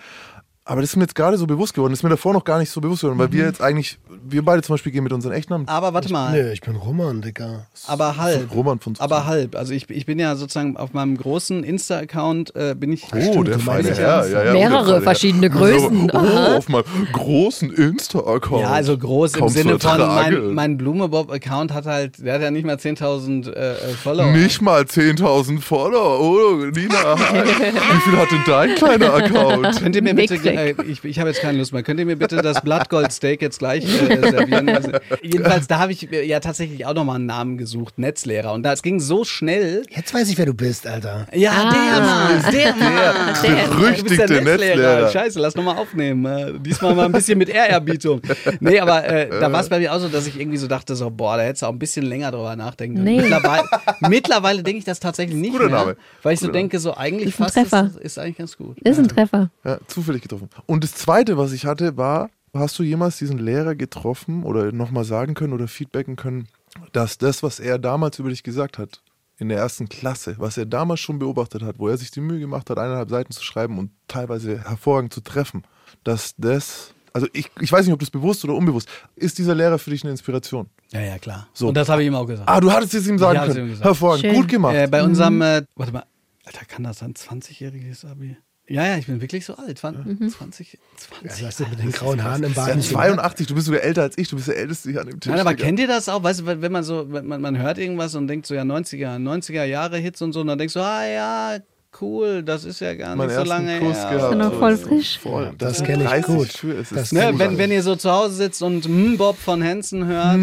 Aber 0.68 0.80
das 0.80 0.90
ist 0.90 0.96
mir 0.96 1.04
jetzt 1.04 1.14
gerade 1.14 1.38
so 1.38 1.46
bewusst 1.46 1.74
geworden. 1.74 1.92
Das 1.92 2.00
ist 2.00 2.02
mir 2.02 2.08
davor 2.08 2.32
noch 2.32 2.42
gar 2.42 2.58
nicht 2.58 2.70
so 2.70 2.80
bewusst 2.80 3.02
geworden, 3.02 3.20
weil 3.20 3.30
wir 3.30 3.44
jetzt 3.44 3.62
eigentlich, 3.62 4.00
wir 4.28 4.44
beide 4.44 4.62
zum 4.62 4.74
Beispiel 4.74 4.90
gehen 4.90 5.04
mit 5.04 5.12
unseren 5.12 5.32
Echtnamen. 5.32 5.68
Aber 5.68 5.94
warte 5.94 6.10
mal. 6.10 6.32
Nö, 6.32 6.50
ich 6.50 6.60
bin 6.60 6.74
Roman, 6.74 7.22
Digga. 7.22 7.66
Aber 7.86 8.16
halb. 8.16 8.52
Roman 8.52 8.80
von 8.80 8.94
Aber 8.98 9.26
halb. 9.26 9.54
Also 9.54 9.72
ich, 9.72 9.88
ich 9.90 10.06
bin 10.06 10.18
ja 10.18 10.34
sozusagen 10.34 10.76
auf 10.76 10.92
meinem 10.92 11.16
großen 11.16 11.62
Insta-Account 11.62 12.56
äh, 12.56 12.74
bin 12.74 12.90
ich. 12.90 13.04
Oh, 13.14 13.44
der 13.44 13.58
du 13.58 13.60
feine 13.60 13.94
Herr. 13.94 14.26
Ja, 14.26 14.44
ja, 14.44 14.52
Mehrere 14.54 14.84
der 14.86 14.94
feine 14.94 15.02
verschiedene 15.02 15.50
Herr. 15.50 15.56
Größen. 15.56 16.10
Oh, 16.12 16.56
auf 16.56 16.68
meinem 16.68 16.84
großen 17.12 17.72
Insta-Account. 17.72 18.62
Ja, 18.62 18.70
also 18.70 18.98
groß 18.98 19.36
im 19.36 19.48
Sinne 19.48 19.78
von, 19.78 20.00
mein, 20.00 20.52
mein 20.52 20.76
Blumebob-Account 20.78 21.72
hat 21.72 21.86
halt, 21.86 22.18
der 22.18 22.34
hat 22.34 22.42
ja 22.42 22.50
nicht 22.50 22.66
mal 22.66 22.74
10.000 22.74 23.52
äh, 23.52 23.70
äh, 23.70 23.74
Follower. 24.02 24.32
Nicht 24.32 24.60
mal 24.60 24.82
10.000 24.82 25.60
Follower. 25.60 26.20
Oh, 26.20 26.56
Nina. 26.56 27.16
Wie 27.18 28.00
viel 28.00 28.18
hat 28.18 28.32
denn 28.32 28.42
dein 28.44 28.74
kleiner 28.74 29.14
Account? 29.14 29.80
Könnt 29.80 29.94
ihr 29.94 30.02
mir 30.02 30.14
bitte. 30.14 30.55
Äh, 30.56 30.74
ich, 30.86 31.04
ich 31.04 31.18
habe 31.18 31.28
jetzt 31.30 31.40
keine 31.40 31.58
Lust 31.58 31.72
mehr, 31.72 31.82
könnt 31.82 32.00
ihr 32.00 32.06
mir 32.06 32.16
bitte 32.16 32.36
das 32.36 32.60
Blattgold-Steak 32.62 33.42
jetzt 33.42 33.58
gleich 33.58 33.84
äh, 33.84 34.30
servieren? 34.30 34.68
Also, 34.68 34.90
jedenfalls, 35.22 35.66
da 35.66 35.78
habe 35.78 35.92
ich 35.92 36.10
mir 36.10 36.24
ja 36.24 36.40
tatsächlich 36.40 36.86
auch 36.86 36.94
nochmal 36.94 37.16
einen 37.16 37.26
Namen 37.26 37.58
gesucht, 37.58 37.98
Netzlehrer. 37.98 38.52
Und 38.52 38.62
das 38.62 38.82
ging 38.82 39.00
so 39.00 39.24
schnell. 39.24 39.82
Jetzt 39.90 40.12
weiß 40.14 40.28
ich, 40.30 40.38
wer 40.38 40.46
du 40.46 40.54
bist, 40.54 40.86
Alter. 40.86 41.26
Ja, 41.32 41.52
Ah. 41.52 41.72
der 41.72 42.00
Mann, 42.00 42.52
der 42.52 42.74
Mann. 42.74 43.34
Der 43.42 43.66
Du 43.66 43.70
bist 43.70 43.78
berüchtigte 44.06 44.26
der 44.26 44.42
Netzlehrer. 44.42 45.10
Scheiße, 45.10 45.38
lass 45.40 45.54
nochmal 45.54 45.76
aufnehmen. 45.76 46.24
Äh, 46.24 46.58
diesmal 46.60 46.94
mal 46.94 47.06
ein 47.06 47.12
bisschen 47.12 47.38
mit 47.38 47.48
Ehrerbietung. 47.48 48.20
Nee, 48.60 48.80
aber 48.80 49.04
äh, 49.06 49.28
da 49.28 49.50
war 49.52 49.60
es 49.60 49.68
bei 49.68 49.78
mir 49.78 49.92
auch 49.94 49.98
so, 49.98 50.08
dass 50.08 50.26
ich 50.26 50.38
irgendwie 50.38 50.58
so 50.58 50.66
dachte, 50.66 50.94
so, 50.96 51.10
boah, 51.10 51.36
da 51.36 51.42
hättest 51.44 51.62
du 51.62 51.66
auch 51.66 51.72
ein 51.72 51.78
bisschen 51.78 52.04
länger 52.06 52.30
drüber 52.30 52.56
nachdenken 52.56 52.96
können. 52.96 53.06
Nee. 53.16 53.20
Mittlerweile, 53.22 53.64
mittlerweile 54.08 54.62
denke 54.62 54.78
ich 54.78 54.84
das 54.84 55.00
tatsächlich 55.00 55.36
nicht 55.36 55.52
Guter 55.52 55.66
mehr. 55.66 55.78
Name. 55.78 55.96
Weil 56.22 56.34
ich 56.34 56.40
so 56.40 56.46
Guter 56.46 56.58
denke, 56.58 56.78
so 56.78 56.94
eigentlich 56.96 57.28
Ist 57.28 57.40
ein 57.40 57.44
fast 57.44 57.56
ist, 57.56 57.70
Treffer. 57.70 57.90
ist 58.00 58.18
eigentlich 58.18 58.36
ganz 58.38 58.56
gut. 58.56 58.78
Ist 58.80 58.98
ein 58.98 59.08
Treffer. 59.08 59.50
Ja, 59.64 59.78
zufällig 59.86 60.22
getroffen. 60.22 60.45
Und 60.66 60.84
das 60.84 60.94
zweite, 60.94 61.36
was 61.36 61.52
ich 61.52 61.66
hatte, 61.66 61.96
war, 61.96 62.30
hast 62.54 62.78
du 62.78 62.82
jemals 62.82 63.18
diesen 63.18 63.38
Lehrer 63.38 63.74
getroffen 63.74 64.44
oder 64.44 64.72
nochmal 64.72 65.04
sagen 65.04 65.34
können 65.34 65.52
oder 65.52 65.68
feedbacken 65.68 66.16
können, 66.16 66.48
dass 66.92 67.18
das, 67.18 67.42
was 67.42 67.60
er 67.60 67.78
damals 67.78 68.18
über 68.18 68.30
dich 68.30 68.42
gesagt 68.42 68.78
hat, 68.78 69.02
in 69.38 69.48
der 69.48 69.58
ersten 69.58 69.88
Klasse, 69.88 70.36
was 70.38 70.56
er 70.56 70.64
damals 70.66 71.00
schon 71.00 71.18
beobachtet 71.18 71.62
hat, 71.62 71.78
wo 71.78 71.88
er 71.88 71.98
sich 71.98 72.10
die 72.10 72.20
Mühe 72.20 72.40
gemacht 72.40 72.70
hat, 72.70 72.78
eineinhalb 72.78 73.10
Seiten 73.10 73.32
zu 73.32 73.42
schreiben 73.42 73.78
und 73.78 73.90
teilweise 74.08 74.64
hervorragend 74.64 75.12
zu 75.12 75.20
treffen, 75.20 75.64
dass 76.04 76.34
das, 76.38 76.94
also 77.12 77.26
ich, 77.32 77.50
ich 77.60 77.70
weiß 77.70 77.84
nicht, 77.84 77.92
ob 77.92 78.00
das 78.00 78.10
bewusst 78.10 78.44
oder 78.44 78.54
unbewusst, 78.54 78.88
ist 79.14 79.36
dieser 79.38 79.54
Lehrer 79.54 79.78
für 79.78 79.90
dich 79.90 80.04
eine 80.04 80.12
Inspiration? 80.12 80.68
Ja, 80.90 81.00
ja, 81.00 81.18
klar. 81.18 81.48
So. 81.52 81.68
Und 81.68 81.76
das 81.76 81.88
habe 81.88 82.02
ich 82.02 82.08
ihm 82.08 82.14
auch 82.14 82.26
gesagt. 82.26 82.48
Ah, 82.48 82.60
du 82.60 82.72
hattest 82.72 82.94
es 82.94 83.06
ihm 83.06 83.18
sagen 83.18 83.40
ihm 83.40 83.52
können. 83.52 83.68
gesagt. 83.68 83.84
Hervorragend, 83.84 84.24
Schön. 84.24 84.34
gut 84.34 84.48
gemacht. 84.48 84.74
Äh, 84.74 84.86
bei 84.86 85.02
unserem, 85.02 85.42
äh, 85.42 85.62
warte 85.74 85.92
mal, 85.92 86.04
Alter, 86.44 86.64
kann 86.64 86.84
das 86.84 86.98
sein? 86.98 87.12
20-jähriges 87.12 88.08
Abi? 88.08 88.36
Ja, 88.68 88.84
ja, 88.84 88.96
ich 88.96 89.06
bin 89.06 89.20
wirklich 89.20 89.44
so 89.44 89.54
alt. 89.54 89.78
20, 89.78 90.18
20, 90.18 90.36
20 90.38 90.78
Was 91.22 91.42
hast 91.42 91.60
du 91.60 91.66
mit 91.68 91.78
den 91.78 91.92
grauen 91.92 92.22
Haaren 92.22 92.42
im 92.42 92.52
ja, 92.52 92.66
Bart? 92.66 92.82
82, 92.82 93.46
du 93.46 93.54
bist 93.54 93.66
sogar 93.66 93.82
älter 93.82 94.02
als 94.02 94.18
ich, 94.18 94.28
du 94.28 94.36
bist 94.36 94.48
der 94.48 94.56
Älteste 94.56 94.90
hier 94.90 95.00
an 95.00 95.06
dem 95.06 95.20
Tisch. 95.20 95.30
Nein, 95.30 95.40
aber 95.40 95.50
Digga. 95.50 95.64
kennt 95.64 95.78
ihr 95.78 95.86
das 95.86 96.08
auch? 96.08 96.22
Weißt 96.22 96.40
du, 96.40 96.46
wenn 96.46 96.62
wenn 96.62 96.72
man 96.72 96.82
so, 96.82 97.12
wenn 97.12 97.26
man, 97.26 97.40
man 97.40 97.56
hört 97.58 97.78
irgendwas 97.78 98.16
und 98.16 98.26
denkt 98.26 98.46
so, 98.46 98.54
ja, 98.54 98.62
90er, 98.62 99.18
90er 99.18 99.64
Jahre 99.64 99.98
Hits 99.98 100.20
und 100.20 100.32
so, 100.32 100.40
und 100.40 100.48
dann 100.48 100.58
denkst 100.58 100.74
du, 100.74 100.80
ah 100.80 101.06
ja, 101.06 101.58
cool, 102.00 102.42
das 102.42 102.64
ist 102.64 102.80
ja 102.80 102.94
gar 102.94 103.16
nicht 103.16 103.30
so 103.34 103.42
lange 103.44 103.78
Kuss 103.80 103.96
her. 103.96 104.10
gehabt. 104.10 104.14
Ist 104.14 104.30
ja 104.30 104.34
noch 104.34 104.58
voll 104.58 104.76
frisch. 104.76 105.18
Voll. 105.18 105.52
Das 105.58 105.78
sind 105.78 105.86
kenn 105.86 106.00
ich 106.00 106.06
30 106.06 106.26
gut. 106.26 106.64
Das 106.90 106.92
ist 107.02 107.12
Ne, 107.12 107.30
so 107.32 107.38
wenn, 107.38 107.58
wenn 107.58 107.70
ihr 107.70 107.82
so 107.82 107.96
zu 107.96 108.10
Hause 108.10 108.34
sitzt 108.34 108.62
und 108.62 108.88
mm, 108.88 109.16
Bob 109.16 109.36
von 109.38 109.62
Hansen 109.64 110.06
hört, 110.06 110.38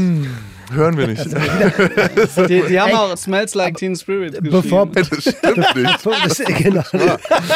Hören 0.71 0.97
wir 0.97 1.07
nicht. 1.07 1.25
die, 2.49 2.63
die 2.67 2.79
haben 2.79 2.93
auch 2.93 3.15
Smells 3.17 3.53
Like 3.53 3.77
Teen 3.77 3.95
Spirit 3.95 4.41
Bevor, 4.41 4.87
geschrieben. 4.89 5.09
das 5.11 5.35
stimmt 5.35 5.75
nicht. 5.75 5.93
Bevor, 6.03 6.15
das, 6.23 6.37
genau. 6.39 6.83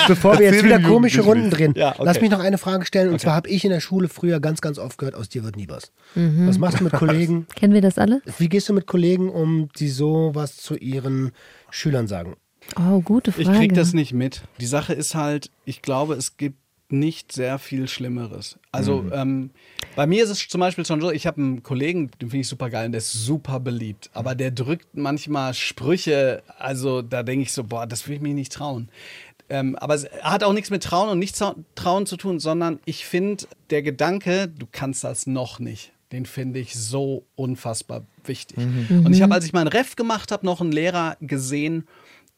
Bevor 0.08 0.38
wir 0.40 0.52
jetzt 0.52 0.64
wieder 0.64 0.80
komische 0.82 1.22
Runden 1.22 1.50
drehen, 1.50 1.74
Ja, 1.76 1.94
okay. 1.94 2.02
lass 2.04 2.22
mich 2.22 2.30
noch 2.30 2.40
eine 2.42 2.58
Frage 2.58 2.86
stellen. 2.86 3.12
Und 3.12 3.20
zwar 3.20 3.34
habe 3.36 3.50
ich 3.50 3.64
in 3.66 3.72
der 3.72 3.80
Schule 3.80 4.10
früher 4.10 4.40
ganz, 4.40 4.62
ganz 4.62 4.78
oft 4.78 4.98
gehört, 4.98 5.16
aus 5.16 5.30
dir 5.30 5.44
wird 5.44 5.56
nie 5.56 5.68
was. 5.70 5.92
Was 6.16 6.58
machst 6.60 6.80
du 6.80 6.84
mit 6.84 6.94
Kollegen? 6.94 7.48
Kennen 7.56 7.74
wir 7.74 7.82
das 7.82 7.98
alle? 7.98 8.22
Wie 8.38 8.50
gehst 8.50 8.70
du 8.70 8.74
mit 8.74 8.86
Kollegen 8.88 9.30
um, 9.30 9.70
die 9.80 9.90
sowas 9.90 10.58
zu 10.58 10.76
ihren 10.76 11.32
Schülern 11.72 12.08
sagen? 12.08 12.36
Oh, 12.76 13.02
gute 13.02 13.32
Frage. 13.32 13.52
Ich 13.52 13.58
krieg 13.58 13.74
das 13.74 13.94
nicht 13.94 14.14
mit. 14.14 14.42
Die 14.60 14.66
Sache 14.66 14.94
ist 14.94 15.16
halt, 15.16 15.52
ich 15.66 15.82
glaube, 15.82 16.16
es 16.16 16.38
gibt 16.38 16.58
nicht 16.90 17.32
sehr 17.32 17.60
viel 17.60 17.88
Schlimmeres. 17.88 18.58
Also 18.72 19.06
ähm, 19.12 19.52
bei 19.96 20.08
mir 20.08 20.24
ist 20.24 20.30
es 20.30 20.48
zum 20.48 20.62
Beispiel 20.62 20.86
schon 20.86 21.02
so, 21.02 21.12
ich 21.12 21.28
habe 21.28 21.42
einen 21.42 21.64
Kollegen, 21.64 22.10
den 22.22 22.30
finde 22.30 22.42
ich 22.42 22.48
super 22.48 22.70
geil 22.70 22.86
und 22.86 22.92
der 22.94 23.00
ist 23.00 23.12
super 23.12 23.60
beliebt. 23.60 24.10
Aber 24.14 24.36
der 24.36 24.52
drückt 24.52 24.96
manchmal 24.96 25.54
Sprüche, 25.54 26.44
also 26.58 27.02
da 27.02 27.24
denke 27.24 27.44
ich 27.44 27.52
so, 27.52 27.64
boah, 27.64 27.88
das 27.88 28.08
will 28.08 28.16
ich 28.16 28.22
mich 28.22 28.34
nicht 28.34 28.54
trauen. 28.54 28.90
Ähm, 29.50 29.76
aber 29.78 29.96
es 29.96 30.08
hat 30.22 30.44
auch 30.44 30.54
nichts 30.54 30.70
mit 30.70 30.84
Trauen 30.84 31.10
und 31.10 31.20
nicht 31.20 31.42
Trauen 31.76 32.06
zu 32.06 32.18
tun, 32.18 32.40
sondern 32.40 32.80
ich 32.86 33.06
finde, 33.06 33.46
der 33.70 33.82
Gedanke, 33.82 34.48
du 34.48 34.66
kannst 34.70 35.04
das 35.04 35.26
noch 35.26 35.60
nicht, 35.60 35.92
den 36.12 36.26
finde 36.26 36.60
ich 36.60 36.76
so 36.76 37.24
unfassbar 37.36 38.04
wichtig. 38.26 38.58
Und 38.58 39.14
ich 39.14 39.22
habe, 39.22 39.34
als 39.34 39.46
ich 39.46 39.54
meinen 39.54 39.68
Ref 39.68 39.96
gemacht 39.96 40.32
habe, 40.32 40.46
noch 40.46 40.60
einen 40.60 40.74
Lehrer 40.74 41.16
gesehen, 41.22 41.88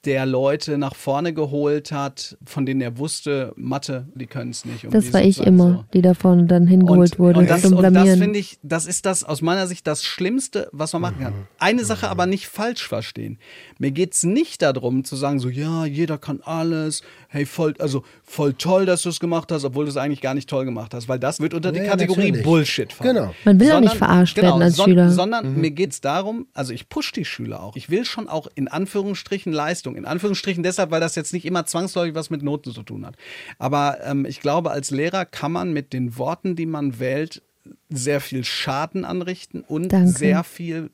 der 0.05 0.25
Leute 0.25 0.77
nach 0.77 0.95
vorne 0.95 1.33
geholt 1.33 1.91
hat, 1.91 2.37
von 2.45 2.65
denen 2.65 2.79
er 2.79 2.97
wusste, 2.97 3.51
Mathe, 3.57 4.07
die 4.15 4.27
können 4.27 4.51
es 4.51 4.63
nicht. 4.63 4.85
Und 4.85 4.93
Das 4.93 5.11
war 5.11 5.21
ich 5.21 5.39
immer, 5.39 5.71
so. 5.71 5.85
die 5.93 6.01
da 6.01 6.13
vorne 6.13 6.45
dann 6.45 6.67
hingeholt 6.67 7.19
wurde 7.19 7.39
Und 7.39 7.49
das, 7.49 7.65
und 7.65 7.81
das 7.81 8.17
finde 8.17 8.39
ich, 8.39 8.59
das 8.63 8.85
ist 8.85 9.05
das 9.05 9.25
aus 9.25 9.41
meiner 9.41 9.67
Sicht 9.67 9.85
das 9.87 10.03
Schlimmste, 10.03 10.69
was 10.71 10.93
man 10.93 11.01
machen 11.01 11.19
kann. 11.19 11.33
Eine 11.59 11.83
Sache 11.83 12.07
aber 12.09 12.27
nicht 12.27 12.47
falsch 12.47 12.87
verstehen. 12.87 13.39
Mir 13.77 13.91
geht 13.91 14.13
es 14.13 14.23
nicht 14.23 14.61
darum 14.61 15.03
zu 15.03 15.17
sagen, 15.17 15.39
so 15.39 15.49
ja, 15.49 15.85
jeder 15.85 16.17
kann 16.17 16.39
alles, 16.43 17.01
hey, 17.31 17.45
voll, 17.45 17.75
also 17.79 18.03
voll 18.23 18.53
toll, 18.53 18.85
dass 18.85 19.03
du 19.03 19.09
es 19.09 19.19
gemacht 19.19 19.51
hast, 19.51 19.63
obwohl 19.63 19.85
du 19.85 19.91
es 19.91 19.97
eigentlich 19.97 20.19
gar 20.19 20.33
nicht 20.33 20.49
toll 20.49 20.65
gemacht 20.65 20.93
hast, 20.93 21.07
weil 21.07 21.19
das 21.19 21.39
wird 21.39 21.53
unter 21.53 21.71
die 21.71 21.79
Ja, 21.79 21.85
Kategorie 21.85 22.25
natürlich. 22.31 22.43
Bullshit 22.43 22.91
fallen. 22.91 23.15
Genau. 23.15 23.35
Man 23.45 23.59
will 23.59 23.71
auch 23.71 23.79
nicht 23.79 23.95
verarscht 23.95 24.35
werden 24.37 24.61
als 24.61 24.75
son- 24.75 24.85
Schüler. 24.89 25.09
Sondern 25.11 25.55
mir 25.61 25.71
geht 25.71 25.91
es 25.93 26.01
darum, 26.01 26.47
also 26.53 26.73
ich 26.73 26.89
push 26.89 27.11
die 27.11 27.25
Schüler 27.25 27.61
auch. 27.63 27.75
Ich 27.75 27.89
will 27.89 28.03
schon 28.03 28.27
auch 28.27 28.47
in 28.55 28.67
Anführungsstrichen 28.67 29.53
Leistung. 29.53 29.95
In 29.95 30.05
Anführungsstrichen 30.05 30.63
deshalb, 30.63 30.91
weil 30.91 31.01
das 31.01 31.15
jetzt 31.15 31.31
nicht 31.31 31.45
immer 31.45 31.65
zwangsläufig 31.65 32.15
was 32.15 32.29
mit 32.31 32.41
Noten 32.41 32.71
zu 32.73 32.83
tun 32.83 33.05
hat. 33.05 33.15
Aber 33.59 33.97
ähm, 34.03 34.25
ich 34.25 34.41
glaube, 34.41 34.71
als 34.71 34.89
Lehrer 34.91 35.25
kann 35.25 35.51
man 35.51 35.71
mit 35.71 35.93
den 35.93 36.17
Worten, 36.17 36.55
die 36.55 36.65
man 36.65 36.99
wählt, 36.99 37.43
sehr 37.89 38.19
viel 38.21 38.43
Schaden 38.43 39.05
anrichten 39.05 39.61
und 39.61 39.89
Danke. 39.93 40.09
sehr 40.17 40.43
viel 40.43 40.89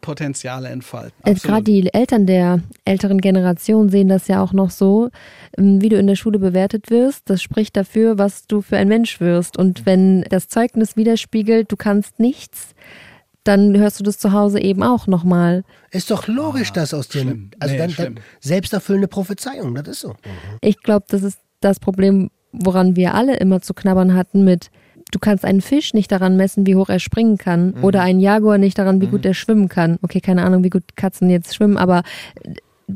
Potenziale 0.00 0.68
entfalten. 0.68 1.12
Absolut. 1.22 1.42
gerade 1.42 1.64
die 1.64 1.92
Eltern 1.92 2.26
der 2.26 2.60
älteren 2.84 3.20
Generation 3.20 3.88
sehen 3.88 4.08
das 4.08 4.28
ja 4.28 4.42
auch 4.42 4.52
noch 4.52 4.70
so, 4.70 5.10
ähm, 5.56 5.80
wie 5.80 5.88
du 5.88 5.96
in 5.96 6.06
der 6.06 6.16
Schule 6.16 6.38
bewertet 6.38 6.90
wirst. 6.90 7.28
Das 7.30 7.42
spricht 7.42 7.76
dafür, 7.76 8.18
was 8.18 8.46
du 8.46 8.62
für 8.62 8.76
ein 8.76 8.88
Mensch 8.88 9.20
wirst. 9.20 9.56
Und 9.58 9.86
wenn 9.86 10.22
das 10.22 10.48
Zeugnis 10.48 10.96
widerspiegelt, 10.96 11.70
du 11.70 11.76
kannst 11.76 12.18
nichts, 12.20 12.74
dann 13.44 13.76
hörst 13.78 13.98
du 13.98 14.04
das 14.04 14.18
zu 14.18 14.32
Hause 14.32 14.60
eben 14.60 14.82
auch 14.82 15.06
nochmal. 15.06 15.64
Ist 15.90 16.10
doch 16.10 16.26
logisch, 16.28 16.72
dass 16.72 16.92
aus 16.92 17.08
dir. 17.08 17.22
schlimm. 17.22 17.50
Also 17.58 17.74
Nee, 17.74 17.78
dann, 17.78 17.94
dann 17.96 18.20
selbsterfüllende 18.40 19.08
Prophezeiung, 19.08 19.74
das 19.74 19.88
ist 19.88 20.00
so. 20.00 20.14
Ich 20.60 20.82
glaube, 20.82 21.06
das 21.08 21.22
ist 21.22 21.38
das 21.60 21.80
Problem, 21.80 22.30
woran 22.52 22.96
wir 22.96 23.14
alle 23.14 23.36
immer 23.36 23.60
zu 23.60 23.74
knabbern 23.74 24.14
hatten 24.14 24.44
mit, 24.44 24.70
du 25.10 25.18
kannst 25.18 25.44
einen 25.44 25.60
Fisch 25.60 25.94
nicht 25.94 26.10
daran 26.12 26.36
messen, 26.36 26.66
wie 26.66 26.76
hoch 26.76 26.88
er 26.88 26.98
springen 26.98 27.38
kann 27.38 27.74
oder 27.82 28.02
einen 28.02 28.20
Jaguar 28.20 28.58
nicht 28.58 28.78
daran, 28.78 29.00
wie 29.00 29.06
gut 29.06 29.24
er 29.24 29.34
schwimmen 29.34 29.68
kann. 29.68 29.98
Okay, 30.02 30.20
keine 30.20 30.44
Ahnung, 30.44 30.64
wie 30.64 30.70
gut 30.70 30.82
Katzen 30.96 31.30
jetzt 31.30 31.54
schwimmen, 31.54 31.76
aber 31.76 32.02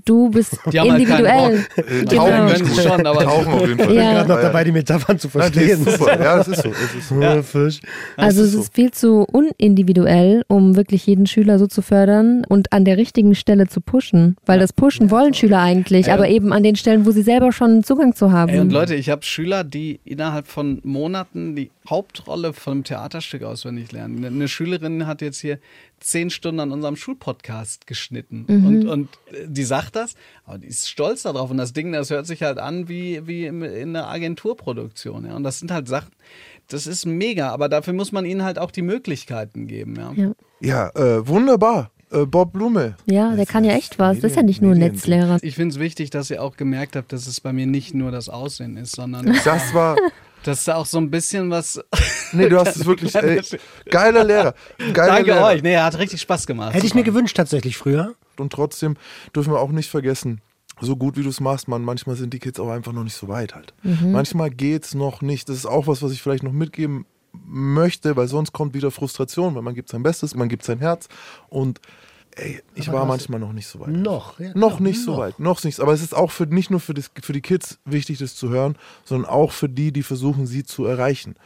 du 0.07 0.31
bist 0.31 0.59
Die 0.73 0.81
haben 0.81 0.91
halt 0.93 1.03
individuell. 1.03 1.57
Bock. 1.77 1.87
Äh, 1.93 2.05
Genau. 2.07 2.27
Tauchen 2.27 2.47
Können 2.49 2.65
sie 2.67 2.81
schon, 2.83 3.07
aber- 3.07 3.25
Tauchen 3.25 3.53
auf 3.53 3.69
jeden 3.69 3.79
Fall. 3.79 3.95
Ja. 3.95 4.13
Gerade 4.15 4.29
noch 4.31 4.41
dabei, 4.41 4.65
die 4.65 4.73
Metaphern 4.73 5.19
zu 5.19 5.29
Nein, 5.35 5.53
verstehen. 5.53 5.87
ist 5.87 5.99
super. 5.99 6.19
Ja, 6.23 6.37
das 6.39 6.49
ist 6.49 6.63
so. 6.63 6.71
Es 6.71 6.95
ist 6.95 7.09
so. 7.11 7.21
Ja. 7.21 7.43
Fisch. 7.43 7.81
Also 8.17 8.43
es 8.43 8.55
ist 8.55 8.75
viel 8.75 8.91
zu 8.91 9.27
unindividuell, 9.31 10.45
um 10.49 10.77
wirklich 10.77 11.07
jeden 11.07 11.27
Schüler 11.27 11.59
so 11.59 11.67
zu 11.67 11.83
fördern 11.83 12.45
und 12.49 12.73
an 12.73 12.85
der 12.87 12.97
richtigen 12.97 13.35
Stelle 13.35 13.67
zu 13.69 13.81
pushen. 13.83 14.37
Weil 14.47 14.59
das 14.59 14.73
Pushen 14.73 15.11
wollen 15.11 15.35
Schüler 15.35 15.61
eigentlich, 15.61 16.11
aber 16.11 16.29
eben 16.29 16.53
an 16.55 16.63
den 16.63 16.77
Stellen, 16.77 17.05
wo 17.05 17.11
sie 17.11 17.23
selber 17.23 17.53
schon 17.53 17.85
Zugang 17.85 18.15
zu 18.15 18.33
haben. 18.33 18.51
Ey, 18.53 18.61
und 18.61 18.73
Leute, 18.73 18.95
ich 18.95 19.11
habe 19.11 19.23
Schüler, 19.25 19.63
die 19.63 20.01
innerhalb 20.05 20.47
von 20.47 20.81
Monaten 20.85 21.55
die 21.55 21.71
Hauptrolle 21.89 22.53
von 22.53 22.73
einem 22.73 22.85
Theaterstück 22.85 23.43
auswendig 23.43 23.91
lernen. 23.93 24.19
Eine- 24.19 24.29
Eine 24.29 24.49
Schülerin 24.49 25.07
hat 25.07 25.21
jetzt 25.21 25.41
hier 25.41 25.59
zehn 26.01 26.31
Stunden 26.31 26.61
an 26.61 26.73
unserem 26.73 26.97
Schulpodcast 26.97 27.87
geschnitten. 27.87 28.45
Und, 28.49 28.89
und 28.89 29.09
äh, 29.33 29.47
die 29.49 29.65
sagt 29.65 29.97
das, 29.97 30.15
aber 30.45 30.59
die 30.59 30.69
ist 30.69 30.89
stolz 30.89 31.23
darauf. 31.23 31.51
Und 31.51 31.57
das 31.59 31.73
Ding, 31.73 31.93
das 31.93 32.11
hört 32.11 32.27
sich 32.27 32.43
halt 32.43 32.59
an 32.59 32.89
wie, 32.89 33.27
wie 33.27 33.47
in 33.47 33.63
einer 33.65 34.09
Agenturproduktion. 34.09 35.25
Ja? 35.27 35.35
Und 35.37 35.43
das 35.43 35.59
sind 35.59 35.71
halt 35.71 35.89
Sachen, 35.89 36.11
das 36.69 36.87
ist 36.87 37.07
mega, 37.07 37.51
aber 37.51 37.69
dafür 37.69 37.93
muss 37.93 38.13
man 38.13 38.25
ihnen 38.25 38.43
halt 38.45 38.59
auch 38.59 38.71
die 38.71 38.83
Möglichkeiten 38.83 39.67
geben. 39.67 39.97
Ja? 39.97 40.13
Ja. 40.15 40.33
Ja, 40.61 40.89
äh, 40.91 41.27
wunderbar. 41.27 41.91
Äh, 42.13 42.27
Bob 42.27 42.53
Blume. 42.53 42.97
Ja, 43.07 43.35
der 43.35 43.47
kann 43.47 43.65
ja 43.65 43.73
echt 43.73 43.99
was. 43.99 44.21
Das 44.21 44.33
ist 44.33 44.37
ja 44.37 44.43
nicht 44.43 44.61
nur 44.63 44.73
ein 44.73 44.79
Medien- 44.79 44.95
Netzlehrer. 44.95 45.39
Ich 45.43 45.55
finde 45.57 45.75
es 45.75 45.81
wichtig, 45.81 46.11
dass 46.11 46.31
ihr 46.31 46.43
auch 46.43 46.57
gemerkt 46.57 46.97
habt, 46.97 47.13
dass 47.13 47.27
es 47.27 47.41
bei 47.41 47.53
mir 47.53 47.67
nicht 47.67 47.95
nur 47.95 48.11
das 48.11 48.29
Aussehen 48.29 48.77
ist, 48.77 48.95
sondern 48.97 49.27
Das 49.45 49.73
war, 49.75 49.97
Das 50.45 50.61
ist 50.61 50.71
auch 50.71 50.87
so 50.87 50.99
ein 50.99 51.11
bisschen 51.11 51.51
was. 51.51 51.81
Nee, 52.33 52.49
du 52.49 52.59
hast 52.59 52.77
es 52.77 52.85
wirklich. 52.87 53.15
Ey, 53.15 53.41
geiler 53.91 54.25
Lehrer. 54.25 54.55
Geiler 54.93 55.15
Danke 55.15 55.31
Lehrer. 55.33 55.47
euch. 55.47 55.63
Nee, 55.63 55.75
er 55.75 55.85
hat 55.85 55.99
richtig 55.99 56.21
Spaß 56.21 56.47
gemacht. 56.47 56.75
Hätte 56.75 56.87
ich 56.87 56.95
mir 56.95 57.05
gewünscht 57.05 57.37
tatsächlich 57.37 57.77
früher. 57.77 58.15
Und 58.39 58.53
trotzdem 58.53 58.97
dürfen 59.37 59.53
wir 59.53 59.61
auch 59.61 59.71
nicht 59.71 59.91
vergessen, 59.91 60.41
so 60.81 60.97
gut 60.97 61.17
wie 61.17 61.23
du 61.23 61.29
es 61.29 61.39
machst, 61.39 61.69
man, 61.69 61.83
manchmal 61.83 62.17
sind 62.17 62.33
die 62.35 62.39
Kids 62.41 62.59
auch 62.59 62.71
einfach 62.71 62.93
noch 62.93 63.05
nicht 63.05 63.15
so 63.15 63.29
weit 63.29 63.55
halt. 63.55 63.73
Manchmal 64.03 64.51
geht's 64.51 64.95
noch 64.95 65.23
nicht. 65.23 65.49
Das 65.49 65.57
ist 65.57 65.67
auch 65.67 65.87
was, 65.87 66.03
was 66.03 66.11
ich 66.13 66.23
vielleicht 66.23 66.43
noch 66.43 66.51
mitgeben 66.53 67.07
möchte, 67.33 68.17
weil 68.17 68.29
sonst 68.29 68.53
kommt 68.53 68.75
wieder 68.75 68.91
Frustration, 68.91 69.55
weil 69.55 69.63
man 69.63 69.75
gibt 69.75 69.89
sein 69.89 70.03
Bestes, 70.03 70.35
man 70.35 70.49
gibt 70.49 70.65
sein 70.65 70.79
Herz 70.79 71.09
und 71.49 71.81
ey, 72.37 72.63
ich 72.75 72.89
Aber 72.89 73.01
war 73.01 73.07
manchmal 73.07 73.41
noch 73.41 73.53
nicht 73.53 73.67
so 73.67 73.81
weit. 73.81 73.89
Noch, 73.89 74.39
ja, 74.39 74.49
noch 74.49 74.55
noch, 74.55 74.81
nicht 74.81 75.03
so 75.03 75.13
noch. 75.13 75.19
weit, 75.19 75.39
noch 75.39 75.63
nicht. 75.65 75.81
Aber 75.81 75.93
es 75.93 76.03
ist 76.03 76.15
auch 76.15 76.31
für, 76.31 76.47
nicht 76.47 76.71
nur 76.71 76.81
für, 76.81 76.95
das, 76.95 77.11
für 77.23 77.33
die 77.33 77.41
Kids 77.41 77.79
wichtig, 77.85 78.19
das 78.19 78.35
zu 78.35 78.49
hören, 78.49 78.77
sondern 79.05 79.31
auch 79.31 79.53
für 79.53 79.69
die, 79.69 79.93
die 79.93 80.03
versuchen, 80.03 80.47
sie 80.47 80.65
zu 80.65 80.85
erreichen. 80.85 81.37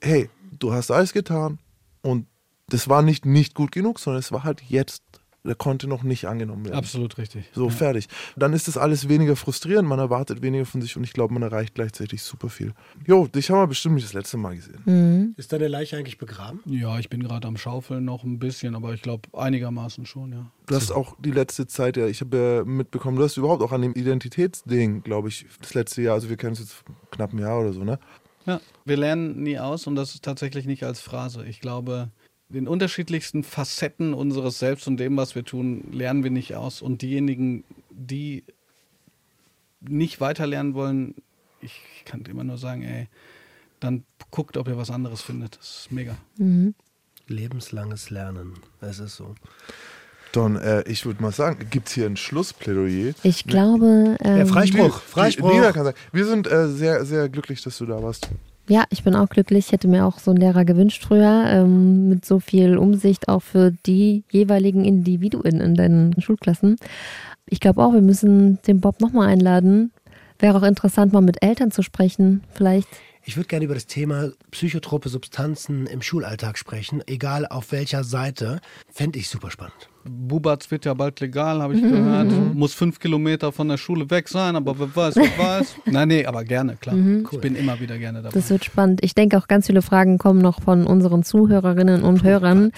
Hey, 0.00 0.30
du 0.58 0.72
hast 0.72 0.90
alles 0.90 1.12
getan 1.12 1.58
und 2.02 2.26
das 2.68 2.88
war 2.88 3.02
nicht 3.02 3.26
nicht 3.26 3.54
gut 3.54 3.72
genug, 3.72 3.98
sondern 3.98 4.20
es 4.20 4.32
war 4.32 4.44
halt 4.44 4.62
jetzt, 4.62 5.02
der 5.44 5.54
konnte 5.54 5.86
noch 5.86 6.02
nicht 6.02 6.26
angenommen 6.26 6.64
werden. 6.64 6.76
Absolut 6.76 7.18
richtig. 7.18 7.44
So, 7.52 7.68
fertig. 7.68 8.08
Dann 8.36 8.54
ist 8.54 8.66
das 8.66 8.78
alles 8.78 9.08
weniger 9.08 9.36
frustrierend, 9.36 9.88
man 9.88 9.98
erwartet 9.98 10.40
weniger 10.42 10.64
von 10.64 10.80
sich 10.80 10.96
und 10.96 11.04
ich 11.04 11.12
glaube, 11.12 11.34
man 11.34 11.42
erreicht 11.42 11.74
gleichzeitig 11.74 12.22
super 12.22 12.48
viel. 12.48 12.72
Jo, 13.06 13.26
dich 13.26 13.50
haben 13.50 13.58
wir 13.58 13.66
bestimmt 13.66 13.96
nicht 13.96 14.06
das 14.06 14.14
letzte 14.14 14.38
Mal 14.38 14.56
gesehen. 14.56 15.34
Ist 15.36 15.52
deine 15.52 15.68
Leiche 15.68 15.96
eigentlich 15.96 16.18
begraben? 16.18 16.60
Ja, 16.64 16.98
ich 16.98 17.10
bin 17.10 17.22
gerade 17.22 17.46
am 17.46 17.56
Schaufeln 17.56 18.04
noch 18.04 18.24
ein 18.24 18.38
bisschen, 18.38 18.74
aber 18.74 18.94
ich 18.94 19.02
glaube 19.02 19.28
einigermaßen 19.32 20.06
schon, 20.06 20.32
ja. 20.32 20.50
Du 20.66 20.74
hast 20.74 20.90
auch 20.90 21.14
die 21.20 21.30
letzte 21.30 21.66
Zeit, 21.66 21.98
ja, 21.98 22.06
ich 22.06 22.22
habe 22.22 22.36
ja 22.36 22.64
mitbekommen, 22.64 23.18
du 23.18 23.24
hast 23.24 23.36
überhaupt 23.36 23.62
auch 23.62 23.72
an 23.72 23.82
dem 23.82 23.92
Identitätsding, 23.92 25.02
glaube 25.02 25.28
ich, 25.28 25.46
das 25.60 25.74
letzte 25.74 26.00
Jahr, 26.00 26.14
also 26.14 26.30
wir 26.30 26.38
kennen 26.38 26.54
es 26.54 26.60
jetzt 26.60 26.84
knapp 27.10 27.34
ein 27.34 27.38
Jahr 27.38 27.60
oder 27.60 27.74
so, 27.74 27.84
ne? 27.84 27.98
Ja, 28.46 28.60
wir 28.84 28.96
lernen 28.96 29.42
nie 29.42 29.58
aus 29.58 29.86
und 29.86 29.96
das 29.96 30.14
ist 30.14 30.24
tatsächlich 30.24 30.66
nicht 30.66 30.84
als 30.84 31.00
Phrase. 31.00 31.46
Ich 31.46 31.60
glaube, 31.60 32.10
den 32.54 32.66
unterschiedlichsten 32.68 33.44
Facetten 33.44 34.14
unseres 34.14 34.58
Selbst 34.58 34.86
und 34.88 34.96
dem, 34.96 35.16
was 35.16 35.34
wir 35.34 35.44
tun, 35.44 35.84
lernen 35.92 36.24
wir 36.24 36.30
nicht 36.30 36.54
aus. 36.56 36.80
Und 36.82 37.02
diejenigen, 37.02 37.64
die 37.90 38.44
nicht 39.80 40.20
weiterlernen 40.20 40.74
wollen, 40.74 41.14
ich 41.60 41.80
kann 42.04 42.22
immer 42.22 42.44
nur 42.44 42.58
sagen, 42.58 42.82
ey, 42.82 43.08
dann 43.80 44.04
guckt, 44.30 44.56
ob 44.56 44.68
ihr 44.68 44.76
was 44.78 44.90
anderes 44.90 45.20
findet. 45.22 45.56
Das 45.58 45.80
ist 45.82 45.92
mega. 45.92 46.16
Lebenslanges 47.26 48.10
Lernen. 48.10 48.54
Es 48.80 48.98
ist 48.98 49.16
so. 49.16 49.34
Don, 50.32 50.56
äh, 50.56 50.82
ich 50.88 51.06
würde 51.06 51.22
mal 51.22 51.32
sagen, 51.32 51.68
gibt 51.70 51.88
es 51.88 51.94
hier 51.94 52.06
ein 52.06 52.16
Schlussplädoyer? 52.16 53.14
Ich 53.22 53.44
glaube, 53.44 54.16
Ja, 54.22 54.38
ähm, 54.38 54.46
Freispruch, 54.48 55.00
Die- 55.00 55.10
Freispruch. 55.10 55.52
Nina 55.52 55.72
kann 55.72 55.84
sagen, 55.84 55.96
wir 56.12 56.26
sind 56.26 56.46
äh, 56.48 56.68
sehr, 56.68 57.04
sehr 57.04 57.28
glücklich, 57.28 57.62
dass 57.62 57.78
du 57.78 57.86
da 57.86 58.02
warst. 58.02 58.28
Ja, 58.68 58.84
ich 58.90 59.04
bin 59.04 59.14
auch 59.14 59.28
glücklich. 59.28 59.66
Ich 59.66 59.72
hätte 59.72 59.88
mir 59.88 60.06
auch 60.06 60.18
so 60.18 60.30
einen 60.30 60.40
Lehrer 60.40 60.64
gewünscht 60.64 61.04
früher, 61.04 61.44
ähm, 61.48 62.08
mit 62.08 62.24
so 62.24 62.40
viel 62.40 62.78
Umsicht 62.78 63.28
auch 63.28 63.42
für 63.42 63.72
die 63.86 64.24
jeweiligen 64.30 64.84
Individuen 64.84 65.60
in 65.60 65.74
deinen 65.74 66.20
Schulklassen. 66.20 66.76
Ich 67.46 67.60
glaube 67.60 67.84
auch, 67.84 67.92
wir 67.92 68.00
müssen 68.00 68.58
den 68.66 68.80
Bob 68.80 69.00
nochmal 69.00 69.28
einladen. 69.28 69.92
Wäre 70.38 70.58
auch 70.58 70.62
interessant, 70.62 71.12
mal 71.12 71.20
mit 71.20 71.42
Eltern 71.42 71.70
zu 71.70 71.82
sprechen, 71.82 72.42
vielleicht. 72.52 72.88
Ich 73.26 73.38
würde 73.38 73.48
gerne 73.48 73.64
über 73.64 73.72
das 73.72 73.86
Thema 73.86 74.32
psychotrope 74.50 75.08
Substanzen 75.08 75.86
im 75.86 76.02
Schulalltag 76.02 76.58
sprechen, 76.58 77.02
egal 77.06 77.46
auf 77.46 77.72
welcher 77.72 78.04
Seite. 78.04 78.60
Fände 78.92 79.18
ich 79.18 79.30
super 79.30 79.50
spannend. 79.50 79.88
Bubatz 80.06 80.70
wird 80.70 80.84
ja 80.84 80.92
bald 80.92 81.20
legal, 81.20 81.62
habe 81.62 81.74
ich 81.74 81.80
gehört. 81.80 82.30
Muss 82.54 82.74
fünf 82.74 82.98
Kilometer 82.98 83.52
von 83.52 83.68
der 83.68 83.78
Schule 83.78 84.10
weg 84.10 84.28
sein, 84.28 84.56
aber 84.56 84.78
wer 84.78 84.94
weiß, 84.94 85.16
wer 85.16 85.38
weiß. 85.38 85.76
Nein, 85.86 86.08
nee, 86.08 86.26
aber 86.26 86.44
gerne, 86.44 86.76
klar. 86.76 86.94
Ich 87.32 87.40
bin 87.40 87.56
immer 87.56 87.80
wieder 87.80 87.96
gerne 87.96 88.20
dabei. 88.20 88.34
Das 88.34 88.50
wird 88.50 88.66
spannend. 88.66 89.02
Ich 89.02 89.14
denke 89.14 89.38
auch 89.38 89.48
ganz 89.48 89.68
viele 89.68 89.80
Fragen 89.80 90.18
kommen 90.18 90.42
noch 90.42 90.60
von 90.60 90.86
unseren 90.86 91.22
Zuhörerinnen 91.22 92.02
und 92.02 92.22
Hörern. 92.22 92.72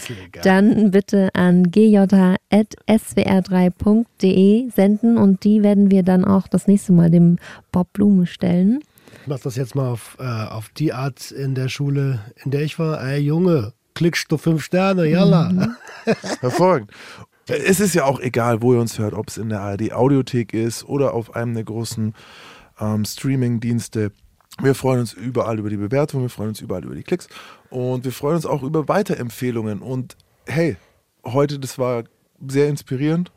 Dann 0.44 0.92
bitte 0.92 1.30
an 1.34 1.72
gj.swr3.de 1.72 4.70
senden 4.70 5.18
und 5.18 5.42
die 5.42 5.64
werden 5.64 5.90
wir 5.90 6.04
dann 6.04 6.24
auch 6.24 6.46
das 6.46 6.68
nächste 6.68 6.92
Mal 6.92 7.10
dem 7.10 7.38
Bob 7.72 7.92
Blume 7.92 8.26
stellen. 8.26 8.78
Ich 9.22 9.26
mach 9.26 9.40
das 9.40 9.56
jetzt 9.56 9.74
mal 9.74 9.88
auf, 9.88 10.16
äh, 10.18 10.24
auf 10.24 10.68
die 10.70 10.92
Art 10.92 11.30
in 11.30 11.54
der 11.54 11.68
Schule, 11.68 12.20
in 12.44 12.50
der 12.50 12.62
ich 12.62 12.78
war. 12.78 13.02
Ey, 13.02 13.20
Junge, 13.20 13.72
klickst 13.94 14.30
du 14.30 14.38
fünf 14.38 14.62
Sterne, 14.62 15.06
yalla. 15.06 15.76
Hervorragend. 16.40 16.90
Es 17.48 17.80
ist 17.80 17.94
ja 17.94 18.04
auch 18.04 18.20
egal, 18.20 18.60
wo 18.62 18.74
ihr 18.74 18.80
uns 18.80 18.98
hört, 18.98 19.14
ob 19.14 19.28
es 19.28 19.38
in 19.38 19.48
der 19.48 19.60
ARD 19.60 19.92
Audiothek 19.92 20.52
ist 20.52 20.84
oder 20.84 21.14
auf 21.14 21.36
einem 21.36 21.54
der 21.54 21.64
großen 21.64 22.14
ähm, 22.80 23.04
Streaming-Dienste. 23.04 24.12
Wir 24.60 24.74
freuen 24.74 25.00
uns 25.00 25.12
überall 25.12 25.58
über 25.58 25.70
die 25.70 25.76
Bewertung, 25.76 26.22
wir 26.22 26.30
freuen 26.30 26.48
uns 26.50 26.60
überall 26.60 26.84
über 26.84 26.94
die 26.94 27.02
Klicks 27.02 27.28
und 27.70 28.04
wir 28.04 28.12
freuen 28.12 28.36
uns 28.36 28.46
auch 28.46 28.62
über 28.62 28.88
Weiterempfehlungen. 28.88 29.80
Und 29.80 30.16
hey, 30.46 30.76
heute, 31.24 31.58
das 31.58 31.78
war 31.78 32.04
sehr 32.48 32.68
inspirierend. 32.68 33.30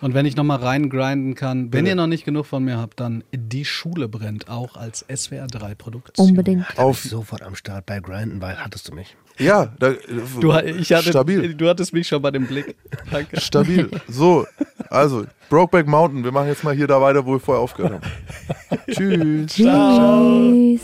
Und 0.00 0.14
wenn 0.14 0.26
ich 0.26 0.36
nochmal 0.36 0.58
reingrinden 0.58 1.34
kann, 1.34 1.64
wenn 1.64 1.70
Bitte. 1.70 1.88
ihr 1.88 1.94
noch 1.96 2.06
nicht 2.06 2.24
genug 2.24 2.46
von 2.46 2.62
mir 2.64 2.78
habt, 2.78 3.00
dann 3.00 3.24
Die 3.32 3.64
Schule 3.64 4.06
brennt 4.08 4.48
auch 4.48 4.76
als 4.76 5.04
SWR3-Produktion. 5.08 6.28
Unbedingt. 6.28 6.66
Da 6.76 6.82
Auf- 6.82 7.04
ich 7.04 7.10
sofort 7.10 7.42
am 7.42 7.56
Start 7.56 7.84
bei 7.86 7.98
Grinden, 7.98 8.40
weil 8.40 8.56
hattest 8.62 8.88
du 8.88 8.94
mich. 8.94 9.16
Ja, 9.38 9.72
da, 9.80 9.94
Du, 10.40 10.52
ich 10.52 10.92
hatte, 10.92 11.10
stabil. 11.10 11.54
du 11.54 11.68
hattest 11.68 11.92
mich 11.92 12.06
schon 12.06 12.22
bei 12.22 12.30
dem 12.30 12.46
Blick. 12.46 12.76
Danke. 13.10 13.40
Stabil. 13.40 13.88
So, 14.08 14.46
also, 14.90 15.24
Brokeback 15.48 15.86
Mountain. 15.88 16.22
Wir 16.24 16.32
machen 16.32 16.48
jetzt 16.48 16.62
mal 16.64 16.74
hier 16.74 16.86
da 16.86 17.00
weiter, 17.00 17.24
wo 17.26 17.32
wir 17.32 17.40
vorher 17.40 17.62
aufgehört 17.62 17.94
haben. 17.94 18.78
Tschüss. 18.90 19.52
Tschüss. 19.54 20.80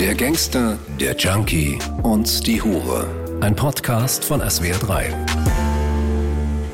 Der 0.00 0.14
Gangster, 0.14 0.78
der 0.98 1.16
Junkie 1.16 1.78
und 2.02 2.46
die 2.46 2.60
Hure. 2.62 3.06
Ein 3.40 3.54
Podcast 3.54 4.24
von 4.24 4.40
SWR3. 4.40 5.04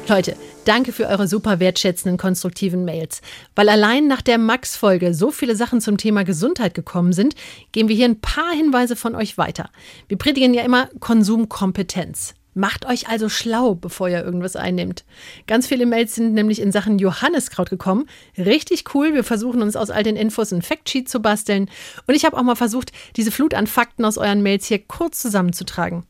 Leute, 0.08 0.36
danke 0.66 0.92
für 0.92 1.06
eure 1.06 1.28
super 1.28 1.60
wertschätzenden, 1.60 2.18
konstruktiven 2.18 2.84
Mails. 2.84 3.22
Weil 3.54 3.68
allein 3.68 4.06
nach 4.06 4.22
der 4.22 4.38
Max-Folge 4.38 5.14
so 5.14 5.30
viele 5.30 5.56
Sachen 5.56 5.80
zum 5.80 5.96
Thema 5.96 6.24
Gesundheit 6.24 6.74
gekommen 6.74 7.12
sind, 7.12 7.34
geben 7.72 7.88
wir 7.88 7.96
hier 7.96 8.06
ein 8.06 8.20
paar 8.20 8.52
Hinweise 8.52 8.96
von 8.96 9.14
euch 9.14 9.38
weiter. 9.38 9.70
Wir 10.08 10.18
predigen 10.18 10.54
ja 10.54 10.62
immer 10.62 10.88
Konsumkompetenz. 11.00 12.34
Macht 12.58 12.86
euch 12.86 13.06
also 13.08 13.28
schlau, 13.28 13.74
bevor 13.74 14.08
ihr 14.08 14.24
irgendwas 14.24 14.56
einnimmt. 14.56 15.04
Ganz 15.46 15.66
viele 15.66 15.84
Mails 15.84 16.14
sind 16.14 16.32
nämlich 16.32 16.62
in 16.62 16.72
Sachen 16.72 16.98
Johanniskraut 16.98 17.68
gekommen. 17.68 18.06
Richtig 18.38 18.94
cool. 18.94 19.12
Wir 19.12 19.24
versuchen 19.24 19.60
uns 19.60 19.76
aus 19.76 19.90
all 19.90 20.02
den 20.02 20.16
Infos 20.16 20.54
ein 20.54 20.62
Factsheet 20.62 21.06
zu 21.06 21.20
basteln. 21.20 21.68
Und 22.06 22.14
ich 22.14 22.24
habe 22.24 22.34
auch 22.34 22.42
mal 22.42 22.54
versucht, 22.54 22.92
diese 23.16 23.30
Flut 23.30 23.52
an 23.52 23.66
Fakten 23.66 24.06
aus 24.06 24.16
euren 24.16 24.42
Mails 24.42 24.64
hier 24.64 24.78
kurz 24.78 25.20
zusammenzutragen. 25.20 26.04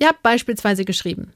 Ihr 0.00 0.08
habt 0.08 0.24
beispielsweise 0.24 0.84
geschrieben, 0.84 1.32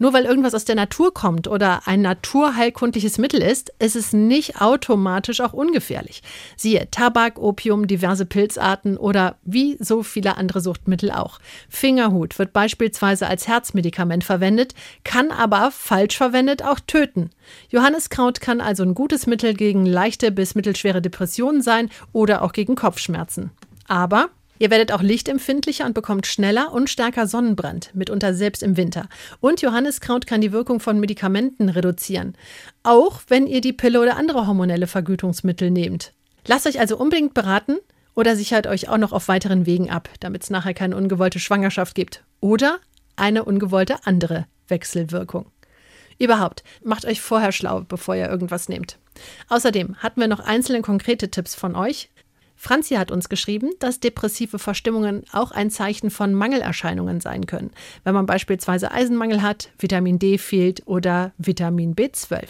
nur 0.00 0.14
weil 0.14 0.24
irgendwas 0.24 0.54
aus 0.54 0.64
der 0.64 0.74
Natur 0.74 1.14
kommt 1.14 1.46
oder 1.46 1.82
ein 1.86 2.00
naturheilkundliches 2.00 3.18
Mittel 3.18 3.42
ist, 3.42 3.72
ist 3.78 3.94
es 3.94 4.12
nicht 4.12 4.60
automatisch 4.60 5.40
auch 5.40 5.52
ungefährlich. 5.52 6.22
Siehe 6.56 6.88
Tabak, 6.90 7.38
Opium, 7.38 7.86
diverse 7.86 8.24
Pilzarten 8.24 8.96
oder 8.96 9.36
wie 9.44 9.76
so 9.78 10.02
viele 10.02 10.38
andere 10.38 10.62
Suchtmittel 10.62 11.10
auch. 11.10 11.38
Fingerhut 11.68 12.38
wird 12.38 12.54
beispielsweise 12.54 13.28
als 13.28 13.46
Herzmedikament 13.46 14.24
verwendet, 14.24 14.74
kann 15.04 15.30
aber 15.30 15.70
falsch 15.70 16.16
verwendet 16.16 16.64
auch 16.64 16.80
töten. 16.80 17.30
Johanniskraut 17.68 18.40
kann 18.40 18.62
also 18.62 18.82
ein 18.82 18.94
gutes 18.94 19.26
Mittel 19.26 19.52
gegen 19.52 19.84
leichte 19.84 20.32
bis 20.32 20.54
mittelschwere 20.54 21.02
Depressionen 21.02 21.60
sein 21.60 21.90
oder 22.12 22.40
auch 22.40 22.52
gegen 22.52 22.74
Kopfschmerzen. 22.74 23.50
Aber 23.86 24.30
Ihr 24.60 24.70
werdet 24.70 24.92
auch 24.92 25.00
lichtempfindlicher 25.00 25.86
und 25.86 25.94
bekommt 25.94 26.26
schneller 26.26 26.70
und 26.70 26.90
stärker 26.90 27.26
Sonnenbrand, 27.26 27.94
mitunter 27.94 28.34
selbst 28.34 28.62
im 28.62 28.76
Winter. 28.76 29.08
Und 29.40 29.62
Johanniskraut 29.62 30.26
kann 30.26 30.42
die 30.42 30.52
Wirkung 30.52 30.80
von 30.80 31.00
Medikamenten 31.00 31.70
reduzieren, 31.70 32.34
auch 32.82 33.22
wenn 33.28 33.46
ihr 33.46 33.62
die 33.62 33.72
Pille 33.72 34.02
oder 34.02 34.18
andere 34.18 34.46
hormonelle 34.46 34.86
Vergütungsmittel 34.86 35.70
nehmt. 35.70 36.12
Lasst 36.46 36.66
euch 36.66 36.78
also 36.78 36.98
unbedingt 36.98 37.32
beraten 37.32 37.78
oder 38.14 38.36
sichert 38.36 38.66
euch 38.66 38.90
auch 38.90 38.98
noch 38.98 39.12
auf 39.12 39.28
weiteren 39.28 39.64
Wegen 39.64 39.88
ab, 39.88 40.10
damit 40.20 40.42
es 40.42 40.50
nachher 40.50 40.74
keine 40.74 40.94
ungewollte 40.94 41.38
Schwangerschaft 41.38 41.94
gibt 41.94 42.22
oder 42.40 42.80
eine 43.16 43.46
ungewollte 43.46 44.04
andere 44.04 44.44
Wechselwirkung. 44.68 45.50
Überhaupt, 46.18 46.64
macht 46.84 47.06
euch 47.06 47.22
vorher 47.22 47.52
schlau, 47.52 47.80
bevor 47.88 48.14
ihr 48.14 48.28
irgendwas 48.28 48.68
nehmt. 48.68 48.98
Außerdem 49.48 49.96
hatten 49.96 50.20
wir 50.20 50.28
noch 50.28 50.40
einzelne 50.40 50.82
konkrete 50.82 51.30
Tipps 51.30 51.54
von 51.54 51.74
euch. 51.74 52.10
Franzi 52.62 52.96
hat 52.96 53.10
uns 53.10 53.30
geschrieben, 53.30 53.70
dass 53.78 54.00
depressive 54.00 54.58
Verstimmungen 54.58 55.24
auch 55.32 55.50
ein 55.50 55.70
Zeichen 55.70 56.10
von 56.10 56.34
Mangelerscheinungen 56.34 57.22
sein 57.22 57.46
können, 57.46 57.70
wenn 58.04 58.12
man 58.12 58.26
beispielsweise 58.26 58.92
Eisenmangel 58.92 59.40
hat, 59.40 59.70
Vitamin 59.78 60.18
D 60.18 60.36
fehlt 60.36 60.82
oder 60.86 61.32
Vitamin 61.38 61.94
B12. 61.96 62.48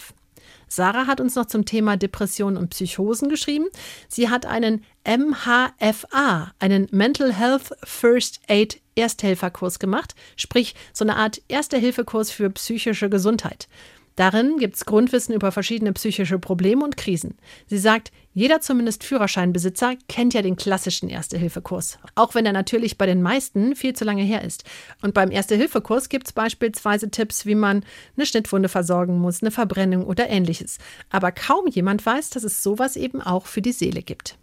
Sarah 0.66 1.07
hat 1.07 1.20
uns 1.20 1.37
noch 1.37 1.47
zum 1.47 1.65
Thema 1.65 1.97
Depressionen 1.97 2.57
und 2.57 2.70
Psychosen 2.70 3.28
geschrieben. 3.28 3.66
Sie 4.09 4.28
hat 4.28 4.47
einen 4.47 4.85
MHFA, 5.07 6.55
einen 6.59 6.89
Mental 6.91 7.32
Health 7.32 7.70
First 7.85 8.41
Aid 8.49 8.81
Ersthelferkurs 8.97 9.78
gemacht, 9.78 10.16
sprich 10.35 10.74
so 10.93 11.05
eine 11.05 11.15
Art 11.15 11.41
Erste-Hilfe-Kurs 11.47 12.32
für 12.32 12.51
psychische 12.51 13.09
Gesundheit. 13.09 13.69
Darin 14.16 14.59
gibt 14.59 14.74
es 14.74 14.85
Grundwissen 14.85 15.35
über 15.35 15.53
verschiedene 15.53 15.93
psychische 15.93 16.39
Probleme 16.39 16.85
und 16.85 16.97
Krisen. 16.97 17.39
Sie 17.66 17.78
sagt, 17.78 18.12
jeder 18.35 18.61
zumindest 18.61 19.03
Führerscheinbesitzer 19.05 19.95
kennt 20.09 20.35
ja 20.35 20.43
den 20.43 20.57
klassischen 20.57 21.09
Erste-Hilfe-Kurs, 21.09 21.99
auch 22.15 22.35
wenn 22.35 22.47
er 22.47 22.53
natürlich 22.53 22.99
bei 22.99 23.07
den 23.07 23.23
meisten 23.23 23.74
viel 23.74 23.95
zu 23.95 24.05
lange 24.05 24.23
her 24.23 24.43
ist. 24.45 24.65
Und 25.03 25.15
beim 25.15 25.31
Erste-Hilfe-Kurs 25.31 26.09
gibt 26.09 26.27
es 26.27 26.32
beispielsweise 26.32 27.11
Tipps, 27.11 27.47
wie 27.47 27.55
man 27.55 27.85
eine 28.16 28.27
Schnittwunde 28.27 28.69
versorgen 28.69 29.19
muss, 29.19 29.43
eine 29.43 29.51
Verbrennung 29.51 30.05
oder 30.05 30.28
ähnliches. 30.28 30.78
Aber 31.11 31.32
kaum 31.32 31.66
jemand 31.66 32.05
weiß, 32.05 32.31
dass 32.31 32.45
es 32.45 32.62
sowas 32.62 32.97
eben 32.97 33.23
auch 33.23 33.47
für 33.47 33.62
die 33.62 33.73
Seele 33.73 34.03
gibt. 34.03 34.37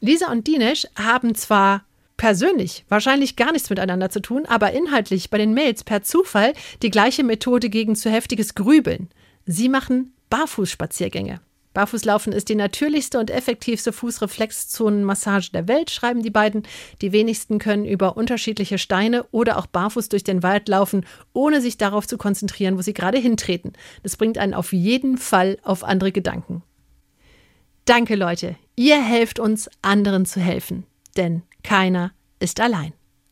Lisa 0.00 0.30
und 0.30 0.46
Dinesh 0.46 0.86
haben 0.96 1.34
zwar 1.34 1.84
persönlich 2.16 2.84
wahrscheinlich 2.88 3.36
gar 3.36 3.52
nichts 3.52 3.70
miteinander 3.70 4.10
zu 4.10 4.20
tun, 4.20 4.46
aber 4.46 4.72
inhaltlich 4.72 5.30
bei 5.30 5.38
den 5.38 5.54
Mails 5.54 5.84
per 5.84 6.02
Zufall 6.02 6.52
die 6.82 6.90
gleiche 6.90 7.24
Methode 7.24 7.68
gegen 7.70 7.96
zu 7.96 8.10
heftiges 8.10 8.54
Grübeln. 8.54 9.08
Sie 9.44 9.68
machen 9.68 10.12
Barfußspaziergänge. 10.30 11.40
Barfußlaufen 11.76 12.32
ist 12.32 12.48
die 12.48 12.54
natürlichste 12.54 13.18
und 13.18 13.30
effektivste 13.30 13.92
Fußreflexzonenmassage 13.92 15.50
der 15.52 15.68
Welt, 15.68 15.90
schreiben 15.90 16.22
die 16.22 16.30
beiden. 16.30 16.62
Die 17.02 17.12
wenigsten 17.12 17.58
können 17.58 17.84
über 17.84 18.16
unterschiedliche 18.16 18.78
Steine 18.78 19.26
oder 19.30 19.58
auch 19.58 19.66
barfuß 19.66 20.08
durch 20.08 20.24
den 20.24 20.42
Wald 20.42 20.68
laufen, 20.68 21.04
ohne 21.34 21.60
sich 21.60 21.76
darauf 21.76 22.06
zu 22.06 22.16
konzentrieren, 22.16 22.78
wo 22.78 22.82
sie 22.82 22.94
gerade 22.94 23.18
hintreten. 23.18 23.74
Das 24.02 24.16
bringt 24.16 24.38
einen 24.38 24.54
auf 24.54 24.72
jeden 24.72 25.18
Fall 25.18 25.58
auf 25.64 25.84
andere 25.84 26.12
Gedanken. 26.12 26.62
Danke, 27.84 28.14
Leute. 28.16 28.56
Ihr 28.74 29.00
helft 29.02 29.38
uns, 29.38 29.68
anderen 29.82 30.24
zu 30.24 30.40
helfen. 30.40 30.86
Denn 31.16 31.42
keiner 31.62 32.12
ist 32.38 32.60
allein. 32.60 32.92